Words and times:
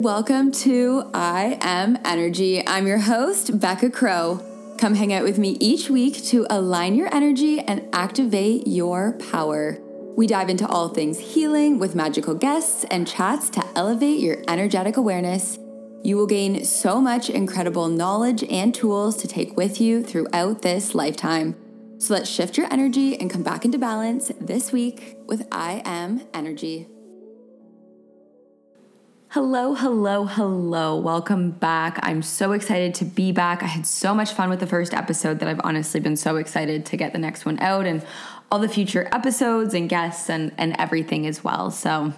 Welcome 0.00 0.52
to 0.52 1.10
I 1.14 1.56
Am 1.62 1.96
Energy. 2.04 2.62
I'm 2.66 2.86
your 2.86 2.98
host, 2.98 3.58
Becca 3.58 3.88
Crow. 3.88 4.42
Come 4.76 4.94
hang 4.94 5.14
out 5.14 5.24
with 5.24 5.38
me 5.38 5.56
each 5.58 5.88
week 5.88 6.22
to 6.24 6.46
align 6.50 6.96
your 6.96 7.12
energy 7.14 7.60
and 7.60 7.82
activate 7.94 8.66
your 8.66 9.12
power. 9.32 9.78
We 10.14 10.26
dive 10.26 10.50
into 10.50 10.68
all 10.68 10.90
things 10.90 11.18
healing 11.18 11.78
with 11.78 11.94
magical 11.94 12.34
guests 12.34 12.84
and 12.90 13.08
chats 13.08 13.48
to 13.50 13.64
elevate 13.74 14.20
your 14.20 14.36
energetic 14.46 14.98
awareness. 14.98 15.58
You 16.02 16.18
will 16.18 16.26
gain 16.26 16.66
so 16.66 17.00
much 17.00 17.30
incredible 17.30 17.88
knowledge 17.88 18.44
and 18.44 18.74
tools 18.74 19.16
to 19.22 19.26
take 19.26 19.56
with 19.56 19.80
you 19.80 20.02
throughout 20.02 20.60
this 20.60 20.94
lifetime. 20.94 21.56
So 21.96 22.12
let's 22.12 22.28
shift 22.28 22.58
your 22.58 22.70
energy 22.70 23.18
and 23.18 23.30
come 23.30 23.42
back 23.42 23.64
into 23.64 23.78
balance 23.78 24.30
this 24.38 24.72
week 24.72 25.16
with 25.26 25.48
I 25.50 25.80
Am 25.86 26.20
Energy. 26.34 26.86
Hello, 29.30 29.74
hello, 29.74 30.24
hello. 30.24 30.96
Welcome 30.96 31.50
back. 31.50 31.98
I'm 32.02 32.22
so 32.22 32.52
excited 32.52 32.94
to 32.94 33.04
be 33.04 33.32
back. 33.32 33.60
I 33.62 33.66
had 33.66 33.84
so 33.84 34.14
much 34.14 34.32
fun 34.32 34.48
with 34.48 34.60
the 34.60 34.68
first 34.68 34.94
episode 34.94 35.40
that 35.40 35.48
I've 35.48 35.60
honestly 35.64 35.98
been 35.98 36.16
so 36.16 36.36
excited 36.36 36.86
to 36.86 36.96
get 36.96 37.12
the 37.12 37.18
next 37.18 37.44
one 37.44 37.58
out 37.58 37.86
and 37.86 38.06
all 38.50 38.60
the 38.60 38.68
future 38.68 39.08
episodes 39.12 39.74
and 39.74 39.88
guests 39.88 40.30
and, 40.30 40.52
and 40.56 40.76
everything 40.78 41.26
as 41.26 41.42
well. 41.42 41.72
So, 41.72 42.14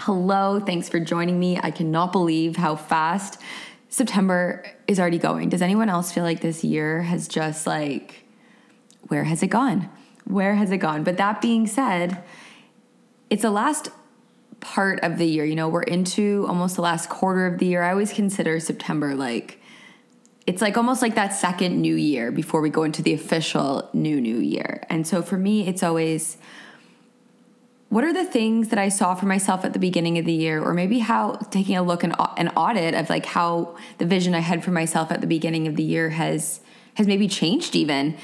hello. 0.00 0.60
Thanks 0.60 0.88
for 0.88 1.00
joining 1.00 1.40
me. 1.40 1.58
I 1.60 1.72
cannot 1.72 2.12
believe 2.12 2.56
how 2.56 2.76
fast 2.76 3.42
September 3.88 4.64
is 4.86 5.00
already 5.00 5.18
going. 5.18 5.48
Does 5.48 5.60
anyone 5.60 5.88
else 5.88 6.12
feel 6.12 6.24
like 6.24 6.40
this 6.40 6.62
year 6.62 7.02
has 7.02 7.26
just 7.26 7.66
like, 7.66 8.24
where 9.08 9.24
has 9.24 9.42
it 9.42 9.48
gone? 9.48 9.90
Where 10.24 10.54
has 10.54 10.70
it 10.70 10.78
gone? 10.78 11.02
But 11.02 11.16
that 11.16 11.42
being 11.42 11.66
said, 11.66 12.22
it's 13.28 13.42
the 13.42 13.50
last 13.50 13.90
part 14.60 15.00
of 15.00 15.18
the 15.18 15.26
year. 15.26 15.44
You 15.44 15.54
know, 15.54 15.68
we're 15.68 15.82
into 15.82 16.44
almost 16.48 16.76
the 16.76 16.82
last 16.82 17.08
quarter 17.08 17.46
of 17.46 17.58
the 17.58 17.66
year. 17.66 17.82
I 17.82 17.90
always 17.90 18.12
consider 18.12 18.60
September 18.60 19.14
like 19.14 19.60
it's 20.46 20.62
like 20.62 20.78
almost 20.78 21.02
like 21.02 21.14
that 21.16 21.34
second 21.34 21.78
new 21.78 21.94
year 21.94 22.32
before 22.32 22.62
we 22.62 22.70
go 22.70 22.82
into 22.82 23.02
the 23.02 23.12
official 23.12 23.90
new 23.92 24.20
new 24.20 24.38
year. 24.38 24.82
And 24.88 25.06
so 25.06 25.20
for 25.20 25.36
me, 25.36 25.68
it's 25.68 25.82
always 25.82 26.38
what 27.90 28.04
are 28.04 28.12
the 28.12 28.24
things 28.24 28.68
that 28.68 28.78
I 28.78 28.88
saw 28.88 29.14
for 29.14 29.26
myself 29.26 29.64
at 29.64 29.72
the 29.72 29.78
beginning 29.78 30.18
of 30.18 30.26
the 30.26 30.32
year, 30.32 30.62
or 30.62 30.74
maybe 30.74 30.98
how 30.98 31.32
taking 31.50 31.76
a 31.76 31.82
look 31.82 32.04
and 32.04 32.14
an 32.36 32.48
audit 32.48 32.94
of 32.94 33.08
like 33.08 33.24
how 33.24 33.76
the 33.98 34.04
vision 34.04 34.34
I 34.34 34.40
had 34.40 34.62
for 34.62 34.70
myself 34.70 35.10
at 35.10 35.20
the 35.20 35.26
beginning 35.26 35.66
of 35.66 35.76
the 35.76 35.82
year 35.82 36.10
has 36.10 36.60
has 36.94 37.06
maybe 37.06 37.28
changed 37.28 37.76
even 37.76 38.16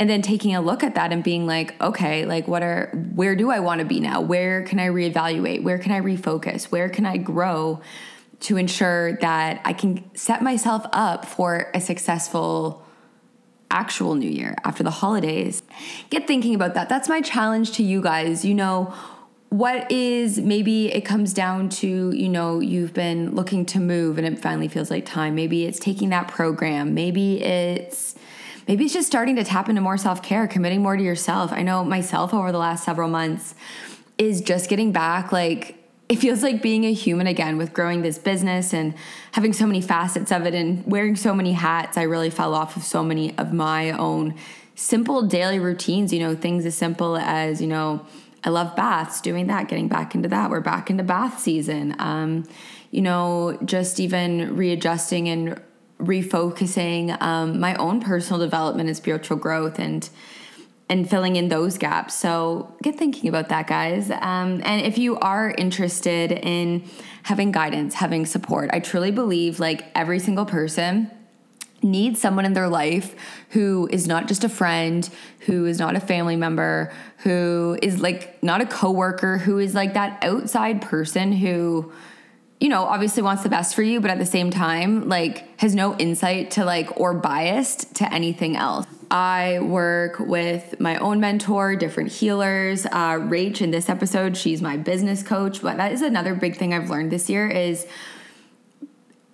and 0.00 0.08
then 0.08 0.22
taking 0.22 0.54
a 0.56 0.62
look 0.62 0.82
at 0.82 0.94
that 0.94 1.12
and 1.12 1.22
being 1.22 1.46
like 1.46 1.80
okay 1.80 2.24
like 2.24 2.48
what 2.48 2.62
are 2.62 2.90
where 3.14 3.36
do 3.36 3.50
i 3.50 3.60
want 3.60 3.78
to 3.80 3.84
be 3.84 4.00
now? 4.00 4.20
Where 4.20 4.62
can 4.62 4.80
i 4.80 4.88
reevaluate? 4.88 5.62
Where 5.62 5.78
can 5.78 5.92
i 5.92 6.00
refocus? 6.00 6.64
Where 6.64 6.88
can 6.88 7.06
i 7.06 7.18
grow 7.18 7.80
to 8.40 8.56
ensure 8.56 9.16
that 9.18 9.60
i 9.64 9.72
can 9.72 10.10
set 10.16 10.42
myself 10.42 10.86
up 10.92 11.26
for 11.26 11.70
a 11.74 11.80
successful 11.80 12.84
actual 13.70 14.16
new 14.16 14.28
year 14.28 14.56
after 14.64 14.82
the 14.82 14.90
holidays? 14.90 15.62
Get 16.08 16.26
thinking 16.26 16.54
about 16.54 16.74
that. 16.74 16.88
That's 16.88 17.08
my 17.08 17.20
challenge 17.20 17.72
to 17.72 17.82
you 17.82 18.00
guys. 18.00 18.44
You 18.44 18.54
know 18.54 18.94
what 19.50 19.90
is 19.90 20.38
maybe 20.38 20.92
it 20.94 21.00
comes 21.02 21.34
down 21.34 21.68
to 21.68 22.12
you 22.12 22.28
know 22.28 22.60
you've 22.60 22.94
been 22.94 23.34
looking 23.34 23.66
to 23.66 23.80
move 23.80 24.16
and 24.16 24.26
it 24.26 24.38
finally 24.40 24.68
feels 24.68 24.90
like 24.90 25.04
time. 25.04 25.34
Maybe 25.34 25.66
it's 25.66 25.78
taking 25.78 26.08
that 26.08 26.28
program. 26.28 26.94
Maybe 26.94 27.42
it's 27.42 28.14
maybe 28.70 28.84
it's 28.84 28.94
just 28.94 29.08
starting 29.08 29.34
to 29.34 29.42
tap 29.42 29.68
into 29.68 29.80
more 29.80 29.98
self 29.98 30.22
care, 30.22 30.46
committing 30.46 30.80
more 30.80 30.96
to 30.96 31.02
yourself. 31.02 31.50
I 31.52 31.62
know 31.62 31.82
myself 31.82 32.32
over 32.32 32.52
the 32.52 32.58
last 32.58 32.84
several 32.84 33.08
months 33.08 33.56
is 34.16 34.40
just 34.40 34.70
getting 34.70 34.92
back 34.92 35.32
like 35.32 35.74
it 36.08 36.16
feels 36.16 36.44
like 36.44 36.62
being 36.62 36.84
a 36.84 36.92
human 36.92 37.26
again 37.26 37.58
with 37.58 37.72
growing 37.72 38.02
this 38.02 38.16
business 38.16 38.72
and 38.72 38.94
having 39.32 39.52
so 39.52 39.66
many 39.66 39.80
facets 39.80 40.30
of 40.30 40.46
it 40.46 40.54
and 40.54 40.86
wearing 40.86 41.16
so 41.16 41.34
many 41.34 41.52
hats. 41.52 41.98
I 41.98 42.02
really 42.02 42.30
fell 42.30 42.54
off 42.54 42.76
of 42.76 42.84
so 42.84 43.02
many 43.02 43.36
of 43.38 43.52
my 43.52 43.90
own 43.90 44.36
simple 44.76 45.22
daily 45.22 45.58
routines, 45.58 46.12
you 46.12 46.20
know, 46.20 46.36
things 46.36 46.64
as 46.64 46.76
simple 46.76 47.16
as, 47.16 47.60
you 47.60 47.66
know, 47.66 48.06
I 48.44 48.50
love 48.50 48.76
baths, 48.76 49.20
doing 49.20 49.48
that, 49.48 49.66
getting 49.66 49.88
back 49.88 50.14
into 50.14 50.28
that. 50.28 50.48
We're 50.48 50.60
back 50.60 50.90
into 50.90 51.02
bath 51.02 51.40
season. 51.40 51.96
Um, 51.98 52.44
you 52.92 53.02
know, 53.02 53.58
just 53.64 53.98
even 53.98 54.56
readjusting 54.56 55.28
and 55.28 55.60
refocusing 56.00 57.20
um, 57.22 57.60
my 57.60 57.74
own 57.76 58.00
personal 58.00 58.40
development 58.40 58.88
and 58.88 58.96
spiritual 58.96 59.36
growth 59.36 59.78
and 59.78 60.08
and 60.88 61.08
filling 61.08 61.36
in 61.36 61.48
those 61.48 61.78
gaps. 61.78 62.14
So 62.14 62.74
get 62.82 62.96
thinking 62.96 63.28
about 63.28 63.48
that, 63.50 63.68
guys. 63.68 64.10
Um, 64.10 64.60
and 64.64 64.82
if 64.82 64.98
you 64.98 65.16
are 65.18 65.54
interested 65.56 66.32
in 66.32 66.82
having 67.22 67.52
guidance, 67.52 67.94
having 67.94 68.26
support, 68.26 68.70
I 68.72 68.80
truly 68.80 69.12
believe 69.12 69.60
like 69.60 69.86
every 69.94 70.18
single 70.18 70.44
person 70.44 71.08
needs 71.82 72.20
someone 72.20 72.44
in 72.44 72.54
their 72.54 72.68
life 72.68 73.14
who 73.50 73.88
is 73.92 74.08
not 74.08 74.26
just 74.26 74.42
a 74.42 74.48
friend, 74.48 75.08
who 75.40 75.64
is 75.64 75.78
not 75.78 75.96
a 75.96 76.00
family 76.00 76.36
member, 76.36 76.92
who 77.18 77.78
is 77.82 78.00
like 78.00 78.42
not 78.42 78.60
a 78.60 78.66
coworker, 78.66 79.38
who 79.38 79.58
is 79.58 79.74
like 79.74 79.94
that 79.94 80.22
outside 80.24 80.82
person 80.82 81.32
who 81.32 81.92
you 82.60 82.68
know, 82.68 82.84
obviously 82.84 83.22
wants 83.22 83.42
the 83.42 83.48
best 83.48 83.74
for 83.74 83.82
you, 83.82 84.00
but 84.00 84.10
at 84.10 84.18
the 84.18 84.26
same 84.26 84.50
time, 84.50 85.08
like 85.08 85.58
has 85.58 85.74
no 85.74 85.96
insight 85.96 86.50
to 86.52 86.64
like 86.64 87.00
or 87.00 87.14
biased 87.14 87.94
to 87.96 88.12
anything 88.12 88.54
else. 88.54 88.86
I 89.10 89.58
work 89.60 90.20
with 90.20 90.78
my 90.78 90.96
own 90.98 91.20
mentor, 91.20 91.74
different 91.74 92.12
healers. 92.12 92.86
Uh, 92.86 93.18
Rach 93.18 93.60
in 93.62 93.70
this 93.70 93.88
episode, 93.88 94.36
she's 94.36 94.60
my 94.60 94.76
business 94.76 95.22
coach. 95.22 95.62
But 95.62 95.78
that 95.78 95.90
is 95.90 96.02
another 96.02 96.34
big 96.34 96.56
thing 96.56 96.74
I've 96.74 96.90
learned 96.90 97.10
this 97.10 97.30
year 97.30 97.48
is 97.48 97.86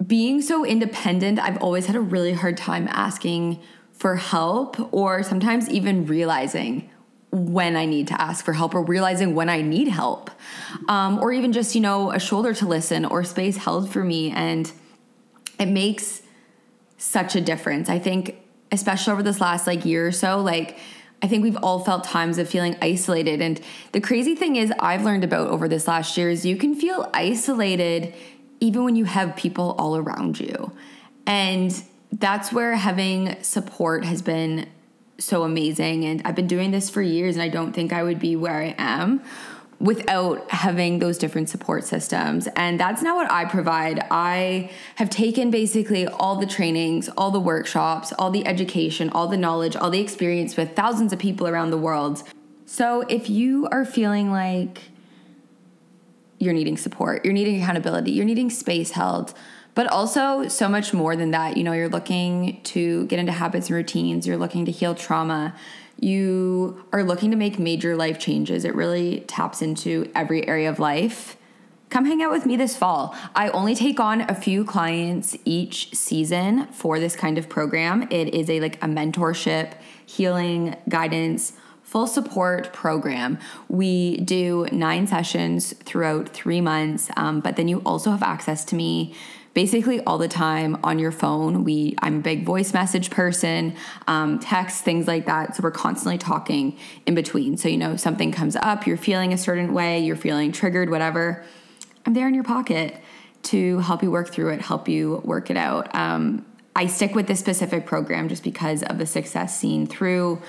being 0.07 0.41
so 0.41 0.65
independent. 0.65 1.41
I've 1.41 1.61
always 1.61 1.87
had 1.87 1.97
a 1.97 2.01
really 2.01 2.33
hard 2.33 2.57
time 2.57 2.87
asking 2.89 3.61
for 3.93 4.17
help 4.17 4.93
or 4.95 5.23
sometimes 5.23 5.69
even 5.69 6.07
realizing 6.07 6.91
when 7.37 7.77
I 7.77 7.85
need 7.85 8.09
to 8.09 8.21
ask 8.21 8.45
for 8.45 8.55
help 8.55 8.75
or 8.75 8.83
realizing 8.83 9.35
when 9.35 9.49
I 9.49 9.61
need 9.61 9.89
help. 9.89 10.31
Um, 10.89 11.19
or 11.19 11.33
even 11.33 11.53
just, 11.53 11.75
you 11.75 11.81
know, 11.81 12.11
a 12.11 12.19
shoulder 12.19 12.55
to 12.55 12.67
listen 12.67 13.05
or 13.05 13.25
space 13.25 13.59
held 13.59 13.91
for 13.91 14.03
me. 14.03 14.31
And 14.31 14.71
it 15.59 15.67
makes 15.67 16.23
such 16.97 17.37
a 17.37 17.41
difference. 17.41 17.91
I 17.91 17.99
think, 17.99 18.37
especially 18.73 19.13
over 19.13 19.23
this 19.23 19.41
last 19.41 19.67
like 19.67 19.85
year 19.85 20.07
or 20.07 20.13
so, 20.13 20.41
like, 20.41 20.79
I 21.23 21.29
think 21.29 21.43
we've 21.43 21.57
all 21.57 21.81
felt 21.81 22.05
times 22.05 22.39
of 22.39 22.49
feeling 22.49 22.77
isolated. 22.81 23.41
And 23.41 23.61
the 23.93 24.01
crazy 24.01 24.35
thing 24.35 24.57
is, 24.57 24.73
I've 24.79 25.05
learned 25.05 25.25
about 25.25 25.49
over 25.49 25.69
this 25.69 25.87
last 25.89 26.17
year 26.17 26.31
is 26.31 26.45
you 26.45 26.57
can 26.57 26.75
feel 26.75 27.11
isolated 27.13 28.15
even 28.61 28.85
when 28.85 28.97
you 28.97 29.05
have 29.05 29.37
people 29.37 29.75
all 29.79 29.97
around 29.97 30.41
you. 30.41 30.73
And 31.27 31.83
that's 32.13 32.53
where 32.53 32.75
having 32.75 33.43
support 33.43 34.05
has 34.05 34.23
been 34.23 34.69
so 35.19 35.43
amazing. 35.43 36.05
And 36.05 36.23
I've 36.25 36.35
been 36.35 36.47
doing 36.47 36.71
this 36.71 36.91
for 36.91 37.03
years, 37.03 37.37
and 37.37 37.43
I 37.43 37.49
don't 37.49 37.73
think 37.73 37.93
I 37.93 38.03
would 38.03 38.19
be 38.19 38.37
where 38.37 38.63
I 38.63 38.75
am 38.79 39.23
without 39.79 40.51
having 40.51 41.01
those 41.01 41.19
different 41.19 41.51
support 41.51 41.85
systems. 41.85 42.49
And 42.57 42.81
that's 42.81 43.03
not 43.03 43.15
what 43.15 43.31
I 43.31 43.45
provide. 43.45 44.03
I 44.11 44.71
have 44.95 45.11
taken 45.11 45.51
basically 45.51 46.07
all 46.07 46.37
the 46.37 46.47
trainings, 46.47 47.11
all 47.11 47.31
the 47.31 47.41
workshops, 47.41 48.13
all 48.19 48.31
the 48.31 48.47
education, 48.47 49.11
all 49.11 49.29
the 49.29 49.37
knowledge, 49.37 49.77
all 49.77 49.91
the 49.91 50.01
experience 50.01 50.57
with 50.57 50.75
thousands 50.75 51.13
of 51.13 51.19
people 51.19 51.47
around 51.47 51.71
the 51.71 51.79
world. 51.79 52.23
So 52.65 53.03
if 53.03 53.29
you 53.29 53.69
are 53.71 53.85
feeling 53.85 54.31
like 54.31 54.81
you're 56.39 56.55
needing 56.55 56.77
support, 56.77 57.25
you're 57.25 57.35
needing 57.35 57.63
accountability, 57.63 58.13
you're 58.13 58.25
needing 58.25 58.51
space 58.51 58.93
held, 58.93 59.35
but 59.77 59.87
also 59.89 60.49
so 60.49 60.69
much 60.69 60.95
more 60.95 61.15
than 61.15 61.33
that. 61.33 61.57
You 61.57 61.63
know, 61.63 61.73
you're 61.73 61.91
looking 61.91 62.61
to 62.65 63.07
get 63.07 63.21
into 63.21 63.31
habits 63.31 63.69
and 63.69 63.77
routines, 63.77 64.27
you're 64.27 64.39
looking 64.39 64.65
to 64.65 64.73
heal 64.73 64.95
trauma, 64.97 65.55
you 66.01 66.83
are 66.93 67.05
looking 67.05 67.31
to 67.31 67.37
make 67.37 67.59
major 67.59 67.95
life 67.95 68.19
changes. 68.19 68.65
It 68.65 68.75
really 68.75 69.21
taps 69.21 69.63
into 69.63 70.11
every 70.15 70.49
area 70.49 70.69
of 70.69 70.79
life. 70.79 71.37
Come 71.91 72.07
hang 72.07 72.23
out 72.23 72.33
with 72.33 72.47
me 72.47 72.57
this 72.57 72.77
fall. 72.77 73.15
I 73.35 73.51
only 73.51 73.75
take 73.75 74.01
on 74.01 74.23
a 74.23 74.35
few 74.35 74.65
clients 74.65 75.37
each 75.45 75.95
season 75.95 76.67
for 76.69 76.99
this 76.99 77.15
kind 77.15 77.39
of 77.39 77.49
program. 77.49 78.09
It 78.11 78.35
is 78.35 78.51
a 78.51 78.61
like 78.61 78.77
a 78.83 78.87
mentorship, 78.87 79.75
healing, 80.07 80.75
guidance, 80.89 81.53
full 81.83 82.07
support 82.07 82.73
program. 82.73 83.39
We 83.69 84.17
do 84.19 84.67
nine 84.73 85.07
sessions 85.07 85.75
throughout 85.85 86.31
three 86.31 86.61
months, 86.61 87.11
um, 87.17 87.41
but 87.41 87.57
then 87.57 87.69
you 87.69 87.81
also 87.87 88.11
have 88.11 88.23
access 88.23 88.65
to 88.67 88.75
me 88.75 89.15
basically 89.57 90.01
all 90.01 90.19
the 90.19 90.29
time 90.29 90.79
on 90.85 90.99
your 90.99 91.11
phone. 91.11 91.65
We 91.65 91.95
I'm 92.03 92.19
a 92.19 92.21
big 92.21 92.45
voice 92.45 92.75
message 92.75 93.09
person, 93.09 93.75
um, 94.07 94.39
text 94.39 94.85
things 94.85 95.07
like 95.07 95.25
that. 95.25 95.57
So 95.57 95.63
we're 95.63 95.71
constantly 95.71 96.19
talking 96.19 96.77
in 97.07 97.15
between. 97.15 97.57
So 97.57 97.67
you 97.71 97.79
know 97.79 97.97
something 97.97 98.33
comes 98.33 98.55
up, 98.55 98.87
you're 98.87 98.99
feeling 98.99 99.33
a 99.33 99.39
certain 99.39 99.73
way, 99.73 99.99
you're 100.01 100.15
feeling 100.15 100.53
triggered, 100.53 100.91
whatever. 100.91 101.43
I'm 102.05 102.13
there 102.13 102.29
in 102.29 102.35
your 102.35 102.45
pocket 102.45 103.01
to 103.45 103.79
help 103.79 104.03
you 104.03 104.11
work 104.11 104.31
through 104.31 104.53
it, 104.53 104.61
help 104.61 104.91
you 104.91 105.23
work 105.25 105.49
it 105.49 105.57
out. 105.57 105.93
Um, 105.95 106.45
I 106.77 106.87
stick 106.87 107.15
with 107.15 107.27
this 107.27 107.41
specific 107.41 107.87
program 107.87 108.29
just 108.29 108.45
because 108.45 108.83
of 108.83 108.99
the 108.99 109.07
success 109.07 109.59
seen 109.59 109.87
through 109.87 110.43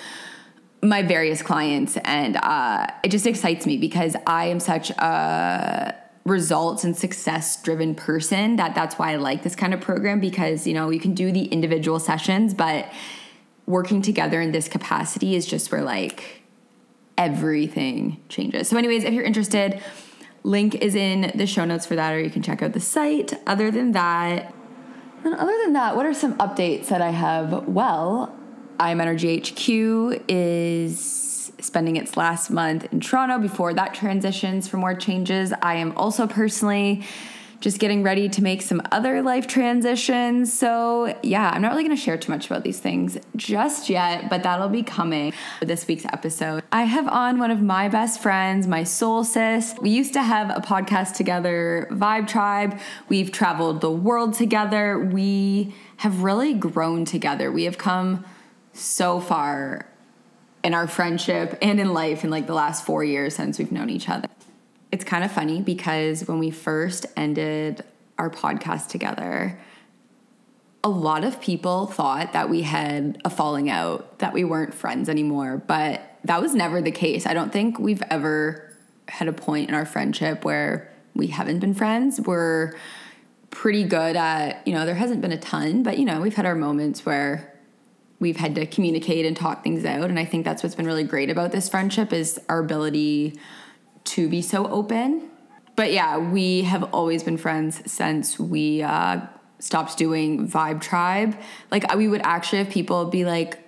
my 0.83 1.01
various 1.01 1.41
clients, 1.41 1.95
and 2.03 2.35
uh, 2.35 2.87
it 3.05 3.09
just 3.11 3.25
excites 3.25 3.65
me 3.65 3.77
because 3.77 4.17
I 4.27 4.47
am 4.47 4.59
such 4.59 4.89
a 4.89 5.95
results 6.27 6.83
and 6.83 6.95
success 6.95 7.61
driven 7.61 7.95
person 7.95 8.57
that 8.57 8.75
that's 8.75 8.99
why 8.99 9.13
I 9.13 9.15
like 9.15 9.43
this 9.43 9.55
kind 9.55 9.73
of 9.73 9.81
program 9.81 10.19
because 10.19 10.67
you 10.67 10.73
know 10.73 10.89
you 10.89 10.99
can 10.99 11.13
do 11.13 11.31
the 11.31 11.45
individual 11.45 11.99
sessions 11.99 12.53
but 12.53 12.91
working 13.65 14.01
together 14.01 14.41
in 14.41 14.51
this 14.51 14.67
capacity 14.67 15.35
is 15.35 15.45
just 15.45 15.71
where 15.71 15.83
like 15.83 16.41
everything 17.17 18.23
changes. 18.29 18.69
So 18.69 18.77
anyways, 18.77 19.03
if 19.03 19.13
you're 19.13 19.23
interested, 19.23 19.81
link 20.43 20.75
is 20.75 20.95
in 20.95 21.31
the 21.35 21.45
show 21.45 21.65
notes 21.65 21.85
for 21.85 21.95
that 21.95 22.13
or 22.13 22.19
you 22.19 22.29
can 22.29 22.41
check 22.41 22.61
out 22.61 22.73
the 22.73 22.79
site. 22.79 23.33
Other 23.45 23.69
than 23.69 23.91
that, 23.91 24.53
and 25.23 25.33
other 25.33 25.57
than 25.63 25.73
that, 25.73 25.95
what 25.95 26.05
are 26.05 26.13
some 26.13 26.37
updates 26.37 26.87
that 26.87 27.01
I 27.01 27.09
have? 27.09 27.67
Well, 27.67 28.33
I'm 28.79 29.01
Energy 29.01 29.39
HQ 29.39 30.23
is 30.27 31.26
spending 31.59 31.95
its 31.95 32.17
last 32.17 32.49
month 32.49 32.91
in 32.91 32.99
Toronto 32.99 33.39
before 33.39 33.73
that 33.73 33.93
transitions 33.93 34.67
for 34.67 34.77
more 34.77 34.95
changes. 34.95 35.53
I 35.61 35.75
am 35.75 35.95
also 35.97 36.27
personally 36.27 37.03
just 37.59 37.79
getting 37.79 38.03
ready 38.03 38.29
to 38.29 38.43
make 38.43 38.61
some 38.61 38.81
other 38.91 39.21
life 39.21 39.47
transitions. 39.47 40.53
So, 40.53 41.17
yeah, 41.23 41.49
I'm 41.49 41.61
not 41.61 41.71
really 41.71 41.83
going 41.83 41.95
to 41.95 42.01
share 42.01 42.17
too 42.17 42.31
much 42.31 42.45
about 42.45 42.63
these 42.63 42.79
things 42.79 43.17
just 43.35 43.89
yet, 43.89 44.29
but 44.29 44.43
that'll 44.43 44.69
be 44.69 44.83
coming 44.83 45.33
for 45.59 45.65
this 45.65 45.87
week's 45.87 46.05
episode. 46.05 46.63
I 46.71 46.83
have 46.83 47.07
on 47.07 47.39
one 47.39 47.51
of 47.51 47.61
my 47.61 47.89
best 47.89 48.21
friends, 48.21 48.67
my 48.67 48.83
soul 48.83 49.23
sis. 49.23 49.75
We 49.81 49.89
used 49.89 50.13
to 50.13 50.21
have 50.21 50.49
a 50.49 50.61
podcast 50.61 51.15
together, 51.15 51.87
Vibe 51.91 52.27
Tribe. 52.27 52.79
We've 53.09 53.31
traveled 53.31 53.81
the 53.81 53.91
world 53.91 54.33
together. 54.33 54.99
We 54.99 55.73
have 55.97 56.21
really 56.21 56.53
grown 56.53 57.05
together. 57.05 57.51
We 57.51 57.63
have 57.63 57.77
come 57.77 58.23
so 58.73 59.19
far 59.19 59.86
in 60.67 60.73
our 60.73 60.85
friendship 60.85 61.57
and 61.61 61.79
in 61.79 61.93
life 61.93 62.25
in 62.25 62.29
like 62.29 62.45
the 62.45 62.53
last 62.53 62.85
four 62.85 63.01
years 63.01 63.33
since 63.33 63.57
we've 63.57 63.71
known 63.71 63.89
each 63.89 64.09
other. 64.09 64.27
It's 64.91 65.05
kind 65.05 65.23
of 65.23 65.31
funny 65.31 65.61
because 65.61 66.27
when 66.27 66.39
we 66.39 66.51
first 66.51 67.05
ended 67.15 67.85
our 68.17 68.29
podcast 68.29 68.89
together, 68.89 69.57
a 70.83 70.89
lot 70.89 71.23
of 71.23 71.39
people 71.39 71.87
thought 71.87 72.33
that 72.33 72.49
we 72.49 72.63
had 72.63 73.17
a 73.23 73.29
falling 73.29 73.69
out, 73.69 74.19
that 74.19 74.33
we 74.33 74.43
weren't 74.43 74.73
friends 74.73 75.07
anymore, 75.07 75.55
but 75.55 76.01
that 76.25 76.41
was 76.41 76.53
never 76.53 76.81
the 76.81 76.91
case. 76.91 77.25
I 77.25 77.33
don't 77.33 77.53
think 77.53 77.79
we've 77.79 78.03
ever 78.09 78.69
had 79.07 79.29
a 79.29 79.33
point 79.33 79.69
in 79.69 79.75
our 79.75 79.85
friendship 79.85 80.43
where 80.43 80.91
we 81.13 81.27
haven't 81.27 81.59
been 81.59 81.75
friends. 81.75 82.19
We're 82.19 82.73
pretty 83.51 83.85
good 83.85 84.17
at, 84.17 84.67
you 84.67 84.73
know, 84.73 84.85
there 84.85 84.95
hasn't 84.95 85.21
been 85.21 85.31
a 85.31 85.39
ton, 85.39 85.83
but 85.83 85.97
you 85.97 86.03
know, 86.03 86.19
we've 86.19 86.35
had 86.35 86.45
our 86.45 86.55
moments 86.55 87.05
where 87.05 87.56
we've 88.19 88.37
had 88.37 88.55
to 88.55 88.65
communicate 88.65 89.25
and 89.25 89.35
talk 89.37 89.63
things 89.63 89.85
out 89.85 90.09
and 90.09 90.19
i 90.19 90.25
think 90.25 90.45
that's 90.45 90.63
what's 90.63 90.75
been 90.75 90.85
really 90.85 91.03
great 91.03 91.29
about 91.29 91.51
this 91.51 91.69
friendship 91.69 92.13
is 92.13 92.39
our 92.49 92.59
ability 92.59 93.37
to 94.03 94.29
be 94.29 94.41
so 94.41 94.67
open 94.67 95.29
but 95.75 95.91
yeah 95.91 96.17
we 96.17 96.63
have 96.63 96.83
always 96.93 97.23
been 97.23 97.37
friends 97.37 97.81
since 97.91 98.39
we 98.39 98.81
uh, 98.81 99.19
stopped 99.59 99.97
doing 99.97 100.47
vibe 100.47 100.81
tribe 100.81 101.37
like 101.71 101.95
we 101.95 102.07
would 102.07 102.21
actually 102.23 102.59
have 102.59 102.69
people 102.69 103.05
be 103.05 103.25
like 103.25 103.59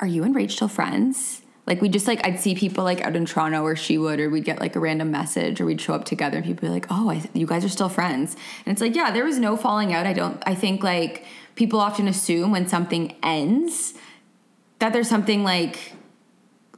are 0.00 0.06
you 0.06 0.22
and 0.24 0.34
rachel 0.34 0.68
friends 0.68 1.42
like 1.70 1.80
we 1.80 1.88
just 1.88 2.08
like 2.08 2.26
I'd 2.26 2.40
see 2.40 2.56
people 2.56 2.82
like 2.82 3.00
out 3.00 3.14
in 3.14 3.24
Toronto 3.26 3.62
or 3.62 3.76
she 3.76 3.96
would, 3.96 4.18
or 4.18 4.28
we'd 4.28 4.44
get 4.44 4.58
like 4.58 4.74
a 4.74 4.80
random 4.80 5.12
message, 5.12 5.60
or 5.60 5.66
we'd 5.66 5.80
show 5.80 5.94
up 5.94 6.04
together, 6.04 6.38
and 6.38 6.44
people 6.44 6.66
be 6.66 6.72
like, 6.74 6.86
"Oh, 6.90 7.10
I, 7.10 7.22
you 7.32 7.46
guys 7.46 7.64
are 7.64 7.68
still 7.68 7.88
friends." 7.88 8.34
And 8.66 8.72
it's 8.72 8.80
like, 8.80 8.96
yeah, 8.96 9.12
there 9.12 9.24
was 9.24 9.38
no 9.38 9.56
falling 9.56 9.92
out. 9.92 10.04
I 10.04 10.12
don't. 10.12 10.42
I 10.44 10.56
think 10.56 10.82
like 10.82 11.24
people 11.60 11.78
often 11.78 12.08
assume 12.08 12.50
when 12.50 12.66
something 12.66 13.14
ends 13.22 13.92
that 14.78 14.94
there's 14.94 15.10
something 15.10 15.44
like 15.44 15.92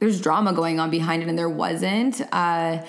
there's 0.01 0.19
drama 0.19 0.51
going 0.51 0.77
on 0.77 0.89
behind 0.89 1.23
it, 1.23 1.29
and 1.29 1.39
there 1.39 1.47
wasn't. 1.47 2.19
Uh, 2.33 2.83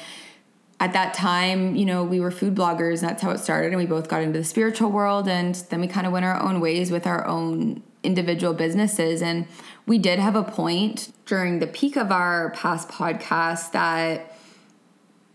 at 0.81 0.93
that 0.93 1.15
time, 1.15 1.77
you 1.77 1.85
know, 1.85 2.03
we 2.03 2.19
were 2.19 2.33
food 2.33 2.53
bloggers, 2.53 2.99
and 2.99 3.11
that's 3.11 3.23
how 3.23 3.31
it 3.31 3.39
started. 3.39 3.69
And 3.69 3.77
we 3.77 3.87
both 3.87 4.09
got 4.09 4.23
into 4.23 4.41
the 4.41 4.45
spiritual 4.45 4.91
world, 4.91 5.29
and 5.29 5.55
then 5.71 5.81
we 5.81 5.87
kind 5.87 6.05
of 6.05 6.13
went 6.13 6.25
our 6.25 6.43
own 6.43 6.59
ways 6.59 6.91
with 6.91 7.07
our 7.07 7.25
own 7.29 7.81
individual 8.03 8.55
businesses. 8.55 9.23
And 9.23 9.47
we 9.87 9.99
did 9.99 10.19
have 10.19 10.35
a 10.35 10.43
point 10.43 11.13
during 11.27 11.61
the 11.61 11.69
peak 11.69 11.97
of 11.97 12.11
our 12.11 12.51
past 12.51 12.89
podcast 12.89 13.71
that 13.71 14.37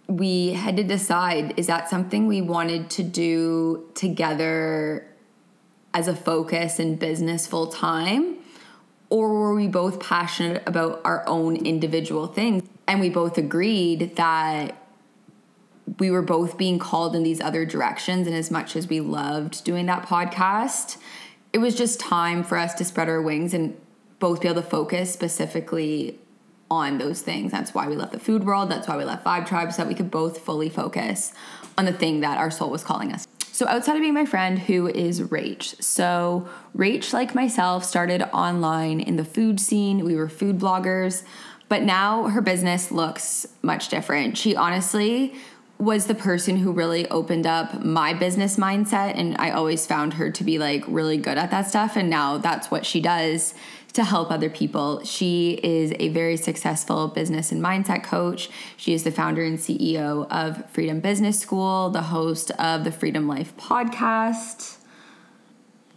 we 0.08 0.50
had 0.50 0.76
to 0.76 0.84
decide 0.84 1.54
is 1.56 1.68
that 1.68 1.88
something 1.88 2.28
we 2.28 2.42
wanted 2.42 2.90
to 2.90 3.04
do 3.04 3.90
together 3.94 5.09
as 5.94 6.08
a 6.08 6.16
focus 6.16 6.80
in 6.80 6.96
business 6.96 7.48
full 7.48 7.68
time? 7.68 8.38
Or 9.10 9.34
were 9.34 9.56
we 9.56 9.68
both 9.68 10.00
passionate 10.00 10.62
about 10.68 11.02
our 11.04 11.28
own 11.28 11.56
individual 11.56 12.28
things? 12.28 12.64
And 12.88 13.00
we 13.00 13.10
both 13.10 13.38
agreed 13.38 14.16
that 14.16 14.76
we 15.98 16.12
were 16.12 16.22
both 16.22 16.58
being 16.58 16.78
called 16.78 17.16
in 17.16 17.24
these 17.24 17.42
other 17.42 17.66
directions. 17.66 18.28
And 18.28 18.36
as 18.36 18.52
much 18.52 18.76
as 18.76 18.88
we 18.88 19.00
loved 19.00 19.64
doing 19.64 19.88
that 19.88 20.06
podcast, 20.06 20.98
it 21.52 21.58
was 21.58 21.76
just 21.76 22.00
time 22.00 22.44
for 22.44 22.58
us 22.58 22.76
to 22.76 22.86
spread 22.86 23.10
our 23.10 23.22
wings 23.22 23.54
and 23.54 23.76
both 24.20 24.42
be 24.42 24.48
able 24.48 24.62
to 24.62 24.68
focus 24.68 25.12
specifically 25.12 26.20
on 26.70 27.00
those 27.00 27.22
things. 27.22 27.52
That's 27.52 27.74
why 27.74 27.88
we 27.88 27.96
left 27.96 28.12
the 28.12 28.20
food 28.20 28.44
world. 28.44 28.70
That's 28.70 28.88
why 28.88 28.98
we 28.98 29.04
left 29.04 29.26
Vibe 29.26 29.48
Tribe, 29.48 29.72
so 29.72 29.82
that 29.82 29.88
we 29.88 29.96
could 29.96 30.12
both 30.12 30.40
fully 30.40 30.70
focus 30.70 31.34
on 31.78 31.86
the 31.86 31.94
thing 31.94 32.20
that 32.20 32.38
our 32.38 32.52
soul 32.52 32.70
was 32.70 32.84
calling 32.84 33.12
us. 33.12 33.26
So, 33.60 33.68
outside 33.68 33.98
of 33.98 34.02
being 34.02 34.14
my 34.14 34.24
friend, 34.24 34.58
who 34.58 34.88
is 34.88 35.20
Rach? 35.20 35.84
So, 35.84 36.48
Rach, 36.78 37.12
like 37.12 37.36
myself, 37.36 37.84
started 37.84 38.24
online 38.32 39.02
in 39.02 39.18
the 39.18 39.26
food 39.26 39.60
scene. 39.60 40.06
We 40.06 40.16
were 40.16 40.30
food 40.30 40.58
bloggers, 40.58 41.24
but 41.68 41.82
now 41.82 42.30
her 42.30 42.40
business 42.40 42.90
looks 42.90 43.46
much 43.62 43.90
different. 43.90 44.38
She 44.38 44.56
honestly 44.56 45.34
was 45.78 46.08
the 46.08 46.16
person 46.16 46.56
who 46.56 46.72
really 46.72 47.06
opened 47.10 47.46
up 47.46 47.84
my 47.84 48.14
business 48.14 48.56
mindset, 48.56 49.18
and 49.18 49.36
I 49.40 49.52
always 49.52 49.86
found 49.86 50.14
her 50.14 50.32
to 50.32 50.44
be 50.46 50.58
like 50.58 50.86
really 50.88 51.18
good 51.18 51.38
at 51.38 51.52
that 51.52 51.68
stuff. 51.68 51.98
And 51.98 52.10
now 52.10 52.38
that's 52.38 52.72
what 52.72 52.86
she 52.86 53.02
does 53.02 53.54
to 53.94 54.04
help 54.04 54.32
other 54.32 54.50
people. 54.50 55.04
She 55.04 55.60
is 55.64 55.94
a 56.00 56.10
very 56.10 56.38
successful 56.38 57.08
business 57.08 57.52
and 57.52 57.62
mindset 57.62 58.04
coach. 58.04 58.50
She 58.78 58.94
is 58.94 59.04
the 59.04 59.12
founder 59.12 59.44
and 59.44 59.58
CEO 59.58 60.28
of 60.30 60.70
Freedom 60.72 61.00
Business 61.00 61.40
School, 61.40 61.90
the 61.90 62.04
host 62.04 62.52
of 62.52 62.84
the 62.84 62.92
Freedom 62.92 63.28
Life 63.28 63.56
podcast. 63.58 64.78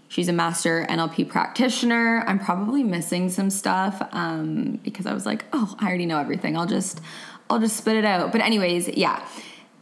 She's 0.08 0.28
a 0.28 0.32
master 0.32 0.84
NLP 0.90 1.28
practitioner. 1.28 2.22
I'm 2.26 2.38
probably 2.38 2.82
missing 2.82 3.30
some 3.30 3.48
stuff 3.48 4.06
um, 4.12 4.78
because 4.84 5.06
I 5.06 5.14
was 5.14 5.24
like, 5.24 5.46
oh, 5.54 5.74
I 5.78 5.88
already 5.88 6.04
know 6.04 6.18
everything. 6.18 6.54
I'll 6.54 6.66
just, 6.66 7.00
I'll 7.48 7.60
just 7.60 7.78
spit 7.78 7.96
it 7.96 8.04
out. 8.04 8.30
But 8.30 8.42
anyways, 8.42 8.88
yeah, 8.88 9.26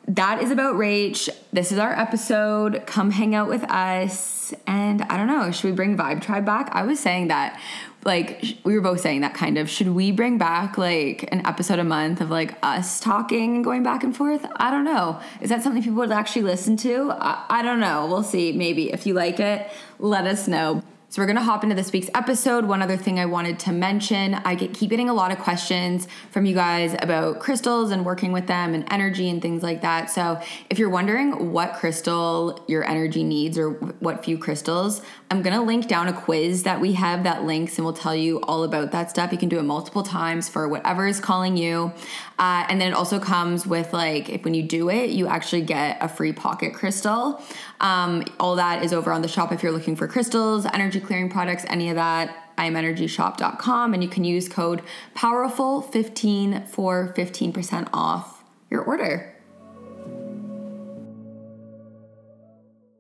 that 0.07 0.43
is 0.43 0.51
about 0.51 0.77
Rach. 0.77 1.29
This 1.53 1.73
is 1.73 1.79
our 1.79 1.93
episode. 1.93 2.85
Come 2.87 3.11
hang 3.11 3.35
out 3.35 3.49
with 3.49 3.65
us. 3.65 4.55
And 4.67 5.03
I 5.03 5.17
don't 5.17 5.27
know, 5.27 5.51
should 5.51 5.71
we 5.71 5.75
bring 5.75 5.97
Vibe 5.97 6.21
Tribe 6.21 6.45
back? 6.45 6.71
I 6.73 6.83
was 6.83 7.01
saying 7.01 7.29
that 7.29 7.61
like 8.05 8.57
we 8.65 8.75
were 8.75 8.81
both 8.81 9.01
saying 9.01 9.21
that 9.21 9.35
kind 9.35 9.59
of 9.59 9.69
should 9.69 9.89
we 9.89 10.11
bring 10.11 10.39
back 10.39 10.79
like 10.79 11.29
an 11.33 11.47
episode 11.47 11.79
a 11.79 11.85
month 11.85 12.21
of 12.21 12.31
like 12.31 12.55
us 12.63 13.01
talking 13.01 13.57
and 13.57 13.65
going 13.65 13.83
back 13.83 14.03
and 14.03 14.17
forth? 14.17 14.47
I 14.57 14.71
don't 14.71 14.85
know. 14.85 15.21
Is 15.41 15.51
that 15.51 15.63
something 15.63 15.83
people 15.83 15.99
would 15.99 16.13
actually 16.13 16.43
listen 16.43 16.77
to? 16.79 17.11
I, 17.13 17.45
I 17.49 17.63
don't 17.63 17.81
know. 17.81 18.07
We'll 18.07 18.23
see. 18.23 18.53
Maybe. 18.53 18.93
If 18.93 19.07
you 19.07 19.15
like 19.15 19.41
it 19.41 19.71
let 20.01 20.27
us 20.27 20.49
know 20.49 20.83
so 21.11 21.21
we're 21.21 21.27
going 21.27 21.39
to 21.39 21.43
hop 21.43 21.65
into 21.65 21.75
this 21.75 21.91
week's 21.91 22.09
episode. 22.15 22.65
One 22.67 22.83
other 22.83 22.97
thing 22.97 23.19
I 23.19 23.27
wanted 23.27 23.59
to 23.61 23.73
mention, 23.73 24.35
I 24.35 24.55
get 24.55 24.73
keep 24.73 24.91
getting 24.91 25.09
a 25.09 25.13
lot 25.13 25.33
of 25.33 25.41
questions 25.41 26.07
from 26.31 26.47
you 26.47 26.55
guys 26.55 26.95
about 27.03 27.41
crystals 27.41 27.91
and 27.91 28.07
working 28.07 28.31
with 28.31 28.47
them 28.47 28.75
and 28.75 28.85
energy 28.93 29.29
and 29.29 29.43
things 29.43 29.61
like 29.61 29.83
that. 29.83 30.09
So 30.09 30.41
if 30.71 30.79
you're 30.79 30.89
wondering 30.89 31.51
what 31.51 31.75
crystal 31.75 32.65
your 32.69 32.89
energy 32.89 33.25
needs 33.25 33.59
or 33.59 33.71
what 33.99 34.25
few 34.25 34.39
crystals, 34.39 35.03
I'm 35.33 35.43
going 35.43 35.57
to 35.57 35.63
link 35.63 35.89
down 35.89 36.07
a 36.07 36.13
quiz 36.13 36.63
that 36.63 36.81
we 36.81 36.93
have 36.93 37.25
that 37.25 37.43
links 37.43 37.77
and 37.77 37.85
will 37.85 37.93
tell 37.93 38.15
you 38.15 38.41
all 38.43 38.63
about 38.63 38.93
that 38.93 39.11
stuff. 39.11 39.33
You 39.33 39.39
can 39.39 39.49
do 39.49 39.59
it 39.59 39.65
multiple 39.65 40.05
times 40.05 40.49
for 40.49 40.69
whatever 40.69 41.09
is 41.09 41.19
calling 41.19 41.57
you. 41.57 41.93
Uh, 42.39 42.67
and 42.69 42.81
then 42.81 42.93
it 42.93 42.95
also 42.95 43.19
comes 43.19 43.67
with 43.67 43.93
like 43.93 44.29
if 44.29 44.45
when 44.45 44.55
you 44.55 44.63
do 44.63 44.89
it, 44.89 45.11
you 45.11 45.27
actually 45.27 45.63
get 45.63 45.99
a 46.01 46.09
free 46.09 46.33
pocket 46.33 46.73
crystal. 46.73 47.43
Um, 47.81 48.25
all 48.39 48.57
that 48.57 48.85
is 48.85 48.93
over 48.93 49.11
on 49.11 49.23
the 49.23 49.29
shop 49.29 49.51
if 49.53 49.63
you're 49.63 49.73
looking 49.73 49.97
for 49.97 50.07
crystals, 50.07 50.67
energy 50.67 51.00
clearing 51.01 51.31
products, 51.31 51.65
any 51.69 51.91
of 51.91 51.97
that. 51.97 52.37
IamEnergyShop.com, 52.59 53.95
and 53.95 54.03
you 54.03 54.09
can 54.09 54.23
use 54.23 54.47
code 54.47 54.83
POWERFUL15 55.17 56.69
for 56.69 57.15
15% 57.17 57.89
off 57.95 58.45
your 58.71 58.83
order. 58.83 59.35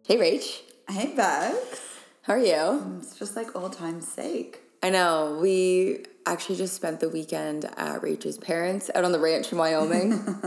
Hey, 0.07 0.17
Rach. 0.17 0.63
Hey, 0.89 1.15
Bex. 1.15 2.01
How 2.23 2.33
are 2.35 2.39
you? 2.39 2.99
It's 3.01 3.19
just 3.19 3.37
like 3.37 3.55
old 3.55 3.75
time's 3.75 4.09
sake. 4.09 4.61
I 4.83 4.91
know. 4.91 5.39
We 5.41 6.05
actually 6.27 6.57
just 6.57 6.75
spent 6.75 7.01
the 7.01 7.09
weekend 7.09 7.67
at 7.77 8.03
Rachel's 8.03 8.39
parents 8.39 8.91
out 8.95 9.05
on 9.05 9.13
the 9.13 9.21
ranch 9.21 9.53
in 9.53 9.59
Wyoming. 9.59 10.13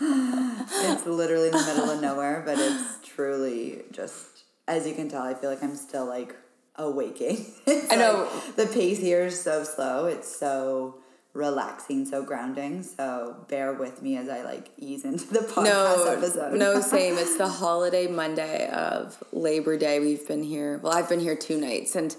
it's 0.00 1.06
literally 1.06 1.46
in 1.46 1.52
the 1.52 1.64
middle 1.66 1.90
of 1.90 2.00
nowhere, 2.00 2.42
but 2.44 2.58
it's 2.58 2.98
truly 3.02 3.82
just, 3.90 4.44
as 4.68 4.86
you 4.86 4.94
can 4.94 5.08
tell, 5.08 5.22
I 5.22 5.34
feel 5.34 5.50
like 5.50 5.62
I'm 5.62 5.76
still 5.76 6.06
like 6.06 6.36
awaking. 6.84 7.46
I 7.90 7.96
know. 7.96 8.28
Like, 8.32 8.56
the 8.56 8.66
pace 8.66 8.98
here 8.98 9.26
is 9.26 9.40
so 9.40 9.64
slow. 9.64 10.06
It's 10.06 10.34
so 10.34 10.96
relaxing, 11.32 12.04
so 12.04 12.22
grounding. 12.22 12.82
So 12.82 13.36
bear 13.48 13.72
with 13.72 14.02
me 14.02 14.16
as 14.16 14.28
I 14.28 14.42
like 14.42 14.70
ease 14.76 15.04
into 15.04 15.26
the 15.32 15.38
podcast 15.54 15.64
no, 15.64 16.04
episode. 16.16 16.52
no, 16.54 16.80
same. 16.80 17.18
It's 17.18 17.36
the 17.36 17.48
holiday 17.48 18.06
Monday 18.06 18.68
of 18.70 19.22
Labor 19.32 19.78
Day. 19.78 20.00
We've 20.00 20.26
been 20.26 20.42
here. 20.42 20.78
Well, 20.78 20.92
I've 20.92 21.08
been 21.08 21.20
here 21.20 21.36
two 21.36 21.60
nights, 21.60 21.94
and 21.94 22.14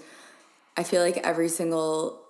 I 0.76 0.82
feel 0.82 1.02
like 1.02 1.18
every 1.18 1.48
single 1.48 2.20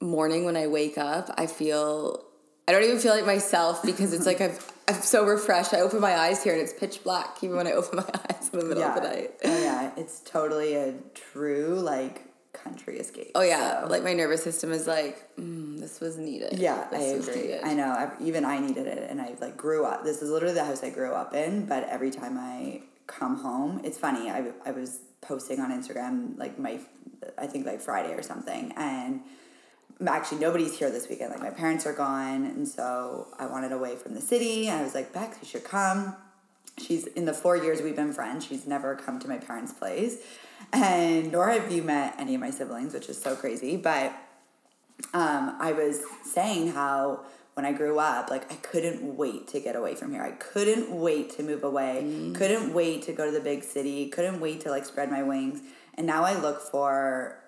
morning 0.00 0.44
when 0.44 0.56
I 0.56 0.66
wake 0.66 0.98
up, 0.98 1.34
I 1.36 1.46
feel 1.46 2.24
I 2.68 2.72
don't 2.72 2.82
even 2.82 2.98
feel 2.98 3.14
like 3.14 3.26
myself 3.26 3.82
because 3.82 4.12
it's 4.12 4.26
like 4.26 4.40
I've 4.40 4.72
I'm 4.88 5.02
so 5.02 5.24
refreshed. 5.26 5.74
I 5.74 5.80
open 5.80 6.00
my 6.00 6.16
eyes 6.16 6.44
here 6.44 6.52
and 6.52 6.62
it's 6.62 6.72
pitch 6.72 7.02
black 7.02 7.38
even 7.42 7.56
when 7.56 7.66
I 7.66 7.72
open 7.72 7.96
my 7.96 8.04
eyes 8.30 8.50
in 8.52 8.60
the 8.60 8.64
middle 8.64 8.82
yeah. 8.82 8.96
of 8.96 9.02
the 9.02 9.08
night. 9.08 9.30
Oh 9.44 9.62
yeah, 9.62 9.90
it's 9.96 10.20
totally 10.20 10.74
a 10.74 10.94
true 11.14 11.78
like 11.80 12.26
country 12.52 12.98
escape. 12.98 13.32
Oh 13.34 13.42
yeah, 13.42 13.82
so. 13.82 13.88
like 13.88 14.02
my 14.02 14.12
nervous 14.12 14.42
system 14.42 14.72
is 14.72 14.86
like, 14.86 15.36
mm, 15.36 15.78
this 15.78 16.00
was 16.00 16.16
needed. 16.16 16.58
Yeah, 16.58 16.86
this 16.90 17.00
I 17.00 17.30
agree. 17.30 17.42
needed. 17.42 17.64
I 17.64 17.74
know. 17.74 17.88
I, 17.88 18.10
even 18.20 18.44
I 18.44 18.58
needed 18.58 18.86
it, 18.86 19.10
and 19.10 19.20
I 19.20 19.34
like 19.40 19.56
grew 19.56 19.84
up. 19.84 20.04
This 20.04 20.22
is 20.22 20.30
literally 20.30 20.54
the 20.54 20.64
house 20.64 20.82
I 20.82 20.90
grew 20.90 21.12
up 21.12 21.34
in. 21.34 21.66
But 21.66 21.88
every 21.88 22.10
time 22.10 22.38
I 22.38 22.82
come 23.06 23.36
home, 23.36 23.80
it's 23.84 23.98
funny. 23.98 24.30
I 24.30 24.52
I 24.64 24.70
was 24.70 25.00
posting 25.20 25.60
on 25.60 25.70
Instagram 25.70 26.38
like 26.38 26.58
my, 26.58 26.78
I 27.36 27.46
think 27.46 27.66
like 27.66 27.80
Friday 27.80 28.14
or 28.14 28.22
something, 28.22 28.72
and 28.76 29.20
actually 30.06 30.38
nobody's 30.38 30.78
here 30.78 30.90
this 30.90 31.08
weekend. 31.08 31.30
Like 31.30 31.40
my 31.40 31.50
parents 31.50 31.86
are 31.86 31.92
gone, 31.92 32.44
and 32.44 32.66
so 32.66 33.28
I 33.38 33.46
wanted 33.46 33.72
away 33.72 33.96
from 33.96 34.14
the 34.14 34.20
city. 34.20 34.68
And 34.68 34.80
I 34.80 34.82
was 34.82 34.94
like, 34.94 35.12
Bex, 35.12 35.38
you 35.40 35.48
should 35.48 35.64
come. 35.64 36.16
She's 36.78 37.06
in 37.06 37.24
the 37.24 37.32
four 37.32 37.56
years 37.56 37.80
we've 37.80 37.96
been 37.96 38.12
friends. 38.12 38.44
She's 38.44 38.66
never 38.66 38.94
come 38.94 39.18
to 39.20 39.28
my 39.28 39.38
parents' 39.38 39.72
place, 39.72 40.18
and 40.72 41.32
nor 41.32 41.48
have 41.48 41.72
you 41.72 41.82
met 41.82 42.14
any 42.18 42.34
of 42.34 42.40
my 42.40 42.50
siblings, 42.50 42.92
which 42.92 43.08
is 43.08 43.20
so 43.20 43.34
crazy. 43.34 43.76
But 43.76 44.12
um, 45.14 45.56
I 45.58 45.72
was 45.72 46.00
saying 46.24 46.72
how 46.72 47.20
when 47.54 47.64
I 47.64 47.72
grew 47.72 47.98
up, 47.98 48.28
like 48.28 48.52
I 48.52 48.56
couldn't 48.56 49.16
wait 49.16 49.48
to 49.48 49.60
get 49.60 49.76
away 49.76 49.94
from 49.94 50.12
here. 50.12 50.22
I 50.22 50.32
couldn't 50.32 50.90
wait 50.90 51.30
to 51.36 51.42
move 51.42 51.64
away. 51.64 52.32
Couldn't 52.34 52.74
wait 52.74 53.02
to 53.04 53.12
go 53.12 53.24
to 53.24 53.32
the 53.32 53.40
big 53.40 53.64
city. 53.64 54.10
Couldn't 54.10 54.40
wait 54.40 54.60
to 54.62 54.70
like 54.70 54.84
spread 54.84 55.10
my 55.10 55.22
wings. 55.22 55.60
And 55.94 56.06
now 56.06 56.24
I 56.24 56.38
look 56.38 56.60
for 56.60 57.38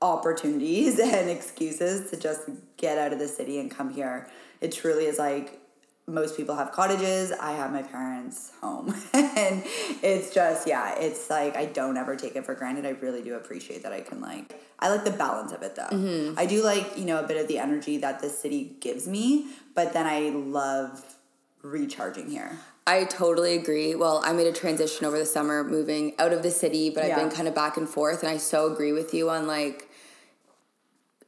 opportunities 0.00 0.98
and 1.00 1.28
excuses 1.28 2.10
to 2.10 2.16
just 2.16 2.48
get 2.76 2.98
out 2.98 3.12
of 3.12 3.18
the 3.18 3.28
city 3.28 3.58
and 3.58 3.70
come 3.70 3.92
here. 3.92 4.28
It 4.60 4.72
truly 4.72 5.06
is 5.06 5.18
like 5.18 5.60
most 6.08 6.36
people 6.36 6.56
have 6.56 6.72
cottages. 6.72 7.32
I 7.32 7.52
have 7.52 7.70
my 7.70 7.82
parents' 7.82 8.50
home. 8.62 8.94
and 9.12 9.62
it's 10.02 10.32
just, 10.32 10.66
yeah, 10.66 10.98
it's 10.98 11.28
like 11.28 11.56
I 11.56 11.66
don't 11.66 11.96
ever 11.96 12.16
take 12.16 12.34
it 12.34 12.44
for 12.46 12.54
granted. 12.54 12.86
I 12.86 12.90
really 12.90 13.22
do 13.22 13.34
appreciate 13.34 13.82
that 13.82 13.92
I 13.92 14.00
can 14.00 14.20
like 14.20 14.58
I 14.80 14.90
like 14.90 15.04
the 15.04 15.10
balance 15.10 15.52
of 15.52 15.62
it 15.62 15.76
though. 15.76 15.88
Mm-hmm. 15.90 16.38
I 16.38 16.46
do 16.46 16.62
like, 16.62 16.96
you 16.96 17.04
know, 17.04 17.22
a 17.22 17.26
bit 17.26 17.36
of 17.36 17.48
the 17.48 17.58
energy 17.58 17.98
that 17.98 18.20
the 18.20 18.30
city 18.30 18.76
gives 18.80 19.06
me, 19.06 19.48
but 19.74 19.92
then 19.92 20.06
I 20.06 20.30
love 20.30 21.16
recharging 21.62 22.30
here. 22.30 22.58
I 22.86 23.04
totally 23.04 23.54
agree. 23.54 23.94
Well, 23.94 24.22
I 24.24 24.32
made 24.32 24.46
a 24.46 24.52
transition 24.52 25.04
over 25.04 25.18
the 25.18 25.26
summer 25.26 25.62
moving 25.62 26.14
out 26.18 26.32
of 26.32 26.42
the 26.42 26.50
city, 26.50 26.88
but 26.88 27.04
I've 27.04 27.16
been 27.16 27.30
kind 27.30 27.46
of 27.46 27.54
back 27.54 27.76
and 27.76 27.88
forth 27.88 28.22
and 28.22 28.30
I 28.30 28.38
so 28.38 28.72
agree 28.72 28.92
with 28.92 29.12
you 29.12 29.28
on 29.28 29.46
like 29.46 29.87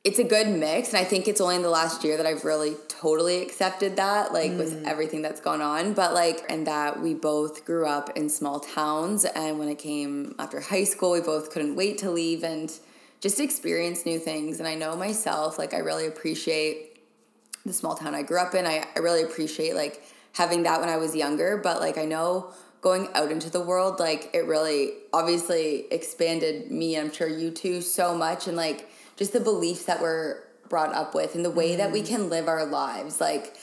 it's 0.02 0.18
a 0.18 0.24
good 0.24 0.48
mix 0.48 0.88
and 0.88 0.96
I 0.96 1.04
think 1.04 1.28
it's 1.28 1.42
only 1.42 1.56
in 1.56 1.62
the 1.62 1.68
last 1.68 2.04
year 2.04 2.16
that 2.16 2.24
I've 2.24 2.44
really 2.44 2.74
totally 2.88 3.42
accepted 3.42 3.96
that 3.96 4.32
like 4.32 4.52
with 4.52 4.82
mm. 4.82 4.86
everything 4.86 5.20
that's 5.20 5.40
gone 5.40 5.60
on, 5.60 5.92
but 5.92 6.14
like 6.14 6.44
and 6.48 6.66
that 6.66 7.00
we 7.00 7.12
both 7.12 7.66
grew 7.66 7.86
up 7.86 8.16
in 8.16 8.30
small 8.30 8.60
towns 8.60 9.26
and 9.26 9.58
when 9.58 9.68
it 9.68 9.78
came 9.78 10.34
after 10.38 10.60
high 10.60 10.84
school, 10.84 11.12
we 11.12 11.20
both 11.20 11.50
couldn't 11.50 11.76
wait 11.76 11.98
to 11.98 12.10
leave 12.10 12.42
and 12.42 12.72
just 13.20 13.40
experience 13.40 14.06
new 14.06 14.18
things 14.18 14.58
and 14.58 14.66
I 14.66 14.74
know 14.74 14.96
myself 14.96 15.58
like 15.58 15.74
I 15.74 15.78
really 15.78 16.06
appreciate 16.06 17.02
the 17.66 17.72
small 17.74 17.94
town 17.94 18.14
I 18.14 18.22
grew 18.22 18.38
up 18.40 18.54
in. 18.54 18.66
I, 18.66 18.86
I 18.96 19.00
really 19.00 19.22
appreciate 19.22 19.74
like 19.74 20.02
having 20.32 20.62
that 20.62 20.80
when 20.80 20.88
I 20.88 20.96
was 20.96 21.14
younger, 21.14 21.58
but 21.58 21.80
like 21.80 21.98
I 21.98 22.06
know 22.06 22.52
going 22.80 23.08
out 23.14 23.30
into 23.30 23.50
the 23.50 23.60
world, 23.60 24.00
like 24.00 24.30
it 24.32 24.46
really 24.46 24.92
obviously 25.12 25.84
expanded 25.90 26.70
me, 26.70 26.96
and 26.96 27.08
I'm 27.08 27.12
sure 27.12 27.28
you 27.28 27.50
too, 27.50 27.82
so 27.82 28.14
much 28.14 28.48
and 28.48 28.56
like 28.56 28.89
just 29.20 29.34
the 29.34 29.40
beliefs 29.40 29.84
that 29.84 30.00
we're 30.00 30.38
brought 30.70 30.94
up 30.94 31.14
with 31.14 31.34
and 31.34 31.44
the 31.44 31.50
way 31.50 31.76
that 31.76 31.92
we 31.92 32.00
mm. 32.00 32.08
can 32.08 32.30
live 32.30 32.48
our 32.48 32.64
lives. 32.64 33.20
Like 33.20 33.54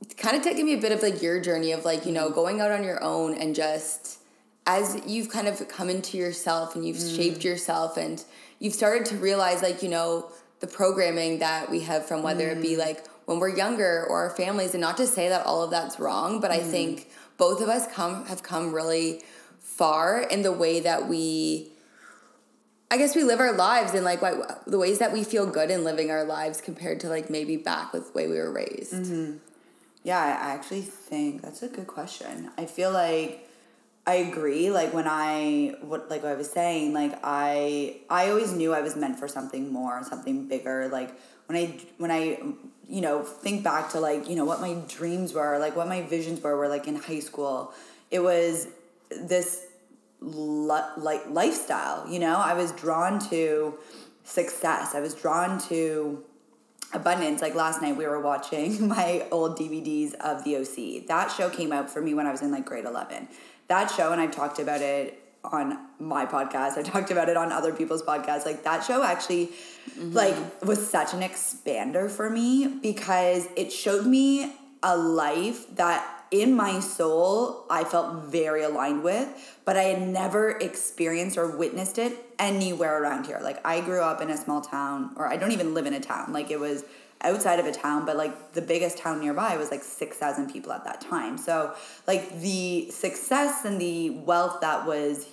it's 0.00 0.14
kind 0.14 0.36
of 0.36 0.42
taken 0.42 0.66
me 0.66 0.74
a 0.74 0.80
bit 0.80 0.90
of 0.90 1.02
like 1.02 1.22
your 1.22 1.40
journey 1.40 1.70
of 1.70 1.84
like, 1.84 2.04
you 2.04 2.10
know, 2.10 2.28
mm. 2.28 2.34
going 2.34 2.60
out 2.60 2.72
on 2.72 2.82
your 2.82 3.00
own 3.00 3.34
and 3.34 3.54
just 3.54 4.18
as 4.66 5.00
you've 5.06 5.28
kind 5.28 5.46
of 5.46 5.68
come 5.68 5.88
into 5.88 6.18
yourself 6.18 6.74
and 6.74 6.84
you've 6.84 6.98
shaped 6.98 7.42
mm. 7.42 7.44
yourself 7.44 7.96
and 7.96 8.24
you've 8.58 8.74
started 8.74 9.06
to 9.06 9.16
realize 9.18 9.62
like, 9.62 9.84
you 9.84 9.88
know, 9.88 10.32
the 10.58 10.66
programming 10.66 11.38
that 11.38 11.70
we 11.70 11.82
have 11.82 12.04
from 12.04 12.24
whether 12.24 12.48
it 12.48 12.60
be 12.60 12.76
like 12.76 13.06
when 13.26 13.38
we're 13.38 13.54
younger 13.56 14.04
or 14.08 14.24
our 14.24 14.30
families 14.30 14.74
and 14.74 14.80
not 14.80 14.96
to 14.96 15.06
say 15.06 15.28
that 15.28 15.46
all 15.46 15.62
of 15.62 15.70
that's 15.70 16.00
wrong, 16.00 16.40
but 16.40 16.50
I 16.50 16.58
think 16.58 17.08
both 17.36 17.60
of 17.60 17.68
us 17.68 17.86
come 17.92 18.26
have 18.26 18.42
come 18.42 18.74
really 18.74 19.22
far 19.60 20.22
in 20.22 20.42
the 20.42 20.52
way 20.52 20.80
that 20.80 21.06
we 21.06 21.70
I 22.90 22.98
guess 22.98 23.16
we 23.16 23.24
live 23.24 23.40
our 23.40 23.52
lives 23.52 23.94
in 23.94 24.04
like 24.04 24.22
what, 24.22 24.64
the 24.66 24.78
ways 24.78 25.00
that 25.00 25.12
we 25.12 25.24
feel 25.24 25.46
good 25.46 25.70
in 25.70 25.82
living 25.82 26.10
our 26.10 26.24
lives 26.24 26.60
compared 26.60 27.00
to 27.00 27.08
like 27.08 27.28
maybe 27.30 27.56
back 27.56 27.92
with 27.92 28.12
the 28.12 28.12
way 28.12 28.28
we 28.28 28.36
were 28.36 28.52
raised. 28.52 28.94
Mm-hmm. 28.94 29.38
Yeah, 30.04 30.20
I 30.20 30.54
actually 30.54 30.82
think 30.82 31.42
that's 31.42 31.62
a 31.64 31.68
good 31.68 31.88
question. 31.88 32.50
I 32.56 32.66
feel 32.66 32.92
like 32.92 33.48
I 34.06 34.14
agree. 34.14 34.70
Like 34.70 34.94
when 34.94 35.08
I 35.08 35.74
what 35.80 36.08
like 36.08 36.22
what 36.22 36.30
I 36.30 36.36
was 36.36 36.50
saying, 36.50 36.94
like 36.94 37.18
I 37.24 37.96
I 38.08 38.30
always 38.30 38.52
knew 38.52 38.72
I 38.72 38.82
was 38.82 38.94
meant 38.94 39.18
for 39.18 39.26
something 39.26 39.72
more, 39.72 40.04
something 40.04 40.46
bigger. 40.46 40.88
Like 40.88 41.18
when 41.46 41.58
I 41.58 41.80
when 41.98 42.12
I 42.12 42.38
you 42.88 43.00
know 43.00 43.24
think 43.24 43.64
back 43.64 43.90
to 43.90 44.00
like 44.00 44.28
you 44.28 44.36
know 44.36 44.44
what 44.44 44.60
my 44.60 44.74
dreams 44.86 45.32
were, 45.32 45.58
like 45.58 45.74
what 45.74 45.88
my 45.88 46.02
visions 46.02 46.40
were, 46.40 46.56
were 46.56 46.68
like 46.68 46.86
in 46.86 46.94
high 46.94 47.18
school. 47.18 47.72
It 48.12 48.20
was 48.20 48.68
this 49.10 49.65
like 50.26 51.28
lifestyle. 51.30 52.08
You 52.08 52.18
know, 52.18 52.36
I 52.36 52.54
was 52.54 52.72
drawn 52.72 53.18
to 53.30 53.78
success. 54.24 54.94
I 54.94 55.00
was 55.00 55.14
drawn 55.14 55.58
to 55.68 56.24
abundance 56.92 57.42
like 57.42 57.54
last 57.54 57.82
night 57.82 57.96
we 57.96 58.06
were 58.06 58.20
watching 58.20 58.88
my 58.96 59.26
old 59.32 59.58
dvds 59.58 60.14
of 60.14 60.44
the 60.44 60.56
oc 60.56 61.06
that 61.08 61.28
show 61.32 61.50
came 61.50 61.72
out 61.72 61.90
for 61.90 62.00
me 62.00 62.14
when 62.14 62.26
i 62.26 62.30
was 62.30 62.42
in 62.42 62.52
like 62.52 62.64
grade 62.64 62.84
11 62.84 63.28
that 63.66 63.90
show 63.90 64.12
and 64.12 64.20
i've 64.20 64.30
talked 64.30 64.60
about 64.60 64.80
it 64.80 65.20
on 65.42 65.78
my 65.98 66.24
podcast 66.24 66.78
i've 66.78 66.84
talked 66.84 67.10
about 67.10 67.28
it 67.28 67.36
on 67.36 67.50
other 67.50 67.72
people's 67.72 68.02
podcasts 68.02 68.46
like 68.46 68.62
that 68.62 68.84
show 68.84 69.02
actually 69.02 69.46
mm-hmm. 69.46 70.12
like 70.12 70.36
was 70.64 70.88
such 70.88 71.12
an 71.12 71.20
expander 71.20 72.08
for 72.08 72.30
me 72.30 72.68
because 72.68 73.48
it 73.56 73.72
showed 73.72 74.06
me 74.06 74.52
a 74.82 74.96
life 74.96 75.74
that 75.76 76.15
in 76.30 76.54
my 76.54 76.80
soul 76.80 77.64
I 77.70 77.84
felt 77.84 78.24
very 78.24 78.62
aligned 78.62 79.02
with, 79.02 79.58
but 79.64 79.76
I 79.76 79.84
had 79.84 80.08
never 80.08 80.50
experienced 80.50 81.38
or 81.38 81.56
witnessed 81.56 81.98
it 81.98 82.16
anywhere 82.38 83.02
around 83.02 83.26
here. 83.26 83.40
Like 83.42 83.64
I 83.66 83.80
grew 83.80 84.02
up 84.02 84.20
in 84.20 84.30
a 84.30 84.36
small 84.36 84.60
town, 84.60 85.12
or 85.16 85.28
I 85.28 85.36
don't 85.36 85.52
even 85.52 85.74
live 85.74 85.86
in 85.86 85.94
a 85.94 86.00
town. 86.00 86.32
Like 86.32 86.50
it 86.50 86.60
was 86.60 86.84
outside 87.22 87.58
of 87.58 87.66
a 87.66 87.72
town, 87.72 88.04
but 88.04 88.16
like 88.16 88.52
the 88.52 88.62
biggest 88.62 88.98
town 88.98 89.20
nearby 89.20 89.56
was 89.56 89.70
like 89.70 89.82
6,000 89.82 90.52
people 90.52 90.72
at 90.72 90.84
that 90.84 91.00
time. 91.00 91.38
So 91.38 91.74
like 92.06 92.40
the 92.40 92.90
success 92.90 93.64
and 93.64 93.80
the 93.80 94.10
wealth 94.10 94.60
that 94.60 94.86
was 94.86 95.26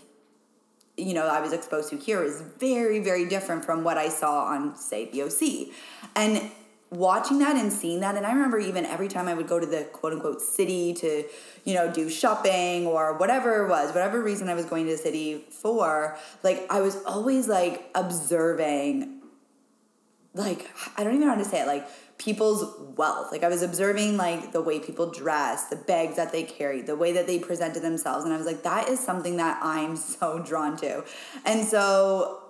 you 0.96 1.16
know 1.16 1.26
I 1.26 1.42
was 1.42 1.54
exposed 1.54 1.90
to 1.90 1.98
here 1.98 2.24
is 2.24 2.40
very 2.60 3.00
very 3.00 3.26
different 3.26 3.66
from 3.66 3.84
what 3.84 3.98
I 3.98 4.10
saw 4.10 4.46
on 4.46 4.76
say 4.76 5.10
the 5.10 5.24
OC. 5.24 5.74
And 6.16 6.52
watching 6.94 7.40
that 7.40 7.56
and 7.56 7.72
seeing 7.72 8.00
that 8.02 8.16
and 8.16 8.26
I 8.26 8.32
remember 8.34 8.60
even 8.60 8.86
every 8.86 9.08
time 9.08 9.28
I 9.28 9.34
would 9.34 9.48
go 9.48 9.60
to 9.60 9.66
the 9.66 9.84
quote 9.92 10.14
unquote 10.14 10.42
city 10.42 10.94
to 10.96 11.24
you 11.66 11.74
know 11.74 11.92
do 11.92 12.10
shopping 12.10 12.86
or 12.86 13.18
whatever 13.18 13.66
it 13.66 13.70
was 13.70 13.94
whatever 13.94 14.22
reason 14.22 14.50
I 14.50 14.54
was 14.54 14.66
going 14.66 14.86
to 14.86 14.92
the 14.92 14.98
city 14.98 15.46
for 15.50 16.18
like 16.44 16.66
I 16.70 16.82
was 16.82 17.04
always 17.06 17.48
like 17.48 17.90
observing 17.96 19.22
like 20.34 20.70
I 20.98 21.04
don't 21.04 21.16
even 21.16 21.28
know 21.28 21.34
how 21.34 21.40
to 21.40 21.46
say 21.46 21.62
it 21.62 21.68
like 21.68 21.88
people's 22.18 22.64
wealth. 22.96 23.32
Like 23.32 23.44
I 23.44 23.50
was 23.50 23.62
observing 23.62 24.18
like 24.18 24.52
the 24.52 24.62
way 24.62 24.80
people 24.80 25.12
dress 25.12 25.66
the 25.66 25.76
bags 25.76 26.16
that 26.16 26.32
they 26.32 26.44
carry 26.44 26.82
the 26.82 26.96
way 26.96 27.12
that 27.14 27.28
they 27.28 27.40
presented 27.40 27.82
themselves 27.82 28.24
and 28.24 28.34
I 28.34 28.38
was 28.38 28.46
like 28.46 28.64
that 28.64 28.88
is 28.88 29.00
something 29.00 29.38
that 29.38 29.60
I'm 29.62 29.96
so 29.98 30.40
drawn 30.40 30.78
to. 30.78 31.04
And 31.46 31.68
so 31.68 32.43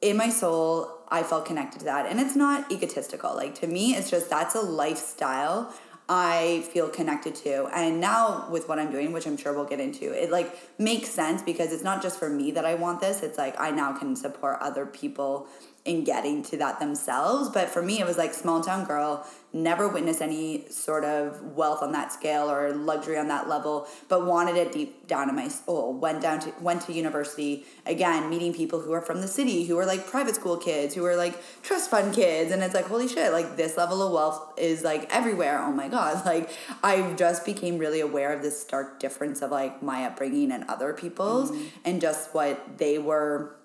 in 0.00 0.16
my 0.16 0.28
soul 0.28 0.94
I 1.10 1.22
felt 1.22 1.46
connected 1.46 1.80
to 1.80 1.84
that. 1.86 2.06
And 2.06 2.20
it's 2.20 2.36
not 2.36 2.70
egotistical. 2.70 3.34
Like 3.34 3.54
to 3.56 3.66
me 3.66 3.94
it's 3.94 4.10
just 4.10 4.30
that's 4.30 4.54
a 4.54 4.60
lifestyle 4.60 5.72
I 6.10 6.64
feel 6.72 6.88
connected 6.88 7.34
to. 7.36 7.66
And 7.74 8.00
now 8.00 8.48
with 8.50 8.68
what 8.68 8.78
I'm 8.78 8.90
doing 8.90 9.12
which 9.12 9.26
I'm 9.26 9.36
sure 9.36 9.52
we'll 9.52 9.64
get 9.64 9.80
into 9.80 10.12
it 10.12 10.30
like 10.30 10.58
makes 10.78 11.08
sense 11.08 11.42
because 11.42 11.72
it's 11.72 11.84
not 11.84 12.02
just 12.02 12.18
for 12.18 12.28
me 12.28 12.50
that 12.52 12.64
I 12.64 12.74
want 12.74 13.00
this. 13.00 13.22
It's 13.22 13.38
like 13.38 13.58
I 13.58 13.70
now 13.70 13.92
can 13.92 14.16
support 14.16 14.58
other 14.60 14.86
people 14.86 15.46
in 15.88 16.04
getting 16.04 16.42
to 16.42 16.56
that 16.58 16.78
themselves. 16.78 17.48
But 17.48 17.70
for 17.70 17.80
me, 17.80 17.98
it 17.98 18.06
was 18.06 18.18
like 18.18 18.34
small 18.34 18.60
town 18.60 18.84
girl, 18.84 19.26
never 19.54 19.88
witnessed 19.88 20.20
any 20.20 20.68
sort 20.68 21.02
of 21.02 21.42
wealth 21.56 21.82
on 21.82 21.92
that 21.92 22.12
scale 22.12 22.50
or 22.50 22.74
luxury 22.74 23.16
on 23.16 23.28
that 23.28 23.48
level, 23.48 23.88
but 24.08 24.26
wanted 24.26 24.56
it 24.56 24.70
deep 24.70 25.08
down 25.08 25.30
in 25.30 25.34
my 25.34 25.48
soul. 25.48 25.94
Went 25.94 26.20
down 26.20 26.40
to 26.40 26.52
went 26.60 26.82
to 26.82 26.92
university 26.92 27.64
again, 27.86 28.28
meeting 28.28 28.52
people 28.52 28.80
who 28.80 28.92
are 28.92 29.00
from 29.00 29.22
the 29.22 29.26
city, 29.28 29.64
who 29.64 29.78
are 29.78 29.86
like 29.86 30.06
private 30.06 30.34
school 30.34 30.58
kids, 30.58 30.94
who 30.94 31.06
are 31.06 31.16
like 31.16 31.42
trust 31.62 31.88
fund 31.88 32.14
kids, 32.14 32.52
and 32.52 32.62
it's 32.62 32.74
like 32.74 32.84
holy 32.84 33.08
shit, 33.08 33.32
like 33.32 33.56
this 33.56 33.78
level 33.78 34.02
of 34.02 34.12
wealth 34.12 34.52
is 34.58 34.84
like 34.84 35.08
everywhere. 35.10 35.58
Oh 35.58 35.72
my 35.72 35.88
god, 35.88 36.26
like 36.26 36.50
I 36.84 37.14
just 37.14 37.46
became 37.46 37.78
really 37.78 38.00
aware 38.00 38.34
of 38.34 38.42
this 38.42 38.60
stark 38.60 39.00
difference 39.00 39.40
of 39.40 39.50
like 39.50 39.82
my 39.82 40.04
upbringing 40.04 40.52
and 40.52 40.64
other 40.68 40.92
people's, 40.92 41.50
mm-hmm. 41.50 41.64
and 41.86 41.98
just 41.98 42.34
what 42.34 42.76
they 42.76 42.98
were 42.98 43.57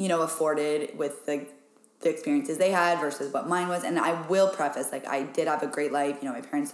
you 0.00 0.08
know, 0.08 0.22
afforded 0.22 0.96
with 0.96 1.26
the 1.26 1.46
the 2.00 2.08
experiences 2.08 2.56
they 2.56 2.70
had 2.70 2.98
versus 2.98 3.30
what 3.30 3.46
mine 3.46 3.68
was. 3.68 3.84
And 3.84 3.98
I 3.98 4.18
will 4.28 4.48
preface, 4.48 4.90
like 4.90 5.06
I 5.06 5.24
did 5.24 5.46
have 5.46 5.62
a 5.62 5.66
great 5.66 5.92
life. 5.92 6.16
You 6.22 6.28
know, 6.28 6.34
my 6.34 6.40
parents 6.40 6.72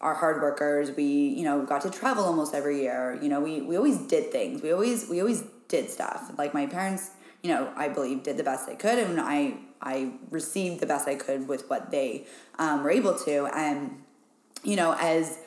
are 0.00 0.14
hard 0.14 0.40
workers. 0.40 0.90
We, 0.96 1.04
you 1.04 1.44
know, 1.44 1.66
got 1.66 1.82
to 1.82 1.90
travel 1.90 2.24
almost 2.24 2.54
every 2.54 2.80
year. 2.80 3.18
You 3.20 3.28
know, 3.28 3.40
we 3.42 3.60
we 3.60 3.76
always 3.76 3.98
did 3.98 4.32
things. 4.32 4.62
We 4.62 4.72
always 4.72 5.06
we 5.06 5.20
always 5.20 5.44
did 5.68 5.90
stuff. 5.90 6.32
Like 6.38 6.54
my 6.54 6.64
parents, 6.64 7.10
you 7.42 7.50
know, 7.50 7.70
I 7.76 7.88
believe 7.88 8.22
did 8.22 8.38
the 8.38 8.42
best 8.42 8.66
they 8.66 8.76
could, 8.76 8.98
and 8.98 9.20
I 9.20 9.58
I 9.82 10.14
received 10.30 10.80
the 10.80 10.86
best 10.86 11.06
I 11.06 11.16
could 11.16 11.46
with 11.46 11.68
what 11.68 11.90
they 11.90 12.26
um, 12.58 12.82
were 12.82 12.90
able 12.90 13.18
to. 13.26 13.50
And 13.54 14.02
you 14.64 14.76
know, 14.76 14.96
as 14.98 15.38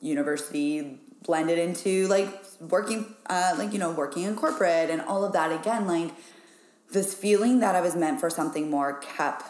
university 0.00 0.98
blended 1.22 1.58
into 1.58 2.08
like 2.08 2.28
working, 2.60 3.14
uh, 3.26 3.54
like 3.56 3.72
you 3.72 3.78
know, 3.78 3.92
working 3.92 4.24
in 4.24 4.34
corporate 4.34 4.90
and 4.90 5.00
all 5.02 5.24
of 5.24 5.32
that 5.34 5.52
again, 5.52 5.86
like 5.86 6.10
this 6.92 7.14
feeling 7.14 7.60
that 7.60 7.74
I 7.74 7.80
was 7.80 7.96
meant 7.96 8.20
for 8.20 8.30
something 8.30 8.70
more 8.70 8.94
kept 8.98 9.44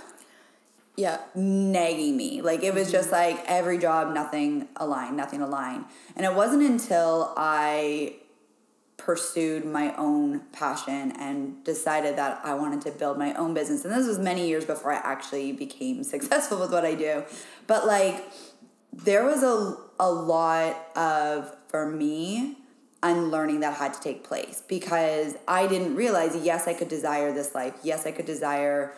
yeah. 0.96 1.18
nagging 1.34 2.16
me. 2.16 2.42
Like 2.42 2.62
it 2.62 2.74
was 2.74 2.84
mm-hmm. 2.84 2.92
just 2.92 3.12
like 3.12 3.42
every 3.46 3.78
job 3.78 4.14
nothing 4.14 4.68
aligned 4.76 5.16
nothing 5.16 5.42
aligned. 5.42 5.84
And 6.16 6.24
it 6.24 6.34
wasn't 6.34 6.62
until 6.62 7.32
i 7.36 8.16
pursued 9.04 9.64
my 9.64 9.94
own 9.96 10.40
passion 10.52 11.12
and 11.18 11.64
decided 11.64 12.16
that 12.16 12.40
i 12.44 12.54
wanted 12.54 12.80
to 12.80 12.90
build 12.92 13.18
my 13.18 13.34
own 13.34 13.52
business 13.52 13.84
and 13.84 13.92
this 13.92 14.06
was 14.06 14.18
many 14.18 14.46
years 14.46 14.64
before 14.64 14.92
i 14.92 14.96
actually 14.96 15.50
became 15.50 16.04
successful 16.14 16.60
with 16.60 16.70
what 16.70 16.84
i 16.84 16.94
do 16.94 17.24
but 17.66 17.84
like 17.84 18.24
there 18.92 19.24
was 19.24 19.42
a, 19.42 19.76
a 19.98 20.10
lot 20.10 20.76
of 20.96 21.54
for 21.68 21.90
me 21.90 22.56
unlearning 23.02 23.60
that 23.60 23.74
had 23.74 23.94
to 23.94 24.00
take 24.00 24.24
place 24.24 24.62
because 24.66 25.36
I 25.48 25.66
didn't 25.66 25.96
realize, 25.96 26.36
yes, 26.36 26.68
I 26.68 26.74
could 26.74 26.88
desire 26.88 27.32
this 27.32 27.54
life. 27.54 27.74
Yes, 27.82 28.06
I 28.06 28.12
could 28.12 28.26
desire, 28.26 28.92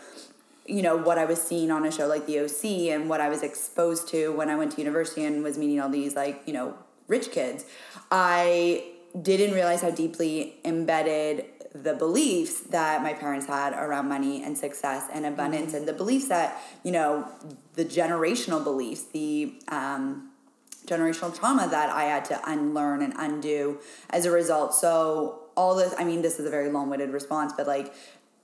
you 0.67 0.83
know, 0.83 0.97
what 0.97 1.19
I 1.19 1.25
was 1.25 1.41
seeing 1.41 1.71
on 1.71 1.85
a 1.85 1.91
show 1.91 2.07
like 2.07 2.27
The 2.27 2.41
OC 2.41 2.65
and 2.95 3.09
what 3.09 3.21
I 3.21 3.29
was 3.29 3.43
exposed 3.43 4.09
to 4.09 4.33
when 4.33 4.51
I 4.51 4.57
went 4.57 4.73
to 4.73 4.79
university 4.79 5.25
and 5.25 5.43
was 5.43 5.59
meeting 5.59 5.81
all 5.81 5.89
these, 5.89 6.15
like, 6.15 6.43
you 6.47 6.53
know, 6.53 6.75
rich 7.09 7.31
kids. 7.31 7.65
I 8.11 8.85
didn't 9.21 9.55
realize 9.55 9.81
how 9.81 9.91
deeply 9.91 10.57
embedded 10.65 11.47
the 11.75 11.95
beliefs 11.95 12.61
that 12.61 13.03
my 13.03 13.13
parents 13.13 13.47
had 13.47 13.73
around 13.73 14.09
money 14.09 14.45
and 14.45 14.57
success 14.57 15.09
and 15.13 15.27
abundance 15.27 15.69
mm-hmm. 15.69 15.79
and 15.79 15.89
the 15.89 15.93
beliefs 15.93 16.29
that, 16.29 16.61
you 16.85 16.93
know, 16.93 17.27
the 17.75 17.85
generational 17.85 18.63
beliefs, 18.63 19.05
the, 19.13 19.55
um, 19.69 20.31
generational 20.87 21.37
trauma 21.37 21.69
that 21.69 21.91
I 21.91 22.05
had 22.05 22.25
to 22.27 22.41
unlearn 22.51 23.03
and 23.03 23.15
undo 23.17 23.79
as 24.11 24.27
a 24.27 24.31
result. 24.31 24.75
So 24.75 25.41
all 25.57 25.75
this, 25.75 25.95
I 25.99 26.05
mean, 26.05 26.23
this 26.23 26.39
is 26.39 26.47
a 26.47 26.51
very 26.51 26.71
long-winded 26.71 27.11
response, 27.11 27.53
but 27.57 27.67
like 27.67 27.95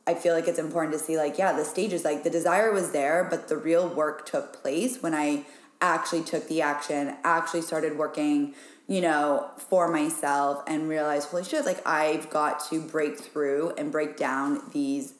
I 0.06 0.14
feel 0.14 0.34
like 0.34 0.48
it's 0.48 0.58
important 0.58 0.92
to 0.94 0.98
see 0.98 1.16
like, 1.16 1.38
yeah, 1.38 1.52
the 1.52 1.64
stages, 1.64 2.04
like 2.04 2.24
the 2.24 2.30
desire 2.30 2.72
was 2.72 2.92
there, 2.92 3.26
but 3.28 3.48
the 3.48 3.56
real 3.56 3.88
work 3.88 4.26
took 4.26 4.62
place 4.62 5.02
when 5.02 5.14
I 5.14 5.44
actually 5.80 6.22
took 6.22 6.48
the 6.48 6.62
action, 6.62 7.16
actually 7.24 7.62
started 7.62 7.96
working, 7.96 8.54
you 8.88 9.00
know, 9.00 9.50
for 9.56 9.88
myself 9.88 10.62
and 10.66 10.88
realized, 10.88 11.28
holy 11.28 11.44
shit, 11.44 11.64
like 11.64 11.86
I've 11.86 12.28
got 12.30 12.64
to 12.70 12.80
break 12.80 13.18
through 13.18 13.74
and 13.78 13.92
break 13.92 14.16
down 14.16 14.62
these 14.72 15.14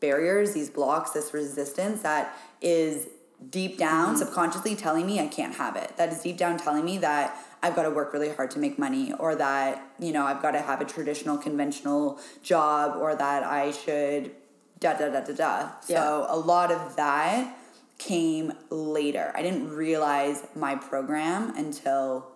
barriers, 0.00 0.52
these 0.52 0.70
blocks, 0.70 1.10
this 1.10 1.32
resistance 1.32 2.02
that 2.02 2.36
is 2.60 3.08
deep 3.50 3.78
down 3.78 4.08
mm-hmm. 4.08 4.16
subconsciously 4.16 4.76
telling 4.76 5.06
me 5.06 5.20
I 5.20 5.26
can't 5.26 5.54
have 5.54 5.76
it. 5.76 5.96
That 5.96 6.12
is 6.12 6.22
deep 6.22 6.36
down 6.36 6.58
telling 6.58 6.84
me 6.84 6.98
that 6.98 7.36
I've 7.62 7.74
got 7.74 7.82
to 7.82 7.90
work 7.90 8.12
really 8.12 8.30
hard 8.30 8.50
to 8.52 8.58
make 8.58 8.78
money 8.78 9.12
or 9.18 9.34
that, 9.34 9.90
you 9.98 10.12
know, 10.12 10.24
I've 10.24 10.42
got 10.42 10.52
to 10.52 10.60
have 10.60 10.80
a 10.80 10.84
traditional 10.84 11.36
conventional 11.36 12.20
job 12.42 12.96
or 12.96 13.14
that 13.14 13.42
I 13.44 13.72
should 13.72 14.32
da 14.78 14.94
da 14.94 15.08
da 15.08 15.20
da 15.20 15.32
da. 15.32 15.70
So 15.80 15.94
yeah. 15.94 16.26
a 16.28 16.36
lot 16.36 16.70
of 16.70 16.96
that 16.96 17.56
came 17.98 18.52
later. 18.70 19.32
I 19.34 19.42
didn't 19.42 19.70
realize 19.70 20.46
my 20.54 20.74
program 20.76 21.56
until 21.56 22.26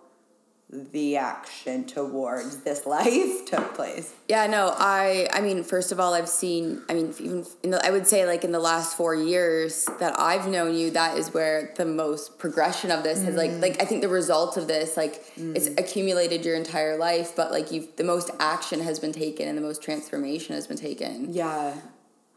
the 0.71 1.17
action 1.17 1.83
towards 1.83 2.57
this 2.57 2.85
life 2.85 3.45
took 3.45 3.73
place. 3.73 4.13
Yeah, 4.29 4.47
no, 4.47 4.73
I 4.77 5.27
I 5.33 5.41
mean, 5.41 5.63
first 5.63 5.91
of 5.91 5.99
all, 5.99 6.13
I've 6.13 6.29
seen 6.29 6.81
I 6.89 6.93
mean, 6.93 7.13
even 7.19 7.45
in 7.61 7.71
the, 7.71 7.85
I 7.85 7.91
would 7.91 8.07
say 8.07 8.25
like 8.25 8.45
in 8.45 8.53
the 8.53 8.59
last 8.59 8.95
4 8.95 9.15
years 9.15 9.85
that 9.99 10.17
I've 10.17 10.47
known 10.47 10.73
you, 10.73 10.91
that 10.91 11.17
is 11.17 11.33
where 11.33 11.73
the 11.75 11.85
most 11.85 12.39
progression 12.39 12.89
of 12.89 13.03
this 13.03 13.19
mm. 13.19 13.25
has 13.25 13.35
like 13.35 13.51
like 13.59 13.81
I 13.81 13.85
think 13.85 14.01
the 14.01 14.09
result 14.09 14.55
of 14.55 14.67
this 14.67 14.95
like 14.95 15.35
mm. 15.35 15.55
it's 15.55 15.67
accumulated 15.67 16.45
your 16.45 16.55
entire 16.55 16.97
life, 16.97 17.35
but 17.35 17.51
like 17.51 17.71
you've 17.71 17.93
the 17.97 18.05
most 18.05 18.31
action 18.39 18.79
has 18.79 18.99
been 18.99 19.13
taken 19.13 19.49
and 19.49 19.57
the 19.57 19.61
most 19.61 19.83
transformation 19.83 20.55
has 20.55 20.67
been 20.67 20.77
taken. 20.77 21.33
Yeah. 21.33 21.75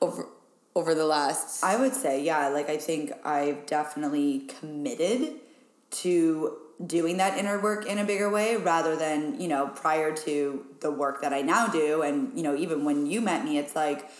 Over 0.01 0.27
over 0.75 0.95
the 0.97 1.07
last 1.07 1.63
I 1.63 1.77
would 1.77 1.95
say, 1.95 2.25
yeah, 2.25 2.49
like 2.49 2.69
I 2.69 2.79
think 2.79 3.13
I've 3.25 3.65
definitely 3.67 4.51
committed 4.59 5.35
to 6.03 6.59
doing 6.85 7.19
that 7.19 7.39
inner 7.39 7.61
work 7.61 7.87
in 7.87 7.99
a 7.99 8.05
bigger 8.05 8.29
way 8.29 8.57
rather 8.57 8.97
than 8.97 9.41
you 9.41 9.47
know 9.47 9.69
prior 9.69 10.15
to 10.15 10.65
the 10.81 10.91
work 10.91 11.23
that 11.23 11.33
i 11.33 11.41
now 11.41 11.69
do. 11.69 12.03
And 12.03 12.37
you 12.37 12.43
know 12.43 12.57
even 12.57 12.85
when 12.85 13.07
you 13.07 13.21
met 13.21 13.45
me 13.45 13.59
it's 13.59 13.77
like 13.77 14.11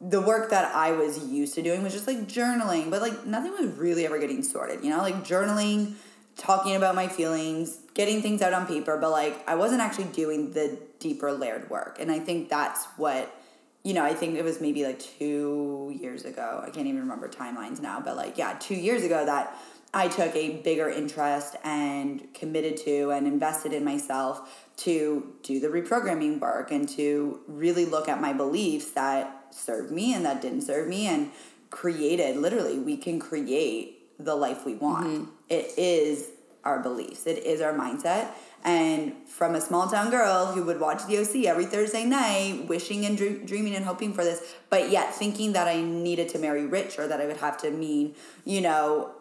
the 0.00 0.20
work 0.20 0.50
that 0.50 0.74
i 0.74 0.92
was 0.92 1.24
used 1.24 1.54
to 1.54 1.62
doing 1.62 1.82
was 1.82 1.92
just 1.92 2.06
like 2.06 2.28
journaling 2.28 2.90
but 2.90 3.00
like 3.00 3.26
nothing 3.26 3.52
was 3.52 3.76
really 3.76 4.06
ever 4.06 4.18
getting 4.18 4.42
sorted 4.42 4.84
you 4.84 4.90
know? 4.90 4.98
Like 4.98 5.24
journaling 5.24 5.94
talking 6.36 6.76
about 6.76 6.94
my 6.94 7.08
feelings 7.08 7.78
getting 7.94 8.22
things 8.22 8.42
out 8.42 8.52
on 8.52 8.66
paper 8.66 8.98
but 8.98 9.10
like 9.10 9.42
i 9.48 9.54
wasn't 9.54 9.80
actually 9.80 10.04
doing 10.04 10.52
the 10.52 10.78
deeper 10.98 11.32
layered 11.32 11.68
work. 11.70 11.96
And 11.98 12.12
i 12.12 12.18
think 12.18 12.50
that's 12.50 12.84
what 12.96 13.34
you 13.82 13.94
know 13.94 14.04
i 14.04 14.12
think 14.12 14.36
it 14.36 14.44
was 14.44 14.60
maybe 14.60 14.84
like 14.84 15.00
two 15.00 15.96
years 15.98 16.26
ago. 16.26 16.62
I 16.62 16.68
can't 16.68 16.86
even 16.86 17.00
remember 17.00 17.28
timelines 17.28 17.80
now 17.80 17.98
but 17.98 18.14
like 18.14 18.36
yeah 18.36 18.58
two 18.60 18.76
years 18.76 19.04
ago 19.04 19.24
that 19.24 19.56
I 19.94 20.08
took 20.08 20.34
a 20.34 20.56
bigger 20.62 20.88
interest 20.88 21.56
and 21.64 22.32
committed 22.32 22.78
to 22.78 23.10
and 23.10 23.26
invested 23.26 23.72
in 23.74 23.84
myself 23.84 24.70
to 24.78 25.34
do 25.42 25.60
the 25.60 25.68
reprogramming 25.68 26.40
work 26.40 26.70
and 26.70 26.88
to 26.90 27.40
really 27.46 27.84
look 27.84 28.08
at 28.08 28.20
my 28.20 28.32
beliefs 28.32 28.92
that 28.92 29.54
served 29.54 29.90
me 29.90 30.14
and 30.14 30.24
that 30.24 30.40
didn't 30.40 30.62
serve 30.62 30.88
me 30.88 31.06
and 31.06 31.30
created 31.68 32.36
literally 32.36 32.78
we 32.78 32.96
can 32.96 33.18
create 33.18 33.98
the 34.18 34.34
life 34.34 34.64
we 34.64 34.74
want. 34.74 35.06
Mm-hmm. 35.06 35.30
It 35.50 35.72
is 35.76 36.30
our 36.64 36.80
beliefs. 36.80 37.26
It 37.26 37.38
is 37.44 37.60
our 37.60 37.72
mindset. 37.72 38.28
And 38.64 39.14
from 39.26 39.56
a 39.56 39.60
small 39.60 39.88
town 39.88 40.10
girl 40.10 40.52
who 40.52 40.62
would 40.64 40.78
watch 40.78 41.04
the 41.06 41.18
OC 41.18 41.46
every 41.46 41.66
Thursday 41.66 42.04
night, 42.04 42.66
wishing 42.68 43.04
and 43.04 43.16
dream- 43.16 43.44
dreaming 43.44 43.74
and 43.74 43.84
hoping 43.84 44.14
for 44.14 44.22
this, 44.22 44.54
but 44.70 44.90
yet 44.90 45.12
thinking 45.12 45.52
that 45.54 45.66
I 45.66 45.82
needed 45.82 46.28
to 46.30 46.38
marry 46.38 46.64
rich 46.64 46.98
or 46.98 47.08
that 47.08 47.20
I 47.20 47.26
would 47.26 47.38
have 47.38 47.58
to 47.58 47.70
mean, 47.70 48.14
you 48.44 48.60
know, 48.60 49.12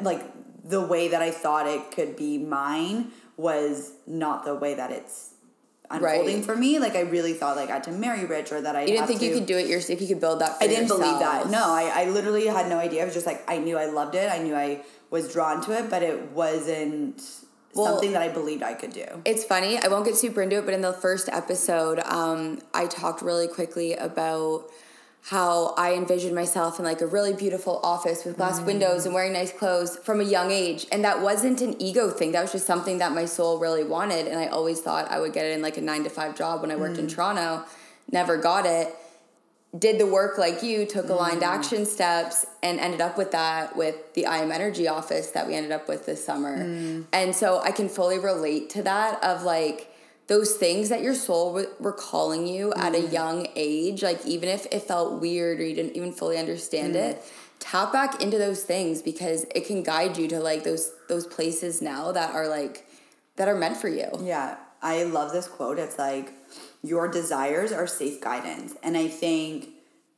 like 0.00 0.22
the 0.64 0.80
way 0.80 1.08
that 1.08 1.22
I 1.22 1.30
thought 1.30 1.66
it 1.66 1.90
could 1.90 2.16
be 2.16 2.38
mine 2.38 3.10
was 3.36 3.92
not 4.06 4.44
the 4.44 4.54
way 4.54 4.74
that 4.74 4.90
it's 4.90 5.34
unfolding 5.90 6.36
right. 6.36 6.44
for 6.44 6.56
me. 6.56 6.78
Like 6.78 6.94
I 6.94 7.00
really 7.00 7.34
thought 7.34 7.56
like 7.56 7.70
I 7.70 7.74
had 7.74 7.84
to 7.84 7.92
marry 7.92 8.24
rich 8.24 8.52
or 8.52 8.60
that 8.60 8.74
I 8.74 8.82
You 8.82 8.88
didn't 8.88 9.06
think 9.06 9.20
to, 9.20 9.26
you 9.26 9.34
could 9.34 9.46
do 9.46 9.58
it 9.58 9.66
yourself 9.66 10.00
you 10.00 10.08
could 10.08 10.20
build 10.20 10.40
that 10.40 10.56
I 10.60 10.66
didn't 10.66 10.84
yourself. 10.84 11.00
believe 11.00 11.18
that. 11.18 11.50
No, 11.50 11.64
I, 11.64 11.92
I 11.94 12.10
literally 12.10 12.46
had 12.46 12.68
no 12.68 12.78
idea. 12.78 13.02
I 13.02 13.04
was 13.04 13.14
just 13.14 13.26
like 13.26 13.44
I 13.50 13.58
knew 13.58 13.76
I 13.76 13.86
loved 13.86 14.14
it. 14.14 14.30
I 14.30 14.38
knew 14.38 14.54
I 14.54 14.82
was 15.10 15.32
drawn 15.32 15.62
to 15.64 15.78
it, 15.78 15.90
but 15.90 16.02
it 16.02 16.30
wasn't 16.32 17.22
well, 17.74 17.86
something 17.86 18.12
that 18.12 18.22
I 18.22 18.28
believed 18.28 18.62
I 18.62 18.74
could 18.74 18.92
do. 18.92 19.04
It's 19.24 19.44
funny. 19.44 19.78
I 19.78 19.88
won't 19.88 20.04
get 20.04 20.16
super 20.16 20.42
into 20.42 20.58
it, 20.58 20.64
but 20.64 20.74
in 20.74 20.80
the 20.80 20.92
first 20.92 21.28
episode, 21.28 22.00
um, 22.00 22.60
I 22.72 22.86
talked 22.86 23.22
really 23.22 23.48
quickly 23.48 23.94
about 23.94 24.64
how 25.28 25.72
I 25.78 25.94
envisioned 25.94 26.34
myself 26.34 26.78
in 26.78 26.84
like 26.84 27.00
a 27.00 27.06
really 27.06 27.32
beautiful 27.32 27.80
office 27.82 28.26
with 28.26 28.36
glass 28.36 28.60
mm. 28.60 28.66
windows 28.66 29.06
and 29.06 29.14
wearing 29.14 29.32
nice 29.32 29.52
clothes 29.52 29.96
from 29.96 30.20
a 30.20 30.24
young 30.24 30.50
age. 30.50 30.86
And 30.92 31.02
that 31.02 31.22
wasn't 31.22 31.62
an 31.62 31.80
ego 31.80 32.10
thing. 32.10 32.32
That 32.32 32.42
was 32.42 32.52
just 32.52 32.66
something 32.66 32.98
that 32.98 33.12
my 33.12 33.24
soul 33.24 33.58
really 33.58 33.84
wanted. 33.84 34.26
And 34.26 34.38
I 34.38 34.48
always 34.48 34.82
thought 34.82 35.10
I 35.10 35.20
would 35.20 35.32
get 35.32 35.46
it 35.46 35.52
in 35.52 35.62
like 35.62 35.78
a 35.78 35.80
nine 35.80 36.04
to 36.04 36.10
five 36.10 36.36
job 36.36 36.60
when 36.60 36.70
I 36.70 36.76
worked 36.76 36.96
mm. 36.96 37.00
in 37.00 37.08
Toronto. 37.08 37.64
Never 38.12 38.36
got 38.36 38.66
it. 38.66 38.94
Did 39.76 39.98
the 39.98 40.06
work 40.06 40.36
like 40.36 40.62
you, 40.62 40.84
took 40.84 41.08
aligned 41.08 41.40
mm. 41.40 41.46
action 41.46 41.86
steps, 41.86 42.44
and 42.62 42.78
ended 42.78 43.00
up 43.00 43.16
with 43.16 43.32
that 43.32 43.76
with 43.76 44.12
the 44.12 44.26
I 44.26 44.38
Am 44.38 44.52
Energy 44.52 44.88
office 44.88 45.30
that 45.30 45.46
we 45.46 45.54
ended 45.54 45.72
up 45.72 45.88
with 45.88 46.04
this 46.04 46.22
summer. 46.22 46.58
Mm. 46.58 47.06
And 47.14 47.34
so 47.34 47.62
I 47.62 47.70
can 47.72 47.88
fully 47.88 48.18
relate 48.18 48.68
to 48.70 48.82
that 48.82 49.24
of 49.24 49.42
like, 49.42 49.90
those 50.26 50.54
things 50.54 50.88
that 50.88 51.02
your 51.02 51.14
soul 51.14 51.52
w- 51.52 51.68
were 51.78 51.92
calling 51.92 52.46
you 52.46 52.72
mm. 52.76 52.78
at 52.78 52.94
a 52.94 52.98
mm. 52.98 53.12
young 53.12 53.48
age, 53.56 54.02
like 54.02 54.24
even 54.24 54.48
if 54.48 54.66
it 54.72 54.82
felt 54.82 55.20
weird 55.20 55.60
or 55.60 55.64
you 55.64 55.74
didn't 55.74 55.96
even 55.96 56.12
fully 56.12 56.38
understand 56.38 56.94
mm. 56.94 57.10
it, 57.10 57.22
tap 57.58 57.92
back 57.92 58.22
into 58.22 58.38
those 58.38 58.62
things 58.62 59.02
because 59.02 59.44
it 59.54 59.66
can 59.66 59.82
guide 59.82 60.16
you 60.16 60.28
to 60.28 60.40
like 60.40 60.64
those 60.64 60.92
those 61.08 61.26
places 61.26 61.80
now 61.80 62.12
that 62.12 62.34
are 62.34 62.48
like 62.48 62.86
that 63.36 63.48
are 63.48 63.56
meant 63.56 63.76
for 63.76 63.88
you. 63.88 64.08
Yeah. 64.22 64.56
I 64.82 65.04
love 65.04 65.32
this 65.32 65.48
quote. 65.48 65.78
It's 65.78 65.98
like 65.98 66.34
your 66.82 67.08
desires 67.08 67.72
are 67.72 67.86
safe 67.86 68.20
guidance. 68.20 68.74
And 68.82 68.98
I 68.98 69.08
think 69.08 69.70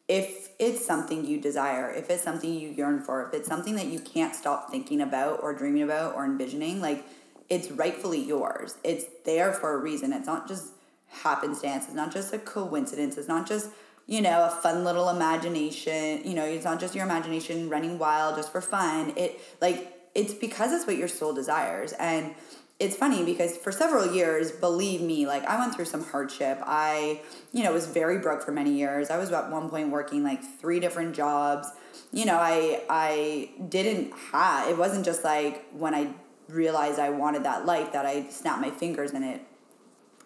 if 0.09 0.51
it's 0.59 0.85
something 0.85 1.25
you 1.25 1.41
desire, 1.41 1.91
if 1.91 2.11
it's 2.11 2.23
something 2.23 2.53
you 2.53 2.71
yearn 2.71 3.01
for, 3.01 3.29
if 3.29 3.35
it's 3.35 3.49
something 3.49 3.77
that 3.77 3.87
you 3.87 4.01
can't 4.01 4.35
stop 4.35 4.71
thinking 4.71 5.01
about 5.01 5.41
or 5.43 5.55
dreaming 5.55 5.83
about 5.83 6.17
or 6.17 6.25
envisioning, 6.25 6.81
like 6.81 7.05
it's 7.49 7.71
rightfully 7.71 8.23
yours. 8.23 8.77
It's 8.83 9.05
there 9.25 9.53
for 9.53 9.75
a 9.75 9.79
reason. 9.79 10.13
It's 10.13 10.27
not 10.27 10.49
just 10.49 10.73
happenstance. 11.09 11.85
It's 11.87 11.95
not 11.95 12.13
just 12.13 12.33
a 12.33 12.39
coincidence. 12.39 13.17
It's 13.17 13.29
not 13.29 13.47
just, 13.47 13.71
you 14.07 14.21
know, 14.21 14.47
a 14.47 14.51
fun 14.51 14.85
little 14.85 15.09
imagination. 15.09 16.23
You 16.25 16.35
know, 16.35 16.45
it's 16.45 16.65
not 16.65 16.81
just 16.81 16.95
your 16.95 17.05
imagination 17.05 17.69
running 17.69 17.99
wild 17.99 18.37
just 18.37 18.51
for 18.51 18.61
fun. 18.61 19.13
It 19.17 19.41
like 19.61 19.93
it's 20.15 20.35
because 20.35 20.73
it's 20.73 20.87
what 20.87 20.97
your 20.97 21.09
soul 21.09 21.33
desires. 21.33 21.93
And 21.93 22.35
it's 22.79 22.95
funny 22.95 23.25
because 23.25 23.57
for 23.57 23.73
several 23.73 24.15
years, 24.15 24.51
believe 24.51 25.01
me, 25.01 25.27
like 25.27 25.45
I 25.45 25.59
went 25.59 25.75
through 25.75 25.87
some 25.87 26.05
hardship. 26.05 26.59
I, 26.63 27.23
you 27.53 27.65
know, 27.65 27.73
was 27.73 27.87
very 27.87 28.19
broke 28.19 28.43
for 28.43 28.53
many 28.53 28.73
years. 28.73 29.11
I 29.11 29.17
was 29.17 29.33
at 29.33 29.51
one 29.51 29.71
point 29.71 29.91
working 29.91 30.23
like 30.23 30.43
three 30.61 30.79
different 30.79 31.15
jobs. 31.15 31.69
You 32.13 32.27
know, 32.27 32.37
I 32.37 32.83
I 32.91 33.51
didn't 33.69 34.13
have 34.33 34.69
it 34.69 34.77
wasn't 34.77 35.05
just 35.05 35.25
like 35.25 35.65
when 35.73 35.95
I 35.95 36.13
realized 36.49 36.99
I 36.99 37.11
wanted 37.11 37.45
that 37.45 37.67
life 37.67 37.93
that 37.93 38.07
I 38.07 38.29
snapped 38.29 38.61
my 38.61 38.71
fingers 38.71 39.13
and 39.13 39.25
it 39.25 39.43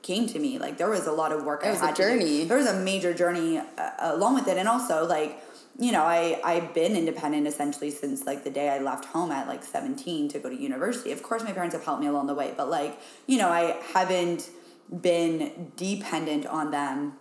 came 0.02 0.26
to 0.28 0.38
me. 0.38 0.58
Like 0.58 0.78
there 0.78 0.90
was 0.90 1.06
a 1.06 1.12
lot 1.12 1.32
of 1.32 1.44
work. 1.44 1.62
It 1.62 1.68
I 1.68 1.70
was 1.72 1.82
a 1.82 1.92
journey. 1.92 2.44
There 2.44 2.56
was 2.56 2.66
a 2.66 2.78
major 2.78 3.14
journey 3.14 3.58
uh, 3.58 3.90
along 3.98 4.34
with 4.34 4.48
it, 4.48 4.56
and 4.56 4.68
also 4.68 5.06
like 5.06 5.42
you 5.78 5.92
know, 5.92 6.02
I 6.02 6.40
I've 6.44 6.74
been 6.74 6.94
independent 6.94 7.46
essentially 7.46 7.90
since 7.90 8.26
like 8.26 8.44
the 8.44 8.50
day 8.50 8.68
I 8.68 8.78
left 8.78 9.06
home 9.06 9.32
at 9.32 9.48
like 9.48 9.64
17 9.64 10.28
to 10.28 10.38
go 10.38 10.50
to 10.50 10.56
university. 10.56 11.12
Of 11.12 11.22
course 11.22 11.42
my 11.42 11.52
parents 11.52 11.74
have 11.74 11.84
helped 11.84 12.02
me 12.02 12.06
along 12.06 12.26
the 12.26 12.34
way, 12.34 12.52
but 12.56 12.68
like, 12.68 13.00
you 13.26 13.38
know, 13.38 13.48
I 13.48 13.80
haven't 13.94 14.50
been 15.00 15.72
dependent 15.76 16.46
on 16.46 16.70
them 16.70 17.14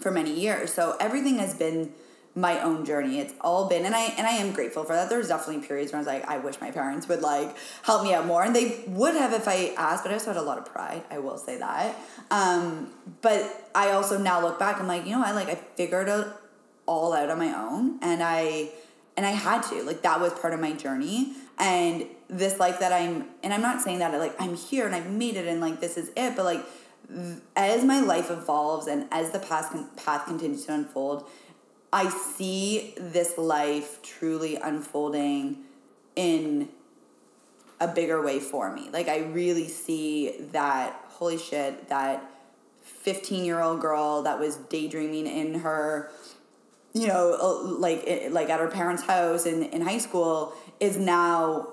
for 0.00 0.10
many 0.10 0.32
years. 0.32 0.72
So 0.72 0.96
everything 0.98 1.38
has 1.38 1.54
been 1.54 1.92
my 2.34 2.60
own 2.60 2.84
journey. 2.84 3.18
It's 3.18 3.34
all 3.40 3.68
been 3.68 3.84
and 3.84 3.94
I 3.94 4.04
and 4.16 4.26
I 4.26 4.32
am 4.32 4.52
grateful 4.52 4.84
for 4.84 4.94
that. 4.94 5.10
There's 5.10 5.28
definitely 5.28 5.66
periods 5.66 5.92
where 5.92 5.98
I 5.98 6.00
was 6.00 6.06
like, 6.06 6.26
I 6.26 6.38
wish 6.38 6.60
my 6.60 6.70
parents 6.70 7.08
would 7.08 7.20
like 7.20 7.54
help 7.82 8.02
me 8.04 8.14
out 8.14 8.26
more. 8.26 8.42
And 8.42 8.56
they 8.56 8.82
would 8.86 9.14
have 9.14 9.32
if 9.32 9.46
I 9.46 9.74
asked, 9.76 10.04
but 10.04 10.10
I 10.10 10.14
also 10.14 10.32
had 10.32 10.38
a 10.38 10.42
lot 10.42 10.58
of 10.58 10.64
pride. 10.64 11.02
I 11.10 11.18
will 11.18 11.36
say 11.36 11.58
that. 11.58 11.94
Um, 12.30 12.90
but 13.20 13.68
I 13.74 13.90
also 13.90 14.18
now 14.18 14.40
look 14.40 14.58
back, 14.58 14.80
I'm 14.80 14.86
like, 14.86 15.04
you 15.04 15.12
know, 15.12 15.22
I 15.22 15.32
like 15.32 15.48
I 15.48 15.56
figured 15.56 16.08
it 16.08 16.26
all 16.86 17.12
out 17.12 17.30
on 17.30 17.38
my 17.38 17.54
own 17.54 17.98
and 18.02 18.22
I 18.22 18.70
and 19.16 19.26
I 19.26 19.30
had 19.30 19.62
to. 19.64 19.82
Like 19.82 20.02
that 20.02 20.20
was 20.20 20.32
part 20.32 20.54
of 20.54 20.60
my 20.60 20.72
journey. 20.72 21.34
And 21.58 22.06
this 22.28 22.58
life 22.58 22.80
that 22.80 22.92
I'm 22.92 23.26
and 23.42 23.52
I'm 23.52 23.60
not 23.62 23.82
saying 23.82 23.98
that 23.98 24.18
like 24.18 24.34
I'm 24.40 24.56
here 24.56 24.86
and 24.86 24.94
I've 24.94 25.10
made 25.10 25.36
it 25.36 25.46
and 25.46 25.60
like 25.60 25.80
this 25.80 25.98
is 25.98 26.10
it, 26.16 26.34
but 26.34 26.44
like 26.44 26.64
as 27.56 27.84
my 27.84 28.00
life 28.00 28.30
evolves 28.30 28.86
and 28.86 29.06
as 29.10 29.30
the 29.30 29.38
path 29.38 29.76
path 29.96 30.26
continues 30.26 30.64
to 30.66 30.74
unfold, 30.74 31.28
I 31.92 32.08
see 32.08 32.94
this 32.96 33.36
life 33.36 34.00
truly 34.02 34.56
unfolding 34.56 35.58
in 36.16 36.68
a 37.80 37.88
bigger 37.88 38.22
way 38.22 38.40
for 38.40 38.72
me. 38.74 38.88
Like 38.90 39.08
I 39.08 39.18
really 39.18 39.68
see 39.68 40.36
that 40.52 40.94
holy 41.08 41.38
shit 41.38 41.88
that 41.88 42.24
15 42.82 43.44
year 43.44 43.60
old 43.60 43.80
girl 43.80 44.22
that 44.22 44.38
was 44.38 44.56
daydreaming 44.56 45.26
in 45.26 45.60
her 45.60 46.10
you 46.94 47.06
know, 47.06 47.36
uh, 47.40 47.62
like 47.78 48.04
like 48.30 48.50
at 48.50 48.60
her 48.60 48.68
parents' 48.68 49.02
house 49.02 49.46
in, 49.46 49.62
in 49.64 49.80
high 49.80 49.98
school 49.98 50.52
is 50.78 50.98
now 50.98 51.68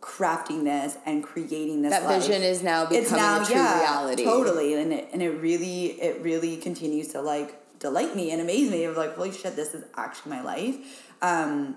crafting 0.00 0.64
this 0.64 0.96
and 1.04 1.24
creating 1.24 1.82
this. 1.82 1.90
That 1.90 2.04
life. 2.04 2.22
vision 2.22 2.42
is 2.42 2.62
now 2.62 2.84
becoming 2.84 3.02
it's 3.02 3.12
now, 3.12 3.42
a 3.42 3.44
true 3.44 3.56
yeah, 3.56 3.80
reality. 3.80 4.24
Totally, 4.24 4.74
and 4.74 4.92
it 4.92 5.08
and 5.12 5.20
it 5.20 5.30
really 5.30 5.86
it 6.00 6.22
really 6.22 6.56
continues 6.56 7.08
to 7.08 7.20
like 7.20 7.60
delight 7.82 8.14
me 8.14 8.30
and 8.30 8.40
amaze 8.40 8.70
me 8.70 8.84
of 8.84 8.96
like 8.96 9.14
holy 9.16 9.32
shit, 9.32 9.56
this 9.56 9.74
is 9.74 9.84
actually 9.96 10.30
my 10.30 10.40
life. 10.40 11.10
Um, 11.20 11.76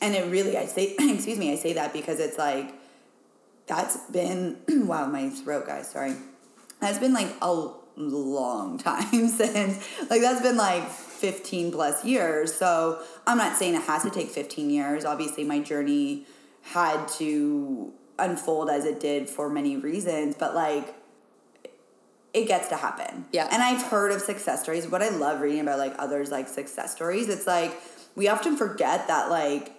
and 0.00 0.14
it 0.14 0.30
really, 0.30 0.56
I 0.58 0.66
say, 0.66 0.96
excuse 1.00 1.38
me, 1.38 1.52
I 1.52 1.56
say 1.56 1.72
that 1.74 1.92
because 1.92 2.18
it's 2.20 2.36
like 2.36 2.74
that's 3.66 3.96
been 4.10 4.58
wow, 4.68 5.06
my 5.06 5.30
throat, 5.30 5.66
guys. 5.66 5.90
Sorry, 5.90 6.14
that's 6.80 6.98
been 6.98 7.14
like 7.14 7.28
a 7.40 7.70
long 7.96 8.78
time 8.90 9.28
since 9.28 9.88
like 10.10 10.20
that's 10.20 10.42
been 10.42 10.56
like 10.56 10.88
15 10.88 11.70
plus 11.70 12.04
years. 12.04 12.52
So 12.52 13.00
I'm 13.26 13.38
not 13.38 13.56
saying 13.56 13.76
it 13.76 13.82
has 13.82 14.02
to 14.02 14.10
take 14.10 14.28
15 14.28 14.68
years. 14.70 15.04
Obviously, 15.04 15.44
my 15.44 15.60
journey 15.60 16.26
had 16.62 17.06
to 17.08 17.92
unfold 18.18 18.70
as 18.70 18.84
it 18.84 19.00
did 19.00 19.30
for 19.30 19.48
many 19.48 19.76
reasons, 19.76 20.34
but 20.36 20.54
like 20.54 20.94
it 22.34 22.46
gets 22.46 22.68
to 22.68 22.76
happen. 22.76 23.26
Yeah. 23.32 23.48
And 23.50 23.62
I've 23.62 23.82
heard 23.82 24.12
of 24.12 24.20
success 24.22 24.62
stories. 24.62 24.86
What 24.86 25.02
I 25.02 25.10
love 25.10 25.40
reading 25.40 25.60
about 25.60 25.78
like 25.78 25.94
others 25.98 26.30
like 26.30 26.48
success 26.48 26.92
stories, 26.92 27.28
it's 27.28 27.46
like 27.46 27.72
we 28.14 28.28
often 28.28 28.56
forget 28.56 29.08
that 29.08 29.30
like 29.30 29.72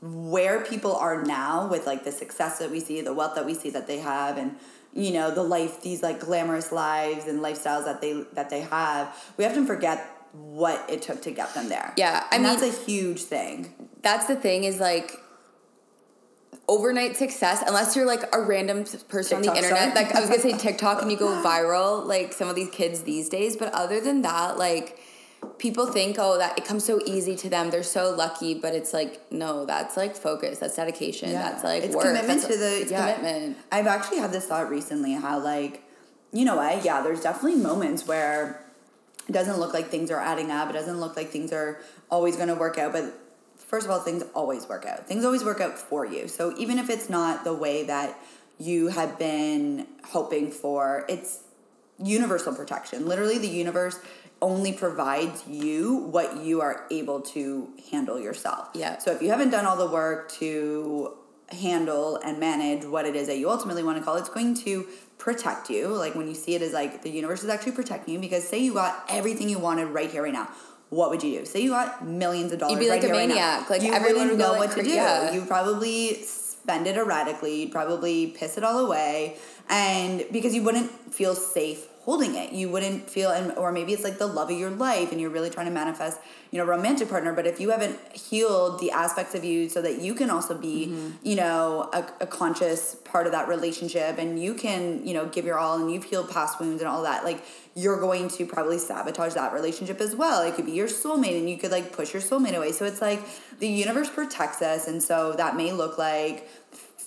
where 0.00 0.60
people 0.60 0.94
are 0.94 1.22
now 1.22 1.66
with 1.68 1.86
like 1.86 2.04
the 2.04 2.12
success 2.12 2.58
that 2.58 2.70
we 2.70 2.80
see, 2.80 3.00
the 3.00 3.14
wealth 3.14 3.34
that 3.36 3.46
we 3.46 3.54
see 3.54 3.70
that 3.70 3.86
they 3.86 3.98
have 3.98 4.36
and 4.36 4.56
you 4.92 5.12
know 5.12 5.30
the 5.30 5.42
life 5.42 5.82
these 5.82 6.02
like 6.02 6.20
glamorous 6.20 6.70
lives 6.70 7.26
and 7.26 7.40
lifestyles 7.40 7.84
that 7.84 8.00
they 8.00 8.24
that 8.32 8.48
they 8.48 8.60
have 8.60 9.12
we 9.36 9.44
often 9.44 9.66
forget 9.66 10.08
what 10.32 10.84
it 10.88 11.02
took 11.02 11.22
to 11.22 11.30
get 11.30 11.54
them 11.54 11.68
there. 11.68 11.92
Yeah, 11.96 12.24
I 12.30 12.36
and 12.36 12.44
mean 12.44 12.58
that's 12.58 12.76
a 12.76 12.84
huge 12.84 13.22
thing. 13.22 13.72
That's 14.02 14.26
the 14.26 14.36
thing 14.36 14.64
is 14.64 14.80
like 14.80 15.12
overnight 16.68 17.16
success 17.16 17.62
unless 17.66 17.94
you're 17.94 18.06
like 18.06 18.22
a 18.34 18.40
random 18.40 18.84
person 19.08 19.38
TikTok 19.38 19.38
on 19.38 19.42
the 19.42 19.56
internet. 19.56 19.94
Like 19.94 20.14
I 20.14 20.20
was 20.20 20.30
gonna 20.30 20.42
say 20.42 20.52
TikTok 20.58 21.02
and 21.02 21.10
you 21.10 21.16
go 21.16 21.42
viral, 21.44 22.06
like 22.06 22.32
some 22.32 22.48
of 22.48 22.54
these 22.54 22.70
kids 22.70 23.02
these 23.02 23.28
days. 23.28 23.56
But 23.56 23.72
other 23.72 24.00
than 24.00 24.22
that, 24.22 24.58
like 24.58 24.98
people 25.58 25.86
think 25.86 26.16
oh 26.18 26.38
that 26.38 26.56
it 26.58 26.64
comes 26.64 26.84
so 26.84 26.98
easy 27.04 27.36
to 27.36 27.50
them 27.50 27.68
they're 27.68 27.82
so 27.82 28.14
lucky 28.16 28.54
but 28.54 28.74
it's 28.74 28.94
like 28.94 29.30
no 29.30 29.66
that's 29.66 29.94
like 29.94 30.16
focus 30.16 30.58
that's 30.58 30.74
dedication 30.74 31.28
yeah. 31.28 31.42
that's 31.42 31.62
like 31.62 31.82
it's 31.82 31.94
work. 31.94 32.06
commitment 32.06 32.40
that's, 32.40 32.54
to 32.54 32.58
the 32.58 32.80
it's 32.80 32.90
yeah. 32.90 33.14
commitment 33.14 33.58
i've 33.70 33.86
actually 33.86 34.16
had 34.16 34.32
this 34.32 34.46
thought 34.46 34.70
recently 34.70 35.12
how 35.12 35.38
like 35.38 35.82
you 36.32 36.46
know 36.46 36.56
what 36.56 36.82
yeah 36.82 37.02
there's 37.02 37.20
definitely 37.20 37.60
moments 37.60 38.06
where 38.06 38.64
it 39.28 39.32
doesn't 39.32 39.58
look 39.58 39.72
like 39.72 39.86
things 39.86 40.10
are 40.10 40.20
adding 40.20 40.50
up. 40.50 40.68
It 40.68 40.74
doesn't 40.74 41.00
look 41.00 41.16
like 41.16 41.30
things 41.30 41.52
are 41.52 41.80
always 42.10 42.36
going 42.36 42.48
to 42.48 42.54
work 42.54 42.78
out. 42.78 42.92
But 42.92 43.14
first 43.56 43.86
of 43.86 43.90
all, 43.90 44.00
things 44.00 44.22
always 44.34 44.68
work 44.68 44.86
out. 44.86 45.06
Things 45.06 45.24
always 45.24 45.44
work 45.44 45.60
out 45.60 45.78
for 45.78 46.06
you. 46.06 46.28
So 46.28 46.54
even 46.58 46.78
if 46.78 46.90
it's 46.90 47.10
not 47.10 47.44
the 47.44 47.54
way 47.54 47.84
that 47.84 48.18
you 48.58 48.88
had 48.88 49.18
been 49.18 49.86
hoping 50.04 50.50
for, 50.50 51.04
it's 51.08 51.40
universal 52.02 52.54
protection. 52.54 53.06
Literally, 53.06 53.38
the 53.38 53.48
universe 53.48 53.98
only 54.42 54.72
provides 54.72 55.46
you 55.48 55.96
what 55.96 56.36
you 56.38 56.60
are 56.60 56.86
able 56.90 57.20
to 57.20 57.68
handle 57.90 58.20
yourself. 58.20 58.68
Yeah. 58.74 58.98
So 58.98 59.12
if 59.12 59.22
you 59.22 59.30
haven't 59.30 59.50
done 59.50 59.64
all 59.64 59.76
the 59.76 59.86
work 59.86 60.30
to 60.32 61.16
handle 61.50 62.16
and 62.16 62.38
manage 62.38 62.84
what 62.84 63.06
it 63.06 63.16
is 63.16 63.28
that 63.28 63.38
you 63.38 63.50
ultimately 63.50 63.82
want 63.82 63.98
to 63.98 64.04
call, 64.04 64.16
it's 64.16 64.28
going 64.28 64.54
to 64.54 64.86
protect 65.18 65.70
you. 65.70 65.88
Like 65.88 66.14
when 66.14 66.28
you 66.28 66.34
see 66.34 66.54
it 66.54 66.62
as 66.62 66.72
like 66.72 67.02
the 67.02 67.10
universe 67.10 67.42
is 67.42 67.48
actually 67.48 67.72
protecting 67.72 68.14
you 68.14 68.20
because 68.20 68.46
say 68.46 68.58
you 68.58 68.74
got 68.74 69.04
everything 69.08 69.48
you 69.48 69.58
wanted 69.58 69.86
right 69.86 70.10
here, 70.10 70.22
right 70.22 70.32
now. 70.32 70.48
What 70.94 71.10
would 71.10 71.22
you 71.22 71.40
do? 71.40 71.44
Say 71.44 71.60
you 71.60 71.70
got 71.70 72.06
millions 72.06 72.52
of 72.52 72.60
dollars. 72.60 72.74
You'd 72.74 72.80
be 72.80 72.88
like 72.88 73.04
a 73.04 73.08
maniac. 73.08 73.62
Right 73.62 73.70
like 73.70 73.82
you 73.82 73.92
everyone 73.92 74.22
wouldn't 74.22 74.38
know 74.38 74.52
like, 74.52 74.60
what 74.60 74.76
to 74.76 74.82
do. 74.82 74.90
Yeah. 74.90 75.32
You 75.32 75.44
probably 75.44 76.22
spend 76.22 76.86
it 76.86 76.96
erratically. 76.96 77.62
You'd 77.62 77.72
probably 77.72 78.28
piss 78.28 78.56
it 78.56 78.64
all 78.64 78.86
away, 78.86 79.36
and 79.68 80.24
because 80.30 80.54
you 80.54 80.62
wouldn't 80.62 80.90
feel 81.12 81.34
safe 81.34 81.86
holding 82.04 82.34
it. 82.34 82.52
You 82.52 82.68
wouldn't 82.68 83.08
feel, 83.08 83.30
and 83.30 83.52
or 83.52 83.72
maybe 83.72 83.94
it's 83.94 84.04
like 84.04 84.18
the 84.18 84.26
love 84.26 84.50
of 84.50 84.58
your 84.58 84.70
life, 84.70 85.10
and 85.10 85.18
you're 85.20 85.30
really 85.30 85.48
trying 85.48 85.66
to 85.66 85.72
manifest, 85.72 86.20
you 86.50 86.58
know, 86.58 86.64
romantic 86.66 87.08
partner. 87.08 87.32
But 87.32 87.46
if 87.46 87.58
you 87.60 87.70
haven't 87.70 87.98
healed 88.14 88.78
the 88.78 88.90
aspects 88.90 89.34
of 89.34 89.42
you 89.42 89.70
so 89.70 89.80
that 89.80 90.02
you 90.02 90.14
can 90.14 90.28
also 90.28 90.54
be, 90.54 90.88
mm-hmm. 90.88 91.10
you 91.22 91.36
know, 91.36 91.88
a, 91.94 92.06
a, 92.20 92.26
conscious 92.26 92.96
part 93.04 93.24
of 93.24 93.32
that 93.32 93.48
relationship, 93.48 94.18
and 94.18 94.40
you 94.40 94.52
can, 94.52 95.06
you 95.06 95.14
know, 95.14 95.24
give 95.26 95.46
your 95.46 95.58
all, 95.58 95.80
and 95.80 95.90
you've 95.90 96.04
healed 96.04 96.30
past 96.30 96.60
wounds 96.60 96.82
and 96.82 96.88
all 96.88 97.02
that, 97.02 97.24
like 97.24 97.42
you're 97.74 97.98
going 97.98 98.28
to 98.28 98.46
probably 98.46 98.78
sabotage 98.78 99.32
that 99.34 99.52
relationship 99.52 100.00
as 100.00 100.14
well. 100.14 100.42
It 100.42 100.54
could 100.54 100.66
be 100.66 100.72
your 100.72 100.88
soulmate, 100.88 101.38
and 101.38 101.48
you 101.48 101.56
could 101.56 101.70
like 101.70 101.90
push 101.92 102.12
your 102.12 102.22
soulmate 102.22 102.54
away. 102.54 102.72
So 102.72 102.84
it's 102.84 103.00
like 103.00 103.20
the 103.58 103.68
universe 103.68 104.10
protects 104.10 104.60
us, 104.60 104.86
and 104.86 105.02
so 105.02 105.32
that 105.32 105.56
may 105.56 105.72
look 105.72 105.96
like 105.96 106.50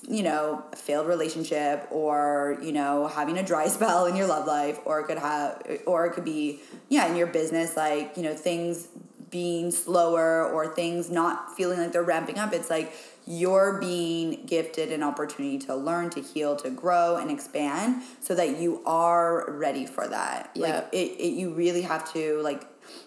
you 0.08 0.24
know, 0.24 0.64
a 0.72 0.76
failed 0.76 1.08
relationship 1.08 1.88
or, 1.92 2.58
you 2.62 2.72
know, 2.72 3.08
having 3.08 3.38
a 3.38 3.44
dry 3.44 3.68
spell 3.78 4.06
in 4.06 4.16
your 4.16 4.28
love 4.28 4.48
life 4.48 4.80
or 4.86 5.00
it 5.00 5.08
could 5.08 5.18
have 5.18 5.62
or 5.86 6.06
it 6.06 6.14
could 6.14 6.26
be 6.26 6.60
yeah, 6.90 7.08
in 7.08 7.16
your 7.16 7.28
business 7.28 7.76
like, 7.76 8.16
you 8.18 8.24
know, 8.24 8.34
things 8.34 8.88
being 9.30 9.72
slower 9.72 10.46
or 10.46 10.74
things 10.74 11.10
not 11.10 11.56
feeling 11.56 11.80
like 11.80 11.92
they're 11.92 12.04
ramping 12.04 12.38
up. 12.38 12.54
It's 12.54 12.70
like 12.70 12.94
you're 13.26 13.78
being 13.80 14.46
gifted 14.46 14.92
an 14.92 15.04
opportunity 15.04 15.58
to 15.60 15.76
learn, 15.76 16.10
to 16.12 16.22
heal, 16.22 16.56
to 16.56 16.70
grow 16.70 17.18
and 17.18 17.30
expand 17.30 18.02
so 18.22 18.34
that 18.36 18.58
you 18.58 18.82
are 18.86 19.52
ready 19.52 19.86
for 19.86 20.08
that. 20.08 20.52
Yeah. 20.56 20.68
Like 20.68 20.90
it, 20.94 21.20
it 21.20 21.34
you 21.34 21.54
really 21.54 21.82
have 21.82 22.12
to 22.14 22.40
like 22.42 22.66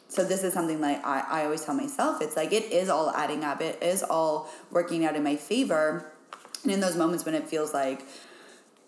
so 0.09 0.24
this 0.24 0.42
is 0.42 0.53
something 0.53 0.81
like 0.81 1.05
I, 1.05 1.24
I 1.26 1.44
always 1.44 1.64
tell 1.64 1.74
myself 1.74 2.20
it's 2.20 2.37
like 2.37 2.53
it 2.53 2.64
is 2.64 2.88
all 2.88 3.11
adding 3.11 3.44
up 3.44 3.62
it 3.62 3.83
is 3.83 4.03
all 4.03 4.50
working 4.70 5.07
out 5.07 5.16
in 5.16 5.22
my 5.22 5.37
favor 5.37 6.12
and 6.62 6.72
in 6.72 6.80
those 6.80 6.96
moments 6.96 7.24
when 7.24 7.34
it 7.34 7.46
feels 7.48 7.72
like 7.72 8.02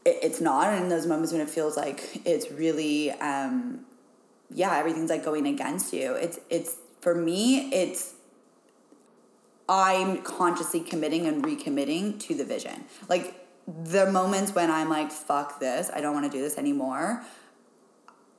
it, 0.04 0.18
it's 0.22 0.40
not 0.40 0.68
and 0.68 0.84
in 0.84 0.88
those 0.88 1.06
moments 1.06 1.32
when 1.32 1.40
it 1.40 1.50
feels 1.50 1.76
like 1.76 2.20
it's 2.24 2.50
really 2.50 3.10
um 3.12 3.84
yeah 4.50 4.76
everything's 4.76 5.10
like 5.10 5.24
going 5.24 5.46
against 5.46 5.92
you. 5.92 6.14
It's 6.14 6.38
it's 6.50 6.76
for 7.00 7.14
me 7.14 7.70
it's 7.70 8.14
i'm 9.68 10.22
consciously 10.22 10.80
committing 10.80 11.26
and 11.26 11.44
recommitting 11.44 12.20
to 12.20 12.34
the 12.34 12.44
vision. 12.44 12.84
Like 13.08 13.42
the 13.66 14.10
moments 14.10 14.54
when 14.54 14.70
i'm 14.70 14.88
like 14.88 15.10
fuck 15.10 15.60
this 15.60 15.90
i 15.94 16.00
don't 16.00 16.14
want 16.14 16.30
to 16.30 16.36
do 16.36 16.42
this 16.42 16.58
anymore 16.58 17.24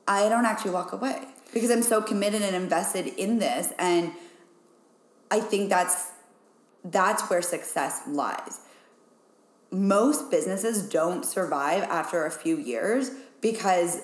i 0.06 0.28
don't 0.28 0.44
actually 0.44 0.70
walk 0.70 0.92
away 0.92 1.26
because 1.52 1.70
i'm 1.70 1.82
so 1.82 2.02
committed 2.02 2.42
and 2.42 2.54
invested 2.54 3.06
in 3.06 3.38
this 3.38 3.72
and 3.78 4.12
i 5.30 5.40
think 5.40 5.70
that's 5.70 6.10
that's 6.84 7.22
where 7.30 7.40
success 7.40 8.02
lies 8.06 8.60
most 9.74 10.30
businesses 10.30 10.88
don't 10.88 11.24
survive 11.24 11.82
after 11.84 12.24
a 12.24 12.30
few 12.30 12.56
years 12.56 13.10
because 13.40 14.00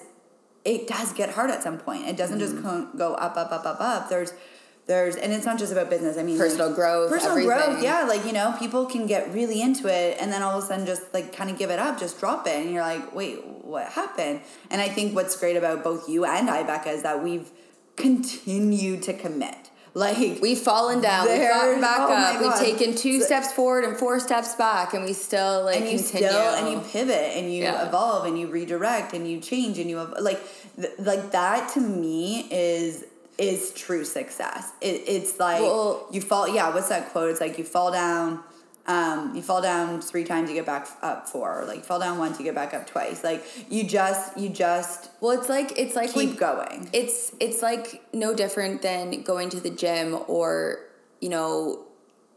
it 0.65 0.87
does 0.87 1.13
get 1.13 1.31
hard 1.31 1.51
at 1.51 1.63
some 1.63 1.79
point. 1.79 2.07
It 2.07 2.17
doesn't 2.17 2.39
just 2.39 2.57
mm-hmm. 2.57 2.99
go 2.99 3.15
up, 3.15 3.37
up, 3.37 3.53
up, 3.53 3.65
up, 3.65 3.81
up. 3.81 4.09
There's, 4.09 4.35
there's, 4.87 5.17
and 5.17 5.33
it's 5.33 5.47
not 5.47 5.59
just 5.59 5.73
about 5.73 5.89
business. 5.89 6.19
I 6.19 6.23
mean, 6.23 6.37
Personal 6.37 6.69
like, 6.69 6.77
growth, 6.77 7.11
personal 7.11 7.39
everything. 7.39 7.51
growth. 7.51 7.83
Yeah, 7.83 8.03
like 8.03 8.27
you 8.27 8.33
know, 8.33 8.55
people 8.59 8.87
can 8.87 9.07
get 9.07 9.33
really 9.33 9.63
into 9.63 9.87
it, 9.87 10.19
and 10.21 10.33
then 10.33 10.43
all 10.43 10.59
of 10.59 10.65
a 10.65 10.67
sudden, 10.67 10.85
just 10.85 11.15
like 11.15 11.35
kind 11.35 11.49
of 11.49 11.59
give 11.59 11.71
it 11.71 11.79
up, 11.79 11.99
just 11.99 12.19
drop 12.19 12.47
it, 12.47 12.57
and 12.57 12.73
you're 12.73 12.83
like, 12.83 13.15
wait, 13.15 13.45
what 13.47 13.87
happened? 13.87 14.41
And 14.69 14.81
I 14.81 14.89
think 14.89 15.15
what's 15.15 15.37
great 15.37 15.57
about 15.57 15.85
both 15.85 16.09
you 16.09 16.25
and 16.25 16.51
I, 16.51 16.65
Becca, 16.65 16.91
is 16.91 17.03
that 17.03 17.23
we've 17.23 17.51
continued 17.97 19.03
to 19.05 19.15
commit. 19.15 19.60
Like 19.95 20.41
We've 20.41 20.59
fallen 20.59 21.01
down. 21.01 21.27
We've 21.29 21.41
gotten 21.41 21.81
back 21.81 21.99
oh 22.01 22.13
up. 22.13 22.41
We've 22.41 22.55
taken 22.79 22.95
two 22.95 23.21
So- 23.21 23.27
steps 23.27 23.53
forward 23.53 23.85
and 23.85 23.97
four 23.97 24.21
steps 24.21 24.55
back, 24.55 24.95
and 24.95 25.05
we 25.05 25.13
still 25.13 25.65
like 25.65 25.77
and 25.81 25.85
you 25.91 25.99
continue. 25.99 26.29
still 26.29 26.55
and 26.55 26.69
you 26.73 26.79
pivot 26.93 27.37
and 27.37 27.53
you 27.53 27.65
Yeah. 27.65 27.87
evolve 27.89 28.25
and 28.27 28.39
you 28.39 28.47
redirect 28.47 29.13
and 29.15 29.29
you 29.29 29.41
change 29.41 29.79
and 29.79 29.91
you 29.91 30.01
ev- 30.01 30.15
like 30.21 30.41
th- 30.77 30.93
like 31.01 31.33
that 31.33 31.73
to 31.75 31.81
me 31.81 32.47
is 32.51 33.05
is 33.39 33.71
true 33.73 34.05
success. 34.05 34.69
It, 34.83 35.03
it's 35.07 35.41
like 35.41 35.63
Well- 35.63 36.07
you 36.11 36.21
fall. 36.21 36.47
Yeah, 36.47 36.73
what's 36.75 36.89
that 36.91 37.11
quote? 37.11 37.31
It's 37.31 37.41
like 37.41 37.59
you 37.59 37.65
fall 37.65 37.91
down. 37.91 38.41
Um, 38.87 39.35
you 39.37 39.43
fall 39.43 39.63
down 39.63 40.01
three 40.01 40.25
times, 40.25 40.49
you 40.49 40.57
get 40.57 40.67
back 40.67 40.89
up 41.03 41.29
four. 41.29 41.61
Or 41.61 41.65
like 41.67 41.77
you 41.79 41.83
fall 41.83 42.01
down 42.01 42.19
once, 42.19 42.39
you 42.39 42.45
get 42.45 42.55
back 42.55 42.75
up 42.75 42.87
twice. 42.87 43.23
Like 43.23 43.45
you 43.71 43.85
just, 43.85 44.37
you 44.37 44.49
just 44.49 45.11
well, 45.21 45.39
it's 45.39 45.49
like 45.49 45.79
it's 45.79 45.95
like 45.95 46.13
keep 46.13 46.37
going. 46.39 46.89
it's 46.93 47.33
it's 47.41 47.63
like 47.63 48.03
no 48.13 48.35
different 48.35 48.83
than 48.83 49.23
going 49.23 49.51
to 49.51 49.61
the 49.61 49.71
gym 49.71 50.19
or 50.27 50.81
you 51.21 51.29
know 51.29 51.85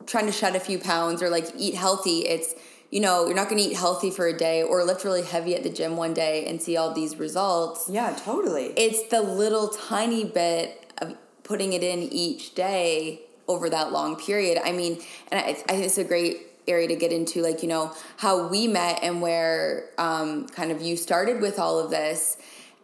trying 0.05 0.25
to 0.25 0.31
shed 0.33 0.55
a 0.55 0.59
few 0.59 0.77
pounds 0.77 1.23
or 1.23 1.29
like 1.29 1.47
eat 1.57 1.75
healthy 1.75 2.19
it's 2.27 2.53
you 2.91 2.99
know 2.99 3.25
you're 3.25 3.35
not 3.35 3.47
going 3.49 3.57
to 3.63 3.69
eat 3.69 3.77
healthy 3.77 4.11
for 4.11 4.27
a 4.27 4.37
day 4.37 4.61
or 4.61 4.83
lift 4.83 5.05
really 5.05 5.21
heavy 5.23 5.55
at 5.55 5.63
the 5.63 5.69
gym 5.69 5.95
one 5.95 6.13
day 6.13 6.45
and 6.45 6.61
see 6.61 6.75
all 6.75 6.93
these 6.93 7.15
results 7.15 7.87
Yeah, 7.89 8.13
totally. 8.25 8.73
it's 8.75 9.07
the 9.09 9.21
little 9.21 9.69
tiny 9.69 10.25
bit 10.25 10.91
of 10.97 11.15
putting 11.43 11.71
it 11.71 11.81
in 11.83 11.99
each 12.03 12.53
day 12.53 13.21
over 13.47 13.69
that 13.69 13.91
long 13.91 14.15
period. 14.15 14.59
I 14.63 14.71
mean, 14.71 15.01
and 15.31 15.39
I, 15.39 15.49
I 15.49 15.53
think 15.53 15.85
it's 15.85 15.97
a 15.97 16.03
great 16.03 16.47
area 16.67 16.87
to 16.87 16.95
get 16.95 17.11
into, 17.11 17.41
like, 17.41 17.61
you 17.61 17.69
know, 17.69 17.93
how 18.17 18.47
we 18.47 18.67
met 18.67 18.99
and 19.03 19.21
where 19.21 19.89
um, 19.97 20.47
kind 20.47 20.71
of 20.71 20.81
you 20.81 20.95
started 20.95 21.41
with 21.41 21.59
all 21.59 21.79
of 21.79 21.91
this. 21.91 22.37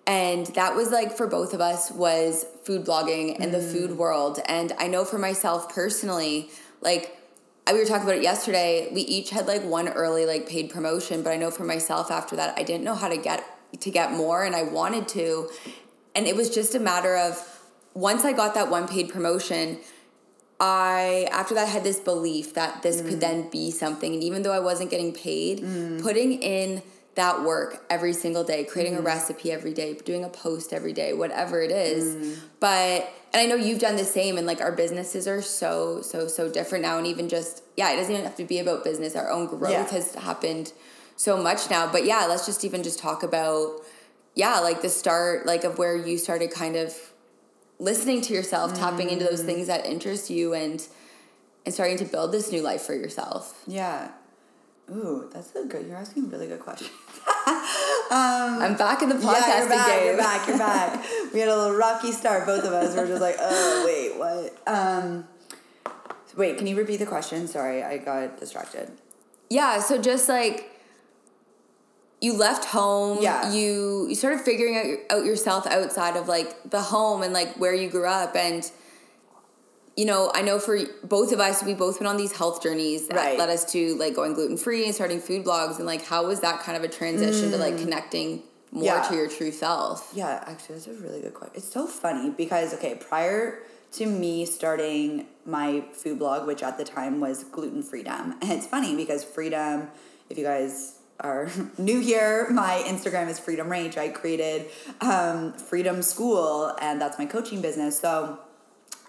And 0.06 0.48
that 0.48 0.76
was 0.76 0.92
like 0.92 1.16
for 1.16 1.28
both 1.28 1.54
of 1.54 1.62
us 1.62 1.92
was 1.92 2.46
food 2.64 2.84
blogging 2.86 3.38
and 3.40 3.54
the 3.54 3.62
food 3.62 3.98
world. 3.98 4.40
And 4.48 4.74
I 4.80 4.88
know 4.88 5.06
for 5.06 5.18
myself 5.18 5.74
personally, 5.74 6.50
like, 6.82 7.16
we 7.72 7.78
were 7.78 7.86
talking 7.86 8.04
about 8.04 8.16
it 8.16 8.24
yesterday. 8.24 8.90
We 8.92 9.02
each 9.02 9.30
had 9.30 9.46
like 9.46 9.64
one 9.64 9.88
early 9.90 10.26
like 10.26 10.50
paid 10.50 10.72
promotion, 10.72 11.22
but 11.22 11.32
I 11.32 11.36
know 11.36 11.52
for 11.52 11.64
myself 11.64 12.10
after 12.10 12.36
that, 12.36 12.58
I 12.58 12.64
didn't 12.64 12.84
know 12.84 12.96
how 12.96 13.08
to 13.08 13.18
get 13.18 13.46
to 13.80 13.92
get 13.92 14.12
more, 14.12 14.44
and 14.44 14.56
I 14.56 14.64
wanted 14.64 15.08
to, 15.10 15.48
and 16.16 16.26
it 16.26 16.36
was 16.36 16.50
just 16.50 16.74
a 16.74 16.80
matter 16.80 17.16
of 17.16 17.62
once 17.94 18.26
I 18.26 18.34
got 18.34 18.56
that 18.56 18.72
one 18.72 18.88
paid 18.88 19.10
promotion. 19.10 19.78
I 20.60 21.28
after 21.32 21.56
that 21.56 21.70
had 21.70 21.84
this 21.84 22.00
belief 22.00 22.54
that 22.56 22.84
this 22.84 23.02
could 23.02 23.16
mm. 23.16 23.22
then 23.22 23.50
be 23.50 23.72
something, 23.72 24.14
and 24.14 24.24
even 24.24 24.42
though 24.42 24.52
I 24.52 24.60
wasn't 24.60 24.90
getting 24.90 25.14
paid, 25.14 25.62
mm. 25.62 26.02
putting 26.02 26.34
in 26.42 26.82
that 27.16 27.44
work 27.44 27.84
every 27.90 28.14
single 28.14 28.44
day, 28.44 28.64
creating 28.64 28.96
a 28.96 29.02
mm. 29.02 29.06
recipe 29.06 29.52
every 29.52 29.74
day, 29.74 29.94
doing 29.94 30.24
a 30.24 30.30
post 30.30 30.74
every 30.74 30.94
day, 30.94 31.14
whatever 31.14 31.62
it 31.62 31.72
is. 31.72 32.40
But 32.60 33.10
and 33.34 33.42
I 33.42 33.46
know 33.46 33.56
you've 33.56 33.80
done 33.80 33.96
the 33.96 34.06
same, 34.06 34.38
and 34.38 34.46
like 34.46 34.60
our 34.60 34.72
businesses 34.72 35.28
are 35.28 35.42
so 35.42 36.02
so 36.02 36.28
so 36.28 36.52
different 36.52 36.84
now, 36.84 36.98
and 36.98 37.08
even 37.08 37.30
just 37.30 37.64
yeah, 37.78 37.92
it 37.92 37.96
doesn't 37.96 38.12
even 38.12 38.26
have 38.26 38.36
to 38.38 38.46
be 38.46 38.60
about 38.60 38.84
business. 38.84 39.16
Our 39.16 39.30
own 39.30 39.48
growth 39.48 39.72
Yeah. 39.72 39.88
has 39.88 40.16
happened 40.16 40.74
so 41.16 41.42
much 41.42 41.70
now. 41.70 41.90
But 41.92 42.06
yeah, 42.06 42.26
let's 42.28 42.46
just 42.46 42.66
even 42.66 42.84
just 42.84 43.00
talk 43.00 43.24
about 43.24 43.82
yeah, 44.36 44.60
like 44.60 44.82
the 44.82 44.90
start 44.90 45.46
like 45.46 45.64
of 45.64 45.78
where 45.78 45.96
you 45.96 46.18
started 46.18 46.52
kind 46.52 46.76
of 46.76 46.94
listening 47.80 48.22
to 48.22 48.34
yourself, 48.34 48.78
tapping 48.78 49.10
into 49.10 49.26
those 49.26 49.42
things 49.42 49.68
that 49.68 49.86
interest 49.86 50.30
you 50.30 50.54
and 50.54 50.86
and 51.66 51.74
starting 51.74 51.98
to 51.98 52.06
build 52.06 52.32
this 52.32 52.52
new 52.52 52.62
life 52.62 52.82
for 52.82 52.94
yourself. 52.94 53.62
Yeah. 53.68 54.12
Ooh, 54.92 55.30
that's 55.32 55.54
a 55.56 55.66
good. 55.66 55.86
You're 55.86 55.98
asking 55.98 56.26
a 56.26 56.28
really 56.28 56.48
good 56.48 56.60
question. 56.60 56.88
I'm 58.12 58.76
back 58.76 59.04
in 59.04 59.10
the 59.10 59.16
podcasting 59.16 59.26
yeah, 59.26 59.60
you're 59.60 59.70
back, 59.70 59.88
game. 59.88 60.06
You're 60.06 60.18
back. 60.18 60.48
You're 60.48 60.58
back. 60.58 61.06
we 61.34 61.40
had 61.40 61.50
a 61.50 61.56
little 61.56 61.76
rocky 61.76 62.12
start. 62.12 62.46
Both 62.46 62.64
of 62.64 62.74
us 62.74 62.96
were 62.96 63.06
just 63.06 63.22
like, 63.22 63.36
oh 63.40 63.84
wait, 63.86 64.18
what? 64.18 64.58
Um, 64.66 65.28
wait, 66.36 66.58
can 66.58 66.66
you 66.66 66.76
repeat 66.76 66.98
the 66.98 67.06
question? 67.06 67.48
Sorry, 67.48 67.84
I 67.84 67.98
got 67.98 68.40
distracted. 68.40 68.92
Yeah, 69.50 69.80
so 69.80 70.02
just 70.02 70.28
like 70.28 70.79
you 72.22 72.34
left 72.34 72.66
home, 72.66 73.20
Yeah. 73.22 73.52
you 73.52 74.06
you 74.10 74.16
started 74.16 74.42
figuring 74.42 74.78
out, 74.78 74.86
your, 74.86 74.98
out 75.10 75.26
yourself 75.26 75.66
outside 75.68 76.16
of 76.18 76.28
like 76.28 76.70
the 76.70 76.82
home 76.82 77.24
and 77.24 77.34
like 77.34 77.56
where 77.56 77.74
you 77.74 77.90
grew 77.90 78.06
up 78.08 78.36
and 78.36 78.70
you 79.96 80.06
know, 80.06 80.32
I 80.34 80.42
know 80.44 80.60
for 80.60 80.80
both 81.04 81.34
of 81.34 81.42
us, 81.42 81.62
we 81.62 81.74
both 81.74 82.00
went 82.00 82.08
on 82.08 82.16
these 82.16 82.32
health 82.32 82.64
journeys 82.64 83.08
that 83.10 83.18
Right. 83.18 83.38
led 83.38 83.50
us 83.50 83.70
to 83.74 83.96
like 83.96 84.16
going 84.16 84.34
gluten 84.34 84.56
free 84.56 84.86
and 84.86 84.96
starting 84.96 85.20
food 85.20 85.44
blogs. 85.44 85.76
And 85.76 85.86
like, 85.86 86.06
how 86.06 86.26
was 86.26 86.40
that 86.40 86.62
kind 86.62 86.78
of 86.78 86.84
a 86.84 86.88
transition 86.88 87.52
to 87.52 87.58
like 87.58 87.78
connecting 87.78 88.44
more 88.72 88.84
Mm. 88.84 88.86
Yeah. 88.86 89.02
to 89.10 89.16
your 89.16 89.28
true 89.28 89.52
self? 89.52 90.12
Yeah, 90.14 90.42
actually, 90.48 90.76
that's 90.76 90.88
a 90.88 90.94
really 90.94 91.20
good 91.22 91.34
question. 91.34 91.56
It's 91.58 91.70
so 91.70 91.86
funny 91.86 92.30
because 92.30 92.74
okay, 92.76 92.96
prior 92.96 93.60
to 93.94 94.06
me 94.06 94.46
starting 94.46 95.26
my 95.46 95.84
food 95.92 96.20
blog, 96.20 96.48
which 96.48 96.64
at 96.64 96.78
the 96.78 96.86
time 96.86 97.20
was 97.20 97.44
gluten 97.46 97.82
freedom, 97.84 98.36
and 98.42 98.52
it's 98.52 98.68
funny 98.68 98.96
because 98.96 99.24
freedom. 99.26 99.90
If 100.30 100.38
you 100.38 100.44
guys 100.46 100.99
are 101.20 101.50
new 101.78 102.00
here, 102.00 102.50
my 102.50 102.84
Instagram 102.86 103.30
is 103.30 103.40
Freedom 103.40 103.70
Range. 103.70 103.98
I 103.98 104.10
created 104.10 104.68
um, 105.02 105.54
Freedom 105.54 106.02
School, 106.02 106.76
and 106.82 107.00
that's 107.02 107.18
my 107.18 107.26
coaching 107.26 107.62
business. 107.62 108.00
So 108.00 108.40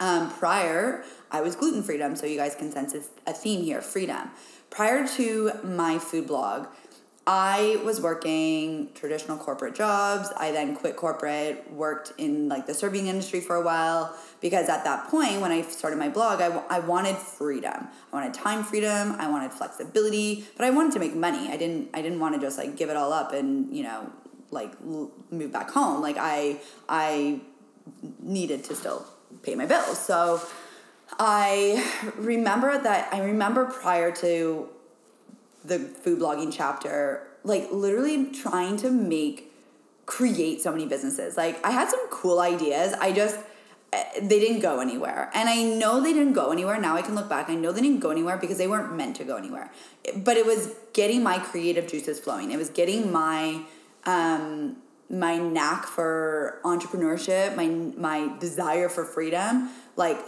um, 0.01 0.31
prior, 0.31 1.05
I 1.31 1.41
was 1.41 1.57
gluten 1.57 1.83
freedom, 1.83 2.17
so 2.17 2.27
you 2.27 2.37
guys 2.37 2.55
can 2.55 2.73
sense 2.73 2.95
it's 2.95 3.09
a 3.27 3.33
theme 3.33 3.63
here 3.63 3.83
freedom. 3.83 4.31
Prior 4.71 5.07
to 5.17 5.53
my 5.65 5.99
food 5.99 6.27
blog, 6.27 6.69
I 7.27 7.81
was 7.85 8.01
working 8.01 8.89
traditional 8.95 9.37
corporate 9.37 9.75
jobs. 9.75 10.33
I 10.37 10.53
then 10.53 10.75
quit 10.75 10.97
corporate, 10.97 11.71
worked 11.71 12.13
in 12.19 12.49
like 12.49 12.67
the 12.67 12.75
serving 12.75 13.09
industry 13.09 13.41
for 13.41 13.57
a 13.57 13.63
while 13.63 14.17
because 14.41 14.69
at 14.69 14.85
that 14.85 15.09
point 15.09 15.41
when 15.41 15.53
I 15.53 15.63
started 15.63 15.99
my 15.99 16.09
blog, 16.09 16.41
I, 16.41 16.47
I 16.71 16.81
wanted 16.81 17.17
freedom. 17.17 17.89
I 18.13 18.17
wanted 18.17 18.35
time 18.35 18.65
freedom, 18.65 19.13
I 19.19 19.29
wanted 19.29 19.53
flexibility, 19.53 20.47
but 20.57 20.65
I 20.65 20.71
wanted 20.71 20.93
to 20.95 20.99
make 20.99 21.15
money. 21.15 21.49
I 21.51 21.57
didn't 21.57 21.91
I 21.95 22.03
didn't 22.03 22.21
want 22.21 22.35
to 22.35 22.41
just 22.41 22.57
like 22.57 22.77
give 22.77 22.89
it 22.89 22.97
all 22.97 23.13
up 23.13 23.33
and, 23.33 23.75
you 23.75 23.83
know, 23.83 24.11
like 24.51 24.73
l- 24.85 25.13
move 25.31 25.53
back 25.53 25.71
home. 25.71 26.01
Like 26.01 26.17
I 26.19 26.59
I 26.89 27.41
needed 28.19 28.65
to 28.65 28.75
still 28.75 29.07
pay 29.43 29.55
my 29.55 29.67
bills. 29.67 29.99
So 29.99 30.41
I 31.19 31.87
remember 32.17 32.79
that 32.79 33.13
I 33.13 33.21
remember 33.21 33.67
prior 33.67 34.11
to 34.17 34.69
the 35.65 35.79
food 35.79 36.19
blogging 36.19 36.53
chapter, 36.53 37.27
like 37.45 37.69
literally 37.71 38.27
trying 38.27 38.77
to 38.79 38.91
make 38.91 39.53
create 40.07 40.61
so 40.61 40.73
many 40.73 40.87
businesses. 40.87 41.37
Like 41.37 41.65
I 41.65 41.71
had 41.71 41.89
some 41.89 42.01
cool 42.11 42.41
ideas. 42.41 42.95
I 43.01 43.13
just 43.13 43.39
eh, 43.93 44.05
they 44.21 44.41
didn't 44.41 44.61
go 44.61 44.81
anywhere. 44.81 45.31
And 45.35 45.49
I 45.49 45.63
know 45.63 46.01
they 46.01 46.13
didn't 46.13 46.33
go 46.33 46.51
anywhere. 46.51 46.81
Now 46.81 46.97
I 46.97 47.03
can 47.03 47.15
look 47.15 47.29
back. 47.29 47.49
I 47.49 47.55
know 47.55 47.73
they 47.73 47.81
didn't 47.81 48.01
go 48.01 48.11
anywhere 48.11 48.37
because 48.37 48.59
they 48.59 48.67
weren't 48.67 48.95
meant 48.97 49.17
to 49.17 49.25
go 49.25 49.37
anywhere. 49.37 49.71
But 50.17 50.37
it 50.37 50.47
was 50.47 50.75
getting 50.93 51.23
my 51.23 51.39
creative 51.39 51.87
juices 51.87 52.19
flowing. 52.19 52.51
It 52.51 52.59
was 52.59 52.71
getting 52.71 53.13
my 53.13 53.63
um 54.05 54.77
my 55.09 55.39
knack 55.39 55.87
for 55.87 56.61
entrepreneurship, 56.65 57.57
my 57.57 57.67
my 57.97 58.37
desire 58.39 58.89
for 58.89 59.05
freedom, 59.05 59.71
like 59.97 60.19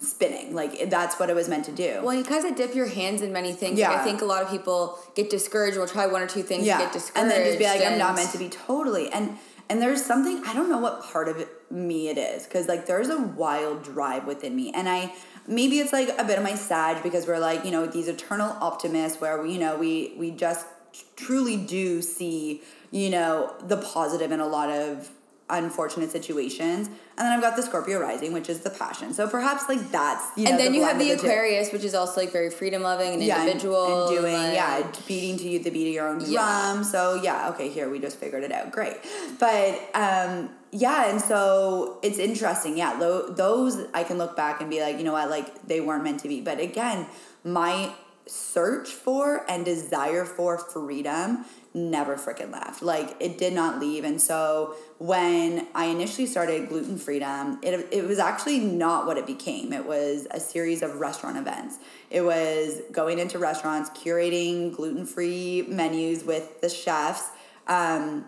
spinning. 0.00 0.54
Like 0.54 0.90
that's 0.90 1.18
what 1.20 1.30
it 1.30 1.36
was 1.36 1.48
meant 1.48 1.66
to 1.66 1.72
do. 1.72 2.00
Well, 2.02 2.14
you 2.14 2.24
kind 2.24 2.44
of 2.44 2.56
dip 2.56 2.74
your 2.74 2.86
hands 2.86 3.22
in 3.22 3.32
many 3.32 3.52
things. 3.52 3.78
Like, 3.78 3.90
Yeah. 3.90 4.00
I 4.00 4.04
think 4.04 4.22
a 4.22 4.24
lot 4.24 4.42
of 4.42 4.50
people 4.50 4.98
get 5.14 5.30
discouraged. 5.30 5.76
We'll 5.76 5.86
try 5.86 6.06
one 6.06 6.22
or 6.22 6.26
two 6.26 6.42
things 6.42 6.66
and 6.66 6.78
get 6.78 6.92
discouraged, 6.92 7.16
and 7.16 7.30
then 7.30 7.46
just 7.46 7.58
be 7.58 7.64
like, 7.66 7.82
I'm 7.82 7.98
not 7.98 8.16
meant 8.16 8.30
to 8.32 8.38
be 8.38 8.48
totally. 8.48 9.10
And 9.12 9.36
and 9.68 9.80
there's 9.80 10.04
something 10.04 10.42
I 10.46 10.52
don't 10.54 10.68
know 10.68 10.78
what 10.78 11.04
part 11.04 11.28
of 11.28 11.36
it, 11.38 11.48
me 11.70 12.08
it 12.08 12.18
is 12.18 12.44
because 12.44 12.66
like 12.66 12.86
there's 12.86 13.08
a 13.08 13.20
wild 13.20 13.84
drive 13.84 14.26
within 14.26 14.56
me, 14.56 14.72
and 14.72 14.88
I 14.88 15.12
maybe 15.46 15.78
it's 15.78 15.92
like 15.92 16.08
a 16.18 16.24
bit 16.24 16.38
of 16.38 16.44
my 16.44 16.54
Sag 16.54 17.02
because 17.02 17.26
we're 17.26 17.38
like 17.38 17.64
you 17.64 17.70
know 17.70 17.86
these 17.86 18.08
eternal 18.08 18.56
optimists 18.60 19.20
where 19.20 19.40
we 19.42 19.52
you 19.52 19.58
know 19.58 19.76
we 19.76 20.14
we 20.16 20.30
just 20.30 20.66
truly 21.14 21.56
do 21.56 22.02
see 22.02 22.62
you 22.90 23.10
know 23.10 23.54
the 23.62 23.76
positive 23.76 24.32
in 24.32 24.40
a 24.40 24.46
lot 24.46 24.70
of 24.70 25.10
unfortunate 25.50 26.10
situations. 26.10 26.88
And 26.88 27.26
then 27.26 27.32
i've 27.32 27.42
got 27.42 27.54
the 27.56 27.62
scorpio 27.62 28.00
rising 28.00 28.32
which 28.32 28.48
is 28.48 28.60
the 28.60 28.70
passion. 28.70 29.12
So 29.12 29.28
perhaps 29.28 29.68
like 29.68 29.90
that's 29.90 30.24
you 30.36 30.44
know 30.44 30.50
And 30.52 30.60
then 30.60 30.74
you 30.74 30.82
have 30.84 30.98
the. 30.98 31.10
Aquarius, 31.12 31.72
which 31.72 31.84
is 31.84 31.94
also 31.94 32.20
like 32.20 32.32
very 32.32 32.50
freedom 32.50 32.82
loving 32.82 33.12
and 33.14 33.22
Yeah, 33.22 33.40
and- 33.40 33.48
individual, 33.48 34.08
and, 34.08 34.18
doing 34.18 34.32
like- 34.34 34.54
yeah 34.54 34.86
beating 35.06 35.36
to 35.38 35.48
you 35.48 35.58
the 35.58 35.70
beat 35.70 35.88
of 35.88 35.94
your 35.94 36.08
own 36.08 36.18
drum. 36.18 36.30
Yeah. 36.30 36.82
so 36.82 37.14
yeah 37.22 37.50
okay 37.50 37.68
here 37.68 37.90
we 37.90 37.98
just 37.98 38.16
figured 38.18 38.42
it 38.44 38.52
out. 38.52 38.70
Great. 38.72 38.96
But 39.38 39.78
um 39.94 40.50
yeah 40.72 41.10
and 41.10 41.20
so 41.20 41.98
it's 42.02 42.18
interesting. 42.18 42.76
Yeah 42.78 42.92
lo- 42.92 43.28
those 43.28 43.86
i 43.92 44.02
can 44.04 44.16
look 44.18 44.36
back 44.36 44.60
and 44.60 44.70
be 44.70 44.80
like 44.80 44.96
you 44.98 45.04
know 45.04 45.12
what 45.12 45.28
like 45.30 45.66
they 45.66 45.80
weren't 45.80 46.04
meant 46.04 46.20
to 46.20 46.28
be. 46.28 46.40
But 46.40 46.58
again 46.60 47.06
my 47.44 47.92
search 48.26 48.88
for 48.90 49.44
and 49.50 49.64
desire 49.64 50.24
for 50.24 50.56
freedom 50.56 51.44
never 51.72 52.16
freaking 52.16 52.52
left. 52.52 52.82
Like 52.82 53.16
it 53.20 53.38
did 53.38 53.52
not 53.52 53.78
leave. 53.78 54.04
And 54.04 54.20
so 54.20 54.74
when 54.98 55.66
i 55.74 55.86
initially 55.86 56.26
started 56.26 56.68
gluten 56.68 56.98
freedom 56.98 57.58
it, 57.62 57.88
it 57.90 58.06
was 58.06 58.18
actually 58.18 58.58
not 58.58 59.06
what 59.06 59.16
it 59.16 59.26
became. 59.26 59.72
It 59.72 59.86
was 59.86 60.26
a 60.30 60.40
series 60.40 60.82
of 60.82 60.96
restaurant 60.96 61.36
events. 61.36 61.78
It 62.10 62.22
was 62.22 62.80
going 62.92 63.18
into 63.18 63.38
restaurants 63.38 63.88
curating 63.90 64.74
gluten-free 64.74 65.66
menus 65.68 66.24
with 66.24 66.60
the 66.60 66.68
chefs 66.68 67.28
um, 67.66 68.26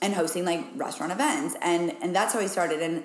and 0.00 0.14
hosting 0.14 0.44
like 0.44 0.64
restaurant 0.76 1.12
events. 1.12 1.56
And 1.60 1.94
and 2.00 2.14
that's 2.14 2.32
how 2.32 2.40
I 2.40 2.46
started. 2.46 2.80
And 2.80 3.04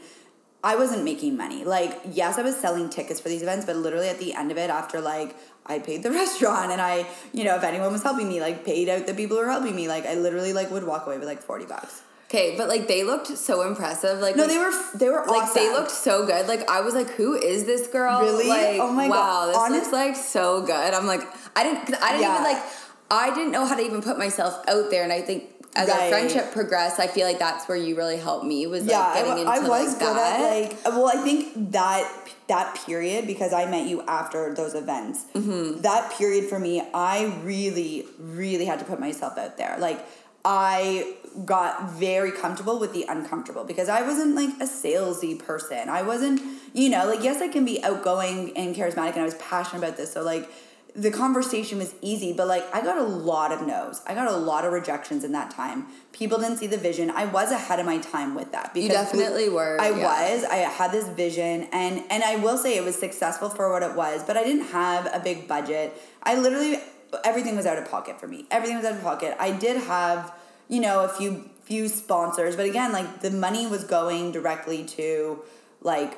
I 0.64 0.76
wasn't 0.78 1.04
making 1.04 1.36
money. 1.36 1.66
Like, 1.66 2.00
yes, 2.10 2.38
I 2.38 2.42
was 2.42 2.56
selling 2.56 2.90
tickets 2.90 3.20
for 3.20 3.28
these 3.30 3.42
events, 3.42 3.66
but 3.66 3.76
literally 3.76 4.08
at 4.08 4.20
the 4.20 4.34
end 4.34 4.50
of 4.52 4.58
it, 4.58 4.70
after 4.70 5.02
like 5.02 5.36
I 5.66 5.80
paid 5.80 6.04
the 6.04 6.12
restaurant 6.22 6.72
and 6.72 6.82
I, 6.82 7.06
you 7.34 7.44
know, 7.44 7.56
if 7.56 7.64
anyone 7.64 7.92
was 7.92 8.04
helping 8.04 8.30
me, 8.30 8.40
like 8.40 8.64
paid 8.66 8.88
out 8.90 9.06
the 9.06 9.14
people 9.14 9.36
who 9.38 9.44
were 9.44 9.52
helping 9.52 9.76
me, 9.76 9.88
like 9.88 10.06
I 10.06 10.16
literally 10.16 10.54
like 10.54 10.72
would 10.72 10.86
walk 10.86 11.06
away 11.06 11.18
with 11.18 11.28
like 11.28 11.42
forty 11.42 11.66
bucks. 11.66 12.02
Okay, 12.30 12.56
but 12.58 12.68
like 12.68 12.88
they 12.88 13.04
looked 13.04 13.28
so 13.28 13.62
impressive. 13.68 14.20
Like 14.20 14.36
No, 14.36 14.48
they 14.48 14.58
were 14.58 14.72
they 14.96 15.10
were 15.10 15.24
like 15.28 15.54
they 15.54 15.70
looked 15.72 15.92
so 15.92 16.26
good. 16.26 16.48
Like 16.48 16.68
I 16.70 16.82
was 16.82 16.96
like, 16.96 17.10
who 17.12 17.36
is 17.36 17.66
this 17.66 17.88
girl? 17.88 18.22
Really? 18.22 18.48
Like, 18.48 18.80
Oh 18.80 18.92
my 18.92 19.08
wow, 19.10 19.16
God. 19.18 19.50
this 19.50 19.58
Honest- 19.58 19.82
looks 19.82 19.94
like 19.94 20.16
so 20.16 20.62
good. 20.66 20.94
I'm 20.94 21.06
like, 21.06 21.22
I 21.56 21.64
didn't, 21.64 21.94
I 22.02 22.12
didn't 22.14 22.22
Yeah. 22.22 22.34
even 22.34 22.44
like, 22.44 22.64
I 23.12 23.36
didn't 23.36 23.52
know 23.52 23.66
how 23.66 23.76
to 23.76 23.84
even 23.84 24.02
put 24.02 24.18
myself 24.18 24.64
out 24.68 24.90
there, 24.90 25.04
and 25.04 25.12
I 25.14 25.22
think. 25.22 25.44
As 25.76 25.90
our 25.90 26.10
friendship 26.10 26.52
progressed, 26.52 27.00
I 27.00 27.08
feel 27.08 27.26
like 27.26 27.40
that's 27.40 27.68
where 27.68 27.78
you 27.78 27.96
really 27.96 28.18
helped 28.18 28.46
me. 28.46 28.68
Was 28.68 28.84
like 28.84 28.92
yeah, 28.92 29.02
I, 29.02 29.14
getting 29.14 29.30
w- 29.30 29.48
into 29.48 29.54
I 29.54 29.60
was 29.60 29.70
like 29.70 30.00
good 30.00 30.16
that. 30.18 30.40
at 30.40 30.70
like. 30.70 30.86
Well, 30.86 31.08
I 31.08 31.24
think 31.24 31.72
that 31.72 32.30
that 32.48 32.76
period 32.86 33.26
because 33.26 33.54
I 33.54 33.66
met 33.66 33.88
you 33.88 34.02
after 34.04 34.54
those 34.54 34.76
events. 34.76 35.26
Mm-hmm. 35.34 35.82
That 35.82 36.12
period 36.14 36.46
for 36.46 36.60
me, 36.60 36.84
I 36.94 37.40
really, 37.44 38.06
really 38.20 38.66
had 38.66 38.80
to 38.80 38.86
put 38.86 39.00
myself 39.00 39.38
out 39.38 39.58
there. 39.58 39.78
Like 39.80 40.06
I 40.46 41.16
got 41.46 41.92
very 41.92 42.32
comfortable 42.32 42.80
with 42.80 42.94
the 42.94 43.06
uncomfortable 43.08 43.64
because 43.64 43.90
I 43.90 44.02
wasn't 44.02 44.36
like 44.36 44.50
a 44.60 44.66
salesy 44.66 45.40
person. 45.40 45.90
I 45.90 46.02
wasn't, 46.02 46.42
you 46.74 46.90
know, 46.90 47.08
like 47.08 47.24
yes, 47.24 47.42
I 47.42 47.48
can 47.48 47.66
be 47.66 47.84
outgoing 47.84 48.56
and 48.58 48.76
charismatic, 48.76 49.14
and 49.14 49.22
I 49.22 49.26
was 49.26 49.36
passionate 49.36 49.80
about 49.80 49.98
this. 49.98 50.14
So 50.14 50.22
like 50.22 50.50
the 50.96 51.10
conversation 51.10 51.80
was 51.80 51.96
easy, 52.02 52.34
but 52.34 52.48
like 52.48 52.64
I 52.74 52.82
got 52.82 52.98
a 52.98 53.04
lot 53.04 53.52
of 53.52 53.66
no's. 53.66 54.02
I 54.06 54.14
got 54.14 54.28
a 54.28 54.38
lot 54.38 54.64
of 54.64 54.72
rejections 54.72 55.24
in 55.24 55.32
that 55.32 55.50
time. 55.50 55.88
People 56.12 56.38
didn't 56.38 56.58
see 56.58 56.68
the 56.68 56.78
vision. 56.78 57.10
I 57.10 57.26
was 57.26 57.52
ahead 57.52 57.80
of 57.80 57.86
my 57.86 57.98
time 57.98 58.36
with 58.36 58.52
that. 58.52 58.76
You 58.76 58.90
definitely 58.90 59.50
were, 59.50 59.82
I 59.82 59.90
yeah. 59.90 60.04
was. 60.04 60.44
I 60.44 60.58
had 60.58 60.92
this 60.92 61.08
vision, 61.10 61.68
and 61.72 62.04
and 62.12 62.24
I 62.24 62.36
will 62.36 62.58
say 62.58 62.78
it 62.78 62.84
was 62.84 62.96
successful 62.96 63.50
for 63.50 63.72
what 63.72 63.82
it 63.82 63.96
was. 63.96 64.24
But 64.24 64.38
I 64.38 64.44
didn't 64.44 64.68
have 64.68 65.08
a 65.12 65.20
big 65.20 65.48
budget. 65.48 66.00
I 66.22 66.36
literally 66.36 66.80
everything 67.24 67.56
was 67.56 67.66
out 67.66 67.80
of 67.80 67.90
pocket 67.90 68.20
for 68.20 68.28
me. 68.28 68.46
Everything 68.52 68.78
was 68.78 68.86
out 68.86 68.94
of 68.94 69.02
pocket. 69.02 69.36
I 69.40 69.52
did 69.52 69.78
have 69.84 70.32
you 70.68 70.80
know 70.80 71.06
a 71.06 71.10
few 71.10 71.50
few 71.64 71.88
sponsors, 71.88 72.56
but 72.56 72.66
again, 72.66 72.92
like 72.92 73.22
the 73.22 73.32
money 73.32 73.66
was 73.66 73.84
going 73.84 74.32
directly 74.32 74.84
to 74.86 75.42
like 75.82 76.18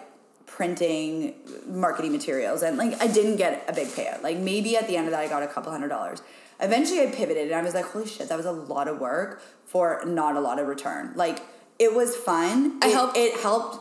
printing 0.56 1.34
marketing 1.68 2.14
materials 2.14 2.64
and 2.64 2.78
like 2.78 3.02
I 3.02 3.08
didn't 3.08 3.36
get 3.36 3.66
a 3.68 3.74
big 3.74 3.88
payout. 3.88 4.24
Like 4.24 4.38
maybe 4.38 4.78
at 4.78 4.88
the 4.88 4.96
end 4.96 5.08
of 5.08 5.12
that 5.12 5.20
I 5.20 5.28
got 5.28 5.44
a 5.44 5.48
couple 5.48 5.72
hundred 5.72 5.90
dollars. 5.90 6.22
Eventually 6.62 7.02
I 7.02 7.08
pivoted 7.08 7.48
and 7.48 7.56
I 7.56 7.62
was 7.62 7.74
like, 7.74 7.86
holy 7.86 8.08
shit, 8.08 8.30
that 8.30 8.38
was 8.38 8.46
a 8.46 8.52
lot 8.52 8.88
of 8.88 9.00
work 9.00 9.42
for 9.66 10.02
not 10.06 10.38
a 10.38 10.40
lot 10.40 10.58
of 10.60 10.68
return. 10.68 11.12
Like 11.16 11.40
it 11.78 11.94
was 11.94 12.16
fun. 12.16 12.80
I 12.82 12.88
it, 12.88 12.94
helped- 12.94 13.18
it 13.18 13.40
helped 13.42 13.80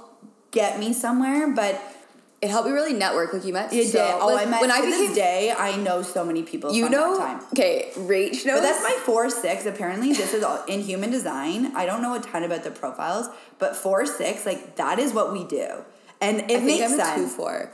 get 0.50 0.80
me 0.80 0.92
somewhere, 0.92 1.52
but 1.54 1.80
it 2.42 2.50
helped 2.50 2.66
me 2.68 2.74
really 2.74 2.92
network. 2.92 3.32
Like 3.32 3.44
you 3.44 3.52
met. 3.52 3.72
it 3.72 3.86
so, 3.86 3.98
did. 3.98 4.14
Oh, 4.20 4.26
like, 4.34 4.46
I 4.46 4.50
met 4.50 4.60
when 4.60 4.70
to 4.70 4.76
I 4.76 4.80
this 4.82 5.14
day, 5.14 5.54
I 5.56 5.76
know 5.76 6.02
so 6.02 6.24
many 6.24 6.42
people 6.42 6.74
you 6.74 6.84
from 6.84 6.92
know. 6.92 7.18
that 7.18 7.40
time. 7.40 7.46
Okay, 7.52 7.90
Rach 7.94 8.44
knows. 8.44 8.60
But 8.60 8.62
that's 8.62 8.82
my 8.82 8.98
four 9.04 9.30
six. 9.30 9.64
Apparently, 9.64 10.12
this 10.12 10.34
is 10.34 10.42
all 10.42 10.62
in 10.64 10.80
human 10.80 11.10
design. 11.10 11.74
I 11.74 11.86
don't 11.86 12.02
know 12.02 12.14
a 12.14 12.20
ton 12.20 12.42
about 12.42 12.64
the 12.64 12.70
profiles, 12.70 13.28
but 13.58 13.74
four 13.76 14.04
six, 14.04 14.44
like 14.44 14.76
that 14.76 14.98
is 14.98 15.12
what 15.14 15.32
we 15.32 15.44
do, 15.44 15.84
and 16.24 16.50
it 16.50 16.56
I 16.56 16.60
think 16.60 16.64
makes 16.80 16.92
I'm 16.92 17.00
a 17.00 17.02
two 17.16 17.20
sense. 17.22 17.34
four. 17.34 17.72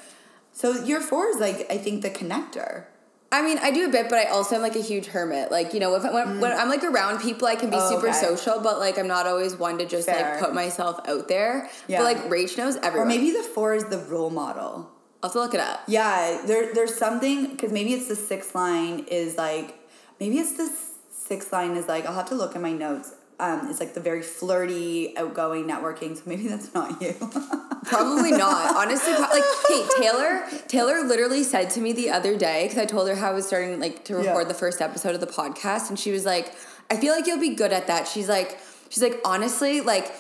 So 0.53 0.85
your 0.85 1.01
four 1.01 1.29
is 1.29 1.37
like 1.37 1.67
I 1.71 1.79
think 1.79 2.03
the 2.03 2.11
connector. 2.11 2.85
I 3.33 3.43
mean, 3.43 3.59
I 3.59 3.71
do 3.71 3.87
a 3.87 3.89
bit, 3.89 4.09
but 4.09 4.19
I 4.19 4.25
also 4.25 4.57
am 4.57 4.63
like 4.63 4.75
a 4.75 4.81
huge 4.83 5.07
hermit. 5.07 5.53
Like, 5.53 5.73
you 5.73 5.79
know, 5.79 5.95
if 5.95 6.03
when, 6.03 6.41
when 6.41 6.51
I'm 6.51 6.69
like 6.69 6.83
around 6.83 7.21
people, 7.21 7.47
I 7.47 7.55
can 7.55 7.71
be 7.71 7.77
Mm. 7.77 7.81
Oh, 7.83 7.91
super 7.95 8.09
okay. 8.09 8.19
social, 8.19 8.59
but 8.61 8.81
like 8.81 8.99
I'm 8.99 9.07
not 9.07 9.27
always 9.29 9.55
one 9.55 9.79
to 9.79 9.87
just 9.87 10.07
Fair. 10.09 10.33
like 10.33 10.41
put 10.41 10.53
myself 10.53 10.99
out 11.07 11.29
there. 11.29 11.71
Yeah. 11.87 11.99
But 11.99 12.05
like 12.05 12.29
Rach 12.29 12.59
knows 12.59 12.75
everyone. 12.79 13.07
Or 13.07 13.09
maybe 13.09 13.31
the 13.31 13.45
four 13.45 13.75
is 13.75 13.85
the 13.85 13.99
role 13.99 14.31
model. 14.31 14.91
I'll 15.23 15.29
have 15.29 15.33
to 15.35 15.39
look 15.39 15.55
it 15.55 15.61
up. 15.61 15.83
Yeah, 15.87 16.43
there 16.45 16.75
there's 16.75 16.97
something 16.97 17.51
because 17.51 17.71
maybe 17.73 17.93
it's 17.95 18.09
the 18.09 18.17
sixth 18.17 18.55
line 18.55 19.05
is 19.09 19.37
like 19.37 19.79
maybe 20.19 20.39
it's 20.39 20.57
the 20.57 20.69
sixth 21.13 21.53
line 21.53 21.77
is 21.77 21.87
like 21.87 22.07
I'll 22.07 22.15
have 22.15 22.29
to 22.31 22.35
look 22.35 22.57
in 22.57 22.63
my 22.63 22.73
notes. 22.73 23.13
Um, 23.41 23.69
it's 23.71 23.81
like 23.81 23.95
the 23.95 24.01
very 24.01 24.23
flirty, 24.23 25.17
outgoing 25.17 25.65
networking. 25.67 26.17
So 26.17 26.23
maybe 26.27 26.47
that's 26.49 26.73
not 26.75 27.01
you. 27.01 27.15
Probably 27.85 28.33
not. 28.33 28.77
Honestly, 28.77 29.15
pro- 29.15 29.23
like, 29.23 29.45
hey, 29.69 29.87
Taylor, 29.99 30.43
Taylor 30.69 31.03
literally 31.05 31.43
said 31.43 31.71
to 31.71 31.81
me 31.81 31.93
the 31.93 32.11
other 32.11 32.37
day 32.37 32.65
because 32.65 32.79
I 32.79 32.85
told 32.85 33.09
her 33.09 33.15
how 33.15 33.31
I 33.31 33.35
was 33.35 33.47
starting 33.47 33.81
like 33.81 34.05
to 34.05 34.15
record 34.17 34.43
Yeah. 34.43 34.49
the 34.49 34.55
first 34.55 34.81
episode 34.83 35.15
of 35.15 35.21
the 35.21 35.27
podcast, 35.27 35.89
and 35.89 35.99
she 35.99 36.11
was 36.13 36.25
like, 36.27 36.53
"I 36.91 36.97
feel 36.97 37.15
like 37.15 37.27
you'll 37.27 37.41
be 37.41 37.55
good 37.55 37.73
at 37.73 37.87
that." 37.87 38.07
She's 38.07 38.29
like, 38.29 38.59
she's 38.89 39.03
like, 39.03 39.21
honestly, 39.25 39.81
like. 39.81 40.13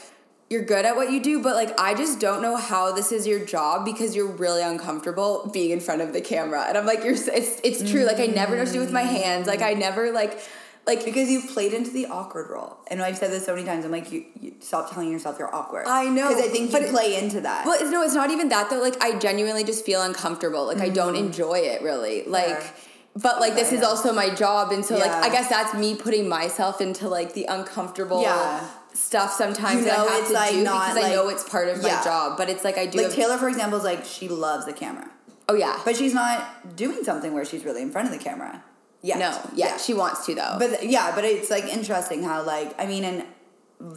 You're 0.52 0.64
good 0.64 0.84
at 0.84 0.96
what 0.96 1.12
you 1.12 1.22
do, 1.22 1.40
but 1.40 1.54
like 1.54 1.78
I 1.78 1.94
just 1.94 2.18
don't 2.18 2.42
know 2.42 2.56
how 2.56 2.90
this 2.90 3.12
is 3.12 3.24
your 3.24 3.38
job 3.38 3.84
because 3.84 4.16
you're 4.16 4.26
really 4.26 4.62
uncomfortable 4.64 5.48
being 5.52 5.70
in 5.70 5.78
front 5.78 6.00
of 6.02 6.12
the 6.12 6.20
camera. 6.20 6.64
And 6.66 6.76
I'm 6.76 6.86
like, 6.86 7.04
you're. 7.04 7.14
It's 7.14 7.60
it's 7.62 7.88
true. 7.88 8.02
Like 8.04 8.18
I 8.18 8.26
never 8.26 8.56
know 8.56 8.62
what 8.62 8.66
to 8.66 8.72
do 8.72 8.80
with 8.80 8.90
my 8.90 9.02
hands. 9.04 9.46
Like 9.46 9.62
I 9.62 9.74
never 9.74 10.10
like 10.10 10.40
like 10.86 11.04
because 11.04 11.30
you've 11.30 11.48
played 11.50 11.72
into 11.72 11.90
the 11.90 12.06
awkward 12.06 12.50
role. 12.50 12.78
And 12.88 13.00
I've 13.02 13.16
said 13.18 13.30
this 13.30 13.44
so 13.46 13.54
many 13.54 13.66
times. 13.66 13.84
I'm 13.84 13.90
like, 13.92 14.10
you, 14.10 14.24
you 14.40 14.54
stop 14.60 14.90
telling 14.92 15.10
yourself 15.12 15.38
you're 15.38 15.54
awkward. 15.54 15.86
I 15.86 16.08
know, 16.08 16.28
because 16.28 16.44
I 16.44 16.48
think 16.48 16.72
you 16.72 16.78
it- 16.78 16.90
play 16.90 17.16
into 17.22 17.40
that. 17.42 17.66
Well, 17.66 17.80
it's, 17.80 17.90
no, 17.90 18.02
it's 18.02 18.14
not 18.14 18.30
even 18.30 18.48
that 18.48 18.70
though. 18.70 18.80
Like, 18.80 19.00
I 19.02 19.18
genuinely 19.18 19.64
just 19.64 19.84
feel 19.84 20.02
uncomfortable. 20.02 20.66
Like, 20.66 20.78
I 20.80 20.88
don't 20.88 21.16
enjoy 21.16 21.58
it 21.60 21.82
really. 21.82 22.24
Like, 22.24 22.46
Mm-hmm. 22.60 23.20
Fair. 23.20 23.22
but 23.32 23.40
like, 23.40 23.54
this 23.54 23.72
is 23.72 23.82
also 23.82 24.12
my 24.12 24.30
job, 24.34 24.72
and 24.72 24.84
so 24.84 24.96
like, 24.96 25.10
I 25.10 25.28
guess 25.30 25.48
that's 25.48 25.74
me 25.74 25.94
putting 25.96 26.28
myself 26.28 26.80
into 26.80 27.08
like 27.08 27.34
the 27.34 27.44
uncomfortable 27.44 28.22
Yeah. 28.22 28.66
stuff 28.94 29.32
sometimes 29.32 29.80
You 29.80 29.84
that 29.86 29.98
know 29.98 30.06
I 30.08 30.10
have 30.12 30.20
it's, 30.20 30.28
to 30.28 30.34
like, 30.34 30.50
do 30.52 30.60
because 30.62 30.96
I 30.96 31.10
know 31.14 31.28
it's 31.28 31.48
part 31.48 31.68
of 31.68 31.82
Yeah. 31.82 31.96
my 31.98 32.04
job. 32.04 32.36
But 32.38 32.48
it's 32.48 32.64
like 32.64 32.78
I 32.78 32.86
do. 32.86 32.98
like 32.98 33.06
have- 33.08 33.14
Taylor, 33.16 33.36
for 33.38 33.48
example, 33.48 33.78
is 33.78 33.84
like 33.84 34.04
she 34.04 34.28
loves 34.28 34.64
the 34.64 34.72
camera, 34.72 35.10
oh 35.48 35.54
yeah, 35.54 35.78
but 35.84 35.96
she's 35.96 36.14
not 36.14 36.74
doing 36.76 37.02
something 37.04 37.34
where 37.34 37.44
she's 37.44 37.64
really 37.64 37.82
in 37.82 37.90
front 37.90 38.06
of 38.06 38.12
the 38.16 38.22
camera. 38.22 38.62
Yeah, 39.02 39.18
no, 39.18 39.50
yeah, 39.54 39.76
she 39.78 39.94
wants 39.94 40.26
to 40.26 40.34
though. 40.34 40.56
But 40.58 40.88
yeah, 40.88 41.14
but 41.14 41.24
it's 41.24 41.50
like 41.50 41.64
interesting 41.64 42.22
how 42.22 42.44
like 42.44 42.74
I 42.80 42.86
mean, 42.86 43.04
and 43.04 43.24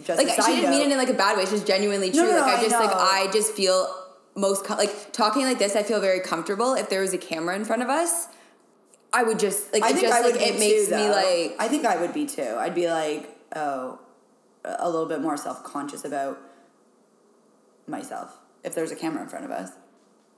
just 0.03 0.17
like 0.17 0.29
she 0.29 0.55
didn't 0.55 0.69
mean 0.69 0.89
it 0.89 0.91
in 0.91 0.97
like 0.97 1.09
a 1.09 1.13
bad 1.13 1.35
way. 1.35 1.43
It's 1.43 1.51
just 1.51 1.67
genuinely 1.67 2.09
true. 2.11 2.21
No, 2.21 2.31
no, 2.31 2.37
like 2.39 2.57
I 2.57 2.57
I 2.57 2.61
just 2.61 2.79
like. 2.79 2.91
I 2.91 3.29
just 3.33 3.53
feel 3.53 3.93
most 4.35 4.65
com- 4.65 4.77
like 4.77 5.11
talking 5.11 5.43
like 5.43 5.59
this. 5.59 5.75
I 5.75 5.83
feel 5.83 5.99
very 5.99 6.21
comfortable. 6.21 6.73
If 6.73 6.89
there 6.89 7.01
was 7.01 7.13
a 7.13 7.17
camera 7.17 7.55
in 7.55 7.65
front 7.65 7.81
of 7.81 7.89
us, 7.89 8.27
I 9.11 9.23
would 9.23 9.39
just 9.39 9.73
like 9.73 9.83
I 9.83 9.89
it 9.89 9.93
think 9.93 10.07
just 10.07 10.13
I 10.13 10.21
would 10.21 10.35
like 10.35 10.47
it 10.47 10.59
makes 10.59 10.87
too, 10.87 10.95
me 10.95 11.09
like 11.09 11.55
I 11.59 11.67
think 11.67 11.85
I 11.85 11.97
would 11.97 12.13
be 12.13 12.25
too. 12.25 12.55
I'd 12.57 12.75
be 12.75 12.89
like, 12.89 13.37
oh, 13.55 13.99
a 14.63 14.89
little 14.89 15.07
bit 15.07 15.21
more 15.21 15.35
self 15.37 15.63
conscious 15.63 16.05
about 16.05 16.39
myself 17.87 18.37
if 18.63 18.73
there's 18.73 18.91
a 18.91 18.95
camera 18.95 19.23
in 19.23 19.29
front 19.29 19.45
of 19.45 19.51
us. 19.51 19.71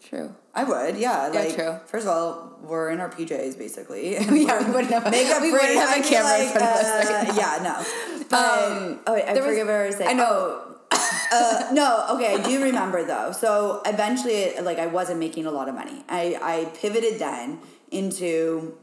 True. 0.03 0.35
I 0.53 0.63
would, 0.63 0.97
yeah. 0.97 1.31
Yeah, 1.31 1.39
Like, 1.39 1.55
true. 1.55 1.79
First 1.85 2.05
of 2.07 2.13
all, 2.13 2.57
we're 2.63 2.89
in 2.91 2.99
our 2.99 3.09
PJs 3.09 3.57
basically. 3.57 4.15
Yeah, 4.17 4.29
we 4.31 4.45
wouldn't 4.45 4.91
have- 4.91 5.09
makeup 5.11 5.41
we 5.41 5.51
wouldn't 5.51 5.75
have 5.75 5.89
a 5.89 5.93
I'd 5.93 6.03
be 6.03 6.09
camera 6.09 6.39
in 6.39 6.49
front 6.51 6.63
of 6.65 6.85
us 6.85 7.09
right 7.09 7.29
uh, 7.29 7.33
Yeah, 7.37 7.63
no. 7.63 8.25
But 8.29 8.71
Um, 8.71 8.99
oh, 9.07 9.13
wait, 9.13 9.23
I 9.25 9.33
there 9.33 9.43
was- 9.43 9.51
forget 9.51 9.65
what 9.65 9.75
I 9.75 9.85
was 9.87 9.95
saying. 9.95 10.09
I 10.09 10.13
know. 10.13 10.61
Oh, 10.91 10.97
uh, 11.31 11.73
no, 11.73 12.05
okay, 12.15 12.35
I 12.35 12.41
do 12.47 12.63
remember 12.63 13.03
though. 13.03 13.31
So 13.31 13.81
eventually, 13.85 14.53
like, 14.61 14.77
I 14.79 14.85
wasn't 14.87 15.19
making 15.19 15.45
a 15.45 15.51
lot 15.51 15.67
of 15.67 15.75
money. 15.75 16.03
I, 16.07 16.37
I 16.41 16.65
pivoted 16.77 17.19
then 17.19 17.59
into 17.91 18.77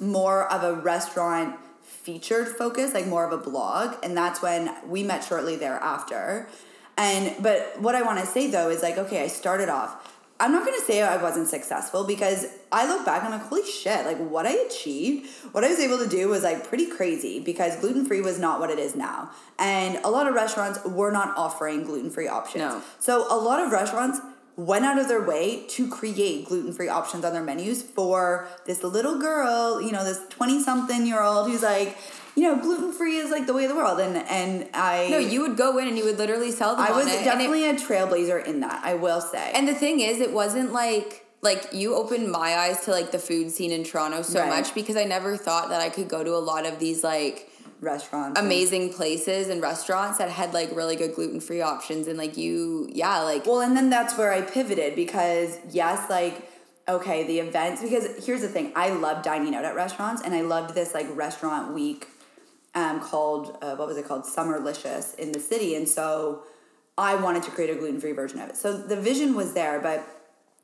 more 0.00 0.50
of 0.52 0.62
a 0.62 0.74
restaurant 0.80 1.56
featured 1.82 2.48
focus, 2.48 2.94
like 2.94 3.06
more 3.06 3.24
of 3.26 3.32
a 3.32 3.42
blog. 3.42 3.96
And 4.02 4.16
that's 4.16 4.40
when 4.40 4.70
we 4.86 5.02
met 5.02 5.24
shortly 5.24 5.56
thereafter. 5.56 6.48
And, 6.96 7.34
but 7.42 7.74
what 7.80 7.94
I 7.94 8.02
want 8.02 8.20
to 8.20 8.26
say 8.26 8.50
though 8.50 8.70
is 8.70 8.82
like, 8.82 8.96
okay, 8.96 9.22
I 9.22 9.26
started 9.26 9.68
off. 9.68 10.05
I'm 10.38 10.52
not 10.52 10.66
gonna 10.66 10.82
say 10.82 11.02
I 11.02 11.20
wasn't 11.22 11.48
successful 11.48 12.04
because 12.04 12.46
I 12.70 12.86
look 12.86 13.06
back 13.06 13.24
and 13.24 13.32
I'm 13.32 13.40
like, 13.40 13.48
holy 13.48 13.64
shit, 13.64 14.04
like 14.04 14.18
what 14.18 14.46
I 14.46 14.52
achieved, 14.52 15.30
what 15.52 15.64
I 15.64 15.68
was 15.68 15.78
able 15.78 15.98
to 15.98 16.08
do 16.08 16.28
was 16.28 16.42
like 16.42 16.68
pretty 16.68 16.86
crazy 16.86 17.40
because 17.40 17.76
gluten 17.76 18.04
free 18.04 18.20
was 18.20 18.38
not 18.38 18.60
what 18.60 18.70
it 18.70 18.78
is 18.78 18.94
now. 18.94 19.30
And 19.58 19.96
a 20.04 20.10
lot 20.10 20.26
of 20.26 20.34
restaurants 20.34 20.84
were 20.84 21.10
not 21.10 21.36
offering 21.38 21.84
gluten 21.84 22.10
free 22.10 22.28
options. 22.28 22.64
No. 22.64 22.82
So 22.98 23.26
a 23.30 23.38
lot 23.38 23.60
of 23.60 23.72
restaurants 23.72 24.20
went 24.56 24.84
out 24.84 24.98
of 24.98 25.08
their 25.08 25.22
way 25.22 25.64
to 25.68 25.88
create 25.88 26.46
gluten 26.46 26.72
free 26.72 26.88
options 26.88 27.24
on 27.24 27.32
their 27.32 27.42
menus 27.42 27.82
for 27.82 28.48
this 28.66 28.82
little 28.82 29.18
girl, 29.18 29.80
you 29.80 29.92
know, 29.92 30.04
this 30.04 30.20
20 30.30 30.62
something 30.62 31.06
year 31.06 31.22
old 31.22 31.50
who's 31.50 31.62
like, 31.62 31.96
you 32.36 32.42
know, 32.42 32.56
gluten 32.60 32.92
free 32.92 33.16
is 33.16 33.30
like 33.30 33.46
the 33.46 33.54
way 33.54 33.64
of 33.64 33.70
the 33.70 33.76
world. 33.76 33.98
And 33.98 34.16
and 34.16 34.68
I 34.74 35.08
No, 35.10 35.18
you 35.18 35.40
would 35.40 35.56
go 35.56 35.78
in 35.78 35.88
and 35.88 35.96
you 35.98 36.04
would 36.04 36.18
literally 36.18 36.52
sell 36.52 36.76
them. 36.76 36.84
I 36.86 36.92
was 36.92 37.06
it, 37.06 37.12
and 37.12 37.20
it- 37.22 37.24
definitely 37.24 37.68
a 37.68 37.74
trailblazer 37.74 38.44
in 38.46 38.60
that, 38.60 38.80
I 38.84 38.94
will 38.94 39.20
say. 39.20 39.52
And 39.54 39.66
the 39.66 39.74
thing 39.74 40.00
is, 40.00 40.20
it 40.20 40.32
wasn't 40.32 40.72
like 40.72 41.24
like 41.42 41.68
you 41.72 41.94
opened 41.94 42.30
my 42.30 42.56
eyes 42.56 42.80
to 42.86 42.90
like 42.90 43.10
the 43.12 43.18
food 43.18 43.50
scene 43.50 43.70
in 43.70 43.84
Toronto 43.84 44.22
so 44.22 44.40
Right. 44.40 44.48
much 44.48 44.74
because 44.74 44.96
I 44.96 45.04
never 45.04 45.36
thought 45.36 45.68
that 45.70 45.80
I 45.80 45.88
could 45.90 46.08
go 46.08 46.24
to 46.24 46.34
a 46.34 46.42
lot 46.52 46.66
of 46.66 46.78
these 46.78 47.04
like 47.04 47.50
restaurants. 47.80 48.38
and- 48.38 48.46
amazing 48.46 48.92
places 48.92 49.48
and 49.48 49.60
restaurants 49.62 50.18
that 50.18 50.30
had 50.30 50.52
like 50.54 50.74
really 50.74 50.96
good 50.96 51.14
gluten 51.14 51.40
free 51.40 51.60
options 51.60 52.08
and 52.08 52.16
like 52.18 52.36
you 52.36 52.88
yeah 52.92 53.20
like 53.20 53.46
Well, 53.46 53.60
and 53.60 53.76
then 53.76 53.90
that's 53.90 54.16
where 54.18 54.32
I 54.32 54.40
pivoted 54.42 54.96
because 54.96 55.58
yes, 55.70 56.08
like 56.10 56.50
okay, 56.88 57.24
the 57.26 57.38
events 57.40 57.82
because 57.82 58.24
here's 58.24 58.40
the 58.42 58.48
thing, 58.48 58.72
I 58.74 58.90
love 58.90 59.22
dining 59.22 59.54
out 59.54 59.64
at 59.64 59.74
restaurants 59.74 60.22
and 60.22 60.34
I 60.34 60.40
loved 60.40 60.74
this 60.74 60.94
like 60.94 61.06
restaurant 61.16 61.74
week 61.74 62.08
um 62.76 63.00
called 63.00 63.58
uh, 63.60 63.74
what 63.74 63.88
was 63.88 63.96
it 63.96 64.06
called 64.06 64.22
Summerlicious 64.22 65.16
in 65.16 65.32
the 65.32 65.40
city 65.40 65.74
and 65.74 65.88
so 65.88 66.44
I 66.98 67.14
wanted 67.16 67.42
to 67.44 67.50
create 67.50 67.70
a 67.70 67.74
gluten-free 67.74 68.12
version 68.12 68.40
of 68.40 68.48
it. 68.48 68.56
So 68.56 68.74
the 68.76 68.96
vision 68.96 69.34
was 69.34 69.52
there, 69.52 69.80
but 69.80 70.06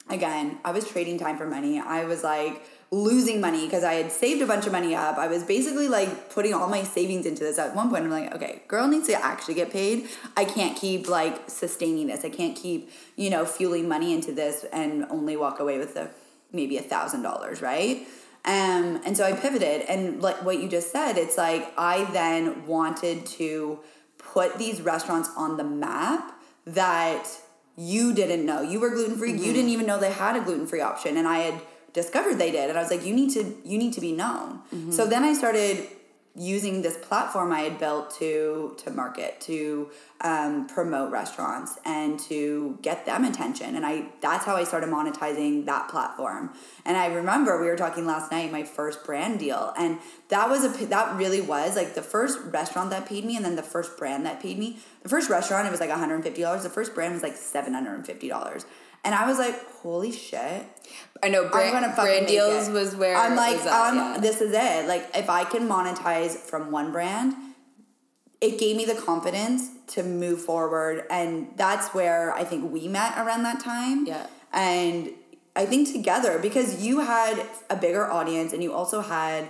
again, 0.08 0.58
I 0.64 0.72
was 0.72 0.88
trading 0.88 1.18
time 1.18 1.36
for 1.36 1.46
money. 1.46 1.78
I 1.78 2.04
was 2.04 2.24
like 2.24 2.64
losing 2.90 3.40
money 3.40 3.64
because 3.64 3.84
I 3.84 3.94
had 3.94 4.10
saved 4.10 4.42
a 4.42 4.46
bunch 4.46 4.66
of 4.66 4.72
money 4.72 4.94
up. 4.94 5.18
I 5.18 5.26
was 5.26 5.44
basically 5.44 5.88
like 5.88 6.30
putting 6.30 6.54
all 6.54 6.68
my 6.68 6.84
savings 6.84 7.26
into 7.26 7.44
this. 7.44 7.58
At 7.58 7.74
one 7.74 7.90
point, 7.90 8.04
I'm 8.04 8.10
like, 8.10 8.34
okay, 8.34 8.62
girl 8.68 8.88
needs 8.88 9.06
to 9.08 9.24
actually 9.24 9.54
get 9.54 9.70
paid. 9.70 10.08
I 10.36 10.44
can't 10.44 10.76
keep 10.76 11.08
like 11.08 11.50
sustaining 11.50 12.06
this. 12.06 12.24
I 12.24 12.30
can't 12.30 12.56
keep, 12.56 12.90
you 13.16 13.28
know, 13.28 13.44
fueling 13.44 13.88
money 13.88 14.14
into 14.14 14.32
this 14.32 14.64
and 14.72 15.04
only 15.10 15.36
walk 15.36 15.60
away 15.60 15.78
with 15.78 15.94
the 15.94 16.08
maybe 16.50 16.76
a 16.78 16.82
thousand 16.82 17.22
dollars, 17.22 17.60
right? 17.60 18.06
Um, 18.44 19.00
and 19.04 19.16
so 19.16 19.24
I 19.24 19.32
pivoted, 19.32 19.82
and 19.82 20.20
like 20.20 20.44
what 20.44 20.60
you 20.60 20.68
just 20.68 20.90
said, 20.90 21.16
it's 21.16 21.38
like 21.38 21.72
I 21.78 22.04
then 22.12 22.66
wanted 22.66 23.24
to 23.38 23.78
put 24.18 24.58
these 24.58 24.80
restaurants 24.80 25.30
on 25.36 25.56
the 25.56 25.64
map 25.64 26.32
that 26.66 27.28
you 27.76 28.12
didn't 28.12 28.44
know 28.44 28.60
you 28.60 28.80
were 28.80 28.90
gluten 28.90 29.16
free. 29.16 29.32
You 29.32 29.52
didn't 29.52 29.70
even 29.70 29.86
know 29.86 29.98
they 29.98 30.10
had 30.12 30.36
a 30.36 30.40
gluten 30.40 30.66
free 30.66 30.80
option, 30.80 31.16
and 31.16 31.28
I 31.28 31.38
had 31.38 31.60
discovered 31.92 32.34
they 32.34 32.50
did, 32.50 32.68
and 32.68 32.78
I 32.78 32.82
was 32.82 32.90
like, 32.90 33.04
you 33.04 33.14
need 33.14 33.30
to 33.34 33.54
you 33.64 33.78
need 33.78 33.92
to 33.92 34.00
be 34.00 34.12
known. 34.12 34.60
So 34.92 35.06
then 35.06 35.22
I 35.22 35.34
started 35.34 35.86
using 36.34 36.80
this 36.80 36.96
platform 36.96 37.52
I 37.52 37.60
had 37.60 37.78
built 37.78 38.10
to 38.18 38.74
to 38.78 38.90
market 38.90 39.40
to 39.42 39.90
um, 40.22 40.66
promote 40.66 41.10
restaurants 41.10 41.78
and 41.84 42.18
to 42.20 42.78
get 42.80 43.04
them 43.04 43.24
attention. 43.24 43.76
And 43.76 43.84
I 43.84 44.06
that's 44.20 44.44
how 44.44 44.56
I 44.56 44.64
started 44.64 44.88
monetizing 44.88 45.66
that 45.66 45.88
platform. 45.88 46.50
And 46.86 46.96
I 46.96 47.06
remember 47.06 47.60
we 47.60 47.66
were 47.66 47.76
talking 47.76 48.06
last 48.06 48.32
night 48.32 48.50
my 48.50 48.62
first 48.62 49.04
brand 49.04 49.40
deal. 49.40 49.74
And 49.76 49.98
that 50.28 50.48
was 50.48 50.64
a 50.64 50.86
that 50.86 51.16
really 51.16 51.42
was 51.42 51.76
like 51.76 51.94
the 51.94 52.02
first 52.02 52.38
restaurant 52.46 52.90
that 52.90 53.06
paid 53.06 53.24
me 53.24 53.36
and 53.36 53.44
then 53.44 53.56
the 53.56 53.62
first 53.62 53.98
brand 53.98 54.24
that 54.24 54.40
paid 54.40 54.58
me. 54.58 54.78
The 55.02 55.10
first 55.10 55.28
restaurant 55.28 55.66
it 55.66 55.70
was 55.70 55.80
like 55.80 55.90
$150 55.90 56.62
the 56.62 56.70
first 56.70 56.94
brand 56.94 57.12
was 57.12 57.22
like 57.22 57.34
$750 57.34 58.54
and 58.54 58.64
I 59.14 59.26
was 59.26 59.38
like 59.38 59.58
holy 59.82 60.12
shit 60.12 60.66
I 61.22 61.28
know 61.28 61.48
brand, 61.48 61.94
brand 61.94 62.26
deals 62.26 62.68
was 62.68 62.96
where 62.96 63.16
I'm 63.16 63.36
like, 63.36 63.58
was 63.58 63.66
at, 63.66 63.72
I'm, 63.72 63.96
yeah. 63.96 64.20
this 64.20 64.40
is 64.40 64.52
it. 64.52 64.88
Like, 64.88 65.08
if 65.14 65.30
I 65.30 65.44
can 65.44 65.68
monetize 65.68 66.36
from 66.36 66.72
one 66.72 66.90
brand, 66.90 67.34
it 68.40 68.58
gave 68.58 68.76
me 68.76 68.84
the 68.84 68.96
confidence 68.96 69.68
to 69.88 70.02
move 70.02 70.42
forward, 70.42 71.04
and 71.10 71.48
that's 71.56 71.94
where 71.94 72.32
I 72.34 72.42
think 72.42 72.72
we 72.72 72.88
met 72.88 73.16
around 73.18 73.44
that 73.44 73.60
time. 73.60 74.04
Yeah. 74.06 74.26
and 74.52 75.10
I 75.54 75.66
think 75.66 75.92
together 75.92 76.38
because 76.40 76.84
you 76.84 77.00
had 77.00 77.46
a 77.70 77.76
bigger 77.76 78.10
audience, 78.10 78.52
and 78.52 78.62
you 78.62 78.72
also 78.72 79.00
had. 79.00 79.48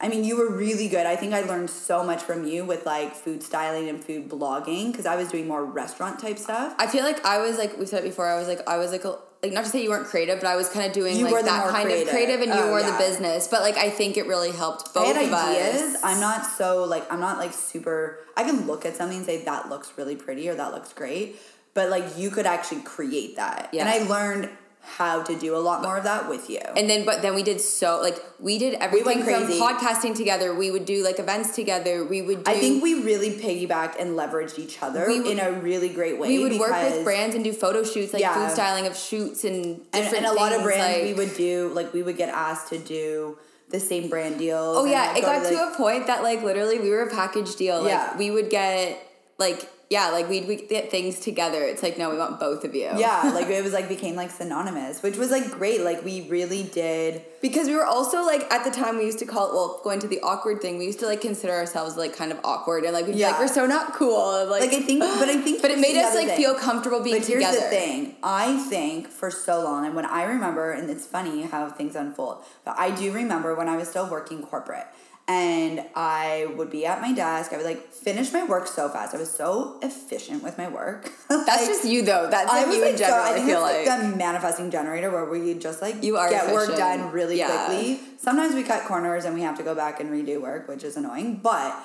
I 0.00 0.06
mean, 0.08 0.22
you 0.22 0.36
were 0.36 0.48
really 0.48 0.86
good. 0.88 1.06
I 1.06 1.16
think 1.16 1.34
I 1.34 1.40
learned 1.42 1.70
so 1.70 2.04
much 2.04 2.22
from 2.22 2.46
you 2.46 2.64
with 2.64 2.86
like 2.86 3.16
food 3.16 3.42
styling 3.42 3.88
and 3.88 4.02
food 4.02 4.28
blogging 4.28 4.92
because 4.92 5.06
I 5.06 5.16
was 5.16 5.28
doing 5.28 5.48
more 5.48 5.64
restaurant 5.64 6.20
type 6.20 6.38
stuff. 6.38 6.74
I 6.78 6.86
feel 6.86 7.02
like 7.02 7.24
I 7.24 7.38
was 7.38 7.58
like 7.58 7.76
we 7.78 7.84
said 7.86 8.04
it 8.04 8.08
before. 8.08 8.28
I 8.28 8.38
was 8.38 8.46
like 8.46 8.60
I 8.68 8.76
was 8.78 8.92
like 8.92 9.04
a, 9.04 9.16
like 9.42 9.52
not 9.52 9.64
to 9.64 9.70
say 9.70 9.82
you 9.82 9.90
weren't 9.90 10.06
creative, 10.06 10.38
but 10.40 10.46
I 10.48 10.54
was 10.54 10.68
kind 10.68 10.86
of 10.86 10.92
doing 10.92 11.16
You 11.16 11.24
like 11.28 11.44
that 11.44 11.68
kind 11.70 11.86
creative. 11.86 12.06
of 12.08 12.12
creative, 12.14 12.40
and 12.42 12.54
you 12.54 12.60
Oh, 12.60 12.70
were 12.72 12.80
yeah. 12.80 12.92
the 12.92 12.98
business. 12.98 13.48
But 13.48 13.62
like 13.62 13.76
I 13.76 13.90
think 13.90 14.16
it 14.16 14.26
really 14.28 14.52
helped 14.52 14.94
both 14.94 15.04
I 15.04 15.18
had 15.20 15.26
of 15.26 15.32
ideas. 15.34 15.94
us. 15.96 16.00
I'm 16.04 16.20
not 16.20 16.46
so 16.46 16.84
like 16.84 17.12
I'm 17.12 17.18
not 17.20 17.38
like 17.38 17.52
super. 17.52 18.20
I 18.36 18.44
can 18.44 18.68
look 18.68 18.86
at 18.86 18.94
something 18.96 19.16
and 19.18 19.26
say 19.26 19.42
that 19.46 19.68
looks 19.68 19.92
really 19.96 20.14
pretty 20.14 20.48
or 20.48 20.54
that 20.54 20.70
looks 20.72 20.92
great, 20.92 21.40
but 21.74 21.90
like 21.90 22.04
you 22.16 22.30
could 22.30 22.46
actually 22.46 22.82
create 22.82 23.34
that. 23.34 23.70
Yeah. 23.72 23.80
And 23.84 23.88
I 23.90 24.06
learned 24.08 24.48
how 24.80 25.22
to 25.22 25.38
do 25.38 25.54
a 25.54 25.58
lot 25.58 25.82
more 25.82 25.96
of 25.98 26.04
that 26.04 26.28
with 26.28 26.48
you. 26.48 26.58
And 26.76 26.88
then, 26.88 27.04
but 27.04 27.20
then 27.22 27.34
we 27.34 27.42
did 27.42 27.60
so 27.60 28.00
like 28.02 28.16
we 28.40 28.58
did 28.58 28.74
everything 28.74 29.22
from 29.22 29.44
crazy. 29.46 29.60
podcasting 29.60 30.16
together. 30.16 30.54
We 30.54 30.70
would 30.70 30.86
do 30.86 31.04
like 31.04 31.18
events 31.18 31.54
together. 31.54 32.04
We 32.04 32.22
would. 32.22 32.44
Do, 32.44 32.50
I 32.50 32.54
think 32.58 32.82
we 32.82 33.02
really 33.02 33.30
piggybacked 33.30 34.00
and 34.00 34.16
leveraged 34.18 34.58
each 34.58 34.82
other 34.82 35.06
would- 35.06 35.26
in 35.26 35.38
a 35.40 35.52
really 35.52 35.88
great 35.90 36.18
way. 36.18 36.28
we 36.28 36.42
would 36.42 36.58
work 36.58 36.72
with 36.72 37.04
brands 37.04 37.34
and 37.34 37.44
do 37.44 37.52
photo 37.52 37.84
shoots, 37.84 38.12
like 38.12 38.22
Yeah. 38.22 38.34
food 38.34 38.50
styling 38.52 38.86
of 38.86 38.96
shoots 38.96 39.44
and 39.44 39.56
and, 39.56 39.92
different 39.92 40.24
and 40.24 40.26
a 40.26 40.32
lot 40.32 40.52
of 40.52 40.62
brands 40.62 40.96
like- 40.96 41.04
we 41.04 41.14
would 41.14 41.36
do 41.36 41.68
like 41.74 41.92
we 41.92 42.02
would 42.02 42.16
get 42.16 42.30
asked 42.30 42.68
to 42.70 42.78
do 42.78 43.36
the 43.68 43.78
same 43.80 44.08
brand 44.08 44.38
deals. 44.38 44.78
Oh 44.78 44.84
yeah, 44.86 45.14
it 45.16 45.20
go 45.20 45.26
got 45.26 45.46
to 45.46 45.54
like- 45.54 45.74
a 45.74 45.76
point 45.76 46.06
that 46.06 46.22
like 46.22 46.42
literally 46.42 46.78
we 46.78 46.88
were 46.90 47.02
a 47.02 47.10
package 47.10 47.54
deal. 47.56 47.82
Like 47.82 47.90
Yeah. 47.90 48.16
we 48.16 48.30
would 48.30 48.48
get 48.48 48.98
like 49.38 49.68
yeah, 49.90 50.10
like 50.10 50.28
we'd, 50.28 50.46
we'd 50.46 50.68
get 50.68 50.90
things 50.90 51.18
together. 51.18 51.62
It's 51.64 51.82
like 51.82 51.96
no, 51.96 52.10
we 52.10 52.18
want 52.18 52.38
both 52.38 52.62
of 52.64 52.74
you. 52.74 52.90
yeah, 52.96 53.30
like 53.34 53.46
it 53.48 53.64
was 53.64 53.72
like 53.72 53.88
became 53.88 54.16
like 54.16 54.30
synonymous, 54.30 55.02
which 55.02 55.16
was 55.16 55.30
like 55.30 55.50
great. 55.50 55.80
Like 55.80 56.04
we 56.04 56.28
really 56.28 56.62
did. 56.64 57.22
because 57.40 57.68
we 57.68 57.74
were 57.74 57.86
also 57.86 58.22
like 58.24 58.42
at 58.52 58.64
the 58.64 58.70
time 58.70 58.98
we 58.98 59.04
used 59.06 59.18
to 59.20 59.24
call 59.26 59.48
it 59.48 59.54
well 59.54 59.80
going 59.82 59.98
to 60.00 60.08
the 60.08 60.20
awkward 60.20 60.60
thing. 60.60 60.76
We 60.76 60.84
used 60.84 61.00
to 61.00 61.06
like 61.06 61.20
consider 61.22 61.54
ourselves 61.54 61.96
like 61.96 62.14
kind 62.14 62.32
of 62.32 62.38
awkward 62.44 62.84
and 62.84 62.92
like 62.92 63.06
we'd 63.06 63.14
be 63.14 63.18
Yeah. 63.20 63.30
like 63.30 63.40
we're 63.40 63.48
so 63.48 63.64
not 63.66 63.94
cool. 63.94 64.46
Like, 64.46 64.60
Like 64.60 64.74
I 64.74 64.80
think, 64.82 65.00
but 65.00 65.28
I 65.28 65.40
think, 65.40 65.62
but 65.62 65.70
it 65.70 65.78
made 65.78 65.96
us 65.96 66.14
like 66.14 66.26
thing. 66.28 66.36
feel 66.36 66.54
comfortable 66.54 67.00
being 67.02 67.18
But 67.20 67.26
here's 67.26 67.44
together. 67.44 67.60
the 67.60 67.70
thing. 67.76 68.16
I 68.22 68.58
think 68.68 69.08
for 69.08 69.30
so 69.30 69.62
long, 69.62 69.86
and 69.86 69.94
when 69.94 70.04
I 70.04 70.24
remember, 70.24 70.70
and 70.72 70.90
it's 70.90 71.06
funny 71.06 71.42
how 71.42 71.68
things 71.70 71.96
unfold, 71.96 72.44
but 72.64 72.74
I 72.78 72.90
do 72.90 73.10
remember 73.12 73.54
when 73.54 73.68
I 73.68 73.76
was 73.78 73.88
still 73.88 74.08
working 74.10 74.42
corporate 74.42 74.86
and 75.28 75.84
I 75.94 76.46
would 76.56 76.70
be 76.70 76.86
at 76.86 77.02
my 77.02 77.12
desk. 77.12 77.52
I 77.52 77.56
would 77.58 77.66
like 77.66 77.92
finish 77.92 78.32
my 78.32 78.44
work 78.44 78.66
so 78.66 78.88
fast. 78.88 79.14
I 79.14 79.18
was 79.18 79.30
so 79.30 79.78
efficient 79.82 80.42
with 80.42 80.56
my 80.56 80.68
work. 80.68 81.12
That's 81.28 81.46
Like, 81.46 81.66
just 81.66 81.84
you 81.84 82.02
though. 82.02 82.28
That's 82.30 82.50
I 82.50 82.64
like 82.64 82.74
you 82.74 82.80
like, 82.82 82.92
in 82.92 82.98
general. 82.98 83.18
so, 83.18 83.22
I 83.24 83.30
I, 83.30 83.34
think 83.34 83.46
feel 83.46 83.64
it's 83.66 83.86
like. 83.88 83.98
like, 84.00 84.10
the 84.10 84.16
manifesting 84.16 84.70
generator 84.70 85.10
where 85.10 85.26
we 85.26 85.54
just 85.54 85.82
like 85.82 86.02
You 86.02 86.16
are 86.16 86.30
get 86.30 86.52
work 86.54 86.74
done 86.76 87.12
really 87.12 87.38
Yeah. 87.38 87.66
quickly. 87.66 88.00
Sometimes 88.16 88.54
we 88.54 88.62
cut 88.62 88.84
corners 88.86 89.26
and 89.26 89.34
we 89.34 89.42
have 89.42 89.56
to 89.58 89.62
go 89.62 89.74
back 89.74 90.00
and 90.00 90.10
redo 90.10 90.40
work, 90.40 90.66
which 90.66 90.82
is 90.82 90.96
annoying. 90.96 91.36
But 91.42 91.76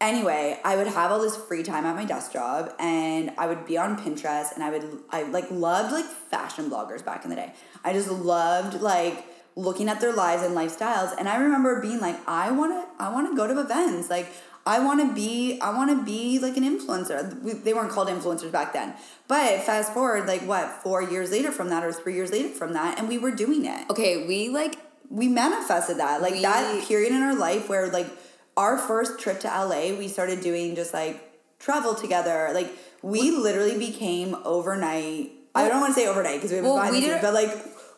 anyway, 0.00 0.58
I 0.64 0.76
would 0.76 0.88
have 0.88 1.12
all 1.12 1.20
this 1.20 1.36
free 1.36 1.62
time 1.62 1.86
at 1.86 1.94
my 1.94 2.04
desk 2.04 2.32
job 2.32 2.72
and 2.80 3.30
I 3.38 3.46
would 3.46 3.66
be 3.66 3.78
on 3.78 3.96
Pinterest 3.98 4.52
and 4.54 4.64
I 4.64 4.70
would 4.70 4.98
I 5.10 5.22
like 5.24 5.48
loved 5.50 5.92
like 5.92 6.06
fashion 6.06 6.68
bloggers 6.70 7.04
back 7.04 7.22
in 7.24 7.30
the 7.30 7.36
day. 7.36 7.52
I 7.84 7.92
just 7.92 8.10
loved 8.10 8.80
like 8.82 9.24
looking 9.66 9.88
at 9.88 10.00
their 10.00 10.12
lives 10.12 10.42
and 10.42 10.54
lifestyles. 10.56 11.10
And 11.18 11.28
I 11.28 11.36
remember 11.36 11.80
being 11.80 12.00
like 12.00 12.18
I 12.28 12.50
want 12.50 12.72
to 12.72 12.80
I 13.04 13.12
want 13.14 13.28
to 13.30 13.36
go 13.36 13.46
to 13.46 13.60
events. 13.60 14.08
Like 14.16 14.28
I 14.66 14.78
want 14.86 15.00
to 15.06 15.08
be 15.14 15.58
I 15.60 15.70
want 15.76 15.90
to 15.96 15.98
be 16.04 16.38
like 16.38 16.56
an 16.56 16.64
influencer. 16.64 17.18
We- 17.42 17.52
They 17.66 17.74
weren't 17.74 17.90
called 17.90 18.08
influencers 18.08 18.52
back 18.52 18.72
then. 18.72 18.94
But 19.28 19.62
fast 19.68 19.92
forward 19.92 20.26
like 20.26 20.42
what, 20.42 20.66
4 20.82 21.02
years 21.02 21.30
later 21.30 21.50
from 21.52 21.68
that 21.70 21.82
or 21.84 21.92
3 21.92 22.14
years 22.14 22.30
later 22.36 22.48
from 22.60 22.72
that 22.74 22.98
and 22.98 23.08
we 23.08 23.18
were 23.18 23.30
doing 23.44 23.64
it. 23.66 23.82
Okay, 23.90 24.26
we 24.26 24.48
like 24.60 24.76
we 25.10 25.26
manifested 25.28 25.96
that. 25.98 26.22
Like 26.22 26.34
We- 26.34 26.42
that 26.42 26.84
period 26.86 27.12
in 27.12 27.22
our 27.22 27.34
life 27.34 27.68
where 27.68 27.88
like 27.98 28.08
our 28.56 28.76
first 28.78 29.18
trip 29.22 29.40
to 29.40 29.48
LA 29.48 29.82
we 29.98 30.06
started 30.08 30.40
doing 30.40 30.74
just 30.76 30.92
like 30.94 31.16
travel 31.58 31.94
together. 31.94 32.50
Like 32.54 32.70
we 33.02 33.30
literally 33.30 33.78
became 33.78 34.36
overnight. 34.44 35.32
I 35.54 35.68
don't 35.68 35.80
want 35.80 35.94
to 35.94 36.00
say 36.00 36.06
overnight 36.06 36.36
because 36.38 36.50
we 36.52 36.56
have 36.58 36.64
Well, 36.66 36.90
we 36.92 37.00
did- 37.00 37.20
but 37.26 37.34
like 37.34 37.52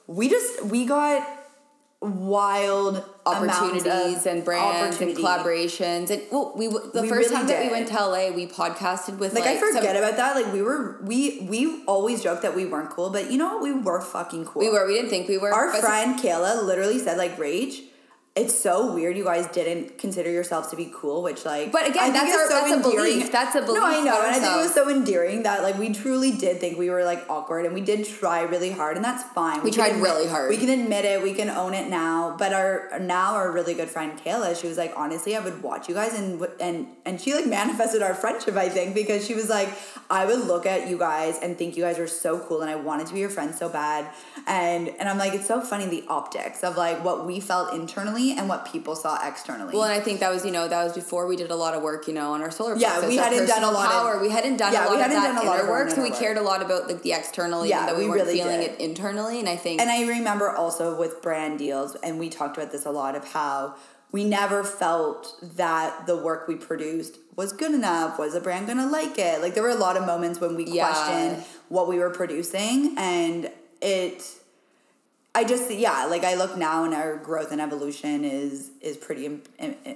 we 0.07 0.29
just 0.29 0.65
we 0.75 0.85
got 0.87 1.19
wild 2.03 3.05
opportunities 3.25 4.27
and 4.27 4.45
brands 4.45 5.01
and 5.01 5.17
collaborations 5.17 6.11
and 6.11 6.21
well 6.33 6.53
we 6.57 6.67
the 6.67 7.03
We 7.03 7.09
first 7.09 7.31
really 7.31 7.37
time 7.37 7.47
that 7.47 7.65
we 7.65 7.71
went 7.71 7.89
to 7.89 7.95
LA 7.95 8.31
we 8.31 8.47
podcasted 8.49 9.19
with 9.19 9.33
Like, 9.35 9.45
like, 9.45 9.57
I 9.57 9.61
forget 9.61 9.85
some- 9.85 9.97
about 9.97 10.17
that. 10.17 10.35
Like 10.37 10.53
we 10.53 10.63
were 10.63 10.99
we 11.03 11.47
we 11.49 11.85
always 11.87 12.23
joke 12.23 12.43
that 12.43 12.57
we 12.57 12.67
weren't 12.67 12.91
cool, 12.91 13.11
but 13.11 13.31
you 13.31 13.39
know 13.39 13.55
what? 13.55 13.63
We 13.63 13.73
were 13.73 14.01
fucking 14.01 14.47
cool. 14.47 14.61
we 14.61 14.69
were 14.71 14.87
we 14.87 14.95
didn't 14.95 15.11
think 15.11 15.29
we 15.29 15.39
were 15.39 15.53
Our 15.55 15.73
friend 15.73 16.19
Kayla 16.19 16.65
literally 16.65 16.99
said 16.99 17.17
like 17.19 17.37
Rach. 17.37 17.81
It's 18.35 18.59
so 18.59 18.95
weird 18.95 19.19
you 19.19 19.25
guys 19.25 19.47
didn't 19.49 19.99
consider 19.99 20.31
yourselves 20.31 20.69
to 20.69 20.77
be 20.77 20.91
cool, 20.95 21.23
which 21.23 21.45
like 21.45 21.71
But 21.71 21.87
again, 21.91 22.15
that's 22.15 22.35
our- 22.35 22.49
so 22.49 22.55
that's 22.67 22.73
a 22.87 22.91
belief. 22.91 23.31
That's 23.31 23.55
a 23.55 23.61
belief. 23.61 23.79
No, 23.83 23.85
I 23.87 24.01
know, 24.03 24.23
and 24.23 24.35
I 24.35 24.39
think 24.41 24.55
it 24.57 24.63
was 24.63 24.73
so 24.73 24.89
endearing 24.89 25.43
that 25.43 25.63
like 25.63 25.77
we 25.79 25.93
truly 25.93 26.31
did 26.33 26.59
think 26.59 26.79
we 26.79 26.89
were 26.89 27.05
like 27.05 27.29
awkward, 27.29 27.67
and 27.67 27.75
we 27.75 27.83
did 27.83 28.07
try 28.07 28.41
really 28.41 28.71
hard, 28.71 28.97
and 28.97 29.05
that's 29.05 29.23
fine. 29.23 29.63
We 29.63 29.71
can 29.71 29.81
tried 29.81 29.89
admit- 29.97 30.05
really 30.05 30.29
hard. 30.29 30.49
We 30.49 30.57
can 30.57 30.71
admit 30.71 31.05
it. 31.05 31.23
We 31.23 31.35
can 31.35 31.51
own 31.51 31.75
it 31.75 31.91
now. 31.91 32.35
But 32.39 32.55
our 32.55 32.99
now 33.01 33.35
our 33.35 33.53
really 33.53 33.75
good 33.75 33.91
friend 33.91 34.19
Kayla, 34.25 34.59
she 34.59 34.67
was 34.67 34.79
like, 34.79 34.95
honestly, 34.97 35.37
I 35.37 35.41
would 35.41 35.63
watch 35.63 35.91
you 35.91 35.95
guys, 35.95 36.19
and 36.19 36.41
and 36.59 36.87
and 37.05 37.21
she 37.21 37.35
like 37.35 37.47
manifested 37.61 38.01
our 38.03 38.15
friendship. 38.15 38.57
I 38.57 38.71
think 38.71 38.95
because 38.95 39.27
she 39.27 39.35
was 39.35 39.51
like, 39.51 39.69
I 40.09 40.25
would 40.25 40.41
look 40.47 40.65
at 40.65 40.89
you 40.89 40.97
guys 40.97 41.39
and 41.43 41.59
think 41.59 41.77
you 41.77 41.83
guys 41.83 41.99
were 41.99 42.07
so 42.07 42.39
cool, 42.39 42.63
and 42.63 42.71
I 42.71 42.77
wanted 42.77 43.09
to 43.09 43.13
be 43.13 43.21
your 43.21 43.29
friend 43.29 43.55
so 43.55 43.69
bad. 43.69 44.07
And 44.47 44.89
and 44.99 45.07
I'm 45.11 45.19
like, 45.19 45.35
it's 45.35 45.47
so 45.47 45.61
funny 45.61 45.85
the 45.85 46.05
optics 46.09 46.65
of 46.65 46.79
like 46.79 47.05
what 47.05 47.27
we 47.27 47.39
felt 47.39 47.75
internally 47.75 48.22
and 48.31 48.49
what 48.49 48.61
people 48.73 48.95
saw 48.95 49.19
externally. 49.27 49.73
well 49.75 49.83
and 49.83 49.93
I 49.93 50.01
think 50.01 50.21
that 50.21 50.31
was 50.31 50.45
you 50.47 50.53
know 50.53 50.69
that 50.69 50.85
was 50.85 50.93
before 50.93 51.27
we 51.27 51.35
did 51.37 51.51
a 51.51 51.57
lot 51.65 51.75
of 51.75 51.83
work 51.83 52.07
you 52.07 52.15
know 52.15 52.33
on 52.33 52.41
our 52.41 52.51
solar 52.53 52.77
Yeah, 52.77 53.07
we 53.07 53.17
hadn't 53.17 53.47
done 53.49 53.65
a 53.65 53.71
lot 53.71 53.87
of- 53.87 53.93
power 53.93 54.21
we 54.21 54.31
hadn't 54.31 54.57
done 54.59 54.73
Yeah, 54.73 54.87
a 54.87 54.91
we 54.91 54.97
lot 54.97 55.07
of 55.07 55.13
hadn't 55.13 55.23
that 55.23 55.35
done 55.35 55.47
a 55.47 55.51
lot 55.51 55.61
of 55.61 55.69
work 55.69 55.91
so 55.91 56.01
we 56.03 56.11
cared 56.11 56.37
a 56.37 56.43
lot 56.43 56.63
about 56.63 56.87
like 56.89 57.03
the 57.03 57.13
external 57.13 57.67
Yeah, 57.67 57.83
even 57.83 57.87
though 57.95 57.99
we, 57.99 58.05
we 58.05 58.11
weren't 58.11 58.23
really 58.27 58.39
feeling 58.39 58.61
did. 58.61 58.71
it 58.73 58.81
internally 58.81 59.41
and 59.41 59.49
I 59.49 59.57
think 59.57 59.81
And 59.81 59.91
I 59.91 60.07
remember 60.07 60.49
also 60.51 60.97
with 60.99 61.21
brand 61.23 61.59
deals, 61.59 61.97
and 61.97 62.19
we 62.19 62.29
talked 62.29 62.57
about 62.57 62.71
this 62.73 62.87
a 62.87 62.91
lot 62.91 63.17
of 63.17 63.25
how 63.33 63.75
we 64.13 64.25
never 64.25 64.63
felt 64.63 65.23
that 65.57 66.07
the 66.07 66.17
work 66.17 66.47
we 66.47 66.55
produced 66.55 67.17
was 67.35 67.51
good 67.55 67.73
enough. 67.73 68.19
Was 68.19 68.35
the 68.35 68.41
brand 68.41 68.67
gonna 68.67 68.87
like 68.87 69.19
it? 69.19 69.41
Like 69.41 69.55
there 69.55 69.63
were 69.63 69.71
a 69.71 69.75
lot 69.87 69.97
of 69.97 70.05
moments 70.07 70.39
when 70.39 70.55
we 70.55 70.65
Yeah. 70.65 70.87
questioned 70.93 71.45
what 71.71 71.89
we 71.89 71.99
were 71.99 72.11
producing, 72.11 72.95
and 72.99 73.51
it. 73.81 74.23
I 75.35 75.45
just 75.45 75.71
yeah, 75.71 76.05
like 76.07 76.25
I 76.25 76.35
look 76.35 76.57
now 76.57 76.85
and 76.85 76.93
our 76.95 77.17
growth 77.17 77.53
and 77.53 77.61
evolution 77.61 78.25
is 78.25 78.71
is 78.81 78.97
pretty 78.97 79.41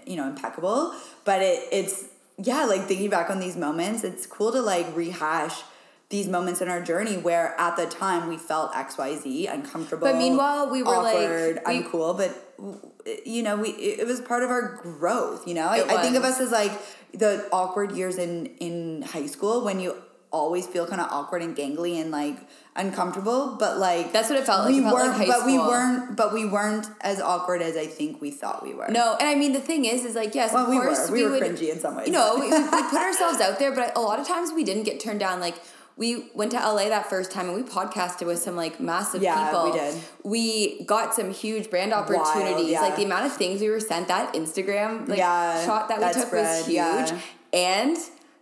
you 0.07 0.17
know 0.17 0.29
impeccable, 0.29 0.95
but 1.25 1.43
it 1.43 1.69
it's 1.73 2.07
yeah, 2.39 2.65
like 2.65 2.85
thinking 2.85 3.11
back 3.11 3.31
on 3.31 3.39
these 3.39 3.57
moments, 3.57 4.05
it's 4.05 4.27
cool 4.27 4.53
to 4.53 4.61
like 4.61 4.87
rehash 4.97 5.63
these 6.09 6.29
moments 6.29 6.61
in 6.61 6.69
our 6.69 6.81
journey 6.81 7.17
where 7.17 7.59
at 7.61 7.77
the 7.77 7.87
time 7.87 8.29
we 8.29 8.37
felt 8.37 8.73
XYZ 8.73 9.53
uncomfortable. 9.53 10.07
But 10.07 10.19
meanwhile, 10.19 10.71
we 10.71 10.83
were, 10.83 10.93
like, 10.99 11.17
awkward, 11.17 11.61
we- 11.67 11.83
uncool, 11.83 12.17
but 12.17 13.25
you 13.27 13.43
know, 13.43 13.57
we 13.57 13.71
it 13.71 14.07
was 14.07 14.21
part 14.21 14.43
of 14.43 14.51
our 14.51 14.77
growth, 14.77 15.47
you 15.47 15.55
know? 15.55 15.67
I, 15.67 15.99
I 15.99 16.03
think 16.03 16.17
of 16.17 16.25
us 16.25 16.41
as 16.41 16.51
like 16.53 16.73
the 17.13 17.47
awkward 17.53 17.93
years 17.93 18.19
in 18.19 18.47
in 18.59 19.03
high 19.03 19.27
school 19.27 19.65
when 19.65 19.81
you 19.81 19.97
always 20.31 20.67
feel 20.67 20.87
kind 20.87 21.01
of 21.01 21.11
awkward 21.11 21.43
and 21.43 21.57
gangly 21.57 22.01
and 22.01 22.11
like 22.11 22.37
uncomfortable, 22.77 23.57
but 23.59 23.79
like 23.79 24.13
That's 24.13 24.29
what 24.31 24.39
it 24.39 24.47
felt 24.47 24.65
like. 24.65 24.75
We 24.75 24.81
felt 24.81 24.95
weren't, 24.95 25.15
high 25.15 25.27
but 25.27 25.47
we 25.47 25.59
weren't, 25.59 26.17
but 26.17 26.33
we 26.33 26.45
weren't 26.45 26.87
as 27.01 27.21
awkward 27.21 27.63
as 27.63 27.77
I 27.77 27.87
think 27.87 28.21
we 28.21 28.31
thought 28.31 28.63
we 28.63 28.75
were. 28.75 28.89
No, 28.89 29.17
and 29.19 29.29
I 29.29 29.35
mean 29.35 29.53
the 29.53 29.61
thing 29.61 29.85
is, 29.85 30.05
is 30.05 30.15
like 30.15 30.35
yes, 30.35 30.53
Well, 30.53 30.65
of 30.65 30.71
we 30.71 30.77
course 30.79 31.09
were. 31.11 31.17
We 31.17 31.25
were 31.25 31.31
would, 31.31 31.43
cringy 31.43 31.71
in 31.73 31.81
some 31.81 31.97
ways, 31.97 32.07
You 32.07 32.13
know, 32.13 32.37
we, 32.37 32.51
we 32.51 32.59
put 32.91 33.01
ourselves 33.01 33.41
out 33.41 33.59
there, 33.59 33.73
but 33.75 33.97
a 33.97 34.01
lot 34.01 34.19
of 34.19 34.27
times 34.27 34.53
we 34.53 34.65
didn't 34.65 34.85
get 34.85 35.01
turned 35.01 35.21
down. 35.21 35.41
Like 35.41 35.57
we 35.99 36.29
went 36.35 36.51
to 36.51 36.59
LA 36.59 36.89
that 36.91 37.09
first 37.09 37.31
time 37.33 37.49
and 37.49 37.57
we 37.57 37.63
podcasted 37.63 38.27
with 38.27 38.39
some 38.39 38.55
like 38.55 38.79
massive 38.81 39.23
Yeah, 39.23 39.47
people. 39.47 39.65
we 39.73 39.79
did. 39.79 39.95
We 40.25 40.85
got 40.85 41.15
some 41.15 41.31
huge 41.31 41.71
brand 41.71 41.95
opportunities. 41.95 42.71
yeah. 42.71 42.83
Like 42.83 42.97
the 42.97 43.05
amount 43.05 43.25
of 43.27 43.33
things 43.35 43.63
we 43.63 43.71
were 43.71 43.81
sent 43.81 44.09
that 44.09 44.35
Instagram 44.35 45.09
like 45.09 45.19
Yeah, 45.19 45.65
shot 45.65 45.89
that 45.89 45.99
we 46.01 46.13
took 46.13 46.27
spread, 46.27 46.59
was 46.59 46.67
huge. 46.67 47.21
And 47.55 47.97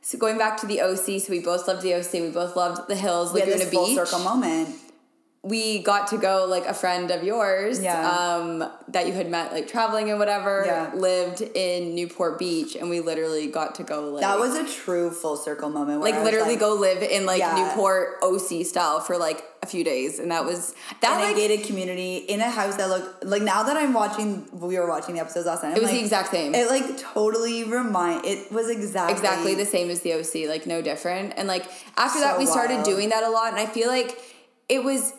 so 0.04 0.18
going 0.18 0.36
back 0.36 0.60
to 0.60 0.66
the 0.66 0.82
OC, 0.82 1.18
so 1.22 1.30
we 1.30 1.40
both 1.40 1.66
loved 1.66 1.80
the 1.80 1.94
OC. 1.94 2.12
We 2.12 2.28
both 2.28 2.56
loved 2.56 2.88
the 2.88 2.94
hills, 2.94 3.32
Laguna 3.32 3.56
this 3.56 3.72
full 3.72 3.86
Beach 3.86 3.96
circle 3.96 4.18
moment. 4.18 4.68
We 5.44 5.80
got 5.82 6.06
to 6.08 6.16
go 6.16 6.46
like 6.48 6.64
a 6.64 6.72
friend 6.72 7.10
of 7.10 7.22
yours 7.22 7.78
Yeah. 7.82 8.08
um, 8.10 8.64
that 8.88 9.06
you 9.06 9.12
had 9.12 9.30
met 9.30 9.52
like 9.52 9.68
traveling 9.68 10.08
and 10.08 10.18
whatever 10.18 10.64
Yeah. 10.66 10.90
lived 10.94 11.42
in 11.42 11.94
newport 11.94 12.38
beach 12.38 12.74
and 12.76 12.88
we 12.88 13.00
literally 13.00 13.46
got 13.48 13.74
to 13.76 13.82
go 13.82 14.08
like 14.10 14.22
That 14.22 14.38
was 14.38 14.54
a 14.56 14.66
true 14.66 15.10
full 15.10 15.36
circle 15.36 15.68
moment. 15.68 16.00
Like 16.00 16.22
literally 16.24 16.50
like, 16.52 16.60
go 16.60 16.74
live 16.74 17.02
in 17.02 17.26
like 17.26 17.40
Yeah. 17.40 17.54
newport 17.68 18.16
oc 18.22 18.64
style 18.64 19.00
for 19.00 19.18
like 19.18 19.44
a 19.62 19.66
few 19.66 19.84
days 19.84 20.18
and 20.18 20.30
that 20.30 20.44
was 20.46 20.74
that 21.02 21.14
in 21.20 21.20
like 21.28 21.36
a 21.36 21.38
gated 21.38 21.66
community 21.66 22.16
in 22.16 22.40
a 22.40 22.50
house 22.50 22.76
that 22.76 22.88
looked 22.88 23.24
like 23.24 23.42
now 23.42 23.62
that 23.64 23.76
I'm 23.76 23.92
watching 23.92 24.46
we 24.52 24.78
were 24.78 24.88
watching 24.88 25.14
the 25.14 25.20
episodes 25.20 25.46
last 25.46 25.62
night. 25.62 25.72
I'm 25.72 25.76
It 25.76 25.82
was 25.82 25.90
the 25.90 26.00
exact 26.00 26.30
same. 26.30 26.54
It 26.54 26.68
like 26.68 26.96
totally 26.98 27.64
remind 27.64 28.24
it 28.24 28.50
was 28.50 28.70
exactly 28.70 29.14
exactly 29.14 29.54
the 29.54 29.66
same 29.66 29.90
as 29.90 30.00
the 30.00 30.14
OC, 30.14 30.48
like 30.48 30.66
no 30.66 30.80
different. 30.80 31.34
And 31.36 31.48
like 31.48 31.64
after 31.98 32.20
that, 32.20 32.34
So 32.34 32.38
we 32.38 32.46
started 32.46 32.82
doing 32.84 33.10
that 33.10 33.24
a 33.24 33.30
lot, 33.30 33.48
and 33.52 33.58
I 33.60 33.66
feel 33.66 33.88
like 33.88 34.18
it 34.68 34.82
was 34.82 35.12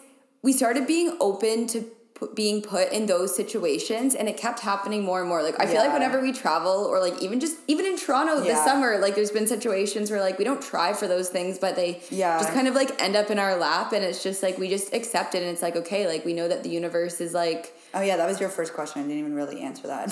we 0.46 0.54
started 0.54 0.84
being 0.96 1.10
open 1.30 1.66
to 1.74 1.80
pu- 2.18 2.34
being 2.41 2.62
put 2.62 2.91
in 2.98 3.04
those 3.14 3.36
situations, 3.36 4.10
and 4.16 4.26
it 4.32 4.38
kept 4.38 4.60
happening 4.72 5.02
more 5.04 5.20
and 5.20 5.28
more. 5.28 5.41
Like 5.48 5.58
I 5.60 5.66
feel 5.66 5.82
like 5.86 5.91
whenever 5.91 6.22
we 6.22 6.32
travel, 6.32 6.86
or 6.91 7.00
like 7.00 7.22
even 7.26 7.39
just 7.39 7.58
even 7.68 7.86
in 7.86 7.98
Toronto 7.98 8.39
this 8.41 8.64
summer, 8.64 8.98
like 9.00 9.16
there's 9.16 9.32
been 9.32 9.48
situations 9.48 10.10
where 10.12 10.22
like 10.28 10.38
we 10.38 10.46
don't 10.50 10.62
try 10.62 10.93
for 10.93 11.08
those 11.08 11.30
things, 11.30 11.58
but 11.58 11.76
they 11.76 12.02
Yeah. 12.12 12.38
just 12.39 12.54
kind 12.54 12.68
of 12.68 12.76
like 12.76 12.91
end 13.02 13.16
up 13.22 13.30
in 13.34 13.39
our 13.39 13.56
lap, 13.58 13.91
and 13.91 14.04
it's 14.06 14.22
just 14.24 14.41
like 14.46 14.58
we 14.58 14.70
just 14.70 14.93
accept 14.93 15.36
it, 15.36 15.41
and 15.43 15.52
it's 15.54 15.62
like 15.68 15.76
okay, 15.82 16.08
like 16.08 16.24
we 16.24 16.34
know 16.34 16.48
that 16.48 16.62
the 16.64 16.70
universe 16.70 17.20
is 17.20 17.34
like. 17.34 17.74
Oh 17.93 18.02
yeah, 18.02 18.18
that 18.18 18.28
was 18.28 18.39
your 18.39 18.50
first 18.50 18.74
question. 18.74 19.02
I 19.02 19.04
didn't 19.08 19.20
even 19.20 19.36
really 19.36 19.62
answer 19.62 19.88
that. 19.88 20.12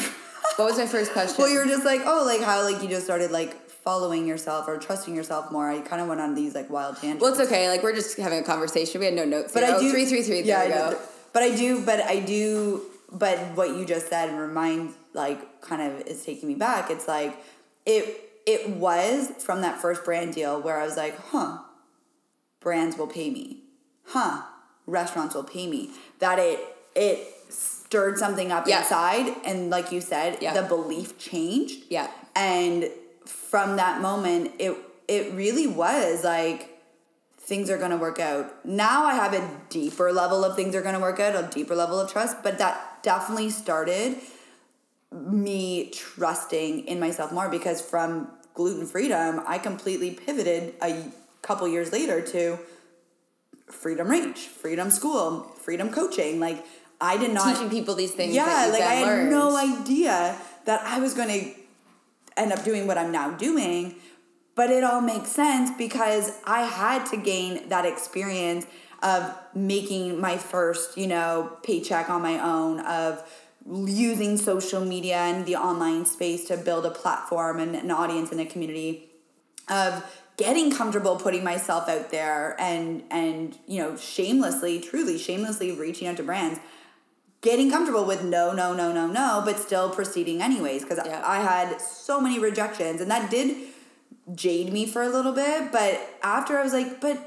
What 0.58 0.66
was 0.66 0.78
my 0.78 0.86
first 0.86 1.12
question? 1.14 1.36
well, 1.40 1.50
you 1.50 1.58
were 1.60 1.66
just 1.66 1.86
like, 1.86 2.02
oh, 2.06 2.24
like 2.26 2.42
how 2.42 2.64
like 2.64 2.82
you 2.84 2.90
just 2.90 3.06
started 3.06 3.32
like 3.32 3.63
following 3.84 4.26
yourself 4.28 4.68
or 4.68 4.78
trusting 4.78 5.16
yourself 5.16 5.52
more. 5.52 5.70
I 5.70 5.80
kind 5.82 6.02
of 6.02 6.08
went 6.08 6.22
on 6.22 6.36
these 6.36 6.56
like 6.56 6.70
wild 6.70 6.98
tangents. 6.98 7.22
well, 7.22 7.32
it's 7.32 7.42
okay. 7.42 7.70
Like 7.70 7.84
we're 7.84 7.94
just 7.96 8.18
having 8.18 8.40
a 8.40 8.44
conversation. 8.44 9.00
We 9.00 9.06
had 9.06 9.14
no 9.16 9.26
notes. 9.26 9.52
but 9.54 9.64
here. 9.64 9.74
I 9.74 9.78
Oh, 9.78 9.80
do 9.82 9.92
three, 9.92 10.06
three, 10.06 10.22
three. 10.24 10.42
There 10.42 10.66
Yeah, 10.66 10.66
we 10.66 10.74
go. 10.74 10.90
did- 10.98 11.08
but 11.34 11.44
I 11.44 11.56
do, 11.56 11.84
but 11.84 12.00
I 12.02 12.20
do, 12.20 12.82
but 13.12 13.38
what 13.56 13.70
you 13.70 13.86
just 13.86 14.08
said 14.08 14.38
reminds 14.38 14.94
like 15.14 15.62
kind 15.62 15.82
of 15.82 16.08
is 16.08 16.24
taking 16.24 16.48
me 16.48 16.56
back. 16.56 16.90
It's 16.92 17.08
like 17.08 17.36
it 17.86 18.30
it 18.46 18.70
was 18.70 19.30
from 19.40 19.62
that 19.62 19.80
first 19.82 20.04
brand 20.06 20.34
deal 20.34 20.62
where 20.62 20.80
I 20.80 20.86
was 20.86 20.96
like, 20.98 21.18
huh, 21.32 21.60
brands 22.60 22.98
will 22.98 23.08
pay 23.08 23.30
me, 23.30 23.62
huh, 24.06 24.44
restaurants 24.86 25.34
will 25.36 25.44
pay 25.44 25.68
me. 25.68 25.90
That 26.20 26.40
it 26.40 26.60
it 26.96 27.28
stirred 27.50 28.18
something 28.20 28.52
up 28.52 28.68
Yeah. 28.68 28.80
inside, 28.82 29.36
and 29.46 29.70
like 29.70 29.92
you 29.92 30.02
said, 30.02 30.38
Yeah. 30.42 30.54
the 30.54 30.64
belief 30.68 31.18
changed. 31.18 31.84
Yeah. 31.90 32.08
and 32.36 32.90
from 33.26 33.78
that 33.78 34.02
moment, 34.02 34.52
it 34.60 34.76
it 35.08 35.34
really 35.34 35.68
was 35.68 36.24
like 36.24 36.70
things 37.38 37.70
are 37.70 37.78
going 37.78 37.92
to 37.92 37.98
work 37.98 38.20
out. 38.20 38.66
Now 38.66 39.04
I 39.04 39.16
have 39.16 39.34
a 39.34 39.50
deeper 39.70 40.12
level 40.14 40.46
of 40.46 40.56
things 40.56 40.76
are 40.76 40.82
going 40.82 40.96
to 40.96 41.02
work 41.02 41.20
out, 41.20 41.36
a 41.36 41.48
deeper 41.52 41.76
level 41.76 42.00
of 42.00 42.10
trust, 42.12 42.38
but 42.42 42.58
that 42.60 43.04
definitely 43.04 43.50
started 43.50 44.18
me 45.12 45.90
trusting 45.92 46.86
in 46.88 47.00
myself 47.00 47.32
more 47.32 47.50
because 47.50 47.82
from 47.82 48.30
gluten 48.54 48.86
freedom, 48.88 49.42
I 49.46 49.58
completely 49.58 50.12
pivoted 50.12 50.74
a 50.82 51.06
couple 51.42 51.68
years 51.68 51.92
later 51.92 52.22
to 52.22 52.58
freedom 53.70 54.08
range, 54.08 54.38
freedom 54.38 54.90
school, 54.90 55.42
freedom 55.62 55.90
coaching. 55.92 56.40
Like 56.40 56.66
I 57.02 57.18
did 57.18 57.34
not 57.34 57.54
Teaching 57.56 57.70
people 57.70 57.96
these 57.96 58.12
things. 58.12 58.34
yeah, 58.34 58.70
like 58.72 58.82
I 58.82 58.96
had 58.96 59.06
learned. 59.08 59.32
no 59.32 59.58
idea 59.58 60.38
that 60.66 60.82
I 60.86 61.00
was 61.00 61.14
going 61.14 61.28
to 61.28 61.52
end 62.38 62.52
up 62.52 62.64
doing 62.64 62.88
what 62.88 62.98
I'm 62.98 63.12
now 63.12 63.32
doing. 63.32 63.96
But 64.56 64.70
it 64.70 64.84
all 64.84 65.02
makes 65.02 65.30
sense 65.30 65.72
because 65.78 66.32
I 66.46 66.62
had 66.62 67.06
to 67.08 67.18
gain 67.18 67.70
that 67.70 67.86
experience 67.86 68.68
of 69.02 69.36
making 69.54 70.22
my 70.22 70.38
first, 70.38 70.98
you 70.98 71.08
know, 71.08 71.58
paycheck 71.64 72.10
on 72.10 72.22
my 72.22 72.40
own, 72.40 72.80
of 72.82 73.24
using 73.66 74.38
social 74.38 74.84
media 74.84 75.18
and 75.18 75.46
the 75.46 75.56
online 75.56 76.06
space 76.06 76.46
to 76.46 76.58
build 76.58 76.86
a 76.86 76.92
platform 76.92 77.60
and 77.60 77.76
an 77.76 77.92
audience 77.92 78.32
and 78.32 78.40
a 78.40 78.46
community 78.46 79.10
of 79.70 80.04
getting 80.38 80.72
comfortable 80.72 81.16
putting 81.16 81.44
myself 81.44 81.88
out 81.88 82.10
there 82.12 82.60
and 82.60 83.04
and 83.12 83.58
you 83.68 83.82
know 83.82 83.96
shamelessly 83.96 84.80
truly 84.80 85.18
shamelessly 85.18 85.72
reaching 85.72 86.08
out 86.08 86.18
to 86.18 86.24
brands 86.24 86.60
getting 87.44 87.70
comfortable 87.70 88.06
with 88.06 88.24
no 88.24 88.52
no 88.54 88.74
no 88.74 88.92
no 88.92 89.06
no 89.06 89.42
but 89.46 89.60
still 89.60 89.90
proceeding 89.90 90.42
anyways 90.42 90.82
because 90.84 91.00
Yeah. 91.06 91.22
i 91.26 91.40
had 91.42 91.80
so 91.82 92.20
many 92.20 92.40
rejections 92.40 93.02
and 93.02 93.12
that 93.12 93.30
did 93.30 93.56
jade 94.34 94.72
me 94.74 94.86
for 94.88 95.04
a 95.04 95.10
little 95.10 95.34
bit 95.34 95.72
but 95.72 96.00
after 96.24 96.58
i 96.58 96.64
was 96.64 96.74
like 96.74 97.00
but 97.02 97.18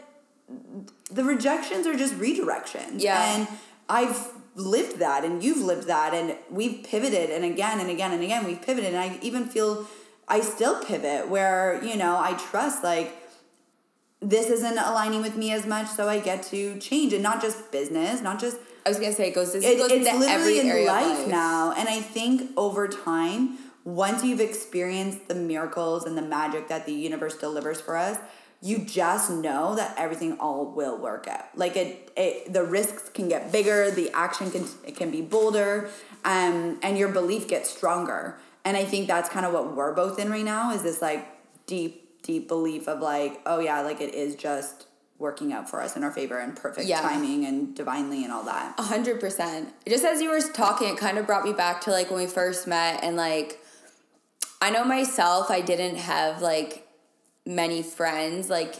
the 1.11 1.23
rejections 1.23 1.87
are 1.87 1.95
just 1.97 2.15
redirections 2.19 3.03
Yeah. 3.03 3.23
and 3.37 3.49
i've 3.89 4.33
lived 4.55 4.99
that 5.01 5.23
and 5.25 5.45
you've 5.45 5.63
lived 5.73 5.87
that 5.87 6.15
and 6.15 6.35
we've 6.51 6.83
pivoted 6.83 7.29
and 7.31 7.45
again 7.45 7.79
and 7.79 7.91
again 7.91 8.13
and 8.13 8.23
again 8.23 8.45
we've 8.45 8.63
pivoted 8.63 8.95
and 8.95 8.99
i 8.99 9.19
even 9.23 9.45
feel 9.47 9.87
i 10.29 10.41
still 10.41 10.83
pivot 10.83 11.29
where 11.29 11.79
you 11.85 11.95
know 11.97 12.17
i 12.19 12.33
trust 12.51 12.83
like 12.83 13.15
this 14.21 14.47
isn't 14.49 14.79
aligning 14.79 15.21
with 15.21 15.37
me 15.37 15.53
as 15.53 15.67
much 15.67 15.89
so 15.89 16.09
i 16.09 16.19
get 16.19 16.43
to 16.43 16.79
change 16.79 17.13
and 17.13 17.23
not 17.23 17.43
just 17.43 17.71
business 17.71 18.23
not 18.23 18.41
just 18.41 18.57
I 18.87 18.89
was 18.89 18.99
gonna 18.99 19.13
say 19.13 19.29
it 19.29 19.35
goes. 19.35 19.53
This 19.53 19.65
it, 19.65 19.77
goes 19.77 19.91
it's 19.91 20.07
into 20.07 20.21
literally 20.21 20.59
every 20.59 20.61
in 20.61 20.69
area 20.69 20.87
life, 20.87 21.19
life 21.19 21.29
now 21.29 21.73
and 21.77 21.89
i 21.89 22.01
think 22.01 22.51
over 22.57 22.87
time 22.87 23.59
once 23.85 24.25
you've 24.25 24.41
experienced 24.41 25.29
the 25.29 25.35
miracles 25.35 26.05
and 26.05 26.17
the 26.17 26.23
magic 26.23 26.69
that 26.69 26.87
the 26.87 26.93
universe 26.93 27.37
delivers 27.37 27.81
for 27.81 27.97
us 27.97 28.19
you 28.63 28.79
just 28.79 29.31
know 29.31 29.75
that 29.75 29.95
everything 29.99 30.39
all 30.39 30.67
will 30.67 30.97
work 30.97 31.29
out 31.29 31.47
like 31.57 31.77
it, 31.77 32.11
it 32.17 32.53
the 32.53 32.63
risks 32.63 33.09
can 33.09 33.29
get 33.29 33.53
bigger 33.53 33.91
the 33.91 34.11
action 34.13 34.51
can 34.51 34.65
it 34.85 34.97
can 34.97 35.11
be 35.11 35.21
bolder 35.21 35.91
um, 36.25 36.79
and 36.83 36.99
your 36.99 37.09
belief 37.09 37.47
gets 37.49 37.71
stronger 37.71 38.37
and 38.65 38.77
i 38.77 38.85
think 38.85 39.07
that's 39.07 39.29
kind 39.29 39.45
of 39.45 39.53
what 39.53 39.77
we're 39.77 39.95
both 39.95 40.19
in 40.19 40.31
right 40.31 40.45
now 40.45 40.73
is 40.73 40.83
this 40.83 41.03
like 41.03 41.27
deep 41.67 42.23
deep 42.23 42.49
belief 42.49 42.89
of 42.89 43.01
like 43.01 43.41
oh 43.47 43.61
yeah 43.61 43.81
like 43.81 44.01
it 44.01 44.15
is 44.15 44.35
just 44.35 44.87
working 45.19 45.53
out 45.53 45.69
for 45.69 45.81
us 45.81 45.97
in 45.97 46.05
our 46.05 46.11
favor 46.11 46.39
and 46.39 46.55
perfect 46.55 46.87
Yeah. 46.87 47.01
timing 47.01 47.47
and 47.47 47.75
divinely 47.75 48.23
and 48.25 48.33
all 48.33 48.43
that 48.45 48.75
A 48.79 48.83
hundred 48.83 49.19
percent. 49.21 49.73
Just 49.89 50.05
as 50.05 50.21
you 50.21 50.31
were 50.31 50.41
talking, 50.41 50.89
it 50.89 50.99
kind 50.99 51.19
of 51.19 51.27
brought 51.27 51.45
me 51.45 51.53
back 51.53 51.81
to 51.83 51.91
like 51.91 52.11
when 52.11 52.21
we 52.21 52.27
first 52.27 52.67
met, 52.67 53.03
and 53.03 53.17
like, 53.17 53.59
I 54.61 54.71
know 54.71 54.85
myself, 54.85 55.51
I 55.51 55.61
didn't 55.61 55.97
have 55.97 56.43
like 56.43 56.87
many 57.47 57.83
friends, 57.83 58.51
like 58.51 58.77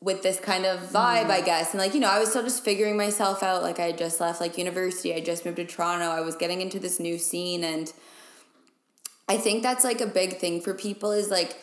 with 0.00 0.22
this 0.22 0.38
kind 0.38 0.66
of 0.66 0.80
vibe, 0.80 1.26
I 1.26 1.36
mm-hmm. 1.38 1.46
guess. 1.46 1.72
And 1.72 1.80
like, 1.80 1.94
you 1.94 2.00
know, 2.00 2.08
I 2.08 2.18
was 2.18 2.30
still 2.30 2.42
just 2.42 2.64
figuring 2.64 2.96
myself 2.96 3.42
out. 3.42 3.62
Like, 3.62 3.80
I 3.80 3.86
had 3.86 3.98
just 3.98 4.20
left 4.20 4.40
like 4.40 4.58
university, 4.58 5.14
I 5.14 5.20
just 5.20 5.44
moved 5.44 5.56
to 5.56 5.64
Toronto, 5.64 6.06
I 6.06 6.20
was 6.20 6.36
getting 6.36 6.60
into 6.60 6.78
this 6.78 7.00
new 7.00 7.18
scene. 7.18 7.64
And 7.64 7.92
I 9.28 9.36
think 9.36 9.62
that's 9.62 9.84
like 9.84 10.00
a 10.00 10.06
big 10.06 10.38
thing 10.38 10.60
for 10.60 10.74
people 10.74 11.12
is 11.12 11.30
like, 11.30 11.56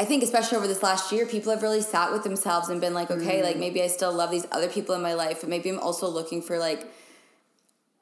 I 0.00 0.06
think 0.06 0.22
especially 0.22 0.56
over 0.56 0.66
this 0.66 0.82
last 0.82 1.12
year, 1.12 1.26
people 1.26 1.52
have 1.52 1.62
really 1.62 1.82
sat 1.82 2.10
with 2.10 2.24
themselves 2.24 2.70
and 2.70 2.80
been 2.80 2.94
like, 2.94 3.10
okay, 3.10 3.42
like 3.42 3.56
mm. 3.56 3.60
maybe 3.60 3.82
I 3.82 3.86
still 3.88 4.10
love 4.10 4.30
these 4.30 4.46
other 4.50 4.66
people 4.66 4.94
in 4.94 5.02
my 5.02 5.12
life, 5.12 5.42
but 5.42 5.50
maybe 5.50 5.68
I'm 5.68 5.78
also 5.78 6.08
looking 6.08 6.40
for 6.40 6.56
like 6.56 6.86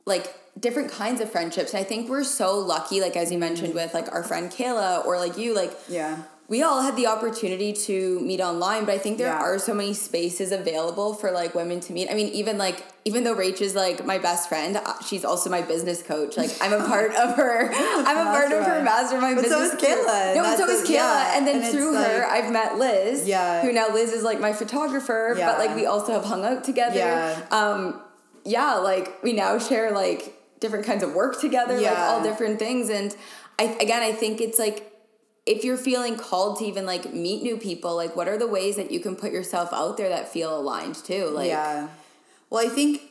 like 0.06 0.32
different 0.58 0.92
kinds 0.92 1.20
of 1.20 1.28
friendships. 1.28 1.74
And 1.74 1.80
I 1.80 1.82
think 1.82 2.08
we're 2.08 2.22
so 2.22 2.56
lucky, 2.56 3.00
like 3.00 3.16
as 3.16 3.32
you 3.32 3.38
mentioned 3.38 3.72
mm. 3.72 3.82
with 3.82 3.94
like 3.94 4.12
our 4.12 4.22
friend 4.22 4.48
Kayla 4.48 5.04
or 5.06 5.18
like 5.18 5.36
you, 5.36 5.56
like 5.56 5.72
yeah 5.88 6.22
we 6.50 6.62
all 6.62 6.80
had 6.80 6.96
the 6.96 7.06
opportunity 7.06 7.74
to 7.74 8.20
meet 8.20 8.40
online, 8.40 8.86
but 8.86 8.94
I 8.94 8.98
think 8.98 9.18
there 9.18 9.26
Yeah. 9.28 9.38
are 9.46 9.58
so 9.58 9.74
many 9.74 9.92
spaces 9.92 10.50
available 10.50 11.12
for 11.12 11.30
like 11.30 11.54
women 11.54 11.78
to 11.80 11.92
meet. 11.92 12.10
I 12.10 12.14
mean, 12.14 12.28
even 12.28 12.56
like 12.56 12.82
even 13.04 13.24
though 13.24 13.34
Rach 13.34 13.60
is 13.60 13.74
like 13.74 14.04
my 14.06 14.16
best 14.18 14.48
friend, 14.48 14.76
uh, 14.78 14.94
she's 15.06 15.24
also 15.26 15.50
my 15.50 15.60
business 15.60 16.02
coach. 16.02 16.36
Like 16.38 16.50
I'm 16.62 16.72
a 16.72 16.86
part 16.86 17.14
of 17.14 17.36
her. 17.36 17.70
I'm 18.08 18.26
a 18.26 18.30
part 18.30 18.50
of 18.52 18.64
her 18.64 18.82
Mastermind. 18.82 19.36
But 19.36 19.46
so 19.46 19.60
business. 19.60 19.82
is 19.82 19.88
Kayla. 19.88 20.34
No, 20.36 20.56
so 20.56 20.66
is 20.68 20.82
Kayla, 20.88 20.90
yeah. 20.94 21.36
and 21.36 21.46
then 21.46 21.62
And 21.62 21.70
through 21.72 21.94
her, 21.94 22.24
I've 22.26 22.50
met 22.50 22.78
Liz. 22.78 23.26
Yeah. 23.28 23.60
Who 23.62 23.70
now 23.72 23.88
Liz 23.92 24.12
is 24.12 24.22
like 24.22 24.40
my 24.40 24.54
photographer, 24.54 25.34
Yeah. 25.36 25.50
but 25.50 25.58
like 25.58 25.76
we 25.76 25.84
also 25.84 26.12
have 26.12 26.24
hung 26.24 26.44
out 26.46 26.64
together. 26.64 26.96
Yeah. 26.96 27.40
Um, 27.50 28.00
yeah, 28.44 28.76
like 28.76 29.22
we 29.22 29.34
now 29.34 29.58
share 29.58 29.90
like 29.90 30.34
different 30.60 30.86
kinds 30.86 31.02
of 31.02 31.12
work 31.14 31.38
together, 31.40 31.78
like 31.78 31.98
all 31.98 32.22
different 32.22 32.58
things. 32.58 32.88
And 32.88 33.14
I 33.58 33.64
again, 33.80 34.02
I 34.02 34.12
think 34.12 34.40
it's 34.40 34.58
like 34.58 34.90
if 35.48 35.64
you're 35.64 35.78
feeling 35.78 36.16
called 36.16 36.58
to 36.58 36.66
even 36.66 36.84
like 36.84 37.14
meet 37.14 37.42
new 37.42 37.56
people, 37.56 37.96
like 37.96 38.14
what 38.14 38.28
are 38.28 38.36
the 38.36 38.46
ways 38.46 38.76
that 38.76 38.90
you 38.90 39.00
can 39.00 39.16
put 39.16 39.32
yourself 39.32 39.72
out 39.72 39.96
there 39.96 40.10
that 40.10 40.28
feel 40.28 40.56
aligned 40.56 40.96
too? 40.96 41.30
Like 41.30 41.48
yeah. 41.48 41.88
Well, 42.50 42.64
I 42.64 42.68
think 42.68 43.02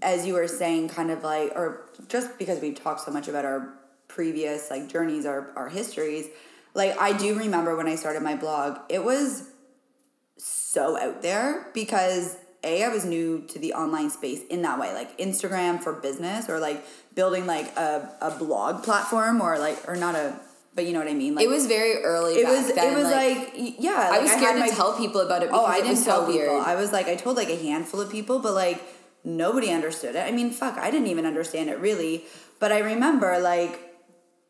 as 0.00 0.24
you 0.24 0.34
were 0.34 0.46
saying, 0.46 0.88
kind 0.88 1.10
of 1.10 1.24
like, 1.24 1.50
or 1.56 1.88
just 2.08 2.38
because 2.38 2.60
we've 2.60 2.80
talked 2.80 3.00
so 3.00 3.10
much 3.10 3.26
about 3.26 3.44
our 3.44 3.74
previous 4.06 4.70
like 4.70 4.88
journeys, 4.88 5.26
our 5.26 5.50
our 5.56 5.68
histories, 5.68 6.28
like 6.74 6.96
I 7.00 7.12
do 7.12 7.36
remember 7.36 7.76
when 7.76 7.88
I 7.88 7.96
started 7.96 8.22
my 8.22 8.36
blog, 8.36 8.78
it 8.88 9.04
was 9.04 9.50
so 10.38 10.96
out 10.96 11.22
there 11.22 11.66
because 11.74 12.36
a 12.62 12.84
I 12.84 12.88
was 12.88 13.04
new 13.04 13.44
to 13.48 13.58
the 13.58 13.74
online 13.74 14.10
space 14.10 14.42
in 14.48 14.62
that 14.62 14.78
way, 14.78 14.94
like 14.94 15.18
Instagram 15.18 15.82
for 15.82 15.92
business 15.92 16.48
or 16.48 16.60
like 16.60 16.84
building 17.16 17.46
like 17.46 17.66
a, 17.76 18.16
a 18.20 18.30
blog 18.30 18.84
platform 18.84 19.40
or 19.40 19.58
like 19.58 19.88
or 19.88 19.96
not 19.96 20.14
a, 20.14 20.38
but 20.74 20.84
you 20.86 20.92
know 20.92 20.98
what 20.98 21.08
I 21.08 21.14
mean. 21.14 21.34
Like 21.34 21.44
it 21.44 21.48
was 21.48 21.66
very 21.66 22.02
early. 22.02 22.34
it 22.34 22.44
back 22.44 22.52
was 22.56 22.74
then, 22.74 22.92
it 22.92 22.96
was 22.96 23.04
like, 23.10 23.52
y- 23.56 23.74
yeah. 23.78 24.10
I 24.12 24.18
was 24.20 24.28
like, 24.30 24.38
scared 24.38 24.56
had 24.58 24.64
to 24.66 24.70
my- 24.70 24.76
tell 24.76 24.96
people 24.98 25.20
about 25.20 25.42
it 25.42 25.48
because 25.50 25.60
Oh, 25.62 25.66
I 25.66 25.78
it 25.78 25.82
didn't 25.82 25.96
so 25.98 26.10
tell 26.10 26.26
weird. 26.26 26.48
people. 26.48 26.60
I 26.60 26.74
was 26.74 26.92
like, 26.92 27.06
I 27.08 27.14
told 27.16 27.36
like 27.36 27.48
a 27.48 27.56
handful 27.56 28.00
of 28.00 28.10
people, 28.10 28.38
but 28.40 28.54
like 28.54 28.82
nobody 29.24 29.70
understood 29.70 30.14
it. 30.16 30.20
I 30.26 30.32
mean, 30.32 30.50
fuck, 30.50 30.76
I 30.78 30.90
didn't 30.90 31.06
even 31.08 31.26
understand 31.26 31.70
it 31.70 31.78
really. 31.78 32.24
But 32.60 32.72
I 32.72 32.78
remember 32.80 33.38
like 33.38 33.78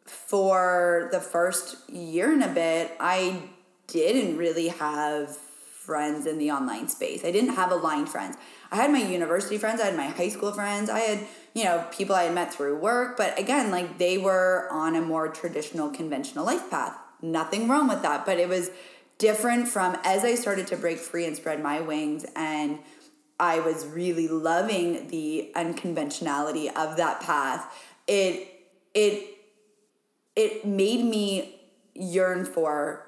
for 0.06 1.08
the 1.12 1.20
first 1.20 1.88
year 1.90 2.32
and 2.32 2.42
a 2.42 2.48
bit, 2.48 2.92
I 3.00 3.42
didn't 3.86 4.36
really 4.36 4.68
have 4.68 5.36
friends 5.36 6.26
in 6.26 6.38
the 6.38 6.50
online 6.50 6.88
space. 6.88 7.24
I 7.24 7.30
didn't 7.30 7.54
have 7.54 7.70
aligned 7.70 8.08
friends. 8.08 8.36
I 8.74 8.78
had 8.78 8.90
my 8.90 8.98
university 8.98 9.56
friends, 9.56 9.80
I 9.80 9.84
had 9.86 9.96
my 9.96 10.08
high 10.08 10.28
school 10.28 10.50
friends, 10.52 10.90
I 10.90 10.98
had, 10.98 11.26
you 11.54 11.62
know, 11.62 11.86
people 11.92 12.16
I 12.16 12.24
had 12.24 12.34
met 12.34 12.52
through 12.52 12.76
work, 12.76 13.16
but 13.16 13.38
again, 13.38 13.70
like 13.70 13.98
they 13.98 14.18
were 14.18 14.66
on 14.68 14.96
a 14.96 15.00
more 15.00 15.28
traditional, 15.28 15.90
conventional 15.90 16.44
life 16.44 16.68
path. 16.70 16.98
Nothing 17.22 17.68
wrong 17.68 17.86
with 17.86 18.02
that, 18.02 18.26
but 18.26 18.40
it 18.40 18.48
was 18.48 18.70
different 19.18 19.68
from 19.68 19.96
as 20.02 20.24
I 20.24 20.34
started 20.34 20.66
to 20.66 20.76
break 20.76 20.98
free 20.98 21.24
and 21.24 21.36
spread 21.36 21.62
my 21.62 21.80
wings 21.80 22.26
and 22.34 22.80
I 23.38 23.60
was 23.60 23.86
really 23.86 24.26
loving 24.26 25.06
the 25.06 25.52
unconventionality 25.54 26.68
of 26.68 26.96
that 26.96 27.20
path. 27.20 27.72
It 28.08 28.48
it 28.92 29.36
it 30.34 30.66
made 30.66 31.04
me 31.04 31.60
yearn 31.94 32.44
for 32.44 33.06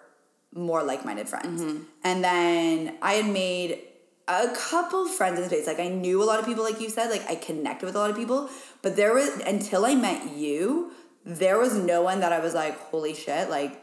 more 0.54 0.82
like-minded 0.82 1.28
friends. 1.28 1.60
Mm-hmm. 1.60 1.82
And 2.04 2.24
then 2.24 2.98
I 3.02 3.14
had 3.14 3.26
made 3.32 3.82
a 4.28 4.48
couple 4.56 5.06
friends 5.06 5.36
in 5.38 5.42
the 5.44 5.48
space. 5.48 5.66
Like 5.66 5.78
I 5.80 5.88
knew 5.88 6.22
a 6.22 6.24
lot 6.26 6.38
of 6.40 6.46
people, 6.46 6.64
like 6.64 6.80
you 6.80 6.88
said, 6.90 7.10
like 7.10 7.28
I 7.30 7.36
connected 7.36 7.86
with 7.86 7.94
a 7.94 7.98
lot 7.98 8.10
of 8.10 8.16
people. 8.16 8.50
But 8.82 8.96
there 8.96 9.14
was 9.14 9.28
until 9.46 9.84
I 9.84 9.94
met 9.94 10.36
you, 10.36 10.92
there 11.24 11.58
was 11.58 11.74
no 11.76 12.02
one 12.02 12.20
that 12.20 12.32
I 12.32 12.40
was 12.40 12.54
like, 12.54 12.78
holy 12.78 13.14
shit, 13.14 13.48
like 13.50 13.80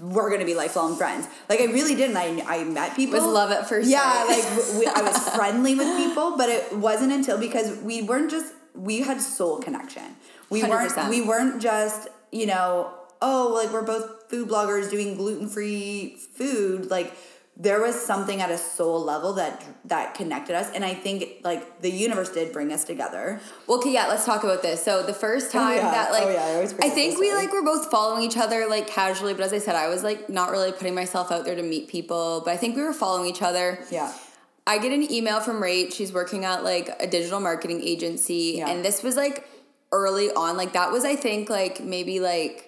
we're 0.00 0.30
gonna 0.30 0.44
be 0.44 0.54
lifelong 0.54 0.96
friends. 0.96 1.26
Like 1.48 1.60
I 1.60 1.64
really 1.66 1.94
didn't. 1.94 2.16
I 2.16 2.42
I 2.46 2.64
met 2.64 2.94
people. 2.96 3.18
was 3.18 3.24
love 3.26 3.50
at 3.50 3.68
first 3.68 3.88
Yeah, 3.88 4.00
sight. 4.26 4.28
like 4.28 4.78
we, 4.80 4.86
I 4.86 5.02
was 5.02 5.18
friendly 5.36 5.74
with 5.74 5.96
people, 5.96 6.36
but 6.36 6.48
it 6.48 6.72
wasn't 6.76 7.12
until 7.12 7.38
because 7.38 7.76
we 7.82 8.02
weren't 8.02 8.30
just 8.30 8.52
we 8.74 9.00
had 9.00 9.20
soul 9.20 9.60
connection. 9.60 10.16
We 10.50 10.62
weren't 10.62 11.08
we 11.08 11.20
weren't 11.22 11.60
just 11.62 12.08
you 12.32 12.46
know 12.46 12.92
oh 13.22 13.50
like 13.54 13.72
we're 13.72 13.82
both 13.82 14.28
food 14.30 14.48
bloggers 14.48 14.90
doing 14.90 15.16
gluten 15.16 15.48
free 15.48 16.16
food 16.34 16.90
like. 16.90 17.12
There 17.60 17.80
was 17.80 18.00
something 18.00 18.40
at 18.40 18.52
a 18.52 18.56
soul 18.56 19.02
level 19.02 19.32
that 19.32 19.64
that 19.86 20.14
connected 20.14 20.54
us, 20.54 20.70
and 20.72 20.84
I 20.84 20.94
think 20.94 21.40
like 21.42 21.80
the 21.80 21.90
universe 21.90 22.30
did 22.30 22.52
bring 22.52 22.72
us 22.72 22.84
together. 22.84 23.40
Well, 23.66 23.78
okay, 23.78 23.92
yeah, 23.92 24.06
let's 24.06 24.24
talk 24.24 24.44
about 24.44 24.62
this. 24.62 24.84
So 24.84 25.02
the 25.02 25.12
first 25.12 25.50
time 25.50 25.76
yeah. 25.76 25.90
that 25.90 26.12
like 26.12 26.22
Oh, 26.22 26.30
yeah, 26.30 26.60
I 26.60 26.66
forget 26.66 26.92
think 26.92 27.18
we 27.18 27.34
like 27.34 27.52
were 27.52 27.64
both 27.64 27.90
following 27.90 28.22
each 28.22 28.36
other 28.36 28.68
like 28.68 28.86
casually, 28.86 29.34
but 29.34 29.42
as 29.42 29.52
I 29.52 29.58
said, 29.58 29.74
I 29.74 29.88
was 29.88 30.04
like 30.04 30.30
not 30.30 30.52
really 30.52 30.70
putting 30.70 30.94
myself 30.94 31.32
out 31.32 31.44
there 31.44 31.56
to 31.56 31.62
meet 31.64 31.88
people, 31.88 32.42
but 32.44 32.52
I 32.52 32.56
think 32.56 32.76
we 32.76 32.82
were 32.82 32.92
following 32.92 33.28
each 33.28 33.42
other. 33.42 33.80
Yeah, 33.90 34.12
I 34.64 34.78
get 34.78 34.92
an 34.92 35.10
email 35.10 35.40
from 35.40 35.60
Rach. 35.60 35.92
She's 35.92 36.12
working 36.12 36.44
at 36.44 36.62
like 36.62 36.90
a 37.00 37.08
digital 37.08 37.40
marketing 37.40 37.82
agency, 37.82 38.54
Yeah. 38.58 38.68
and 38.68 38.84
this 38.84 39.02
was 39.02 39.16
like 39.16 39.48
early 39.90 40.30
on. 40.30 40.56
Like 40.56 40.74
that 40.74 40.92
was 40.92 41.04
I 41.04 41.16
think 41.16 41.50
like 41.50 41.80
maybe 41.82 42.20
like 42.20 42.67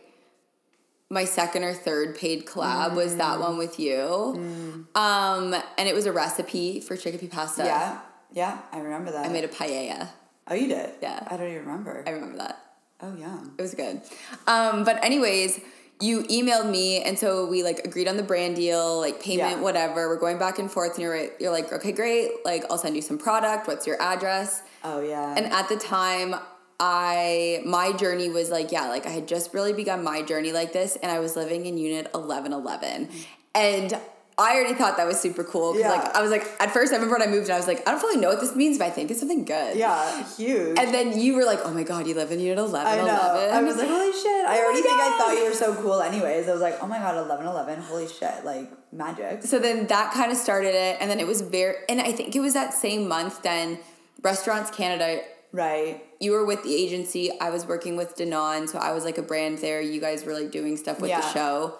my 1.12 1.24
second 1.24 1.64
or 1.64 1.74
third 1.74 2.14
paid 2.16 2.46
collab 2.46 2.94
was 2.94 3.16
that 3.16 3.38
Mm. 3.38 3.40
one 3.40 3.58
with 3.58 3.80
you. 3.80 4.86
Um, 4.94 5.54
and 5.76 5.88
it 5.88 5.94
was 5.94 6.06
a 6.06 6.12
recipe 6.12 6.80
for 6.80 6.96
chickpea 6.96 7.28
pasta. 7.30 7.64
yeah, 7.64 7.98
yeah. 8.32 8.58
I 8.72 8.78
remember 8.78 9.10
that. 9.10 9.26
I 9.26 9.28
made 9.28 9.44
a 9.44 9.48
paella. 9.48 10.08
oh, 10.46 10.54
you 10.54 10.68
did? 10.68 10.90
Yeah. 11.02 11.26
I 11.28 11.36
don't 11.36 11.48
even 11.48 11.66
remember. 11.66 12.04
I 12.06 12.10
remember 12.10 12.38
that. 12.38 12.60
oh, 13.02 13.14
yeah. 13.18 13.38
It 13.58 13.62
was 13.62 13.74
good. 13.74 14.00
Um, 14.46 14.84
but 14.84 15.02
anyways, 15.04 15.60
you 16.00 16.22
emailed 16.24 16.70
me, 16.70 17.02
and 17.02 17.18
so 17.18 17.44
we 17.46 17.62
like 17.64 17.80
agreed 17.84 18.06
on 18.08 18.16
the 18.16 18.22
brand 18.22 18.54
deal, 18.56 19.00
like 19.00 19.20
payment, 19.20 19.56
Yeah. 19.56 19.60
whatever. 19.60 20.08
We're 20.08 20.16
going 20.18 20.38
back 20.38 20.58
and 20.60 20.70
forth, 20.70 20.92
and 20.94 21.02
you're 21.02 21.28
you're 21.40 21.50
like, 21.52 21.72
okay, 21.72 21.90
great. 21.92 22.30
Like 22.44 22.64
I'll 22.70 22.78
send 22.78 22.94
you 22.94 23.02
some 23.02 23.18
product. 23.18 23.66
What's 23.66 23.84
your 23.86 24.00
address? 24.00 24.62
Oh, 24.84 25.00
yeah. 25.02 25.34
And 25.36 25.46
at 25.46 25.68
the 25.68 25.76
time, 25.76 26.36
I 26.80 27.62
my 27.66 27.92
journey 27.92 28.28
was 28.30 28.50
like, 28.50 28.72
yeah, 28.72 28.88
like 28.88 29.06
I 29.06 29.10
had 29.10 29.28
just 29.28 29.52
really 29.54 29.72
begun 29.74 30.02
my 30.02 30.22
journey 30.22 30.50
like 30.52 30.72
this, 30.72 30.96
and 30.96 31.12
I 31.12 31.18
was 31.20 31.36
living 31.36 31.66
in 31.66 31.78
Unit 31.78 32.10
eleven 32.14 32.52
eleven, 32.52 33.08
and. 33.54 33.96
I 34.38 34.54
already 34.54 34.72
thought 34.72 34.96
that 34.96 35.06
was 35.06 35.20
super 35.20 35.44
cool 35.44 35.74
because 35.74 35.84
Yeah. 35.92 36.00
like 36.00 36.16
I 36.16 36.22
was 36.22 36.30
like 36.30 36.46
at 36.60 36.70
first 36.72 36.92
I 36.92 36.96
remember 36.96 37.18
when 37.18 37.28
I 37.28 37.30
moved 37.30 37.48
and 37.48 37.52
I 37.52 37.58
was 37.58 37.66
like 37.66 37.86
I 37.86 37.90
don't 37.90 38.00
really 38.00 38.18
know 38.22 38.30
what 38.30 38.40
this 38.40 38.56
means 38.56 38.78
but 38.78 38.86
I 38.86 38.90
think 38.90 39.10
it's 39.10 39.20
something 39.20 39.44
good 39.44 39.76
yeah, 39.76 40.24
huge. 40.34 40.78
and 40.78 40.94
then 40.94 41.20
you 41.20 41.34
were 41.34 41.44
like 41.44 41.58
oh 41.62 41.74
my 41.74 41.82
god 41.82 42.06
you 42.06 42.14
live 42.14 42.32
in 42.32 42.40
unit 42.40 42.56
11 42.58 42.86
I 42.90 42.96
know. 42.96 43.02
11 43.02 43.54
I 43.54 43.62
was 43.62 43.76
like, 43.76 43.86
holy 43.88 44.12
shit. 44.12 44.46
I 44.46 44.56
Oh 44.56 44.64
already 44.64 44.80
think 44.80 44.94
I 44.98 45.18
thought 45.18 45.34
you 45.36 45.44
were 45.44 45.52
so 45.52 45.74
cool 45.82 46.00
anyways. 46.00 46.48
I 46.48 46.52
was 46.52 46.62
like, 46.62 46.78
oh 46.82 46.86
my 46.86 46.98
god, 46.98 47.18
11 47.18 47.44
11. 47.44 47.82
Holy 47.82 48.08
shit. 48.08 48.42
Like 48.46 48.70
magic. 48.92 49.42
so 49.42 49.58
then 49.58 49.86
that 49.88 50.14
kind 50.14 50.32
of 50.32 50.38
started 50.38 50.74
it 50.74 50.96
and 51.02 51.10
then 51.10 51.20
it 51.20 51.26
was 51.26 51.42
very 51.42 51.74
and 51.90 52.00
i 52.00 52.10
think 52.10 52.34
it 52.34 52.40
was 52.40 52.54
that 52.54 52.72
same 52.72 53.06
month 53.08 53.42
then 53.42 53.78
restaurants 54.22 54.70
canada 54.70 55.20
Right. 55.52 56.02
You 56.20 56.32
were 56.32 56.44
with 56.44 56.62
the 56.62 56.74
agency 56.74 57.30
i 57.40 57.50
was 57.50 57.66
working 57.66 57.96
with 57.96 58.14
denon 58.16 58.68
so 58.68 58.78
i 58.78 58.92
was 58.92 59.04
like 59.04 59.18
a 59.18 59.22
brand 59.22 59.58
there 59.58 59.80
you 59.80 60.00
guys 60.00 60.24
were 60.24 60.34
like 60.34 60.50
doing 60.50 60.76
stuff 60.76 61.00
with 61.00 61.10
the 61.10 61.32
show 61.32 61.74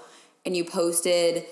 and 0.45 0.57
you 0.57 0.65
posted 0.65 1.45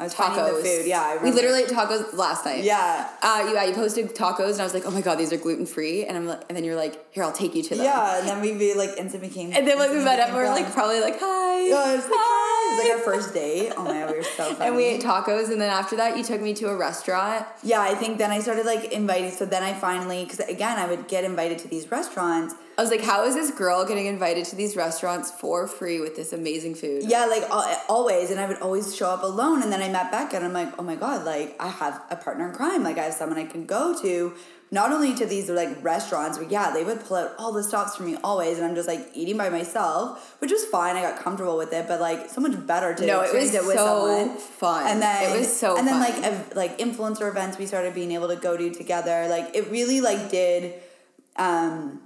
I 0.00 0.04
was 0.04 0.14
the 0.14 0.62
food. 0.62 0.86
Yeah, 0.86 1.02
I 1.02 1.22
we 1.22 1.32
literally 1.32 1.62
ate 1.62 1.68
tacos 1.68 2.14
last 2.14 2.44
night. 2.44 2.62
Yeah. 2.62 3.10
Uh, 3.20 3.46
you, 3.48 3.54
yeah, 3.54 3.64
you 3.64 3.74
posted 3.74 4.14
tacos, 4.14 4.52
and 4.52 4.60
I 4.60 4.64
was 4.64 4.72
like, 4.72 4.86
"Oh 4.86 4.92
my 4.92 5.00
god, 5.00 5.18
these 5.18 5.32
are 5.32 5.36
gluten 5.36 5.66
free," 5.66 6.04
and 6.04 6.16
I'm 6.16 6.24
like, 6.24 6.42
and 6.48 6.56
then 6.56 6.62
you're 6.62 6.76
like, 6.76 7.12
"Here, 7.12 7.24
I'll 7.24 7.32
take 7.32 7.56
you 7.56 7.64
to 7.64 7.74
them." 7.74 7.84
Yeah, 7.84 8.20
and 8.20 8.28
then 8.28 8.40
we 8.40 8.54
be 8.54 8.74
like 8.74 8.90
instant 8.96 9.24
became. 9.24 9.52
And 9.52 9.66
then 9.66 9.76
like 9.76 9.90
we 9.90 9.96
met 9.96 10.20
up, 10.20 10.32
we're 10.32 10.48
like 10.50 10.72
probably 10.72 11.00
like, 11.00 11.16
"Hi." 11.18 11.66
Yeah, 11.66 11.94
like, 11.96 12.04
hi. 12.06 12.47
It 12.68 12.76
was 12.76 12.84
like 12.84 12.98
our 12.98 13.04
first 13.04 13.34
date. 13.40 13.72
Oh 13.76 13.84
my 13.84 13.92
god, 13.92 14.10
we 14.10 14.16
were 14.18 14.22
so 14.22 14.54
funny. 14.54 14.66
and 14.66 14.76
we 14.76 14.84
ate 14.84 15.02
tacos, 15.02 15.50
and 15.50 15.60
then 15.60 15.70
after 15.70 15.96
that, 15.96 16.16
you 16.16 16.24
took 16.24 16.40
me 16.40 16.54
to 16.54 16.68
a 16.68 16.76
restaurant. 16.76 17.46
Yeah, 17.62 17.80
I 17.80 17.94
think 17.94 18.18
then 18.18 18.30
I 18.30 18.40
started 18.40 18.66
like 18.66 18.92
inviting. 18.92 19.30
So 19.30 19.44
then 19.46 19.62
I 19.62 19.72
finally, 19.74 20.24
because 20.24 20.40
again, 20.40 20.78
I 20.78 20.86
would 20.86 21.08
get 21.08 21.24
invited 21.24 21.58
to 21.60 21.68
these 21.68 21.90
restaurants. 21.90 22.54
I 22.76 22.82
was 22.82 22.90
like, 22.90 23.02
"How 23.02 23.24
is 23.24 23.34
this 23.34 23.50
girl 23.50 23.84
getting 23.84 24.06
invited 24.06 24.44
to 24.46 24.56
these 24.56 24.76
restaurants 24.76 25.30
for 25.32 25.66
free 25.66 26.00
with 26.00 26.14
this 26.14 26.32
amazing 26.32 26.76
food?" 26.76 27.02
Yeah, 27.04 27.24
like 27.26 27.44
always, 27.88 28.30
and 28.30 28.38
I 28.38 28.46
would 28.46 28.58
always 28.58 28.94
show 28.94 29.10
up 29.10 29.22
alone. 29.24 29.62
And 29.62 29.72
then 29.72 29.82
I 29.82 29.88
met 29.88 30.12
Becca, 30.12 30.36
and 30.36 30.44
I'm 30.44 30.52
like, 30.52 30.72
oh 30.78 30.82
my 30.84 30.94
god, 30.94 31.24
like 31.24 31.56
I 31.58 31.68
have 31.68 32.00
a 32.10 32.16
partner 32.16 32.48
in 32.48 32.54
crime. 32.54 32.84
Like 32.84 32.98
I 32.98 33.04
have 33.04 33.14
someone 33.14 33.38
I 33.38 33.46
can 33.46 33.66
go 33.66 34.00
to. 34.02 34.34
Not 34.70 34.92
only 34.92 35.14
to 35.14 35.24
these 35.24 35.48
like 35.48 35.82
restaurants, 35.82 36.36
but 36.36 36.50
yeah, 36.50 36.72
they 36.72 36.84
would 36.84 37.02
pull 37.04 37.16
out 37.16 37.32
all 37.38 37.52
the 37.52 37.62
stops 37.62 37.96
for 37.96 38.02
me 38.02 38.18
always, 38.22 38.58
and 38.58 38.66
I'm 38.66 38.74
just 38.74 38.86
like 38.86 39.08
eating 39.14 39.38
by 39.38 39.48
myself, 39.48 40.36
which 40.40 40.50
was 40.50 40.62
fine. 40.66 40.94
I 40.94 41.00
got 41.00 41.18
comfortable 41.18 41.56
with 41.56 41.72
it, 41.72 41.88
but 41.88 42.00
like 42.02 42.28
so 42.28 42.42
much 42.42 42.66
better 42.66 42.94
to 42.94 43.06
No, 43.06 43.20
it 43.22 43.32
was 43.32 43.44
experience 43.54 43.66
with 43.66 43.76
so 43.76 43.86
someone. 43.86 44.36
fun. 44.38 44.86
And 44.86 45.00
then 45.00 45.34
It 45.34 45.38
was 45.38 45.56
so 45.56 45.68
fun. 45.70 45.78
and 45.78 45.88
then 45.88 46.02
fun. 46.02 46.22
like 46.22 46.32
ev- 46.32 46.52
like 46.56 46.78
influencer 46.78 47.28
events 47.30 47.56
we 47.56 47.64
started 47.64 47.94
being 47.94 48.12
able 48.12 48.28
to 48.28 48.36
go 48.36 48.56
to 48.58 48.70
together. 48.70 49.26
Like 49.28 49.56
it 49.56 49.70
really 49.70 50.00
like 50.02 50.30
did. 50.30 50.74
um 51.36 52.02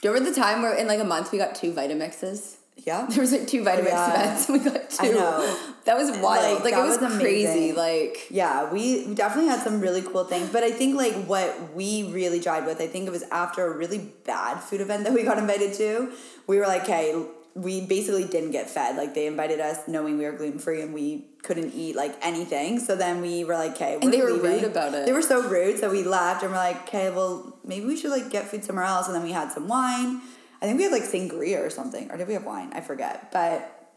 Do 0.00 0.08
you 0.08 0.14
remember 0.14 0.30
the 0.30 0.40
time 0.40 0.62
where 0.62 0.74
in 0.74 0.86
like 0.86 1.00
a 1.00 1.04
month 1.04 1.32
we 1.32 1.38
got 1.38 1.56
two 1.56 1.72
Vitamixes? 1.72 2.58
Yeah. 2.86 3.06
There 3.10 3.20
was 3.20 3.32
like 3.32 3.46
two 3.46 3.62
Vitamix 3.62 3.84
yeah. 3.86 4.14
events. 4.14 4.48
and 4.48 4.58
We 4.58 4.70
got 4.70 4.90
two. 4.90 5.06
I 5.06 5.08
know. 5.10 5.58
That 5.84 5.96
was 5.96 6.16
wild. 6.18 6.62
Like, 6.62 6.72
Like, 6.72 6.74
it 6.74 6.86
was, 6.86 7.00
was 7.00 7.18
crazy. 7.18 7.72
Like 7.72 8.28
Yeah, 8.30 8.72
we 8.72 9.14
definitely 9.14 9.50
had 9.50 9.62
some 9.62 9.80
really 9.80 10.02
cool 10.02 10.24
things, 10.24 10.50
but 10.50 10.62
I 10.62 10.70
think 10.70 10.96
like 10.96 11.14
what 11.26 11.74
we 11.74 12.04
really 12.12 12.40
tried 12.40 12.66
with, 12.66 12.80
I 12.80 12.86
think 12.86 13.08
it 13.08 13.10
was 13.10 13.24
after 13.32 13.66
a 13.66 13.76
really 13.76 14.12
bad 14.24 14.60
food 14.60 14.80
event 14.80 15.04
that 15.04 15.12
we 15.12 15.24
got 15.24 15.38
invited 15.38 15.74
to. 15.74 16.12
We 16.46 16.58
were 16.58 16.66
like, 16.66 16.86
hey, 16.86 17.26
we 17.54 17.82
basically 17.82 18.24
didn't 18.24 18.52
get 18.52 18.70
fed. 18.70 18.96
Like 18.96 19.14
they 19.14 19.26
invited 19.26 19.60
us 19.60 19.86
knowing 19.86 20.18
we 20.18 20.24
were 20.24 20.32
gluten 20.32 20.58
free 20.58 20.80
and 20.80 20.94
we 20.94 21.24
couldn't 21.42 21.74
eat 21.74 21.96
like 21.96 22.14
anything. 22.22 22.78
So 22.78 22.96
then 22.96 23.20
we 23.20 23.44
were 23.44 23.54
like, 23.54 23.72
okay, 23.72 23.98
we're 24.00 24.10
they 24.10 24.22
were 24.22 24.38
rude 24.38 24.64
about 24.64 24.94
it. 24.94 25.06
They 25.06 25.12
were 25.12 25.22
so 25.22 25.46
rude. 25.48 25.78
So 25.78 25.90
we 25.90 26.02
left 26.02 26.42
and 26.42 26.52
we're 26.52 26.58
like, 26.58 26.82
okay, 26.82 27.10
well 27.10 27.58
maybe 27.64 27.86
we 27.86 27.96
should 27.96 28.10
like 28.10 28.30
get 28.30 28.46
food 28.46 28.64
somewhere 28.64 28.84
else. 28.84 29.06
And 29.06 29.14
then 29.14 29.22
we 29.22 29.32
had 29.32 29.52
some 29.52 29.68
wine. 29.68 30.20
I 30.62 30.66
think 30.66 30.78
we 30.78 30.84
had 30.84 30.92
like 30.92 31.02
sangria 31.02 31.58
or 31.58 31.70
something, 31.70 32.10
or 32.10 32.16
did 32.16 32.28
we 32.28 32.34
have 32.34 32.44
wine? 32.44 32.72
I 32.72 32.80
forget. 32.80 33.32
But 33.32 33.90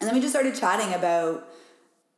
and 0.00 0.08
then 0.08 0.14
we 0.14 0.20
just 0.20 0.32
started 0.32 0.54
chatting 0.54 0.94
about 0.94 1.48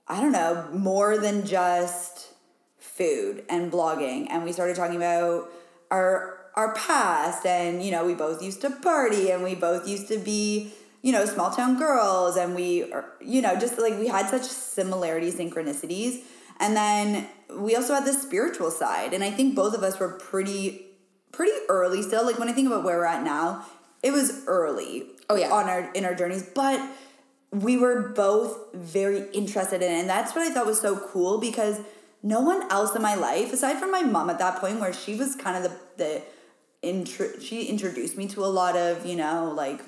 I 0.09 0.21
don't 0.21 0.33
know, 0.33 0.69
more 0.73 1.19
than 1.19 1.47
just 1.47 2.33
food 2.79 3.45
and 3.49 3.73
blogging. 3.73 4.29
And 4.31 4.45
we 4.45 4.53
started 4.53 4.77
talking 4.77 4.97
about 4.97 5.49
our 5.91 6.39
our 6.55 6.75
past 6.75 7.45
and 7.45 7.83
you 7.83 7.91
know, 7.91 8.05
we 8.05 8.15
both 8.15 8.43
used 8.43 8.61
to 8.63 8.71
party 8.71 9.31
and 9.31 9.43
we 9.43 9.55
both 9.55 9.89
used 9.89 10.09
to 10.09 10.19
be, 10.19 10.73
you 11.03 11.13
know, 11.13 11.25
small 11.25 11.51
town 11.51 11.79
girls 11.79 12.37
and 12.37 12.55
we 12.55 12.91
are, 12.93 13.15
you 13.21 13.43
know, 13.43 13.57
just 13.57 13.79
like 13.79 13.99
we 13.99 14.09
had 14.09 14.29
such 14.29 14.43
similarities, 14.43 15.37
synchronicities. 15.37 16.23
And 16.59 16.77
then 16.77 17.29
we 17.55 17.77
also 17.77 17.95
had 17.95 18.07
the 18.07 18.15
spiritual 18.15 18.71
side. 18.71 19.13
And 19.13 19.23
I 19.23 19.31
think 19.31 19.55
both 19.55 19.75
of 19.75 19.83
us 19.83 19.99
were 19.99 20.13
pretty 20.19 20.87
pretty 21.33 21.53
early 21.69 22.03
still. 22.03 22.25
Like 22.25 22.39
when 22.39 22.49
I 22.49 22.53
think 22.53 22.67
about 22.67 22.85
where 22.85 22.99
we're 22.99 23.05
at 23.05 23.23
now, 23.23 23.67
it 24.03 24.13
was 24.13 24.45
early. 24.47 25.07
Oh, 25.29 25.37
yeah. 25.37 25.51
On 25.51 25.69
our 25.69 25.91
in 25.93 26.05
our 26.05 26.15
journeys. 26.15 26.49
But 26.55 26.81
we 27.51 27.77
were 27.77 28.09
both 28.11 28.75
very 28.75 29.31
interested 29.33 29.83
in 29.83 29.91
it. 29.91 30.01
And 30.01 30.09
that's 30.09 30.35
what 30.35 30.47
I 30.47 30.53
thought 30.53 30.67
was 30.67 30.81
so 30.81 30.99
cool 30.99 31.39
because 31.39 31.81
no 32.23 32.41
one 32.41 32.71
else 32.71 32.95
in 32.95 33.03
my 33.03 33.15
life, 33.15 33.53
aside 33.53 33.79
from 33.79 33.93
my 33.93 34.03
mom 34.03 34.31
at 34.31 34.39
that 34.39 34.61
point, 34.61 34.81
where 34.81 34.93
she 34.93 35.15
was 35.15 35.37
kind 35.37 35.65
of 35.65 35.71
the, 35.71 35.79
the 35.97 36.23
intro, 36.83 37.39
she 37.41 37.67
introduced 37.67 38.17
me 38.17 38.27
to 38.29 38.45
a 38.45 38.47
lot 38.47 38.77
of, 38.77 39.07
you 39.07 39.17
know, 39.17 39.53
like, 39.55 39.81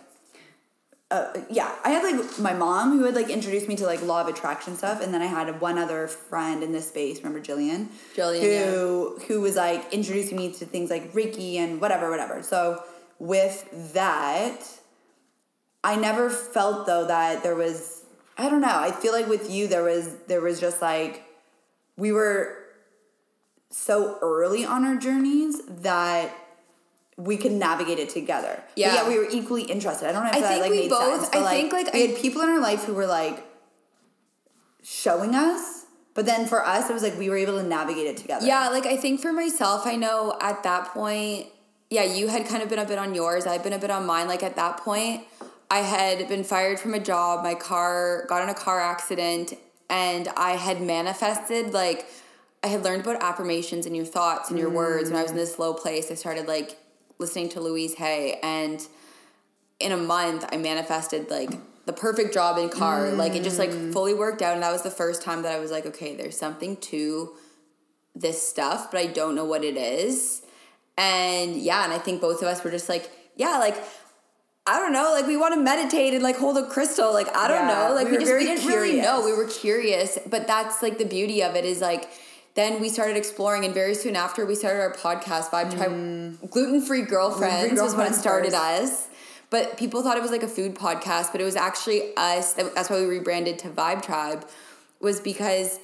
uh, 1.10 1.32
yeah, 1.50 1.74
I 1.84 1.90
had 1.90 2.04
like 2.04 2.38
my 2.38 2.52
mom 2.52 2.98
who 2.98 3.04
had 3.04 3.14
like 3.14 3.30
introduced 3.30 3.66
me 3.66 3.76
to 3.76 3.86
like 3.86 4.02
law 4.02 4.20
of 4.20 4.28
attraction 4.28 4.76
stuff, 4.76 5.02
and 5.02 5.12
then 5.12 5.22
I 5.22 5.26
had 5.26 5.58
one 5.60 5.78
other 5.78 6.06
friend 6.06 6.62
in 6.62 6.70
this 6.70 6.88
space. 6.88 7.18
Remember 7.18 7.40
Jillian? 7.40 7.88
Jillian, 8.14 8.42
who 8.42 9.18
who 9.26 9.40
was 9.40 9.56
like 9.56 9.90
introducing 9.90 10.36
me 10.36 10.52
to 10.52 10.66
things 10.66 10.90
like 10.90 11.14
Reiki 11.14 11.56
and 11.56 11.80
whatever, 11.80 12.10
whatever. 12.10 12.42
So 12.42 12.84
with 13.18 13.92
that, 13.94 14.60
I 15.84 15.96
never 15.96 16.30
felt 16.30 16.86
though 16.86 17.06
that 17.06 17.42
there 17.42 17.54
was 17.54 18.04
I 18.36 18.48
don't 18.48 18.60
know. 18.60 18.68
I 18.68 18.92
feel 18.92 19.12
like 19.12 19.28
with 19.28 19.50
you 19.50 19.66
there 19.66 19.82
was 19.82 20.14
there 20.28 20.40
was 20.40 20.60
just 20.60 20.80
like 20.82 21.24
we 21.96 22.12
were 22.12 22.56
so 23.70 24.18
early 24.22 24.64
on 24.64 24.84
our 24.84 24.96
journeys 24.96 25.60
that 25.66 26.30
we 27.16 27.36
could 27.36 27.52
navigate 27.52 27.98
it 27.98 28.08
together. 28.10 28.62
Yeah. 28.76 28.94
yeah, 28.94 29.08
we 29.08 29.18
were 29.18 29.28
equally 29.28 29.62
interested. 29.62 30.08
I 30.08 30.12
don't 30.12 30.22
know 30.22 30.30
if 30.30 30.36
I 30.36 30.40
that 30.40 30.48
think 30.48 30.62
like 30.62 30.70
we 30.70 30.78
made 30.82 30.90
both- 30.90 31.20
sense. 31.20 31.28
But 31.30 31.38
I 31.38 31.42
like, 31.42 31.56
think, 31.56 31.72
like, 31.72 31.92
we 31.92 32.04
I- 32.04 32.06
had 32.06 32.16
people 32.16 32.42
in 32.42 32.48
our 32.48 32.60
life 32.60 32.84
who 32.84 32.94
were 32.94 33.06
like 33.06 33.44
showing 34.82 35.34
us, 35.34 35.84
but 36.14 36.26
then 36.26 36.46
for 36.46 36.64
us 36.64 36.88
it 36.88 36.92
was 36.92 37.02
like 37.02 37.18
we 37.18 37.28
were 37.28 37.36
able 37.36 37.58
to 37.60 37.64
navigate 37.64 38.06
it 38.06 38.16
together. 38.16 38.46
Yeah, 38.46 38.68
like 38.68 38.86
I 38.86 38.96
think 38.96 39.20
for 39.20 39.32
myself, 39.32 39.84
I 39.86 39.96
know 39.96 40.36
at 40.40 40.62
that 40.62 40.88
point, 40.94 41.48
yeah, 41.90 42.04
you 42.04 42.28
had 42.28 42.46
kind 42.46 42.62
of 42.62 42.68
been 42.68 42.78
a 42.78 42.84
bit 42.84 42.98
on 42.98 43.14
yours. 43.14 43.46
I'd 43.46 43.62
been 43.62 43.72
a 43.72 43.78
bit 43.78 43.90
on 43.90 44.06
mine. 44.06 44.28
Like 44.28 44.42
at 44.42 44.56
that 44.56 44.78
point, 44.78 45.24
I 45.70 45.78
had 45.78 46.28
been 46.28 46.44
fired 46.44 46.78
from 46.78 46.94
a 46.94 47.00
job. 47.00 47.42
My 47.42 47.54
car 47.54 48.26
got 48.28 48.42
in 48.42 48.48
a 48.48 48.54
car 48.54 48.80
accident, 48.80 49.54
and 49.88 50.28
I 50.36 50.52
had 50.52 50.82
manifested 50.82 51.72
like 51.72 52.06
I 52.62 52.68
had 52.68 52.82
learned 52.82 53.02
about 53.02 53.22
affirmations 53.22 53.86
and 53.86 53.96
your 53.96 54.04
thoughts 54.04 54.50
and 54.50 54.58
your 54.58 54.70
words. 54.70 55.10
When 55.10 55.18
I 55.18 55.22
was 55.22 55.30
in 55.30 55.36
mm. 55.36 55.40
this 55.40 55.58
low 55.58 55.74
place, 55.74 56.10
I 56.10 56.14
started 56.14 56.46
like 56.46 56.76
listening 57.18 57.48
to 57.50 57.60
Louise 57.60 57.94
Hay, 57.94 58.38
and 58.42 58.86
in 59.80 59.92
a 59.92 59.96
month, 59.96 60.44
I 60.52 60.56
manifested 60.58 61.30
like 61.30 61.50
the 61.86 61.92
perfect 61.94 62.34
job 62.34 62.58
in 62.58 62.68
car. 62.68 63.10
Like 63.12 63.34
it 63.34 63.44
just 63.44 63.58
like 63.58 63.70
mm. 63.70 63.94
fully 63.94 64.12
worked 64.12 64.42
out, 64.42 64.52
and 64.52 64.62
that 64.62 64.72
was 64.72 64.82
the 64.82 64.90
first 64.90 65.22
time 65.22 65.42
that 65.42 65.52
I 65.52 65.58
was 65.58 65.70
like, 65.70 65.86
okay, 65.86 66.14
there's 66.14 66.36
something 66.36 66.76
to 66.76 67.34
this 68.14 68.46
stuff, 68.46 68.90
but 68.90 69.00
I 69.00 69.06
don't 69.06 69.34
know 69.34 69.44
what 69.46 69.64
it 69.64 69.76
is. 69.76 70.42
And 70.98 71.56
yeah, 71.56 71.84
and 71.84 71.92
I 71.92 71.98
think 71.98 72.20
both 72.20 72.42
of 72.42 72.48
us 72.48 72.62
were 72.62 72.70
just 72.70 72.88
like, 72.88 73.08
yeah, 73.36 73.56
like 73.58 73.76
I 74.66 74.78
don't 74.80 74.92
know, 74.92 75.12
like 75.12 75.26
we 75.26 75.36
want 75.38 75.54
to 75.54 75.60
meditate 75.60 76.12
and 76.12 76.22
like 76.22 76.36
hold 76.36 76.58
a 76.58 76.66
crystal. 76.66 77.12
Like 77.14 77.34
I 77.34 77.48
don't 77.48 77.68
Yeah, 77.68 77.88
know, 77.88 77.94
like 77.94 78.06
we 78.10 78.18
we, 78.18 78.24
just 78.24 78.32
we 78.32 78.44
didn't 78.44 78.66
really 78.66 79.00
know. 79.00 79.24
We 79.24 79.32
were 79.32 79.46
curious, 79.46 80.18
but 80.28 80.46
that's 80.46 80.82
like 80.82 80.98
the 80.98 81.06
beauty 81.06 81.42
of 81.42 81.54
it 81.56 81.64
is 81.64 81.80
like. 81.80 82.10
Then 82.54 82.80
we 82.80 82.88
started 82.88 83.16
exploring, 83.16 83.64
and 83.64 83.72
very 83.72 83.94
soon 83.94 84.16
after, 84.16 84.44
we 84.44 84.56
started 84.56 84.80
our 84.80 84.92
podcast, 84.92 85.50
Vibe 85.50 85.76
Tribe. 85.76 86.50
Gluten 86.50 86.80
Free 86.80 87.02
Girlfriends 87.02 87.80
was 87.80 87.94
what 87.94 88.08
it 88.10 88.16
started 88.16 88.50
first. 88.50 88.82
as. 88.82 89.08
But 89.48 89.76
people 89.76 90.02
thought 90.02 90.16
it 90.16 90.22
was 90.22 90.32
like 90.32 90.42
a 90.42 90.48
food 90.48 90.74
podcast, 90.74 91.30
but 91.30 91.40
it 91.40 91.44
was 91.44 91.54
actually 91.54 92.12
us. 92.16 92.54
That's 92.54 92.90
why 92.90 92.98
we 93.00 93.06
rebranded 93.06 93.60
to 93.60 93.68
Vibe 93.68 94.02
Tribe, 94.02 94.44
was 95.00 95.20
because 95.20 95.78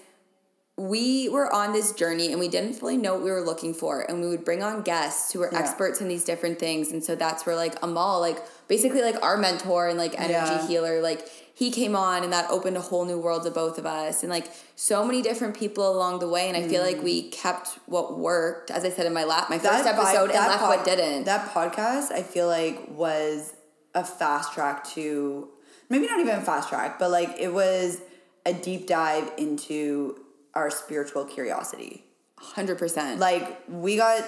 we 0.77 1.29
were 1.29 1.53
on 1.55 1.72
this 1.72 1.93
journey 1.93 2.33
and 2.33 2.41
we 2.41 2.49
didn't 2.49 2.75
fully 2.75 2.97
know 2.97 3.14
what 3.14 3.22
we 3.22 3.31
were 3.31 3.41
looking 3.43 3.72
for. 3.72 4.01
And 4.01 4.20
we 4.20 4.27
would 4.29 4.45
bring 4.45 4.61
on 4.62 4.83
guests 4.83 5.33
who 5.33 5.39
were 5.39 5.49
Yeah. 5.53 5.61
experts 5.61 6.01
in 6.01 6.09
these 6.09 6.25
different 6.25 6.59
things. 6.59 6.91
And 6.91 7.03
so 7.05 7.14
that's 7.14 7.47
where 7.47 7.55
like 7.55 7.77
amal 7.83 8.20
like 8.20 8.39
basically 8.66 9.01
like 9.03 9.22
our 9.22 9.37
mentor 9.37 9.87
and 9.89 9.97
like 9.97 10.18
energy 10.18 10.33
Yeah. 10.33 10.66
healer 10.66 11.01
like 11.01 11.29
he 11.57 11.70
came 11.70 11.95
on 11.95 12.25
and 12.25 12.33
that 12.33 12.51
opened 12.51 12.77
a 12.77 12.81
whole 12.81 13.05
new 13.05 13.20
world 13.20 13.45
to 13.45 13.53
both 13.53 13.79
of 13.79 13.87
us. 13.87 14.25
And 14.25 14.31
like 14.31 14.51
so 14.75 15.05
many 15.05 15.22
different 15.22 15.57
people 15.57 15.89
along 15.89 16.18
the 16.18 16.29
way. 16.29 16.49
And 16.49 16.57
i 16.57 16.66
feel 16.66 16.83
like 16.83 16.97
mm. 16.97 17.05
we 17.05 17.31
kept 17.31 17.79
what 17.87 18.18
worked 18.18 18.72
as 18.72 18.85
i 18.85 18.91
said 18.91 19.07
in 19.07 19.12
my 19.14 19.22
lap 19.22 19.49
my 19.51 19.59
first 19.59 19.85
That 19.85 19.95
vibe- 19.95 19.99
episode 20.01 20.31
and 20.31 20.39
left 20.49 20.59
pod- 20.59 20.77
what 20.77 20.85
didn't. 20.85 21.22
That 21.25 21.53
podcast, 21.53 22.11
I 22.11 22.25
feel 22.25 22.49
like, 22.49 22.89
was 22.91 23.55
a 23.95 24.03
fast 24.05 24.53
track 24.55 24.85
to 24.95 25.49
maybe 25.89 26.09
not 26.09 26.18
even 26.18 26.41
fast 26.43 26.68
track, 26.68 26.99
but 26.99 27.12
like 27.12 27.37
it 27.39 27.53
was 27.55 28.01
a 28.45 28.53
deep 28.53 28.89
dive 28.89 29.31
into 29.39 30.18
our 30.55 30.71
spiritual 30.71 31.25
curiosity. 31.25 32.05
100% 32.41 33.19
Like 33.19 33.63
we 33.69 33.97
got 33.97 34.25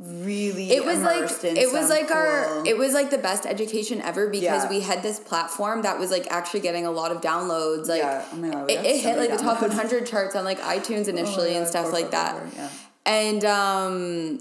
really 0.00 0.70
it 0.70 0.84
was 0.84 1.00
like 1.02 1.28
it 1.42 1.72
was 1.72 1.90
like 1.90 2.08
our 2.12 2.64
it 2.64 2.78
was 2.78 2.94
like 2.94 3.10
the 3.10 3.18
best 3.18 3.44
education 3.44 4.00
ever 4.00 4.28
because 4.28 4.62
Yeah. 4.62 4.70
we 4.70 4.78
had 4.80 5.02
this 5.02 5.18
platform 5.18 5.82
that 5.82 5.98
was 5.98 6.12
like 6.12 6.28
actually 6.30 6.60
getting 6.60 6.86
a 6.86 6.90
lot 6.92 7.10
of 7.10 7.20
downloads 7.20 7.88
like 7.88 8.02
Yeah. 8.02 8.24
Oh 8.32 8.36
my 8.36 8.48
God, 8.50 8.70
it, 8.70 8.86
it 8.86 9.02
so 9.02 9.08
hit 9.08 9.18
like 9.18 9.30
the 9.30 9.42
top 9.42 9.60
100 9.60 10.06
charts 10.06 10.36
on 10.36 10.44
like 10.44 10.60
itunes 10.60 11.08
initially 11.08 11.56
and 11.56 11.64
God, 11.64 11.70
stuff 11.70 11.92
like 11.92 12.12
that 12.12 12.40
yeah. 12.54 12.68
and 13.06 13.44
um 13.44 14.40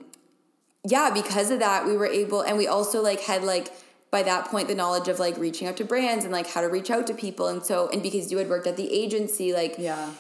yeah 0.88 1.10
because 1.12 1.50
of 1.50 1.58
that 1.60 1.88
we 1.88 1.98
were 1.98 2.06
able 2.06 2.42
and 2.42 2.56
we 2.56 2.68
also 2.68 3.02
like 3.02 3.22
had 3.22 3.44
like 3.44 3.74
by 4.12 4.22
that 4.22 4.46
point 4.46 4.68
the 4.68 4.76
knowledge 4.76 5.08
of 5.08 5.18
like 5.20 5.38
reaching 5.40 5.68
out 5.68 5.76
to 5.78 5.84
brands 5.84 6.24
and 6.24 6.32
like 6.32 6.48
how 6.48 6.62
to 6.62 6.68
reach 6.68 6.92
out 6.92 7.08
to 7.08 7.16
people 7.16 7.48
and 7.48 7.66
so 7.66 7.90
and 7.90 8.04
because 8.04 8.32
you 8.32 8.38
had 8.38 8.48
worked 8.48 8.68
at 8.68 8.78
the 8.78 8.94
agency 8.94 9.54
like 9.54 9.76
yeah. 9.80 10.12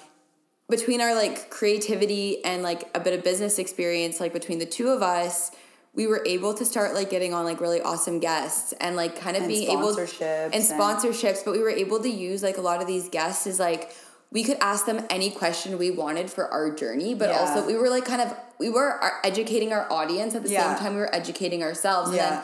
Between 0.69 0.99
our 1.01 1.15
like 1.15 1.49
creativity 1.49 2.43
and 2.43 2.61
like 2.63 2.89
a 2.95 2.99
bit 2.99 3.13
of 3.17 3.23
business 3.23 3.57
experience 3.59 4.19
like 4.19 4.33
between 4.33 4.59
the 4.59 4.65
two 4.65 4.89
of 4.89 5.01
us 5.01 5.51
we 5.93 6.05
were 6.05 6.21
able 6.27 6.53
to 6.53 6.63
start 6.65 6.93
like 6.93 7.09
getting 7.09 7.33
on 7.33 7.43
like 7.45 7.59
really 7.59 7.81
awesome 7.81 8.19
guests 8.19 8.73
and 8.79 8.95
like 8.95 9.19
kind 9.19 9.35
of 9.35 9.43
And 9.43 9.51
being 9.51 9.69
able 9.71 9.95
sponsorships 9.95 10.45
and 10.45 10.53
and- 10.55 10.63
sponsorships 10.63 11.43
but 11.45 11.51
we 11.53 11.59
were 11.59 11.69
able 11.71 11.99
to 12.01 12.09
use 12.09 12.43
like 12.43 12.57
a 12.57 12.61
lot 12.61 12.81
of 12.81 12.87
these 12.87 13.09
guests 13.09 13.47
as 13.47 13.59
like 13.59 13.91
we 14.29 14.43
could 14.43 14.57
ask 14.59 14.85
them 14.85 15.05
any 15.09 15.31
question 15.31 15.77
we 15.77 15.89
wanted 15.89 16.29
for 16.29 16.49
our 16.49 16.69
journey, 16.69 17.13
but 17.15 17.29
Yeah. 17.29 17.39
also 17.39 17.65
we 17.65 17.77
were 17.77 17.87
like 17.89 18.03
kind 18.03 18.21
of 18.21 18.35
we 18.59 18.69
were 18.69 19.01
uh, 19.01 19.09
educating 19.23 19.71
our 19.71 19.89
audience 19.89 20.35
at 20.35 20.43
the 20.43 20.49
Yeah. 20.49 20.75
same 20.75 20.83
time 20.83 20.93
we 20.95 20.99
were 20.99 21.15
educating 21.15 21.63
ourselves. 21.63 22.13
Yeah. 22.13 22.27
And 22.27 22.37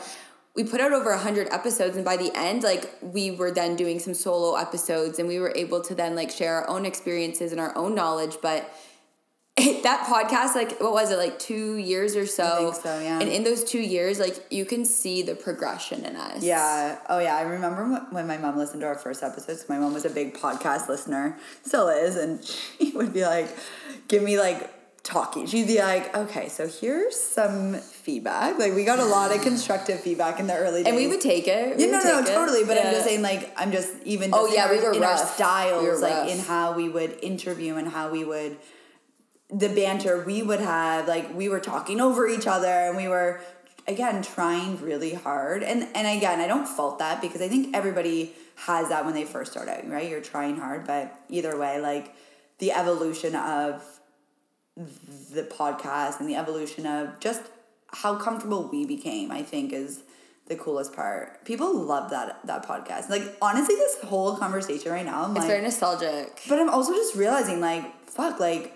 we 0.54 0.62
put 0.62 0.80
out 0.80 0.92
over 0.92 1.10
100 1.10 1.48
episodes 1.50 1.96
and 1.96 2.04
by 2.04 2.16
the 2.16 2.30
end 2.34 2.62
like 2.62 2.90
we 3.02 3.30
were 3.30 3.50
then 3.50 3.76
doing 3.76 3.98
some 3.98 4.14
solo 4.14 4.56
episodes 4.56 5.18
and 5.18 5.28
we 5.28 5.38
were 5.38 5.52
able 5.56 5.80
to 5.80 5.94
then 5.94 6.14
like 6.14 6.30
share 6.30 6.56
our 6.56 6.68
own 6.68 6.86
experiences 6.86 7.52
and 7.52 7.60
our 7.60 7.76
own 7.76 7.94
knowledge 7.94 8.36
but 8.40 8.72
that 9.84 10.04
podcast 10.08 10.56
like 10.56 10.80
what 10.80 10.92
was 10.92 11.12
it 11.12 11.16
like 11.16 11.38
two 11.38 11.76
years 11.76 12.16
or 12.16 12.26
so 12.26 12.72
think 12.72 12.74
so, 12.82 12.98
yeah. 12.98 13.20
and 13.20 13.28
in 13.28 13.44
those 13.44 13.62
two 13.62 13.78
years 13.78 14.18
like 14.18 14.44
you 14.50 14.64
can 14.64 14.84
see 14.84 15.22
the 15.22 15.36
progression 15.36 16.04
in 16.04 16.16
us 16.16 16.42
Yeah. 16.42 16.98
Oh, 17.08 17.20
yeah. 17.20 17.36
I 17.36 17.42
remember 17.42 17.84
when 18.10 18.26
my 18.26 18.36
mom 18.36 18.56
listened 18.56 18.80
to 18.80 18.86
our 18.88 18.98
first 18.98 19.22
episodes 19.22 19.68
My 19.68 19.78
mom 19.78 19.94
was 19.94 20.04
a 20.04 20.10
big 20.10 20.34
podcast 20.34 20.88
listener, 20.88 21.38
still 21.62 21.88
is, 21.88 22.16
and 22.16 22.44
she 22.78 22.90
would 22.96 23.12
be 23.12 23.24
like, 23.24 23.48
give 24.08 24.24
me 24.24 24.40
like 24.40 24.73
talking. 25.04 25.46
She'd 25.46 25.66
be 25.68 25.78
like, 25.78 26.16
okay, 26.16 26.48
so 26.48 26.66
here's 26.66 27.14
some 27.20 27.74
feedback. 27.74 28.58
Like 28.58 28.74
we 28.74 28.84
got 28.84 28.98
a 28.98 29.04
lot 29.04 29.34
of 29.36 29.42
constructive 29.50 30.00
feedback 30.00 30.40
in 30.40 30.46
the 30.48 30.56
early 30.56 30.82
days. 30.82 30.86
and 30.88 30.96
we 30.96 31.06
would 31.06 31.20
take 31.20 31.46
it 31.46 31.76
we 31.76 31.84
Yeah, 31.84 31.90
no, 31.92 31.98
no, 32.02 32.20
take 32.22 32.30
it. 32.30 32.34
totally. 32.34 32.64
But 32.64 32.78
I'm 32.78 32.90
just 32.92 33.04
saying, 33.04 33.22
like, 33.22 33.52
I'm 33.56 33.70
just 33.70 33.92
even. 34.04 34.30
Oh, 34.32 34.50
yeah, 34.52 34.64
in 34.64 34.70
we 34.72 34.78
our, 34.84 34.90
were 34.90 34.96
in 34.96 35.04
our 35.04 35.10
rough. 35.12 35.34
styles, 35.34 35.82
We 35.84 35.90
like 36.02 36.12
rough. 36.12 36.28
in 36.30 36.38
how 36.40 36.72
we 36.72 36.88
would 36.88 37.18
interview 37.22 37.76
and 37.76 37.86
how 37.88 38.10
we 38.10 38.24
would 38.24 38.56
the 39.50 39.68
banter 39.68 40.24
we 40.24 40.42
would 40.42 40.60
have. 40.60 41.06
Like 41.06 41.32
we 41.34 41.48
were 41.48 41.60
talking 41.60 42.00
over 42.00 42.26
each 42.26 42.46
other, 42.46 42.66
and 42.66 42.96
we 42.96 43.06
were 43.08 43.40
again 43.86 44.22
trying 44.22 44.80
really 44.80 45.12
hard. 45.14 45.62
And 45.62 45.86
and 45.94 46.16
again, 46.18 46.40
I 46.40 46.46
don't 46.46 46.66
fault 46.66 46.98
that 47.00 47.20
because 47.20 47.42
I 47.42 47.48
think 47.48 47.76
everybody 47.76 48.32
has 48.56 48.88
that 48.88 49.04
when 49.04 49.12
they 49.14 49.24
first 49.24 49.52
start 49.52 49.68
out, 49.68 49.86
right? 49.88 50.08
You're 50.08 50.20
trying 50.22 50.56
hard, 50.56 50.86
but 50.86 51.14
either 51.28 51.58
way, 51.58 51.78
like 51.80 52.14
the 52.58 52.72
evolution 52.72 53.34
of 53.34 53.84
the 54.76 55.42
podcast 55.44 56.20
and 56.20 56.28
the 56.28 56.34
evolution 56.34 56.86
of 56.86 57.20
just 57.20 57.42
how 57.88 58.16
comfortable 58.16 58.68
we 58.70 58.84
became, 58.84 59.30
I 59.30 59.42
think 59.42 59.72
is 59.72 60.02
the 60.46 60.56
coolest 60.56 60.94
part. 60.94 61.44
People 61.44 61.74
love 61.74 62.10
that 62.10 62.40
that 62.46 62.66
podcast. 62.66 63.08
Like 63.08 63.22
honestly, 63.40 63.76
this 63.76 63.96
whole 64.02 64.36
conversation 64.36 64.90
right 64.92 65.06
now, 65.06 65.24
I'm 65.24 65.30
it's 65.30 65.40
like, 65.40 65.48
very 65.48 65.62
nostalgic 65.62 66.42
but 66.48 66.58
I'm 66.58 66.68
also 66.68 66.92
just 66.92 67.14
realizing 67.14 67.60
like, 67.60 67.84
fuck, 68.08 68.40
like 68.40 68.72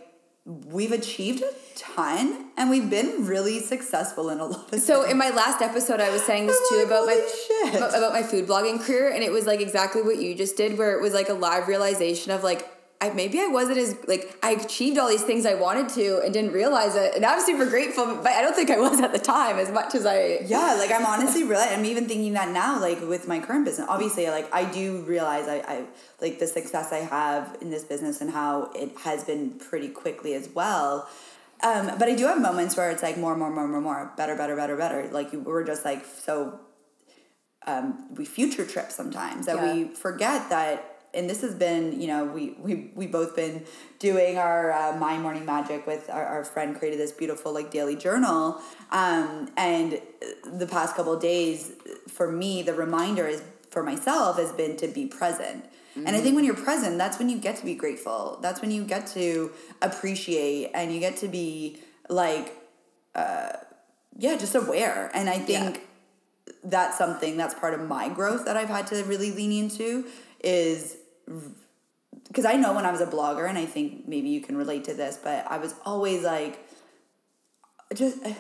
we've 0.47 0.93
achieved 0.93 1.43
a 1.43 1.51
ton 1.77 2.47
and 2.57 2.71
we've 2.71 2.89
been 2.89 3.27
really 3.27 3.61
successful 3.61 4.31
in 4.31 4.41
a 4.41 4.47
lot 4.47 4.73
of 4.73 4.81
So 4.81 5.01
things. 5.03 5.13
in 5.13 5.19
my 5.19 5.29
last 5.29 5.61
episode, 5.61 6.01
I 6.01 6.11
was 6.11 6.23
saying 6.23 6.47
this 6.47 6.59
I'm 6.59 6.69
too 6.69 6.77
like, 6.77 6.87
about 6.87 7.07
my 7.07 7.29
shit." 7.47 7.75
about 7.75 7.95
about 7.95 8.13
my 8.13 8.23
food 8.23 8.47
blogging 8.47 8.81
career, 8.81 9.11
and 9.11 9.23
it 9.23 9.31
was 9.33 9.47
like 9.47 9.61
exactly 9.61 10.01
what 10.01 10.19
you 10.19 10.35
just 10.35 10.57
did, 10.57 10.79
where 10.79 10.97
it 10.97 11.03
was 11.03 11.13
like 11.13 11.29
a 11.29 11.35
live 11.35 11.67
realization 11.69 12.31
of 12.33 12.43
like. 12.45 12.67
I, 13.01 13.11
maybe 13.11 13.39
I 13.41 13.47
wasn't 13.47 13.79
as 13.79 13.97
like 14.09 14.37
I 14.43 14.51
achieved 14.53 14.99
all 14.99 15.09
these 15.09 15.23
things 15.23 15.47
I 15.47 15.55
wanted 15.55 15.89
to 15.91 16.21
and 16.25 16.35
didn't 16.35 16.53
realize 16.53 16.97
it, 16.97 17.15
and 17.15 17.25
I'm 17.25 17.41
super 17.41 17.65
grateful. 17.67 18.07
But 18.17 18.33
I 18.33 18.43
don't 18.43 18.57
think 18.57 18.71
I 18.71 18.79
was 18.79 19.01
at 19.01 19.13
the 19.13 19.21
time 19.21 19.59
as 19.59 19.71
much 19.71 19.95
as 19.95 20.05
I. 20.05 20.41
yeah, 20.45 20.75
like 20.79 20.91
I'm 20.91 21.07
honestly 21.07 21.45
really 21.45 21.63
I'm 21.69 21.85
even 21.85 22.09
thinking 22.09 22.33
that 22.33 22.51
now, 22.51 22.81
like 22.81 23.01
with 23.01 23.29
my 23.29 23.39
current 23.39 23.65
business. 23.65 23.87
Obviously, 23.89 24.29
like 24.31 24.53
I 24.53 24.65
do 24.65 25.03
realize 25.03 25.47
I, 25.47 25.59
I 25.59 25.85
like 26.21 26.41
the 26.41 26.49
success 26.49 26.93
I 26.93 26.99
have 26.99 27.57
in 27.61 27.71
this 27.71 27.85
business 27.85 28.21
and 28.21 28.31
how 28.31 28.73
it 28.75 28.91
has 29.05 29.23
been 29.23 29.53
pretty 29.61 29.89
quickly 29.89 30.35
as 30.35 30.49
well. 30.49 31.09
Um, 31.63 31.93
but 31.99 32.09
I 32.09 32.15
do 32.17 32.27
have 32.27 32.41
moments 32.41 32.77
where 32.77 32.91
it's 32.91 33.03
like 33.03 33.17
more, 33.17 33.37
more, 33.37 33.51
more, 33.51 33.67
more, 33.69 33.81
more, 33.81 34.13
better, 34.17 34.35
better, 34.37 34.57
better, 34.57 34.77
better. 34.77 35.09
Like 35.13 35.33
you, 35.33 35.39
we're 35.41 35.65
just 35.65 35.85
like 35.85 36.05
so. 36.05 36.59
Um, 37.67 38.15
we 38.17 38.25
future 38.25 38.65
trip 38.65 38.91
sometimes 38.91 39.47
that 39.47 39.57
Yeah. 39.57 39.75
we 39.75 39.85
forget 39.89 40.49
that, 40.49 40.88
and 41.15 41.29
this 41.29 41.41
has 41.41 41.55
been, 41.55 42.01
you 42.01 42.07
know, 42.07 42.25
we 42.25 42.57
we 42.59 42.91
we 42.95 43.07
both 43.07 43.35
been 43.35 43.65
doing 43.99 44.39
our 44.39 44.73
uh, 44.73 44.97
my 44.97 45.19
morning 45.19 45.45
magic 45.45 45.87
with 45.87 46.09
our, 46.11 46.25
our 46.25 46.45
friend 46.45 46.79
created 46.79 46.99
this 46.99 47.13
beautiful 47.13 47.53
like 47.53 47.71
daily 47.71 47.97
journal, 47.97 48.61
um, 48.91 49.51
and 49.57 50.01
the 50.45 50.67
past 50.67 50.97
couple 50.97 51.13
of 51.13 51.21
days 51.21 51.73
for 52.09 52.31
me 52.31 52.63
the 52.63 52.75
reminder 52.75 53.27
is 53.27 53.43
for 53.71 53.83
myself 53.83 54.39
has 54.39 54.53
been 54.53 54.77
to 54.77 54.89
be 54.89 55.07
present. 55.07 55.65
And 56.07 56.15
I 56.15 56.21
think 56.21 56.37
when 56.37 56.45
you're 56.45 56.55
present, 56.55 56.97
that's 56.97 57.19
when 57.19 57.29
you 57.29 57.39
get 57.39 57.57
to 57.57 57.65
be 57.65 57.75
grateful. 57.75 58.39
That's 58.41 58.61
when 58.61 58.71
you 58.71 58.85
get 58.85 59.09
to 59.09 59.51
appreciate 59.83 60.71
and 60.73 60.93
you 60.93 61.01
get 61.01 61.17
to 61.19 61.29
be 61.29 61.79
like, 62.09 62.57
uh, 63.17 63.55
yeah, 64.17 64.37
just 64.37 64.55
aware. 64.55 65.11
And 65.13 65.29
I 65.29 65.41
think 65.41 65.81
that's 66.63 66.97
something 66.97 67.37
that's 67.37 67.55
part 67.55 67.75
of 67.75 67.81
my 67.89 68.09
growth 68.09 68.45
that 68.45 68.57
I've 68.57 68.69
had 68.69 68.87
to 68.89 69.03
really 69.05 69.33
lean 69.33 69.51
into 69.51 70.07
is 70.43 70.98
because 72.27 72.45
I 72.45 72.55
know 72.55 72.75
when 72.75 72.85
I 72.87 72.91
was 72.91 73.01
a 73.01 73.07
blogger, 73.07 73.49
and 73.49 73.59
I 73.59 73.67
think 73.67 74.07
maybe 74.07 74.29
you 74.29 74.41
can 74.41 74.57
relate 74.57 74.85
to 74.85 74.95
this, 74.95 75.19
but 75.23 75.47
I 75.49 75.59
was 75.59 75.75
always 75.85 76.25
like, 76.25 76.59
just, 77.95 78.25
I 78.25 78.37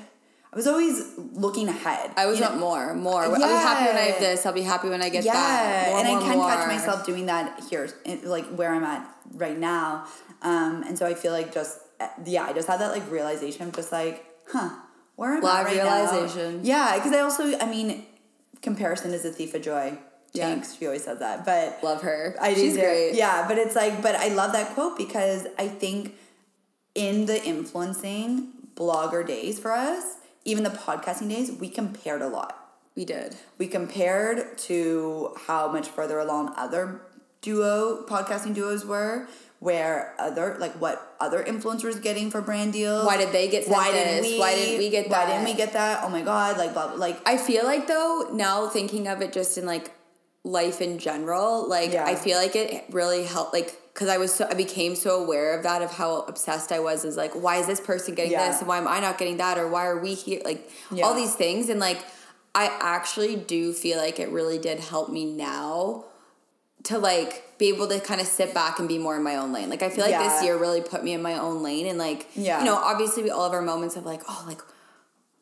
was 0.55 0.67
always 0.67 1.15
looking 1.17 1.69
ahead. 1.69 2.11
I 2.17 2.27
was 2.27 2.39
you 2.39 2.45
not 2.45 2.55
know? 2.55 2.61
more, 2.61 2.95
more. 2.95 3.23
I'll 3.23 3.35
be 3.35 3.43
happy 3.43 3.87
when 3.87 3.97
I 3.97 4.11
have 4.11 4.21
this. 4.21 4.47
I'll 4.47 4.53
be 4.53 4.63
happy 4.63 4.89
when 4.89 5.03
I 5.03 5.09
get 5.09 5.25
yeah, 5.25 5.33
that. 5.33 5.89
More, 5.89 5.99
and 5.99 6.09
more, 6.09 6.19
I 6.19 6.23
can 6.23 6.39
more. 6.39 6.49
catch 6.49 6.67
myself 6.67 7.07
doing 7.07 7.27
that 7.27 7.63
here, 7.71 7.89
like 8.25 8.47
where 8.47 8.73
I'm 8.73 8.85
at 8.85 9.09
right 9.33 9.59
now. 9.59 10.07
Um, 10.43 10.83
and 10.87 10.99
so 10.99 11.07
I 11.07 11.15
feel 11.15 11.33
like 11.33 11.53
just 11.53 11.79
yeah, 12.25 12.45
I 12.45 12.53
just 12.53 12.69
had 12.69 12.81
that 12.81 12.93
like 12.93 13.11
realization 13.11 13.69
of 13.69 13.75
just 13.75 13.93
like, 13.93 14.25
huh, 14.51 14.71
where 15.17 15.35
am 15.35 15.45
I 15.45 15.63
right 15.63 15.77
now? 15.77 15.83
realization. 15.83 16.61
Yeah, 16.63 16.97
because 16.97 17.13
I 17.13 17.21
also, 17.21 17.59
I 17.59 17.69
mean, 17.69 18.05
comparison 18.63 19.13
is 19.13 19.25
a 19.25 19.31
thief 19.31 19.55
of 19.55 19.63
joy. 19.63 19.99
Yeah. 20.33 20.63
She 20.63 20.87
always 20.87 21.05
says 21.05 21.19
that, 21.21 21.45
but 21.45 21.79
Love 21.83 22.03
her. 22.03 22.37
I 22.41 22.55
She's 22.55 22.77
great. 22.77 23.15
Yeah, 23.15 23.47
but 23.49 23.59
it's 23.59 23.75
like, 23.75 24.03
but 24.03 24.15
I 24.15 24.29
love 24.29 24.53
that 24.53 24.75
quote 24.75 24.97
because 24.97 25.47
I 25.59 25.69
think 25.69 26.15
in 26.95 27.27
the 27.27 27.43
influencing 27.45 28.49
blogger 28.75 29.27
days 29.27 29.59
for 29.59 29.73
us, 29.73 30.17
even 30.45 30.65
the 30.65 30.71
podcasting 30.71 31.29
days, 31.29 31.51
we 31.53 31.69
compared 31.69 32.23
a 32.23 32.29
lot 32.29 32.75
We 32.95 33.05
did. 33.05 33.37
we 33.59 33.67
compared 33.67 34.59
to 34.59 35.35
how 35.47 35.71
much 35.73 35.89
further 35.89 36.19
along 36.19 36.55
other 36.57 37.01
duo 37.41 38.05
podcasting 38.07 38.55
duos 38.55 38.85
were 38.85 39.29
where 39.61 40.15
other 40.19 40.57
like 40.61 40.73
what 40.81 41.17
other 41.21 41.43
influencers 41.43 42.01
getting 42.01 42.31
for 42.31 42.41
brand 42.41 42.73
deals 42.73 43.05
Why 43.05 43.17
did 43.17 43.33
they 43.33 43.49
get 43.49 43.69
why 43.69 43.91
didn't 43.91 44.23
we 44.23 44.39
Why 44.39 44.55
didn't 44.55 44.79
we 44.79 44.91
get 44.91 45.09
why 45.09 45.27
didn't 45.27 45.45
we 45.45 45.55
get 45.55 45.73
that 45.73 46.05
oh 46.05 46.09
my 46.09 46.23
god 46.23 46.57
like 46.59 46.73
blah, 46.75 46.89
blah 46.89 46.97
like 46.97 47.21
I 47.27 47.37
feel 47.37 47.65
like 47.65 47.87
though 47.89 48.29
now 48.33 48.69
thinking 48.69 49.09
of 49.09 49.21
it 49.21 49.33
just 49.33 49.59
in 49.59 49.67
like 49.67 49.91
life 50.45 50.81
in 50.81 50.99
general, 50.99 51.69
like 51.69 51.93
Yeah. 51.93 52.05
I 52.05 52.15
feel 52.15 52.39
like 52.39 52.57
it 52.57 52.85
really 52.91 53.25
helped 53.25 53.53
like 53.53 53.75
because 53.93 54.09
I 54.09 54.19
was 54.19 54.33
so 54.33 54.47
I 54.49 54.55
became 54.55 54.95
so 54.95 55.23
aware 55.23 55.57
of 55.57 55.63
that 55.65 55.83
of 55.83 55.91
how 55.93 56.21
obsessed 56.23 56.71
I 56.73 56.79
was 56.79 57.05
is 57.05 57.17
like 57.17 57.33
why 57.35 57.57
is 57.57 57.67
this 57.67 57.81
person 57.81 58.15
getting 58.15 58.33
Yeah. 58.33 58.49
this 58.49 58.61
and 58.61 58.69
why 58.69 58.79
am 58.79 58.87
I 58.89 59.01
not 59.01 59.19
getting 59.19 59.39
that 59.39 59.59
or 59.59 59.69
why 59.69 59.87
are 59.87 59.99
we 59.99 60.15
here 60.15 60.41
like 60.45 60.71
Yeah. 60.93 61.05
all 61.05 61.15
these 61.15 61.35
things 61.35 61.69
and 61.69 61.81
like 61.81 61.99
I 62.55 62.67
actually 62.81 63.37
do 63.37 63.73
feel 63.73 63.99
like 63.99 64.19
it 64.21 64.31
really 64.31 64.59
did 64.59 64.81
help 64.81 65.11
me 65.11 65.25
now 65.27 66.05
to 66.85 66.97
like 66.99 67.59
be 67.59 67.69
able 67.69 67.89
to 67.89 67.99
kind 68.01 68.21
of 68.21 68.27
sit 68.29 68.55
back 68.55 68.79
and 68.79 68.87
be 68.89 68.99
more 68.99 69.17
in 69.17 69.23
my 69.25 69.35
own 69.37 69.53
lane. 69.53 69.69
Like 69.69 69.83
I 69.83 69.91
feel 69.91 70.05
like 70.05 70.13
Yeah. 70.13 70.23
this 70.29 70.45
year 70.45 70.57
really 70.57 70.81
put 70.81 71.03
me 71.03 71.13
in 71.13 71.21
my 71.21 71.35
own 71.37 71.63
lane 71.63 71.87
and 71.89 71.99
like 71.99 72.29
Yeah. 72.35 72.61
you 72.61 72.65
know 72.65 72.77
obviously 72.77 73.25
we 73.25 73.31
all 73.31 73.45
have 73.45 73.53
our 73.53 73.61
moments 73.63 73.97
of 73.97 74.07
like 74.07 74.23
oh 74.29 74.45
like 74.47 74.61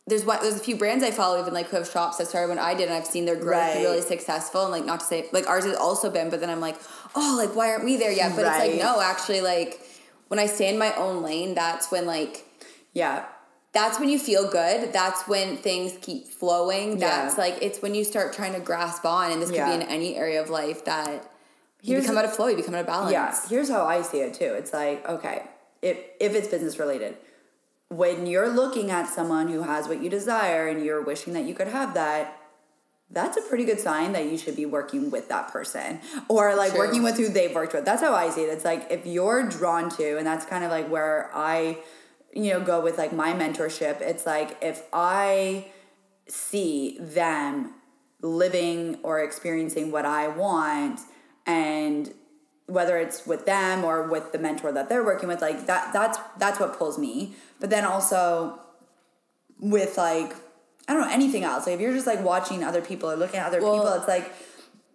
there's 0.06 0.24
what 0.24 0.40
there's 0.40 0.54
a 0.56 0.60
few 0.60 0.76
brands 0.76 1.02
I 1.02 1.10
follow 1.10 1.40
even 1.40 1.52
like 1.52 1.66
who 1.68 1.76
have 1.76 1.88
shops 1.90 2.18
that 2.18 2.28
started 2.28 2.48
when 2.48 2.58
I 2.58 2.74
did 2.74 2.84
and 2.88 2.94
I've 2.94 3.06
seen 3.06 3.24
their 3.24 3.36
growth 3.36 3.60
Right. 3.60 3.78
be 3.78 3.82
really 3.84 4.02
successful 4.02 4.62
and 4.62 4.70
like 4.72 4.84
not 4.84 5.00
to 5.00 5.06
say 5.06 5.28
like 5.32 5.48
ours 5.48 5.64
has 5.64 5.76
also 5.76 6.10
been 6.10 6.30
but 6.30 6.40
then 6.40 6.50
I'm 6.50 6.60
like 6.60 6.76
oh 7.14 7.34
like 7.38 7.54
why 7.56 7.70
aren't 7.70 7.84
we 7.84 7.96
there 7.96 8.12
yet 8.12 8.36
but 8.36 8.44
it's 8.46 8.58
like 8.58 8.74
no 8.80 9.00
actually 9.00 9.40
like 9.40 9.80
when 10.28 10.38
I 10.38 10.46
stay 10.46 10.68
in 10.68 10.78
my 10.78 10.94
own 10.94 11.22
lane 11.22 11.54
that's 11.54 11.90
when 11.90 12.06
like 12.06 12.44
yeah 12.92 13.24
that's 13.72 13.98
when 13.98 14.08
you 14.08 14.18
feel 14.18 14.48
good 14.50 14.92
that's 14.92 15.26
when 15.28 15.56
things 15.56 15.94
keep 16.00 16.28
flowing 16.28 16.98
that's 16.98 17.34
Yeah. 17.36 17.40
like 17.44 17.58
it's 17.60 17.82
when 17.82 17.94
you 17.94 18.04
start 18.04 18.32
trying 18.32 18.52
to 18.54 18.60
grasp 18.60 19.04
on 19.04 19.32
and 19.32 19.42
this 19.42 19.50
could 19.50 19.56
Yeah. 19.56 19.76
be 19.76 19.82
in 19.82 19.88
any 19.88 20.16
area 20.16 20.40
of 20.40 20.50
life 20.50 20.84
that 20.84 21.30
you 21.82 21.92
Here's- 21.94 22.04
become 22.04 22.16
out 22.18 22.24
of 22.24 22.34
flow 22.34 22.46
you 22.46 22.56
become 22.56 22.74
out 22.74 22.80
of 22.80 22.86
balance 22.86 23.12
Yeah, 23.12 23.34
here's 23.48 23.68
how 23.68 23.84
I 23.84 24.02
see 24.02 24.18
it 24.20 24.34
too. 24.34 24.54
It's 24.54 24.72
like, 24.72 25.06
okay, 25.08 25.42
if 25.82 25.98
if 26.20 26.34
it's 26.34 26.48
business 26.48 26.78
related, 26.78 27.16
when 27.88 28.26
you're 28.26 28.48
looking 28.48 28.90
at 28.90 29.08
someone 29.08 29.48
who 29.48 29.62
has 29.62 29.88
what 29.88 30.02
you 30.02 30.10
desire 30.10 30.66
and 30.66 30.84
you're 30.84 31.02
wishing 31.02 31.32
that 31.34 31.44
you 31.44 31.54
could 31.54 31.68
have 31.68 31.94
that, 31.94 32.40
that's 33.10 33.36
a 33.36 33.42
pretty 33.42 33.64
good 33.64 33.78
sign 33.78 34.12
that 34.12 34.26
you 34.26 34.36
should 34.36 34.56
be 34.56 34.66
working 34.66 35.10
with 35.10 35.28
that 35.28 35.48
person 35.52 36.00
or 36.28 36.56
like 36.56 36.70
True. 36.72 36.80
working 36.80 37.02
with 37.04 37.16
who 37.16 37.28
they've 37.28 37.54
worked 37.54 37.72
with. 37.72 37.84
That's 37.84 38.02
how 38.02 38.14
I 38.14 38.30
see 38.30 38.42
it. 38.42 38.48
It's 38.48 38.64
like 38.64 38.88
if 38.90 39.06
you're 39.06 39.48
drawn 39.48 39.88
to, 39.90 40.18
and 40.18 40.26
that's 40.26 40.44
kind 40.44 40.64
of 40.64 40.70
like 40.70 40.88
where 40.88 41.30
I, 41.32 41.78
you 42.34 42.52
know, 42.52 42.60
go 42.60 42.80
with 42.80 42.98
like 42.98 43.12
my 43.12 43.32
mentorship. 43.32 44.00
It's 44.00 44.26
like 44.26 44.58
if 44.60 44.82
I 44.92 45.66
see 46.26 46.98
them 46.98 47.74
living 48.20 48.98
or 49.04 49.20
experiencing 49.20 49.92
what 49.92 50.04
I 50.04 50.26
want 50.26 51.00
and 51.46 52.12
whether 52.66 52.98
it's 52.98 53.26
with 53.26 53.46
them 53.46 53.84
or 53.84 54.08
with 54.08 54.32
the 54.32 54.38
mentor 54.38 54.72
that 54.72 54.88
they're 54.88 55.04
working 55.04 55.28
with 55.28 55.40
like 55.40 55.66
that 55.66 55.92
that's 55.92 56.18
that's 56.38 56.58
what 56.58 56.76
pulls 56.78 56.98
me 56.98 57.34
but 57.60 57.70
then 57.70 57.84
also 57.84 58.58
with 59.60 59.96
like 59.96 60.34
I 60.88 60.92
don't 60.92 61.02
know 61.02 61.12
anything 61.12 61.44
else 61.44 61.66
like 61.66 61.76
if 61.76 61.80
you're 61.80 61.94
just 61.94 62.06
like 62.06 62.22
watching 62.22 62.64
other 62.64 62.82
people 62.82 63.10
or 63.10 63.16
looking 63.16 63.40
at 63.40 63.46
other 63.46 63.62
Well- 63.62 63.74
people 63.78 63.92
it's 63.94 64.08
like 64.08 64.32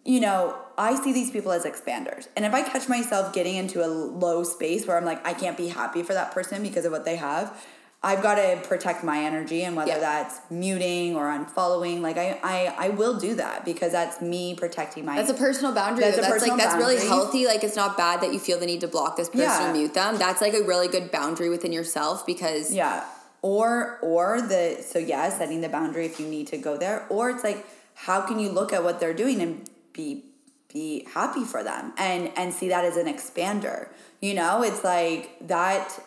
you 0.04 0.20
know 0.20 0.56
I 0.78 0.94
see 1.00 1.12
these 1.12 1.30
people 1.30 1.52
as 1.52 1.64
expanders. 1.64 2.28
And 2.36 2.44
if 2.44 2.54
I 2.54 2.62
catch 2.62 2.88
myself 2.88 3.32
getting 3.32 3.56
into 3.56 3.84
a 3.84 3.88
low 3.88 4.42
space 4.42 4.86
where 4.86 4.96
I'm 4.96 5.04
like, 5.04 5.24
I 5.26 5.34
can't 5.34 5.56
be 5.56 5.68
happy 5.68 6.02
for 6.02 6.14
that 6.14 6.32
person 6.32 6.62
because 6.62 6.84
of 6.84 6.92
what 6.92 7.04
they 7.04 7.16
have, 7.16 7.64
I've 8.04 8.20
got 8.20 8.34
to 8.34 8.60
protect 8.66 9.04
my 9.04 9.22
energy 9.22 9.62
and 9.62 9.76
whether 9.76 9.92
Yeah. 9.92 10.00
that's 10.00 10.40
muting 10.50 11.14
or 11.14 11.26
unfollowing, 11.26 12.00
like 12.00 12.18
I, 12.18 12.38
I 12.42 12.74
I 12.86 12.88
will 12.88 13.16
do 13.18 13.36
that 13.36 13.64
because 13.64 13.92
that's 13.92 14.20
me 14.20 14.54
protecting 14.56 15.04
my 15.04 15.16
That's 15.16 15.30
a 15.30 15.34
personal 15.34 15.72
boundary. 15.72 16.04
That's 16.04 16.16
That's, 16.16 16.28
personal 16.28 16.56
like 16.56 16.64
that's 16.64 16.76
really 16.76 16.98
healthy. 17.06 17.46
Like 17.46 17.62
it's 17.62 17.76
not 17.76 17.96
bad 17.96 18.20
that 18.22 18.32
you 18.32 18.40
feel 18.40 18.58
the 18.58 18.66
need 18.66 18.80
to 18.80 18.88
block 18.88 19.16
this 19.16 19.28
person 19.28 19.42
Yeah. 19.42 19.70
or 19.70 19.72
mute 19.72 19.94
them. 19.94 20.18
That's 20.18 20.40
like 20.40 20.54
a 20.54 20.62
really 20.64 20.88
good 20.88 21.12
boundary 21.12 21.48
within 21.48 21.72
yourself 21.72 22.26
because 22.26 22.72
Yeah. 22.74 23.04
Or 23.40 23.98
or 24.02 24.40
the 24.40 24.84
so 24.88 24.98
yeah, 24.98 25.28
setting 25.30 25.60
the 25.60 25.68
boundary 25.68 26.06
if 26.06 26.18
you 26.18 26.26
need 26.26 26.48
to 26.48 26.58
go 26.58 26.76
there. 26.76 27.06
Or 27.08 27.30
it's 27.30 27.44
like 27.44 27.64
how 27.94 28.22
can 28.22 28.38
you 28.40 28.48
look 28.50 28.72
at 28.72 28.82
what 28.82 28.98
they're 28.98 29.14
doing 29.14 29.40
and 29.40 29.68
be 29.92 30.24
be 30.72 31.06
happy 31.14 31.44
for 31.44 31.62
them 31.62 31.92
and 31.98 32.32
and 32.36 32.52
see 32.52 32.68
that 32.70 32.84
as 32.84 32.96
an 32.96 33.06
expander. 33.06 33.88
You 34.20 34.34
know, 34.34 34.62
it's 34.62 34.82
like 34.84 35.36
that 35.48 35.98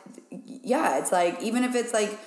yeah, 0.46 1.00
it's 1.00 1.12
like 1.12 1.42
even 1.42 1.64
if 1.64 1.76
it's 1.76 1.94
like 1.94 2.18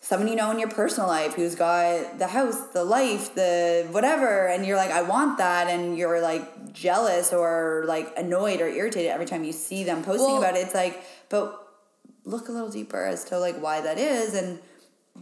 someone 0.00 0.28
you 0.28 0.36
know 0.36 0.50
in 0.50 0.58
your 0.58 0.68
personal 0.68 1.08
life 1.08 1.34
who's 1.34 1.54
got 1.54 2.18
the 2.18 2.28
house, 2.28 2.58
the 2.68 2.84
life, 2.84 3.34
the 3.34 3.86
whatever, 3.90 4.46
and 4.46 4.64
you're 4.64 4.76
like, 4.76 4.90
I 4.90 5.02
want 5.02 5.38
that, 5.38 5.68
and 5.68 5.96
you're 5.98 6.20
like 6.20 6.72
jealous 6.72 7.32
or 7.32 7.84
like 7.86 8.12
annoyed 8.16 8.60
or 8.60 8.68
irritated 8.68 9.10
every 9.10 9.26
time 9.26 9.44
you 9.44 9.52
see 9.52 9.84
them 9.84 10.04
posting 10.04 10.26
Well- 10.26 10.38
about 10.38 10.56
it. 10.56 10.60
It's 10.60 10.74
like, 10.74 11.02
but 11.28 11.62
look 12.24 12.48
a 12.48 12.52
little 12.52 12.68
deeper 12.70 13.04
as 13.04 13.24
to 13.26 13.38
like 13.38 13.58
why 13.60 13.80
that 13.80 13.98
is, 13.98 14.34
and 14.34 14.60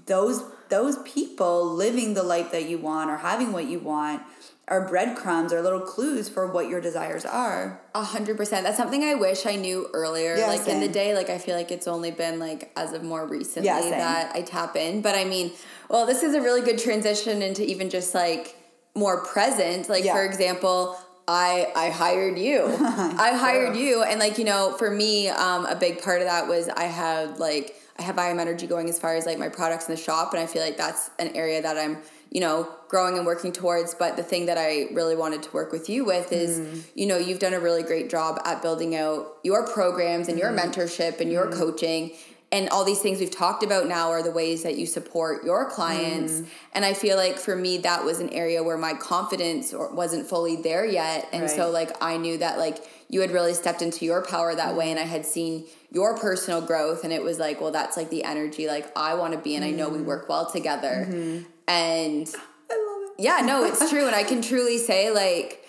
those 0.06 0.42
those 0.68 0.98
people 0.98 1.66
living 1.72 2.14
the 2.14 2.22
life 2.22 2.50
that 2.52 2.68
you 2.68 2.78
want 2.78 3.10
or 3.10 3.18
having 3.18 3.52
what 3.52 3.66
you 3.66 3.78
want 3.78 4.22
are 4.66 4.88
breadcrumbs 4.88 5.52
or 5.52 5.60
little 5.60 5.80
clues 5.80 6.28
for 6.28 6.46
what 6.46 6.68
your 6.68 6.80
desires 6.80 7.24
are. 7.26 7.80
A 7.94 8.02
hundred 8.02 8.36
percent. 8.36 8.64
That's 8.64 8.76
something 8.78 9.04
I 9.04 9.14
wish 9.14 9.44
I 9.44 9.56
knew 9.56 9.88
earlier. 9.92 10.36
Yeah, 10.36 10.46
like 10.46 10.66
in 10.66 10.80
the 10.80 10.88
day, 10.88 11.14
like 11.14 11.28
I 11.28 11.38
feel 11.38 11.54
like 11.54 11.70
it's 11.70 11.86
only 11.86 12.10
been 12.10 12.38
like 12.38 12.72
as 12.76 12.92
of 12.92 13.02
more 13.02 13.26
recently 13.26 13.66
Yeah, 13.66 13.90
that 13.90 14.34
I 14.34 14.40
tap 14.40 14.74
in. 14.76 15.02
But 15.02 15.16
I 15.16 15.24
mean, 15.24 15.52
well, 15.90 16.06
this 16.06 16.22
is 16.22 16.34
a 16.34 16.40
really 16.40 16.62
good 16.62 16.78
transition 16.78 17.42
into 17.42 17.62
even 17.64 17.90
just 17.90 18.14
like 18.14 18.56
more 18.94 19.22
present. 19.24 19.88
Like 19.88 20.04
Yeah. 20.04 20.14
for 20.14 20.24
example, 20.24 20.96
I 21.28 21.70
I 21.76 21.90
hired 21.90 22.38
you. 22.38 22.64
I 22.80 23.36
hired 23.36 23.76
you, 23.76 24.02
and 24.02 24.18
like 24.18 24.38
you 24.38 24.44
know, 24.44 24.74
for 24.78 24.90
me, 24.90 25.28
um, 25.28 25.66
a 25.66 25.76
big 25.76 26.02
part 26.02 26.22
of 26.22 26.26
that 26.26 26.48
was 26.48 26.70
I 26.70 26.84
had 26.84 27.38
like 27.38 27.76
I 27.98 28.02
have 28.02 28.18
I 28.18 28.30
am 28.30 28.40
energy 28.40 28.66
going 28.66 28.88
as 28.88 28.98
far 28.98 29.14
as 29.14 29.26
like 29.26 29.38
my 29.38 29.50
products 29.50 29.88
in 29.88 29.94
the 29.94 30.00
shop, 30.00 30.32
and 30.32 30.42
I 30.42 30.46
feel 30.46 30.62
like 30.62 30.76
that's 30.78 31.10
an 31.18 31.28
area 31.36 31.60
that 31.62 31.76
I'm 31.76 31.98
you 32.34 32.40
know 32.40 32.68
growing 32.88 33.16
and 33.16 33.24
working 33.24 33.52
towards. 33.52 33.94
But 33.94 34.16
the 34.16 34.22
thing 34.22 34.44
that 34.46 34.58
I 34.58 34.88
really 34.92 35.16
wanted 35.16 35.42
to 35.44 35.50
work 35.52 35.72
with 35.72 35.88
you 35.88 36.04
with 36.04 36.30
is 36.32 36.60
mm. 36.60 36.84
you 36.94 37.06
know 37.06 37.16
you've 37.16 37.38
done 37.38 37.54
a 37.54 37.60
really 37.60 37.82
great 37.82 38.10
job 38.10 38.38
at 38.44 38.60
building 38.60 38.94
out 38.94 39.38
your 39.42 39.66
programs 39.66 40.28
and 40.28 40.38
your 40.38 40.50
mm-hmm. 40.50 40.70
mentorship 40.70 41.20
and 41.20 41.32
your 41.32 41.46
mm-hmm. 41.46 41.58
coaching. 41.58 42.12
And 42.52 42.68
all 42.68 42.84
these 42.84 43.00
things 43.00 43.18
we've 43.18 43.32
talked 43.32 43.64
about 43.64 43.88
now 43.88 44.10
are 44.10 44.22
the 44.22 44.30
ways 44.30 44.62
that 44.62 44.78
you 44.78 44.86
support 44.86 45.44
your 45.44 45.68
clients. 45.68 46.34
Mm. 46.34 46.46
And 46.72 46.84
I 46.84 46.94
feel 46.94 47.16
like 47.16 47.36
for 47.36 47.56
me, 47.56 47.78
that 47.78 48.04
was 48.04 48.20
an 48.20 48.28
area 48.30 48.62
where 48.62 48.78
my 48.78 48.94
confidence 48.94 49.74
wasn't 49.74 50.28
fully 50.28 50.54
there 50.54 50.86
yet. 50.86 51.28
And 51.32 51.50
so, 51.50 51.68
like, 51.70 51.90
I 52.00 52.16
knew 52.16 52.38
that, 52.38 52.56
like, 52.58 52.78
you 53.08 53.22
had 53.22 53.32
really 53.32 53.54
stepped 53.54 53.82
into 53.82 54.04
your 54.04 54.24
power 54.24 54.54
that 54.54 54.76
way. 54.76 54.92
And 54.92 55.00
I 55.00 55.02
had 55.02 55.26
seen 55.26 55.64
your 55.90 56.16
personal 56.16 56.60
growth. 56.60 57.02
And 57.02 57.12
it 57.12 57.24
was 57.24 57.40
like, 57.40 57.60
well, 57.60 57.72
that's 57.72 57.96
like 57.96 58.10
the 58.10 58.22
energy, 58.22 58.68
like, 58.68 58.86
I 58.96 59.14
want 59.14 59.32
to 59.32 59.40
be. 59.40 59.56
And 59.56 59.64
I 59.64 59.72
know 59.72 59.88
we 59.88 59.98
mm. 59.98 60.04
work 60.04 60.28
well 60.28 60.48
together. 60.48 61.08
Mm-hmm. 61.08 61.50
And 61.68 62.26
I 62.70 62.74
love 62.74 63.10
it. 63.18 63.22
yeah, 63.22 63.40
no, 63.44 63.64
it's 63.64 63.88
true. 63.90 64.06
And 64.06 64.14
I 64.14 64.24
can 64.30 64.42
truly 64.42 64.78
say, 64.78 65.10
like, 65.10 65.64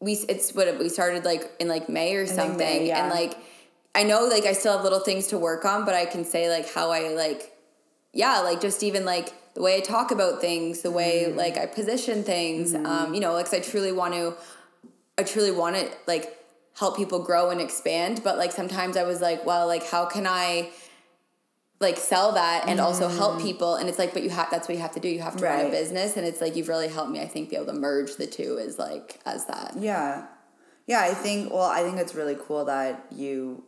we, 0.00 0.14
it's 0.28 0.52
what 0.54 0.78
we 0.78 0.88
started 0.88 1.24
like 1.24 1.50
in 1.60 1.68
like 1.68 1.88
May 1.88 2.14
or 2.16 2.26
something. 2.26 2.58
May, 2.58 2.88
yeah. 2.88 3.02
And 3.04 3.10
like, 3.14 3.36
I 3.94 4.02
know 4.02 4.24
like 4.26 4.44
I 4.46 4.52
still 4.52 4.72
have 4.72 4.82
little 4.82 5.00
things 5.00 5.28
to 5.28 5.38
work 5.38 5.64
on, 5.64 5.84
but 5.84 5.94
I 5.94 6.06
can 6.06 6.24
say 6.24 6.50
like 6.50 6.72
how 6.74 6.90
I 6.90 7.10
like, 7.14 7.52
yeah, 8.12 8.40
like 8.40 8.60
just 8.60 8.82
even 8.82 9.04
like 9.04 9.32
the 9.54 9.62
way 9.62 9.76
I 9.76 9.80
talk 9.80 10.10
about 10.10 10.40
things, 10.40 10.80
the 10.82 10.90
way 10.90 11.26
Mm-hmm. 11.28 11.38
like 11.38 11.56
I 11.56 11.66
position 11.66 12.24
things, 12.24 12.74
um, 12.74 13.14
you 13.14 13.20
know, 13.20 13.32
like 13.34 13.44
'cause 13.46 13.54
I 13.54 13.60
truly 13.60 13.92
want 13.92 14.14
to, 14.14 14.34
I 15.18 15.22
truly 15.22 15.50
want 15.52 15.76
to 15.76 15.88
like 16.08 16.36
help 16.76 16.96
people 16.96 17.22
grow 17.22 17.50
and 17.50 17.60
expand. 17.60 18.22
But 18.24 18.38
like 18.38 18.50
sometimes 18.50 18.96
I 18.96 19.04
was 19.04 19.20
like, 19.20 19.44
well, 19.46 19.66
like 19.68 19.86
how 19.88 20.06
can 20.06 20.26
I 20.26 20.70
like 21.82 21.98
sell 21.98 22.32
that 22.32 22.68
and 22.68 22.80
also 22.80 23.08
help 23.08 23.40
people? 23.42 23.74
And 23.74 23.88
it's 23.88 23.98
like, 23.98 24.12
but 24.14 24.22
you 24.22 24.30
have 24.30 24.50
that's 24.50 24.68
what 24.68 24.74
you 24.76 24.80
have 24.80 24.92
to 24.92 25.00
do. 25.00 25.08
You 25.08 25.20
have 25.20 25.36
to 25.36 25.44
run 25.44 25.60
a 25.60 25.64
Mm. 25.64 25.70
Business, 25.70 26.16
and 26.16 26.26
it's 26.26 26.40
like 26.40 26.56
you've 26.56 26.68
really 26.68 26.88
helped 26.88 27.10
me. 27.10 27.20
I 27.20 27.26
think 27.26 27.50
be 27.50 27.56
able 27.56 27.66
to 27.66 27.72
merge 27.74 28.16
the 28.16 28.26
two 28.26 28.56
is 28.58 28.78
like 28.78 29.20
as 29.26 29.44
that. 29.46 29.74
Yeah. 29.78 30.26
Yeah, 30.86 31.00
I 31.00 31.14
think 31.14 31.52
well, 31.52 31.62
I 31.62 31.82
think 31.82 31.98
it's 31.98 32.14
really 32.14 32.36
cool 32.46 32.64
that 32.64 33.06
you 33.10 33.64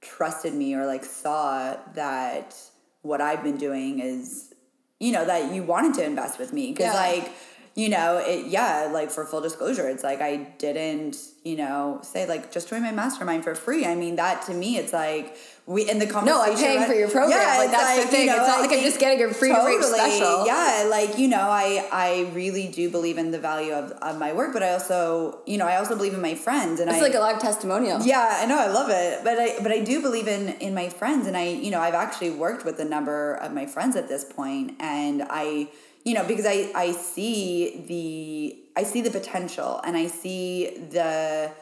trusted 0.00 0.54
me 0.54 0.74
or 0.74 0.86
like 0.86 1.04
saw 1.04 1.76
that 1.94 2.56
what 3.02 3.20
I've 3.20 3.42
been 3.42 3.56
doing 3.58 4.00
is 4.00 4.52
you 4.98 5.12
know 5.12 5.24
that 5.24 5.52
you 5.54 5.62
wanted 5.62 5.94
to 5.94 6.04
invest 6.04 6.38
with 6.38 6.52
me 6.52 6.72
cuz 6.72 6.84
Yeah. 6.86 6.94
like 6.94 7.30
you 7.76 7.88
know, 7.88 8.18
it 8.18 8.46
yeah, 8.46 8.90
like 8.92 9.10
for 9.10 9.24
full 9.24 9.40
disclosure, 9.40 9.88
it's 9.88 10.02
like 10.02 10.20
I 10.20 10.36
didn't, 10.58 11.16
you 11.44 11.56
know, 11.56 12.00
say 12.02 12.26
like 12.26 12.50
just 12.52 12.68
join 12.68 12.82
my 12.82 12.90
mastermind 12.92 13.44
for 13.44 13.54
free. 13.54 13.86
I 13.86 13.94
mean, 13.94 14.16
that 14.16 14.42
to 14.46 14.54
me 14.54 14.76
it's 14.76 14.92
like 14.92 15.36
we 15.66 15.88
in 15.88 16.00
the 16.00 16.06
No, 16.06 16.42
I'm 16.42 16.56
paying 16.56 16.84
for 16.84 16.94
your 16.94 17.08
program. 17.08 17.38
Yeah, 17.38 17.58
like 17.58 17.70
that's 17.70 18.04
the 18.04 18.10
thing. 18.10 18.20
you 18.22 18.26
know, 18.26 18.36
it's 18.38 18.48
not 18.48 18.58
I 18.58 18.60
like 18.62 18.72
I'm 18.72 18.82
just 18.82 18.98
getting 18.98 19.22
a 19.24 19.32
free 19.32 19.52
rate 19.52 19.82
special. 19.84 20.44
yeah, 20.46 20.88
like 20.90 21.16
you 21.16 21.28
know, 21.28 21.38
I 21.48 21.86
I 21.92 22.30
really 22.34 22.66
do 22.66 22.90
believe 22.90 23.18
in 23.18 23.30
the 23.30 23.38
value 23.38 23.72
of, 23.72 23.92
of 23.92 24.18
my 24.18 24.32
work, 24.32 24.52
but 24.52 24.64
I 24.64 24.72
also 24.72 25.38
you 25.46 25.56
know 25.56 25.66
I 25.66 25.76
also 25.76 25.94
believe 25.96 26.12
in 26.14 26.20
my 26.20 26.34
friends, 26.34 26.80
and 26.80 26.90
It's 26.90 26.98
I 26.98 27.02
like 27.02 27.14
a 27.14 27.20
live 27.20 27.38
testimonial. 27.40 28.00
yeah, 28.02 28.38
I 28.42 28.46
know, 28.46 28.58
I 28.58 28.66
love 28.66 28.90
it, 28.90 29.22
but 29.22 29.38
I 29.38 29.62
but 29.62 29.70
I 29.70 29.78
do 29.80 30.02
believe 30.02 30.26
in 30.26 30.48
in 30.60 30.74
my 30.74 30.88
friends, 30.88 31.28
and 31.28 31.36
I 31.36 31.44
you 31.50 31.70
know 31.70 31.80
I've 31.80 31.94
actually 31.94 32.30
worked 32.30 32.64
with 32.64 32.80
a 32.80 32.84
number 32.84 33.34
of 33.34 33.52
my 33.54 33.66
friends 33.66 33.94
at 33.94 34.08
this 34.08 34.24
point, 34.24 34.74
and 34.80 35.22
I 35.30 35.68
you 36.04 36.14
know 36.14 36.24
because 36.24 36.46
I 36.46 36.70
I 36.74 36.92
see 36.92 37.84
the 37.86 38.80
I 38.80 38.84
see 38.84 39.00
the 39.02 39.10
potential, 39.10 39.80
and 39.84 39.96
I 39.96 40.06
see 40.06 40.78
the 40.90 41.52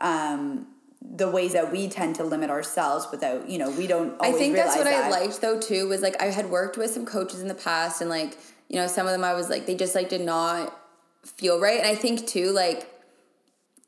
um 0.00 0.66
the 1.00 1.28
ways 1.30 1.52
that 1.52 1.70
we 1.72 1.88
tend 1.88 2.16
to 2.16 2.24
limit 2.24 2.50
ourselves 2.50 3.06
without 3.10 3.48
you 3.48 3.58
know 3.58 3.70
we 3.70 3.86
don't 3.86 4.14
I 4.20 4.32
think 4.32 4.56
that's 4.56 4.76
what 4.76 4.86
realize 4.86 5.04
I 5.14 5.20
liked 5.20 5.40
though 5.40 5.58
too 5.60 5.88
was 5.88 6.02
like 6.02 6.20
I 6.20 6.26
had 6.26 6.50
worked 6.50 6.76
with 6.76 6.90
some 6.90 7.06
coaches 7.06 7.40
in 7.40 7.48
the 7.48 7.54
past 7.54 8.00
and 8.00 8.10
like 8.10 8.36
you 8.68 8.76
know 8.76 8.86
some 8.86 9.06
of 9.06 9.12
them 9.12 9.24
I 9.24 9.34
was 9.34 9.48
like 9.48 9.66
they 9.66 9.74
just 9.74 9.94
like 9.94 10.08
did 10.08 10.20
not 10.20 10.76
feel 11.24 11.60
right. 11.60 11.78
And 11.78 11.86
I 11.86 11.94
think 11.94 12.26
too 12.26 12.50
like 12.50 12.92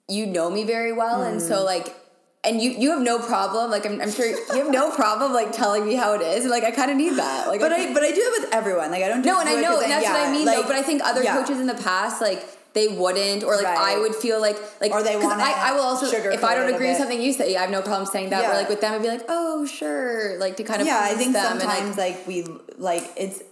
you 0.09 0.27
know 0.27 0.51
me 0.51 0.65
very 0.65 0.93
well. 0.93 1.23
And 1.23 1.41
Mm. 1.41 1.49
so 1.49 1.65
like 1.65 1.95
and 2.43 2.61
you 2.61 2.71
you 2.71 2.91
have 2.91 3.03
no 3.03 3.19
problem 3.19 3.71
like 3.71 3.85
I'm, 3.85 4.01
I'm 4.01 4.11
sure 4.11 4.27
you 4.27 4.63
have 4.63 4.71
no 4.71 4.91
problem 4.91 5.33
like 5.33 5.53
telling 5.53 5.87
me 5.87 5.95
how 5.95 6.15
it 6.15 6.23
is 6.23 6.45
and 6.45 6.51
like 6.51 6.65
I 6.65 6.71
kind 6.71 6.91
of 6.91 6.97
need 6.97 7.17
that 7.17 7.49
like 7.49 7.61
But 7.61 7.73
I 7.73 7.93
but 7.93 8.03
I 8.03 8.11
do 8.13 8.21
it 8.21 8.43
with 8.43 8.55
everyone. 8.55 8.91
Like 8.91 9.03
I 9.03 9.09
don't. 9.09 9.25
no 9.25 9.35
just 9.35 9.47
and 9.47 9.57
do 9.57 9.59
I 9.59 9.69
know 9.69 9.81
and 9.81 9.91
that's 9.91 10.07
what 10.07 10.29
I 10.29 10.33
mean 10.33 10.47
like, 10.47 10.57
though 10.57 10.63
but 10.63 10.77
I 10.77 10.83
think 10.83 11.03
other 11.05 11.23
yeah. 11.23 11.37
coaches 11.37 11.61
in 11.61 11.67
the 11.67 11.75
past 11.75 12.21
like 12.21 12.47
they 12.73 12.89
wouldn't 12.89 13.43
or 13.43 13.57
like 13.57 13.67
I 13.67 13.99
would 13.99 14.15
feel 14.15 14.41
like 14.41 14.57
like 14.81 14.93
Or 14.93 15.03
they 15.03 15.17
wanna 15.17 15.43
I, 15.43 15.71
I 15.71 15.73
will 15.73 15.83
also 15.83 16.07
if 16.07 16.45
I 16.45 16.55
don't 16.55 16.73
agree 16.73 16.89
with 16.89 16.99
something 16.99 17.21
you 17.21 17.33
say 17.33 17.57
I 17.57 17.63
have 17.63 17.71
no 17.71 17.83
problem 17.83 18.07
saying 18.07 18.31
that 18.31 18.43
Yeah. 18.43 18.49
but 18.51 18.57
like 18.57 18.69
with 18.69 18.81
them 18.81 18.95
I'd 18.95 19.03
be 19.03 19.09
like 19.09 19.25
oh 19.29 19.67
sure 19.67 20.39
like 20.39 20.57
to 20.57 20.63
kind 20.63 20.81
of 20.81 20.87
yeah 20.87 21.01
i 21.03 21.15
think 21.15 21.35
and, 21.35 21.59
like, 21.59 21.61
sometimes 21.61 21.97
like, 21.99 22.27
we 22.27 22.47
like 22.79 23.05
it's 23.17 23.43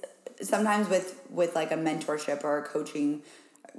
sometimes 0.41 0.89
with 0.89 1.21
with 1.31 1.55
like 1.55 1.73
a 1.73 1.77
mentorship 1.77 2.45
or 2.45 2.59
a 2.59 2.63
coaching 2.63 3.23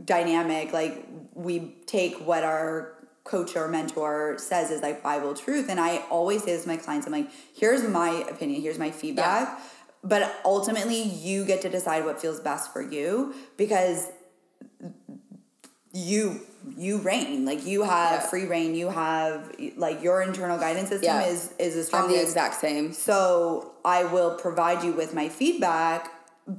dynamic 0.04 0.72
like 0.74 1.06
we 1.34 1.74
take 1.86 2.16
what 2.28 2.44
our 2.44 2.94
coach 3.30 3.56
or 3.56 3.68
mentor 3.68 4.38
says 4.38 4.72
is 4.72 4.82
like 4.82 4.98
bible 5.04 5.34
truth. 5.34 5.68
And 5.70 5.80
i 5.80 5.92
always 6.10 6.44
say 6.44 6.52
this 6.54 6.64
to 6.64 6.70
my 6.70 6.78
clients 6.78 7.06
i'm 7.08 7.14
like 7.14 7.30
here's 7.56 7.84
my 7.88 8.10
opinion. 8.34 8.62
Here's 8.62 8.80
my 8.80 8.92
feedback. 8.92 9.60
But 10.14 10.24
ultimately 10.46 11.02
you 11.02 11.46
get 11.46 11.62
to 11.64 11.70
decide 11.70 12.06
what 12.06 12.22
feels 12.22 12.40
best 12.40 12.72
for 12.74 12.82
you 12.82 13.34
because 13.58 14.00
you 15.94 16.42
you 16.78 16.98
reign. 16.98 17.46
Like 17.46 17.66
you 17.66 17.84
have 17.84 18.22
Yeah. 18.22 18.28
free 18.32 18.46
rein. 18.46 18.76
You 18.76 18.90
have 18.90 19.52
like 19.78 20.04
your 20.04 20.22
internal 20.22 20.58
guidance 20.58 20.90
system 20.90 21.06
Yeah. 21.16 21.26
is 21.34 21.54
is 21.60 21.94
I'm 21.94 22.08
the 22.10 22.22
exact 22.22 22.56
same. 22.60 22.94
so 22.94 23.72
I 23.84 24.04
will 24.06 24.36
provide 24.36 24.84
you 24.84 24.92
with 24.94 25.14
my 25.14 25.30
feedback 25.30 26.12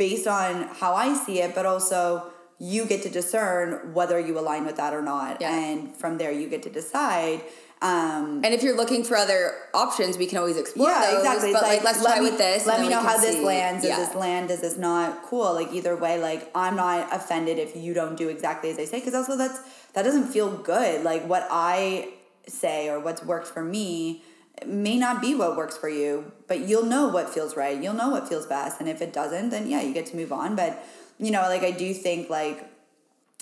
based 0.05 0.27
on 0.27 0.69
how 0.81 0.95
I 0.95 1.15
see 1.15 1.41
it, 1.41 1.55
but 1.55 1.67
also 1.67 2.30
you 2.63 2.85
get 2.85 3.03
to 3.03 3.09
discern 3.09 3.95
whether 3.95 4.21
you 4.21 4.39
align 4.39 4.65
with 4.67 4.77
that 4.77 4.93
or 4.93 5.01
not. 5.03 5.41
Yeah. 5.41 5.53
And 5.59 5.97
from 5.97 6.19
there, 6.19 6.31
you 6.31 6.47
get 6.49 6.63
to 6.65 6.71
decide. 6.71 7.41
Um, 7.83 8.43
And 8.45 8.53
if 8.53 8.63
you're 8.63 8.77
looking 8.77 9.03
for 9.05 9.17
other 9.17 9.55
options, 9.73 10.19
we 10.19 10.27
can 10.27 10.37
always 10.37 10.59
explore 10.59 10.91
yeah, 10.91 11.11
those. 11.11 11.21
exactly. 11.21 11.53
But 11.55 11.63
It's 11.63 11.69
like, 11.73 11.85
let's 11.85 12.03
let 12.03 12.17
try 12.17 12.21
me, 12.23 12.29
with 12.31 12.39
this. 12.39 12.67
Let 12.67 12.81
me 12.83 12.91
know 12.91 13.01
how 13.01 13.15
can 13.15 13.23
this 13.23 13.37
see. 13.37 13.45
lands. 13.45 13.83
Does 13.83 13.97
this 13.97 14.15
land? 14.15 14.49
Does 14.49 14.61
this 14.61 14.77
not? 14.77 15.23
Cool. 15.25 15.55
Like 15.55 15.73
either 15.73 15.97
way, 15.97 16.21
like 16.21 16.51
I'm 16.55 16.77
not 16.77 17.09
offended 17.11 17.59
if 17.59 17.75
you 17.75 17.95
don't 17.95 18.17
do 18.17 18.29
exactly 18.29 18.69
as 18.69 18.79
I 18.79 18.85
say, 18.85 18.99
because 18.99 19.15
also 19.15 19.39
that's 19.39 19.59
that 19.95 20.03
doesn't 20.03 20.27
feel 20.27 20.51
good. 20.51 21.03
Like 21.03 21.27
what 21.27 21.49
I 21.51 22.11
say 22.47 22.91
or 22.91 23.01
what's 23.01 23.25
worked 23.25 23.47
for 23.47 23.65
me 23.65 24.23
may 24.67 24.99
not 24.99 25.23
be 25.23 25.35
what 25.35 25.57
works 25.57 25.79
for 25.79 25.89
you, 25.89 26.33
but 26.47 26.61
you'll 26.61 26.85
know 26.85 27.09
what 27.09 27.31
feels 27.31 27.57
right. 27.57 27.83
You'll 27.83 27.95
know 27.95 28.11
what 28.11 28.29
feels 28.29 28.45
best, 28.45 28.79
and 28.79 28.91
if 28.91 29.01
it 29.01 29.11
doesn't, 29.15 29.49
then 29.49 29.71
yeah, 29.71 29.81
you 29.81 29.95
get 29.95 30.05
to 30.07 30.17
move 30.17 30.33
on. 30.33 30.55
But 30.55 30.85
you 31.21 31.31
know, 31.31 31.43
like 31.43 31.63
I 31.63 31.71
do 31.71 31.95
think 31.95 32.29
like 32.31 32.67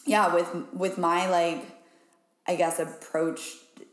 yeah, 0.05 0.35
with 0.35 0.49
with 0.73 0.99
my 0.99 1.29
like 1.29 1.79
I 2.49 2.57
guess, 2.57 2.79
approach 2.79 3.43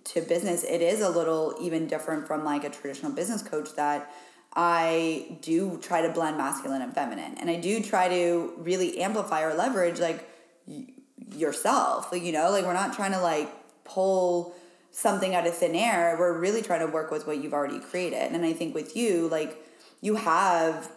to 0.06 0.22
business, 0.22 0.64
it 0.64 0.82
is 0.82 1.02
a 1.02 1.10
little 1.10 1.56
even 1.60 1.88
different 1.88 2.26
from 2.26 2.46
like 2.46 2.64
a 2.64 2.70
traditional 2.70 3.12
business 3.12 3.44
coach 3.44 3.76
that 3.76 4.10
I 4.56 5.38
do 5.42 5.78
try 5.82 6.02
to 6.02 6.10
blend 6.10 6.38
masculine 6.38 6.82
and 6.82 6.94
feminine. 6.94 7.36
And 7.38 7.50
I 7.50 7.58
do 7.58 7.84
try 7.84 8.08
to 8.08 8.54
really 8.58 9.02
amplify 9.02 9.44
or 9.44 9.54
leverage 9.54 10.00
like 10.00 10.26
y- 10.66 10.88
yourself. 11.36 12.14
Like, 12.14 12.24
you 12.24 12.32
know, 12.32 12.50
like 12.50 12.64
we're 12.64 12.74
not 12.74 12.96
trying 12.96 13.12
to 13.12 13.20
like 13.20 13.52
pull 13.84 14.56
something 14.92 15.36
out 15.36 15.46
of 15.46 15.54
thin 15.54 15.76
air. 15.76 16.16
We're 16.18 16.40
really 16.40 16.62
trying 16.62 16.80
to 16.80 16.88
work 16.88 17.12
with 17.12 17.28
what 17.28 17.44
you've 17.44 17.54
already 17.54 17.80
created. 17.80 18.32
And 18.32 18.46
I 18.46 18.54
think 18.54 18.74
with 18.74 18.96
you, 18.96 19.28
like, 19.28 19.62
you 20.00 20.16
have, 20.16 20.90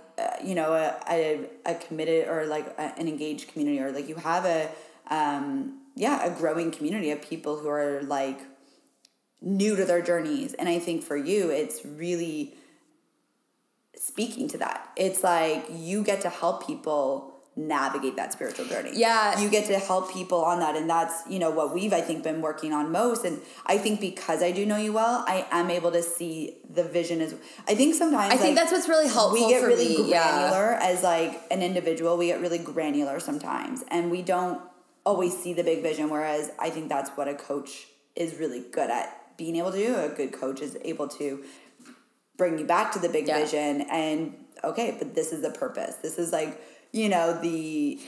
you 0.45 0.55
know, 0.55 0.73
a, 0.73 0.97
a, 1.09 1.47
a 1.67 1.75
committed 1.75 2.29
or 2.29 2.47
like 2.47 2.67
a, 2.79 2.99
an 2.99 3.09
engaged 3.09 3.53
community, 3.53 3.81
or 3.81 3.93
like 3.93 4.09
you 4.09 4.17
have 4.17 4.45
a, 4.45 4.69
um, 5.11 5.81
yeah, 5.95 6.25
a 6.25 6.31
growing 6.31 6.71
community 6.71 7.11
of 7.11 7.23
people 7.23 7.59
who 7.59 7.69
are 7.69 8.03
like 8.03 8.41
new 9.41 9.77
to 9.77 9.85
their 9.85 10.03
journeys. 10.03 10.55
And 10.55 10.69
I 10.69 10.79
think 10.79 11.03
for 11.03 11.17
you, 11.17 11.51
it's 11.51 11.85
really 11.85 12.55
speaking 13.97 14.49
to 14.49 14.59
that. 14.59 14.91
It's 14.97 15.23
like 15.23 15.67
you 15.73 16.03
get 16.03 16.21
to 16.23 16.29
help 16.29 16.67
people 16.67 17.35
navigate 17.59 18.15
that 18.17 18.33
spiritual 18.33 18.65
journey. 18.67 18.93
Yeah. 18.95 19.41
You 19.41 19.51
get 19.51 19.67
to 19.67 19.79
help 19.79 20.13
people 20.13 20.45
on 20.45 20.61
that. 20.61 20.77
And 20.77 20.89
that's, 20.89 21.29
you 21.29 21.39
know, 21.39 21.51
what 21.51 21.75
we've, 21.75 21.93
I 21.93 22.01
think, 22.01 22.23
been 22.23 22.41
working 22.41 22.73
on 22.73 22.93
most. 22.93 23.25
And 23.25 23.41
I 23.67 23.79
think 23.79 24.01
because 24.01 24.43
I 24.43 24.53
do 24.53 24.65
know 24.65 24.77
you 24.77 24.93
well, 24.93 25.25
I 25.27 25.47
am 25.51 25.69
able 25.71 25.91
to 25.93 26.03
see 26.03 26.59
the 26.71 26.85
vision 26.85 27.21
as, 27.21 27.35
I 27.67 27.75
think 27.75 27.97
sometimes. 27.97 28.33
I 28.33 28.37
think 28.37 28.55
like, 28.57 28.65
that's 28.65 28.73
what's 28.73 28.89
really 28.89 29.09
helpful 29.09 29.45
we 29.45 29.53
get 29.53 29.65
really 29.65 29.89
me. 29.89 30.11
Yeah. 30.11 30.51
granular 30.51 30.75
as 30.75 31.03
like 31.03 31.41
an 31.51 31.63
individual. 31.63 32.17
We 32.17 32.29
get 32.29 32.41
really 32.41 32.59
granular 32.59 33.19
sometimes. 33.19 33.83
And 33.89 34.11
we 34.11 34.23
don't 34.23 34.61
always 35.05 35.37
see 35.37 35.53
the 35.53 35.65
big 35.65 35.83
vision. 35.83 36.11
Whereas 36.11 36.53
I 36.61 36.71
think 36.71 36.89
that's 36.89 37.11
what 37.11 37.27
a 37.27 37.35
coach 37.35 37.89
is 38.15 38.37
really 38.37 38.61
good 38.71 38.91
at 38.91 39.37
being 39.37 39.57
able 39.57 39.73
to 39.73 39.79
do. 39.79 39.97
A 39.97 40.09
good 40.09 40.33
coach 40.33 40.61
is 40.61 40.77
able 40.85 41.09
to 41.09 41.45
bring 42.37 42.57
you 42.57 42.65
back 42.65 42.93
to 42.93 43.01
the 43.01 43.09
big 43.09 43.27
Yeah. 43.27 43.41
vision 43.41 43.83
and 43.91 44.35
okay, 44.63 44.95
but 44.97 45.15
this 45.17 45.33
is 45.33 45.43
the 45.43 45.51
purpose. 45.51 45.97
This 45.97 46.19
is 46.19 46.33
like, 46.33 46.61
you 46.93 47.09
know, 47.09 47.39
the 47.41 47.99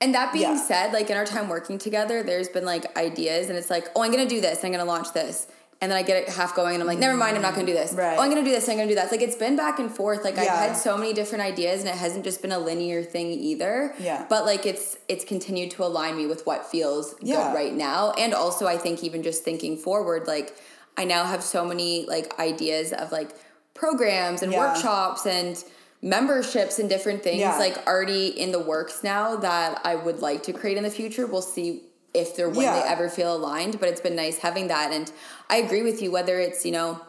And 0.00 0.14
that 0.14 0.30
being 0.30 0.44
Yeah. 0.56 0.56
said, 0.62 0.92
like 0.92 1.08
in 1.08 1.16
our 1.16 1.24
time 1.24 1.48
working 1.48 1.78
together, 1.78 2.22
there's 2.22 2.48
been 2.50 2.66
like 2.66 2.96
ideas, 2.98 3.48
and 3.48 3.56
it's 3.58 3.70
like, 3.70 3.88
oh, 3.96 4.02
I'm 4.02 4.10
gonna 4.10 4.26
do 4.28 4.42
this, 4.42 4.62
I'm 4.62 4.70
gonna 4.70 4.84
launch 4.84 5.12
this. 5.14 5.46
And 5.80 5.90
then 5.92 5.98
I 5.98 6.02
get 6.02 6.16
it 6.22 6.28
half 6.30 6.54
going, 6.54 6.74
and 6.74 6.82
I'm 6.82 6.86
like, 6.86 6.98
never 6.98 7.16
mind, 7.16 7.34
I'm 7.36 7.42
not 7.42 7.54
gonna 7.54 7.66
do 7.66 7.72
this. 7.72 7.92
Right. 7.94 8.16
Oh, 8.18 8.20
I'm 8.22 8.28
gonna 8.30 8.44
do 8.44 8.50
this, 8.50 8.68
I'm 8.68 8.76
gonna 8.76 8.88
do 8.88 8.94
that. 8.94 9.04
It's 9.04 9.12
like 9.12 9.22
it's 9.22 9.36
been 9.36 9.56
back 9.56 9.78
and 9.78 9.90
forth. 9.90 10.22
Like 10.24 10.36
I've 10.36 10.48
had 10.48 10.74
so 10.76 10.98
many 10.98 11.14
different 11.14 11.44
ideas, 11.44 11.80
and 11.80 11.88
it 11.88 11.94
hasn't 11.96 12.24
just 12.24 12.42
been 12.42 12.52
a 12.52 12.58
linear 12.58 13.02
thing 13.02 13.30
either. 13.32 13.94
Yeah. 13.98 14.26
But 14.28 14.44
like 14.44 14.66
it's 14.66 14.98
it's 15.08 15.24
continued 15.24 15.70
to 15.72 15.84
align 15.84 16.14
me 16.16 16.26
with 16.26 16.44
what 16.46 16.66
feels 16.66 17.14
Yeah. 17.22 17.36
good 17.48 17.54
right 17.54 17.72
now, 17.74 18.12
and 18.18 18.34
also 18.34 18.66
I 18.66 18.76
think 18.76 19.02
even 19.02 19.22
just 19.22 19.44
thinking 19.44 19.78
forward, 19.78 20.26
like 20.26 20.54
I 20.98 21.04
now 21.04 21.24
have 21.24 21.42
so 21.42 21.64
many 21.64 22.04
like 22.06 22.38
ideas 22.38 22.92
of 22.92 23.12
like 23.12 23.30
programs 23.74 24.42
and 24.42 24.52
Yeah. 24.52 24.58
workshops 24.58 25.26
and 25.26 25.62
memberships 26.02 26.78
and 26.78 26.88
different 26.88 27.22
things 27.22 27.40
Yeah. 27.40 27.58
like 27.58 27.86
already 27.86 28.28
in 28.28 28.52
the 28.52 28.58
works 28.60 29.02
now 29.02 29.36
that 29.36 29.80
I 29.84 29.94
would 29.94 30.20
like 30.20 30.42
to 30.44 30.52
create 30.52 30.76
in 30.76 30.84
the 30.84 30.90
future. 30.90 31.26
We'll 31.26 31.42
see 31.42 31.82
if 32.14 32.36
they're 32.36 32.48
when 32.48 32.62
Yeah. 32.64 32.80
they 32.80 32.88
ever 32.88 33.08
feel 33.08 33.34
aligned, 33.34 33.78
but 33.80 33.88
it's 33.88 34.00
been 34.00 34.16
nice 34.16 34.38
having 34.38 34.68
that. 34.68 34.92
And 34.92 35.10
I 35.50 35.56
agree 35.56 35.82
with 35.82 36.00
you, 36.02 36.10
whether 36.10 36.38
it's, 36.38 36.64
you 36.64 36.72
know, 36.72 37.00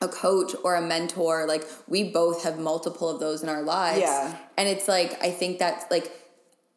a 0.00 0.08
coach 0.08 0.54
or 0.62 0.76
a 0.76 0.80
mentor, 0.82 1.46
like 1.46 1.66
we 1.88 2.04
both 2.04 2.44
have 2.44 2.58
multiple 2.58 3.08
of 3.08 3.18
those 3.18 3.42
in 3.42 3.48
our 3.48 3.62
lives. 3.62 4.00
Yeah. 4.00 4.34
And 4.56 4.68
it's 4.68 4.86
like, 4.88 5.22
I 5.22 5.30
think 5.30 5.58
that's 5.58 5.90
like, 5.90 6.12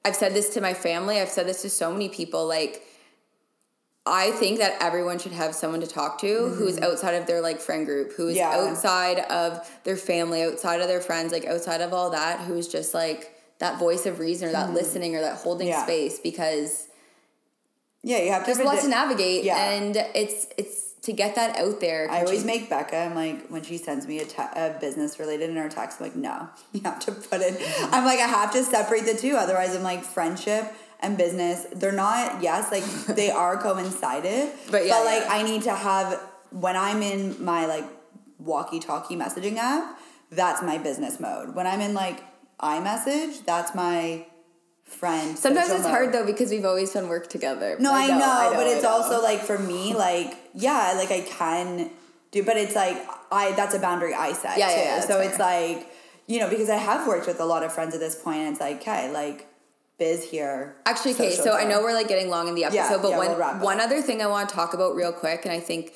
I've 0.04 0.16
said 0.16 0.34
this 0.34 0.54
to 0.56 0.62
my 0.62 0.74
family, 0.74 1.20
I've 1.22 1.30
said 1.30 1.46
this 1.48 1.62
to 1.62 1.70
so 1.70 1.92
many 1.92 2.10
people, 2.10 2.48
like, 2.48 2.84
I 4.06 4.32
think 4.32 4.58
that 4.60 4.82
everyone 4.82 5.20
should 5.20 5.32
have 5.34 5.54
someone 5.54 5.82
to 5.82 5.88
talk 5.88 6.20
to 6.22 6.50
who's 6.50 6.80
outside 6.80 7.14
of 7.14 7.28
their 7.28 7.40
like 7.42 7.60
friend 7.60 7.86
group, 7.86 8.14
who's 8.14 8.36
Mm-hmm. 8.36 8.64
Yeah. 8.64 8.70
outside 8.72 9.20
of 9.20 9.70
their 9.84 9.98
family, 9.98 10.42
outside 10.44 10.82
of 10.82 10.88
their 10.88 11.02
friends, 11.02 11.32
like 11.32 11.46
outside 11.46 11.82
of 11.82 11.94
all 11.94 12.10
that, 12.12 12.40
who's 12.42 12.68
just 12.68 12.94
like 12.96 13.36
that 13.60 13.78
voice 13.78 14.08
of 14.08 14.18
reason 14.20 14.50
or 14.50 14.54
that 14.54 14.74
listening 14.74 15.16
or 15.16 15.22
that 15.22 15.38
holding 15.38 15.68
Mm-hmm. 15.68 15.78
Yeah. 15.78 15.84
space 15.84 16.20
because 16.20 16.88
yeah, 18.04 18.18
you 18.24 18.32
have 18.32 18.42
to 18.44 18.48
there's 18.48 18.58
a 18.60 18.64
lot 18.64 18.80
to 18.80 18.88
navigate 18.88 19.44
Yeah. 19.44 19.58
and 19.72 19.96
it's 20.16 20.48
it's 20.58 20.94
to 21.04 21.14
get 21.14 21.36
that 21.36 21.58
out 21.60 21.80
there. 21.80 22.10
I 22.10 22.22
always 22.22 22.42
you- 22.42 22.46
make 22.48 22.70
Becca. 22.72 22.96
I'm 22.98 23.14
like 23.16 23.48
when 23.50 23.62
she 23.62 23.78
sends 23.78 24.08
me 24.08 24.20
a, 24.20 24.26
te- 24.26 24.42
a 24.56 24.76
business 24.82 25.20
related 25.20 25.52
in 25.52 25.56
her 25.58 25.70
text. 25.70 26.00
I'm 26.00 26.08
like, 26.08 26.16
no, 26.16 26.50
you 26.74 26.82
have 26.82 27.00
to 27.02 27.12
put 27.12 27.42
it. 27.42 27.60
Mm-hmm. 27.60 27.94
I'm 27.94 28.06
like, 28.06 28.20
I 28.20 28.28
have 28.28 28.52
to 28.54 28.64
separate 28.64 29.06
the 29.06 29.14
two. 29.16 29.36
Otherwise, 29.36 29.76
I'm 29.76 29.84
like 29.84 30.04
friendship 30.04 30.72
and 31.02 31.18
business. 31.18 31.66
They're 31.74 31.92
not. 31.92 32.42
Yes, 32.42 32.72
like 32.72 32.84
they 33.16 33.32
are 33.32 33.58
coincided. 33.58 34.52
But 34.70 34.86
yeah, 34.86 34.94
but 34.94 35.06
like 35.06 35.24
yeah. 35.24 35.34
I 35.34 35.44
need 35.44 35.64
to 35.64 35.74
have 35.74 36.22
when 36.52 36.76
I'm 36.76 37.02
in 37.02 37.44
my 37.44 37.66
like 37.66 37.86
walkie-talkie 38.40 39.16
messaging 39.16 39.58
app. 39.58 39.98
That's 40.32 40.62
my 40.62 40.78
business 40.78 41.20
mode. 41.20 41.56
When 41.56 41.68
I'm 41.68 41.82
in 41.82 41.94
like 41.94 42.24
iMessage, 42.62 43.44
that's 43.46 43.76
my 43.76 44.26
friend. 44.86 45.38
Sometimes 45.38 45.70
it's 45.72 45.84
mode. 45.84 45.92
hard 45.92 46.14
though 46.14 46.26
because 46.26 46.52
we've 46.52 46.66
always 46.66 46.92
done 46.94 47.08
work 47.08 47.28
together. 47.30 47.78
No, 47.80 47.94
I 47.94 48.08
know, 48.08 48.52
but 48.56 48.68
I 48.68 48.74
it's 48.74 48.84
know. 48.84 48.90
also 48.90 49.22
like 49.22 49.40
for 49.42 49.58
me, 49.58 49.94
like 49.94 50.38
yeah, 50.54 50.94
like 50.96 51.12
I 51.12 51.22
can 51.22 51.90
do, 52.32 52.44
but 52.44 52.58
it's 52.58 52.76
like 52.76 52.98
I 53.32 53.52
that's 53.54 53.76
a 53.76 53.80
boundary 53.80 54.14
I 54.14 54.34
set 54.34 54.58
Yeah, 54.58 54.68
too. 54.68 54.80
yeah, 54.80 55.00
so 55.02 55.20
it's 55.20 55.40
like 55.40 55.88
you 56.28 56.40
know 56.40 56.50
because 56.50 56.70
I 56.70 56.78
have 56.78 57.08
worked 57.08 57.28
with 57.28 57.40
a 57.40 57.46
lot 57.46 57.64
of 57.64 57.74
friends 57.74 57.94
at 57.94 58.00
this 58.00 58.16
point, 58.22 58.40
and 58.40 58.50
it's 58.52 58.62
like 58.62 58.82
okay, 58.82 59.12
like 59.12 59.48
biz 60.02 60.24
here. 60.24 60.76
Actually, 60.88 61.14
okay, 61.14 61.36
so 61.36 61.54
I 61.54 61.64
know 61.64 61.80
we're 61.84 61.94
like 61.94 62.08
getting 62.08 62.30
long 62.32 62.48
in 62.48 62.56
the 62.56 62.64
episode, 62.64 62.96
Yeah, 62.96 62.98
but 63.04 63.10
yeah, 63.12 63.18
one 63.20 63.38
we'll 63.38 63.60
one 63.60 63.80
other 63.80 64.02
thing 64.02 64.20
I 64.20 64.26
want 64.26 64.50
to 64.50 64.56
talk 64.56 64.74
about 64.74 64.96
real 64.96 65.14
quick, 65.14 65.46
and 65.46 65.54
I 65.54 65.60
think 65.60 65.94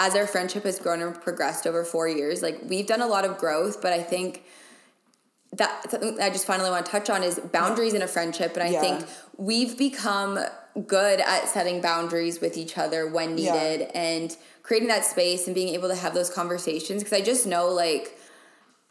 as 0.00 0.16
our 0.16 0.26
friendship 0.26 0.64
has 0.64 0.78
grown 0.78 1.02
and 1.02 1.14
progressed 1.20 1.66
over 1.66 1.84
four 1.84 2.08
years, 2.08 2.40
like 2.40 2.58
we've 2.64 2.86
done 2.86 3.02
a 3.02 3.06
lot 3.06 3.26
of 3.26 3.36
growth, 3.36 3.82
but 3.82 3.92
I 3.92 4.02
think 4.02 4.44
that 5.52 5.90
something 5.90 6.18
I 6.20 6.30
just 6.30 6.46
finally 6.46 6.70
want 6.70 6.86
to 6.86 6.90
touch 6.90 7.10
on 7.10 7.22
is 7.22 7.38
boundaries 7.38 7.92
in 7.92 8.00
a 8.00 8.08
friendship, 8.08 8.54
and 8.54 8.62
I 8.62 8.70
Yeah. 8.70 8.80
think 8.80 9.06
we've 9.36 9.76
become 9.76 10.38
good 10.86 11.20
at 11.20 11.46
setting 11.48 11.82
boundaries 11.82 12.40
with 12.40 12.56
each 12.56 12.78
other 12.78 13.06
when 13.06 13.36
Yeah. 13.36 13.52
needed 13.52 13.90
and 13.94 14.34
creating 14.62 14.88
that 14.88 15.04
space 15.04 15.46
and 15.46 15.54
being 15.54 15.74
able 15.74 15.88
to 15.88 15.94
have 15.94 16.14
those 16.14 16.30
conversations 16.30 17.02
because 17.04 17.16
I 17.20 17.20
just 17.20 17.44
know 17.46 17.68
like 17.68 18.18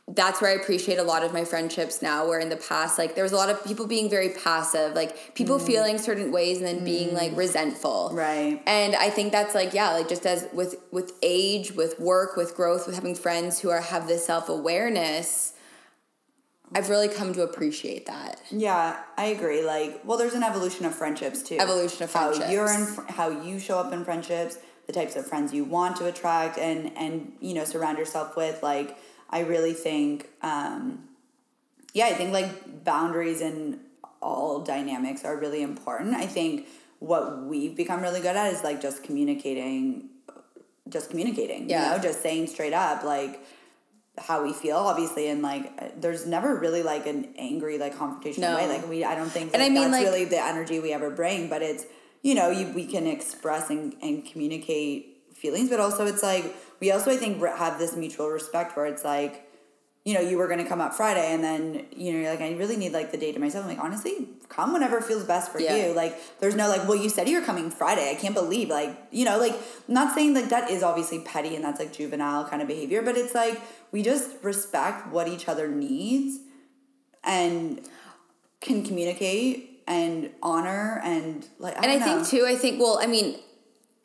that's 0.09 0.41
where 0.41 0.51
I 0.51 0.61
appreciate 0.61 0.97
a 0.97 1.03
lot 1.03 1.23
of 1.23 1.31
my 1.31 1.45
friendships 1.45 2.01
now. 2.01 2.27
Where 2.27 2.39
in 2.39 2.49
the 2.49 2.57
past, 2.57 2.97
like 2.97 3.15
there 3.15 3.23
was 3.23 3.31
a 3.31 3.37
lot 3.37 3.49
of 3.49 3.63
people 3.63 3.87
being 3.87 4.09
very 4.09 4.29
passive, 4.29 4.93
like 4.93 5.33
people 5.33 5.59
feeling 5.59 5.97
certain 5.97 6.31
ways 6.31 6.57
and 6.57 6.67
then 6.67 6.83
being 6.83 7.13
like 7.13 7.35
resentful. 7.37 8.09
Mm. 8.11 8.17
Right. 8.17 8.63
And 8.67 8.95
I 8.95 9.09
think 9.09 9.31
that's 9.31 9.55
like 9.55 9.73
yeah, 9.73 9.91
like 9.91 10.09
just 10.09 10.25
as 10.25 10.47
with 10.51 10.75
with 10.91 11.13
age, 11.21 11.71
with 11.71 11.99
work, 11.99 12.35
with 12.35 12.55
growth, 12.55 12.85
with 12.85 12.95
having 12.95 13.15
friends 13.15 13.61
who 13.61 13.69
are 13.69 13.79
have 13.79 14.07
this 14.07 14.25
self 14.25 14.49
awareness. 14.49 15.53
I've 16.75 16.89
really 16.89 17.07
come 17.07 17.33
to 17.33 17.43
appreciate 17.43 18.07
that. 18.07 18.41
Yeah, 18.49 18.99
I 19.15 19.25
agree. 19.25 19.63
Like, 19.63 20.01
well, 20.03 20.17
there's 20.17 20.33
an 20.33 20.41
evolution 20.41 20.85
of 20.85 20.95
friendships 20.95 21.43
too. 21.43 21.59
Evolution 21.59 22.03
of 22.03 22.09
friendships. 22.09 22.45
How 22.45 22.51
you're 22.51 22.73
in, 22.73 22.85
fr- 22.87 23.01
how 23.09 23.29
you 23.29 23.59
show 23.59 23.77
up 23.77 23.93
in 23.93 24.03
friendships, 24.03 24.57
the 24.87 24.93
types 24.93 25.15
of 25.15 25.27
friends 25.27 25.53
you 25.53 25.65
want 25.65 25.97
to 25.97 26.07
attract, 26.07 26.57
and 26.57 26.91
and 26.97 27.31
you 27.39 27.53
know 27.53 27.63
surround 27.63 27.97
yourself 27.99 28.35
with. 28.35 28.61
Like, 28.63 28.97
I 29.33 29.39
really 29.41 29.73
think, 29.73 30.29
um, 30.41 31.09
yeah, 31.93 32.05
I 32.05 32.13
think 32.13 32.31
like 32.31 32.83
boundaries 32.83 33.41
in 33.41 33.79
all 34.21 34.59
dynamics 34.61 35.25
are 35.25 35.35
really 35.35 35.61
important. 35.61 36.13
I 36.15 36.27
think 36.27 36.67
what 36.99 37.43
we've 37.43 37.75
become 37.75 38.01
really 38.01 38.21
good 38.21 38.35
at 38.35 38.53
is 38.53 38.63
like 38.63 38.79
just 38.81 39.03
communicating, 39.03 40.09
just 40.87 41.09
communicating. 41.09 41.69
Yeah. 41.69 41.89
You 41.91 41.97
know, 41.97 42.03
just 42.03 42.21
saying 42.21 42.47
straight 42.47 42.73
up 42.73 43.03
like 43.03 43.43
how 44.17 44.43
we 44.43 44.53
feel 44.53 44.77
obviously 44.77 45.27
and 45.27 45.41
like 45.41 45.99
there's 45.99 46.27
never 46.27 46.55
really 46.55 46.83
like 46.83 47.07
an 47.07 47.33
angry 47.37 47.79
like 47.79 47.95
confrontational 47.95 48.41
No. 48.51 48.55
way 48.57 48.67
like 48.67 48.87
we 48.87 49.03
i 49.03 49.15
don't 49.15 49.31
think 49.31 49.51
And 49.55 49.61
like, 49.61 49.71
I 49.71 49.73
mean, 49.73 49.89
that's 49.89 49.91
like- 49.91 50.05
really 50.05 50.25
the 50.25 50.39
energy 50.39 50.79
we 50.79 50.93
ever 50.93 51.09
bring 51.09 51.49
but 51.49 51.63
it's 51.63 51.83
you 52.21 52.35
know 52.35 52.51
you, 52.51 52.67
we 52.73 52.85
can 52.85 53.07
express 53.07 53.71
and, 53.71 53.95
and 54.03 54.23
communicate 54.23 55.23
feelings 55.33 55.67
but 55.71 55.79
also 55.79 56.05
it's 56.05 56.21
like 56.21 56.45
we 56.79 56.91
also 56.91 57.11
i 57.11 57.17
think 57.17 57.41
have 57.43 57.79
this 57.79 57.95
mutual 57.95 58.29
respect 58.29 58.75
where 58.75 58.85
it's 58.85 59.03
like 59.03 59.49
you 60.05 60.13
know 60.13 60.19
you 60.19 60.37
were 60.37 60.47
going 60.47 60.59
to 60.59 60.65
come 60.65 60.81
up 60.81 60.93
friday 60.93 61.33
and 61.33 61.43
then 61.43 61.85
you 61.95 62.11
know 62.11 62.19
you're 62.19 62.29
like 62.29 62.41
i 62.41 62.51
really 62.55 62.75
need 62.75 62.91
like 62.91 63.11
the 63.11 63.17
day 63.17 63.31
to 63.31 63.39
myself. 63.39 63.63
I'm 63.65 63.69
like 63.69 63.83
honestly 63.83 64.27
come 64.49 64.73
whenever 64.73 65.01
feels 65.01 65.23
best 65.23 65.51
for 65.51 65.59
Yeah. 65.59 65.75
you. 65.77 65.93
Like 65.93 66.13
there's 66.39 66.55
no 66.55 66.67
like 66.67 66.87
well 66.87 66.97
you 66.97 67.09
said 67.09 67.27
you 67.29 67.39
were 67.39 67.45
coming 67.45 67.71
friday. 67.71 68.11
I 68.11 68.15
can't 68.15 68.35
believe 68.35 68.69
like 68.69 68.91
you 69.11 69.25
know 69.25 69.37
like 69.39 69.55
not 69.87 70.13
saying 70.13 70.33
like 70.35 70.49
that 70.49 70.69
is 70.69 70.83
obviously 70.83 71.19
petty 71.21 71.55
and 71.55 71.63
that's 71.63 71.79
like 71.79 71.93
juvenile 71.93 72.45
kind 72.45 72.61
of 72.61 72.67
behavior 72.67 73.01
but 73.01 73.15
it's 73.17 73.33
like 73.33 73.59
we 73.91 74.03
just 74.03 74.29
respect 74.43 75.07
what 75.07 75.27
each 75.27 75.47
other 75.47 75.67
needs 75.69 76.39
and 77.23 77.81
can 78.61 78.83
communicate 78.83 79.81
and 79.87 80.29
honor 80.41 81.01
and 81.03 81.47
like 81.59 81.75
And 81.77 81.87
I 81.91 81.99
think 81.99 82.27
too, 82.27 82.45
I 82.45 82.55
think 82.55 82.79
well, 82.79 82.99
I 83.01 83.05
mean, 83.07 83.35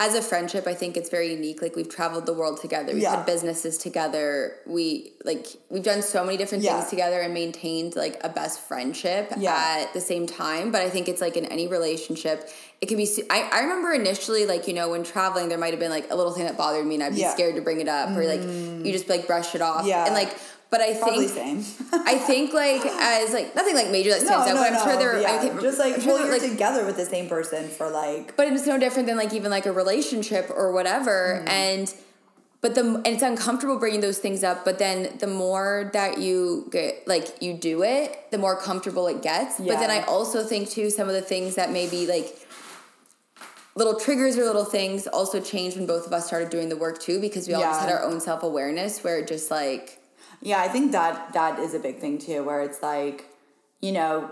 as 0.01 0.15
a 0.15 0.23
friendship, 0.23 0.69
I 0.69 0.75
think 0.75 0.97
it's 0.97 1.11
very 1.11 1.33
unique. 1.33 1.61
Like 1.61 1.75
we've 1.75 1.89
traveled 1.89 2.25
the 2.27 2.33
world 2.33 2.61
together. 2.61 2.93
We've 2.93 3.03
Yeah. 3.03 3.17
had 3.17 3.27
businesses 3.27 3.79
together. 3.79 4.55
We 4.65 5.13
like 5.25 5.47
we've 5.71 5.83
done 5.83 6.03
so 6.03 6.25
many 6.25 6.37
different 6.37 6.63
Yeah. 6.63 6.79
things 6.79 6.89
together 6.91 7.19
and 7.21 7.35
maintained 7.35 7.97
like 7.97 8.17
a 8.23 8.29
best 8.29 8.61
friendship 8.61 9.33
Yeah. 9.37 9.57
at 9.83 9.93
the 9.95 10.01
same 10.01 10.27
time. 10.29 10.71
But 10.71 10.83
I 10.83 10.91
think 10.91 11.09
it's 11.09 11.21
like 11.21 11.37
in 11.37 11.47
any 11.47 11.67
relationship, 11.67 12.49
it 12.81 12.87
can 12.87 12.97
be. 12.97 13.09
I 13.29 13.49
I 13.51 13.61
remember 13.63 13.93
initially 13.93 14.47
like 14.47 14.69
you 14.69 14.75
know 14.75 14.89
when 14.91 15.03
traveling, 15.03 15.49
there 15.49 15.59
might 15.59 15.73
have 15.73 15.81
been 15.81 15.91
like 15.91 16.09
a 16.13 16.15
little 16.15 16.33
thing 16.33 16.45
that 16.45 16.57
bothered 16.57 16.87
me, 16.87 16.95
and 16.95 17.03
I'd 17.03 17.15
be. 17.17 17.23
Mm. 17.23 17.33
scared 17.33 17.57
to 17.57 17.61
bring 17.63 17.81
it 17.81 17.89
up, 17.89 18.11
or 18.17 18.25
like 18.25 18.41
you 18.85 18.93
just 18.93 19.09
like 19.09 19.27
brush 19.27 19.55
it 19.57 19.61
off. 19.63 19.85
Yeah. 19.85 20.05
and 20.07 20.15
like. 20.15 20.31
But 20.71 20.83
I 20.83 20.99
Probably 20.99 21.27
think 21.27 21.65
same. 21.65 21.87
I 22.07 22.17
think 22.17 22.53
like 22.53 22.85
as 22.85 23.33
like 23.33 23.55
nothing 23.57 23.75
like 23.75 23.91
major 23.91 24.11
that 24.11 24.21
no, 24.21 24.27
stands 24.27 24.49
out, 24.49 24.55
no, 24.55 24.61
but 24.61 24.67
I'm 24.67 24.73
no. 24.75 24.85
sure 24.85 24.97
there. 24.99 25.21
yeah. 25.23 25.51
I 25.57 25.61
just 25.63 25.79
like 25.79 25.95
I'm 25.95 26.01
sure 26.03 26.15
well, 26.15 26.27
you're 26.27 26.39
like, 26.39 26.51
together 26.51 26.85
with 26.85 26.97
the 26.97 27.07
same 27.07 27.27
person 27.27 27.69
for 27.69 27.89
like 27.89 28.37
but 28.37 28.47
it's 28.49 28.67
no 28.67 28.79
different 28.79 29.09
than 29.09 29.17
like 29.17 29.33
even 29.33 29.51
like 29.51 29.65
a 29.67 29.73
relationship 29.73 30.51
or 30.55 30.73
whatever 30.73 31.39
Mm-hmm. 31.39 31.49
and 31.49 31.95
but 32.61 32.75
the 32.75 32.83
and 32.83 33.07
it's 33.07 33.23
uncomfortable 33.23 33.79
bringing 33.79 34.01
those 34.01 34.19
things 34.19 34.45
up 34.45 34.65
but 34.65 34.79
then 34.79 35.17
the 35.19 35.27
more 35.27 35.91
that 35.95 36.19
you 36.19 36.69
get 36.71 37.07
like 37.07 37.41
you 37.41 37.55
do 37.55 37.83
it 37.83 38.31
the 38.31 38.37
more 38.39 38.61
comfortable 38.61 39.07
it 39.07 39.23
gets 39.23 39.59
but 39.59 39.79
then 39.79 39.91
i 39.91 40.01
also 40.03 40.43
think 40.45 40.69
too 40.69 40.91
some 40.91 41.09
of 41.09 41.15
the 41.15 41.23
things 41.23 41.55
that 41.55 41.71
maybe 41.71 42.07
like 42.07 42.37
little 43.75 43.95
triggers 43.99 44.37
or 44.37 44.45
little 44.45 44.65
things 44.65 45.07
also 45.07 45.41
changed 45.41 45.77
when 45.77 45.87
both 45.87 46.07
of 46.07 46.13
us 46.13 46.27
started 46.27 46.51
doing 46.51 46.69
the 46.69 46.77
work 46.77 47.01
too 47.01 47.21
because 47.21 47.47
we 47.47 47.55
all 47.55 47.63
just 47.63 47.81
had 47.81 47.91
our 47.93 48.03
own 48.03 48.21
self-awareness 48.21 49.03
where 49.05 49.19
it 49.21 49.29
just 49.29 49.51
like 49.51 50.01
Yeah, 50.41 50.61
I 50.61 50.69
think 50.69 50.93
that 50.93 51.33
that 51.33 51.59
is 51.59 51.75
a 51.75 51.79
big 51.79 51.99
thing 51.99 52.19
too, 52.19 52.43
where 52.45 52.61
it's 52.63 52.83
like, 52.83 53.27
you 53.81 53.93
know, 53.93 54.31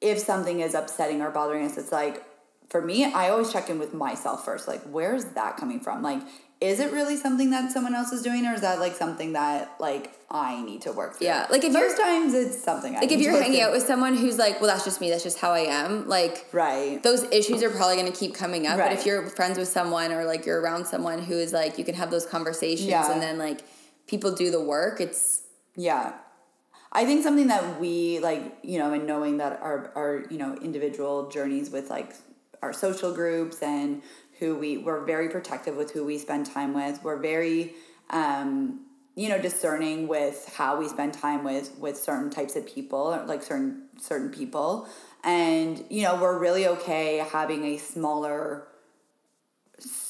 if 0.00 0.18
something 0.18 0.60
is 0.60 0.74
upsetting 0.74 1.22
or 1.22 1.30
bothering 1.30 1.64
us, 1.66 1.76
it's 1.78 1.92
like, 1.92 2.24
for 2.68 2.80
me, 2.80 3.04
I 3.04 3.28
always 3.28 3.52
check 3.52 3.68
in 3.68 3.78
with 3.78 3.92
myself 3.92 4.44
first. 4.44 4.66
Like, 4.66 4.80
where's 4.84 5.26
that 5.26 5.56
coming 5.58 5.78
from? 5.78 6.02
Like, 6.02 6.22
is 6.60 6.80
it 6.80 6.90
really 6.92 7.16
something 7.16 7.50
that 7.50 7.70
someone 7.72 7.94
else 7.94 8.12
is 8.12 8.22
doing, 8.22 8.46
or 8.46 8.54
is 8.54 8.60
that 8.62 8.78
like 8.80 8.94
something 8.94 9.32
that 9.34 9.74
like 9.80 10.14
I 10.30 10.62
need 10.62 10.82
to 10.82 10.92
work 10.92 11.16
through? 11.16 11.26
Yeah, 11.26 11.46
like, 11.50 11.64
if 11.64 11.72
most 11.72 11.98
you're- 11.98 12.04
times 12.04 12.34
it's 12.34 12.62
something. 12.62 12.96
I 12.96 13.00
like 13.00 13.12
if 13.12 13.20
you're 13.20 13.32
hanging 13.40 13.60
out 13.60 13.72
with 13.72 13.82
someone 13.82 14.16
who's 14.16 14.38
like 14.38 14.60
well 14.60 14.70
that's 14.70 14.84
just 14.84 15.00
me 15.00 15.10
that's 15.10 15.24
just 15.24 15.38
how 15.38 15.50
i 15.50 15.60
am 15.60 16.08
like 16.08 16.46
right, 16.52 17.02
those 17.02 17.24
issues 17.24 17.62
are 17.64 17.70
probably 17.70 17.96
going 17.96 18.10
to 18.10 18.16
keep 18.16 18.34
coming 18.34 18.66
up 18.68 18.78
Right. 18.78 18.90
but 18.90 18.98
if 18.98 19.04
you're 19.04 19.26
friends 19.26 19.58
with 19.58 19.66
someone 19.68 20.12
or 20.12 20.24
like 20.24 20.46
you're 20.46 20.60
around 20.60 20.86
someone 20.86 21.18
who 21.20 21.34
is 21.34 21.52
like 21.52 21.78
you 21.78 21.84
can 21.84 21.96
have 21.96 22.10
those 22.12 22.24
conversations 22.26 22.88
Yeah. 22.88 23.10
and 23.12 23.20
then 23.20 23.38
like 23.38 23.62
people 24.12 24.30
do 24.34 24.50
the 24.50 24.62
work 24.74 25.00
it's 25.00 25.42
Yeah. 25.74 26.12
I 26.94 27.06
think 27.06 27.22
something 27.22 27.46
that 27.46 27.80
we 27.80 28.18
like, 28.18 28.42
you 28.62 28.78
know, 28.78 28.92
and 28.92 29.06
knowing 29.06 29.38
that 29.38 29.52
our 29.62 29.90
our, 29.96 30.24
you 30.28 30.36
know, 30.36 30.54
individual 30.68 31.30
journeys 31.30 31.70
with 31.70 31.88
like 31.88 32.10
our 32.60 32.74
social 32.74 33.14
groups 33.14 33.62
and 33.62 34.02
who 34.38 34.48
we 34.62 34.70
we're 34.76 35.04
very 35.14 35.28
protective 35.30 35.74
with 35.80 35.90
who 35.92 36.04
we 36.04 36.18
spend 36.18 36.44
time 36.44 36.74
with. 36.74 37.02
We're 37.02 37.22
very 37.34 37.72
um 38.10 38.80
you 39.14 39.28
know 39.30 39.40
discerning 39.48 40.08
with 40.08 40.38
how 40.58 40.78
we 40.78 40.86
spend 40.88 41.14
time 41.14 41.42
with 41.44 41.66
with 41.78 41.96
certain 41.96 42.30
types 42.38 42.54
of 42.56 42.66
people 42.66 43.04
like 43.26 43.42
certain 43.42 43.84
certain 43.98 44.30
people 44.30 44.86
and 45.24 45.84
you 45.90 46.02
know 46.02 46.14
we're 46.20 46.38
really 46.38 46.66
okay 46.66 47.18
having 47.32 47.64
a 47.64 47.76
smaller 47.76 48.66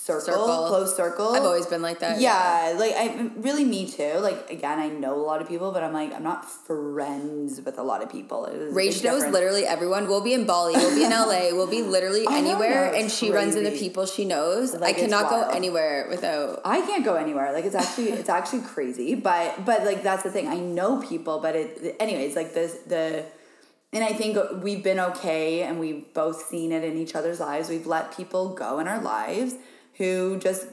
circle, 0.05 0.47
Circle. 0.47 0.66
close 0.69 0.97
circle 0.97 1.29
i've 1.35 1.45
always 1.45 1.66
been 1.66 1.83
like 1.83 2.01
that 2.01 2.20
yeah, 2.20 2.74
like 2.79 2.95
I 2.95 3.31
really 3.37 3.65
me 3.65 3.91
too. 3.91 4.15
Like 4.19 4.51
again, 4.51 4.79
I 4.79 4.89
know 4.89 5.15
a 5.15 5.24
lot 5.24 5.43
of 5.43 5.49
people, 5.49 5.73
but 5.73 5.83
I'm 5.83 5.93
like 5.93 6.12
I'm 6.15 6.23
not 6.23 6.49
friends 6.49 7.61
with 7.61 7.79
a 7.79 7.83
lot 7.83 8.03
of 8.03 8.11
people. 8.11 8.49
Rach 8.73 9.03
knows 9.05 9.24
literally 9.27 9.65
everyone. 9.65 10.09
We'll 10.09 10.23
be 10.23 10.35
in 10.35 10.47
Bali. 10.47 10.74
We'll 10.74 10.95
be 10.95 11.05
in 11.05 11.11
LA. 11.11 11.51
We'll 11.53 11.66
be 11.66 11.83
literally 11.83 12.24
know, 12.24 12.37
anywhere, 12.37 12.95
and 12.95 13.11
she 13.11 13.31
runs 13.31 13.57
into 13.57 13.70
crazy. 13.70 13.85
people 13.85 14.07
she 14.07 14.24
knows. 14.24 14.74
Like, 14.74 14.97
I 14.97 15.01
cannot 15.01 15.31
go 15.31 15.49
anywhere 15.51 16.07
without. 16.09 16.61
I 16.65 16.81
can't 16.81 17.05
go 17.05 17.16
anywhere. 17.16 17.53
Like 17.53 17.65
it's 17.65 17.74
actually 17.74 18.11
it's 18.11 18.29
actually 18.29 18.62
crazy. 18.62 19.15
But 19.15 19.65
but 19.65 19.85
like 19.85 20.03
that's 20.03 20.23
the 20.23 20.31
thing. 20.31 20.49
I 20.49 20.57
know 20.57 21.01
people, 21.03 21.41
but 21.41 21.57
it 21.57 21.97
anyways 21.99 22.37
like 22.37 22.55
this 22.55 22.74
the. 22.87 23.24
And 23.95 24.03
I 24.03 24.15
think 24.15 24.39
we've 24.62 24.83
been 24.83 24.99
okay 24.99 25.65
and 25.65 25.79
we've 25.79 26.15
both 26.15 26.47
seen 26.47 26.73
it 26.73 26.83
in 26.83 26.97
each 26.97 27.15
other's 27.15 27.41
lives. 27.41 27.69
We've 27.69 27.87
let 27.87 28.16
people 28.16 28.55
go 28.55 28.79
in 28.79 28.89
our 28.89 29.03
lives 29.03 29.55
who 30.03 30.39
just 30.39 30.66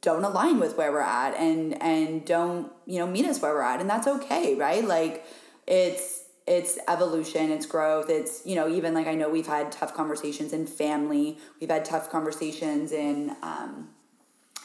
don't 0.00 0.24
align 0.24 0.58
with 0.58 0.76
where 0.76 0.90
we're 0.90 1.00
at 1.00 1.34
and 1.36 1.80
and 1.82 2.24
don't, 2.24 2.72
you 2.86 2.98
know, 2.98 3.06
meet 3.06 3.26
us 3.26 3.40
where 3.42 3.52
we're 3.52 3.62
at. 3.62 3.80
And 3.80 3.90
that's 3.90 4.06
okay, 4.06 4.54
right? 4.54 4.84
Like 4.84 5.26
it's 5.66 6.24
it's 6.46 6.78
evolution, 6.88 7.50
it's 7.50 7.66
growth, 7.66 8.08
it's, 8.08 8.44
you 8.44 8.56
know, 8.56 8.68
even 8.68 8.94
like 8.94 9.06
I 9.06 9.14
know 9.14 9.28
we've 9.28 9.46
had 9.46 9.70
tough 9.70 9.94
conversations 9.94 10.52
in 10.52 10.66
family, 10.66 11.38
we've 11.60 11.70
had 11.70 11.84
tough 11.84 12.10
conversations 12.10 12.90
in 12.92 13.36
um 13.42 13.90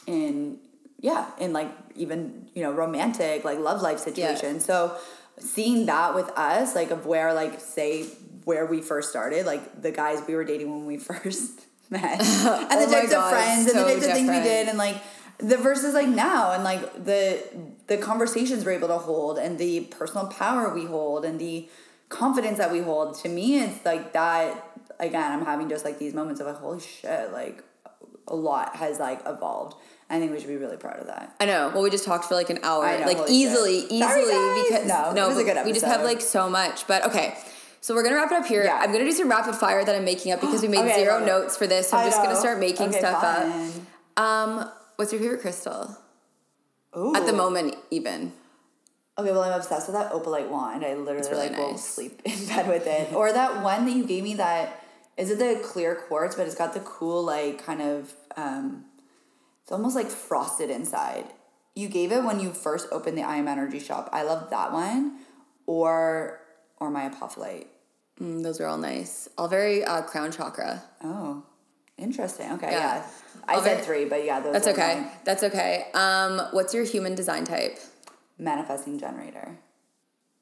in 0.06 0.58
yeah 1.00 1.26
in 1.38 1.52
like 1.52 1.70
even 1.94 2.48
you 2.54 2.62
know 2.62 2.72
romantic 2.72 3.44
like 3.44 3.58
love 3.58 3.82
life 3.82 3.98
situations 3.98 4.64
so 4.64 4.96
seeing 5.38 5.84
that 5.86 6.14
with 6.14 6.30
us 6.30 6.74
like 6.74 6.90
of 6.90 7.04
where 7.06 7.34
like 7.34 7.60
say 7.60 8.04
where 8.44 8.64
we 8.64 8.80
first 8.80 9.10
started 9.10 9.44
like 9.44 9.82
the 9.82 9.90
guys 9.90 10.22
we 10.26 10.34
were 10.34 10.44
dating 10.44 10.70
when 10.70 10.86
we 10.86 10.96
first 11.10 11.65
met 11.90 12.20
and 12.20 12.20
Oh 12.22 12.86
the 12.86 12.92
types 12.92 13.10
God, 13.10 13.24
of 13.24 13.30
friends 13.30 13.62
and 13.62 13.70
so 13.70 13.84
the 13.84 13.94
types 13.94 14.06
of 14.06 14.12
things 14.12 14.28
we 14.28 14.40
did 14.40 14.68
and 14.68 14.78
like 14.78 14.96
the 15.38 15.56
versus 15.56 15.94
like 15.94 16.08
now 16.08 16.52
and 16.52 16.64
like 16.64 17.04
the 17.04 17.42
the 17.86 17.98
conversations 17.98 18.64
we're 18.64 18.72
able 18.72 18.88
to 18.88 18.98
hold 18.98 19.38
and 19.38 19.58
the 19.58 19.80
personal 19.90 20.26
power 20.28 20.72
we 20.72 20.84
hold 20.84 21.24
and 21.24 21.38
the 21.38 21.68
confidence 22.08 22.58
that 22.58 22.70
we 22.72 22.80
hold. 22.80 23.18
To 23.18 23.28
me 23.28 23.58
it's 23.58 23.84
like 23.84 24.12
that 24.12 24.62
again 24.98 25.30
i'm 25.32 25.44
having 25.44 25.68
just 25.68 25.84
like 25.84 25.98
these 25.98 26.14
moments 26.14 26.40
of 26.40 26.46
like 26.46 26.56
holy 26.56 26.80
shit 26.80 27.30
like 27.30 27.62
a 28.28 28.36
lot 28.36 28.76
has 28.76 28.98
like 28.98 29.20
evolved. 29.26 29.76
I 30.08 30.20
think 30.20 30.32
we 30.32 30.38
should 30.38 30.48
be 30.48 30.56
really 30.56 30.76
proud 30.76 31.00
of 31.00 31.06
that. 31.08 31.34
I 31.40 31.46
know. 31.46 31.70
Well, 31.74 31.82
we 31.82 31.90
just 31.90 32.04
talked 32.04 32.26
for 32.26 32.34
like 32.34 32.48
an 32.48 32.60
hour, 32.62 32.86
know, 32.98 33.06
like 33.06 33.28
easily, 33.28 33.80
shit. 33.80 33.92
easily 33.92 34.24
Sorry, 34.24 34.62
because 34.68 34.86
No, 34.86 35.24
it 35.24 35.28
was 35.28 35.38
a 35.38 35.44
but 35.44 35.54
good 35.54 35.66
we 35.66 35.72
just 35.72 35.84
have 35.84 36.02
like 36.02 36.20
so 36.20 36.48
much. 36.48 36.86
But 36.86 37.04
okay, 37.06 37.36
so 37.86 37.94
we're 37.94 38.02
gonna 38.02 38.16
wrap 38.16 38.32
it 38.32 38.36
up 38.38 38.46
here. 38.46 38.64
Yeah. 38.64 38.80
I'm 38.82 38.90
gonna 38.90 39.04
do 39.04 39.12
some 39.12 39.28
rapid 39.28 39.54
fire 39.54 39.84
that 39.84 39.94
I'm 39.94 40.04
making 40.04 40.32
up 40.32 40.40
because 40.40 40.60
we 40.60 40.66
made 40.76 40.80
Okay, 40.80 41.04
zero 41.04 41.22
it. 41.22 41.24
notes 41.24 41.56
for 41.56 41.68
this. 41.68 41.90
So 41.90 41.96
I'm 41.96 42.06
I 42.06 42.10
just 42.10 42.20
gonna 42.20 42.34
start 42.34 42.58
making 42.58 42.88
Okay, 42.88 42.98
stuff 42.98 43.22
fine. 43.22 43.70
up. 44.16 44.58
Um, 44.58 44.70
what's 44.96 45.12
your 45.12 45.20
favorite 45.20 45.40
crystal 45.40 45.96
Ooh. 46.98 47.14
at 47.14 47.26
the 47.26 47.32
moment? 47.32 47.76
Even 47.92 48.32
Okay, 49.16 49.30
well, 49.30 49.42
I'm 49.42 49.52
obsessed 49.52 49.86
with 49.86 49.94
that 49.94 50.10
opalite 50.10 50.48
wand. 50.48 50.84
I 50.84 50.94
literally 50.94 51.30
really 51.30 51.48
like 51.50 51.58
will 51.58 51.78
sleep 51.78 52.20
in 52.24 52.46
bed 52.48 52.66
with 52.66 52.88
it. 52.88 53.12
or 53.14 53.32
that 53.32 53.62
one 53.62 53.84
that 53.86 53.94
you 53.94 54.04
gave 54.04 54.24
me 54.24 54.34
that 54.34 54.82
is 55.16 55.30
it 55.30 55.38
the 55.38 55.60
clear 55.62 55.94
quartz, 55.94 56.34
but 56.34 56.44
it's 56.48 56.56
got 56.56 56.74
the 56.74 56.80
cool 56.80 57.22
like 57.22 57.64
kind 57.64 57.80
of 57.80 58.12
um, 58.36 58.84
it's 59.62 59.70
almost 59.70 59.94
like 59.94 60.08
frosted 60.08 60.70
inside. 60.70 61.26
You 61.76 61.86
gave 61.88 62.10
it 62.10 62.24
when 62.24 62.40
you 62.40 62.52
first 62.52 62.88
opened 62.90 63.16
the 63.16 63.22
I 63.22 63.36
Am 63.36 63.46
Energy 63.46 63.78
shop. 63.78 64.10
I 64.12 64.24
love 64.24 64.50
that 64.50 64.72
one, 64.72 65.18
or 65.66 66.40
or 66.78 66.90
my 66.90 67.08
apophyllite. 67.08 67.66
Mm, 68.20 68.42
those 68.42 68.60
are 68.60 68.66
all 68.66 68.78
nice. 68.78 69.28
All 69.36 69.48
very 69.48 69.84
uh, 69.84 70.02
crown 70.02 70.32
chakra. 70.32 70.82
Oh, 71.04 71.42
interesting. 71.98 72.50
Okay, 72.52 72.70
Yeah. 72.70 72.96
yeah. 72.96 73.06
I 73.48 73.54
All 73.54 73.62
said 73.62 73.74
very- 73.74 73.84
three, 73.84 74.04
but 74.06 74.24
yeah, 74.24 74.40
those 74.40 74.52
That's 74.54 74.66
okay. 74.68 75.06
That's 75.24 75.42
okay. 75.44 75.86
Um, 75.94 76.40
what's 76.52 76.74
your 76.74 76.84
human 76.84 77.14
design 77.14 77.44
type? 77.44 77.78
manifesting 78.38 78.98
generator. 78.98 79.56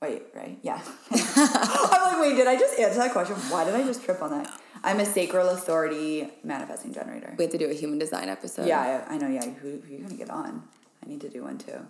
Wait, 0.02 0.22
right? 0.34 0.58
Yeah. 0.62 0.80
I'm 1.12 2.12
like, 2.12 2.20
wait, 2.20 2.34
did 2.36 2.48
I 2.48 2.58
just 2.58 2.76
answer 2.78 2.98
that 2.98 3.12
question? 3.12 3.36
Why 3.36 3.62
did 3.64 3.74
I 3.74 3.84
just 3.84 4.02
trip 4.04 4.20
on 4.20 4.30
that? 4.32 4.52
I'm 4.82 4.98
a 4.98 5.06
sacral 5.06 5.48
authority 5.50 6.28
manifesting 6.42 6.92
generator. 6.92 7.34
We 7.38 7.44
have 7.44 7.52
to 7.52 7.58
do 7.58 7.70
a 7.70 7.72
human 7.72 8.00
design 8.00 8.28
episode. 8.28 8.66
Yeah, 8.66 9.04
I, 9.08 9.14
I 9.14 9.18
know. 9.18 9.28
Yeah, 9.28 9.44
who, 9.48 9.78
who 9.80 9.94
are 9.94 9.96
you 9.96 9.98
gonna 10.02 10.16
get 10.16 10.28
on? 10.28 10.62
I 11.04 11.08
need 11.08 11.20
to 11.20 11.28
do 11.28 11.44
one 11.44 11.56
too. 11.58 11.86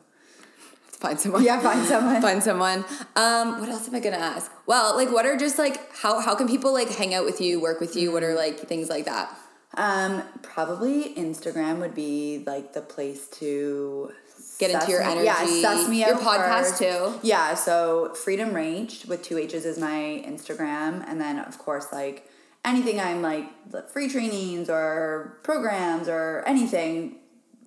Find 0.97 1.19
someone. 1.21 1.43
Yeah, 1.43 1.61
find 1.61 1.87
someone. 1.95 2.23
find 2.23 2.43
someone. 2.43 2.85
Um, 3.17 3.61
what 3.61 3.69
else 3.69 3.89
am 3.89 3.95
I 3.95 4.01
gonna 4.01 4.17
ask? 4.17 4.51
Well, 4.67 4.97
like, 4.97 5.11
what 5.13 5.27
are 5.27 5.37
just 5.37 5.59
like 5.59 5.93
how 5.95 6.21
how 6.21 6.35
can 6.35 6.47
people 6.49 6.73
like 6.73 6.89
hang 6.91 7.15
out 7.15 7.25
with 7.25 7.41
you, 7.41 7.61
work 7.61 7.81
with 7.81 7.97
you? 7.97 8.13
What 8.13 8.23
are 8.23 8.35
like 8.35 8.59
things 8.61 8.89
like 8.89 9.05
that? 9.07 9.35
Um, 9.77 10.23
probably 10.43 11.15
Instagram 11.17 11.81
would 11.81 11.95
be 11.97 12.45
like 12.47 12.75
the 12.75 12.81
place 12.81 13.27
to 13.41 14.13
Get 14.61 14.71
into 14.71 14.89
your 14.89 15.01
me- 15.01 15.11
energy. 15.11 15.25
Yeah, 15.27 15.45
suss 15.63 15.89
me 15.89 15.99
Your 16.07 16.15
podcast 16.17 16.79
first. 16.79 16.79
too. 16.79 17.19
Yeah, 17.27 17.55
so 17.55 18.15
Freedom 18.15 18.53
Ranged 18.55 19.09
with 19.09 19.23
two 19.25 19.37
H's 19.37 19.65
is 19.65 19.79
my 19.79 20.23
Instagram, 20.25 21.05
and 21.09 21.21
then 21.21 21.41
of 21.41 21.59
course 21.59 21.87
like 21.93 22.29
anything 22.65 23.01
I'm 23.01 23.21
like 23.21 23.47
free 23.91 24.09
trainings 24.09 24.71
or 24.71 25.39
programs 25.43 26.09
or 26.09 26.45
anything, 26.47 27.17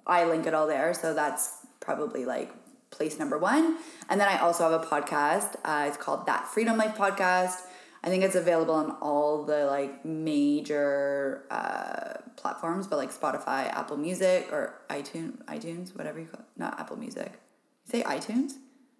I 0.08 0.24
link 0.24 0.48
it 0.48 0.54
all 0.54 0.66
there. 0.66 0.94
So 0.94 1.14
that's 1.14 1.58
probably 1.82 2.24
like 2.24 2.52
place 2.89 3.19
number 3.19 3.38
one. 3.38 3.77
And 4.09 4.19
then 4.19 4.27
I 4.27 4.39
also 4.39 4.69
have 4.69 4.81
a 4.81 4.85
podcast. 4.85 5.55
Uh, 5.64 5.85
it's 5.88 5.97
called 5.97 6.26
That 6.26 6.47
Freedom 6.47 6.77
Life 6.77 6.95
Podcast. 6.95 7.61
I 8.03 8.09
think 8.09 8.23
it's 8.23 8.35
available 8.35 8.76
on 8.76 8.91
all 9.01 9.43
the 9.43 9.65
like 9.65 10.05
major 10.05 11.43
uh, 11.49 12.22
platforms, 12.35 12.88
but 12.88 12.97
like 12.97 13.11
Spotify, 13.11 13.69
Apple 13.73 13.97
Music, 13.97 14.47
or 14.51 14.80
iTunes, 14.89 15.43
iTunes, 15.45 15.95
whatever 15.95 16.19
you 16.19 16.26
call 16.26 16.41
it. 16.41 16.45
Not 16.55 16.80
Apple 16.80 16.97
Music. 16.97 17.34
You 17.85 17.91
say 17.91 18.03
iTunes? 18.03 18.53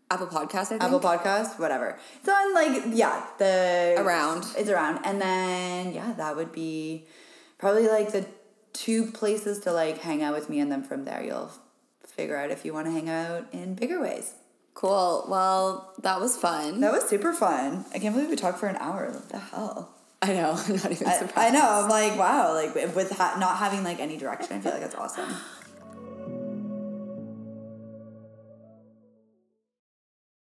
Apple 0.10 0.28
Podcast, 0.28 0.56
I 0.56 0.66
think. 0.66 0.84
Apple 0.84 1.00
Podcast, 1.00 1.60
whatever. 1.60 2.00
It's 2.20 2.30
on 2.30 2.54
like 2.54 2.84
yeah, 2.88 3.26
the 3.38 3.96
Around. 3.98 4.46
It's 4.58 4.70
around, 4.70 5.00
and 5.04 5.22
then 5.22 5.94
yeah, 5.94 6.14
that 6.14 6.36
would 6.36 6.52
be 6.52 7.06
probably 7.58 7.88
like 7.88 8.12
the 8.12 8.26
two 8.74 9.12
places 9.12 9.60
to 9.62 9.72
like 9.72 10.00
hang 10.00 10.24
out 10.24 10.34
with 10.34 10.50
me, 10.50 10.60
and 10.60 10.72
then 10.72 10.84
from 10.84 11.06
there 11.06 11.24
you'll 11.24 11.52
figure 12.18 12.36
out 12.36 12.52
if 12.52 12.66
you 12.66 12.74
want 12.74 12.88
to 12.88 12.92
hang 12.92 13.10
out 13.10 13.46
in 13.54 13.76
bigger 13.76 14.02
ways. 14.02 14.34
Cool. 14.74 15.26
Well, 15.30 15.94
that 16.04 16.20
was 16.20 16.36
fun. 16.36 16.82
That 16.82 16.92
was 16.92 17.08
super 17.08 17.32
fun. 17.32 17.86
I 17.94 18.00
can't 18.00 18.14
believe 18.14 18.30
we 18.30 18.36
talked 18.36 18.60
for 18.60 18.68
an 18.68 18.76
hour. 18.78 19.10
What 19.12 19.30
the 19.30 19.40
hell? 19.40 19.94
I 20.22 20.34
know. 20.34 20.52
I'm 20.68 20.76
not 20.76 20.92
even 20.92 21.08
I, 21.08 21.18
surprised. 21.18 21.38
I 21.38 21.50
know. 21.50 21.84
I'm 21.84 21.90
like, 21.90 22.18
wow. 22.18 22.54
Like 22.54 22.76
with 22.96 23.12
ha- 23.12 23.38
not 23.40 23.58
having 23.58 23.84
like 23.84 24.00
any 24.00 24.18
direction, 24.18 24.58
I 24.58 24.60
feel 24.60 24.72
like 24.72 24.82
that's 24.82 24.96
awesome. 24.96 25.30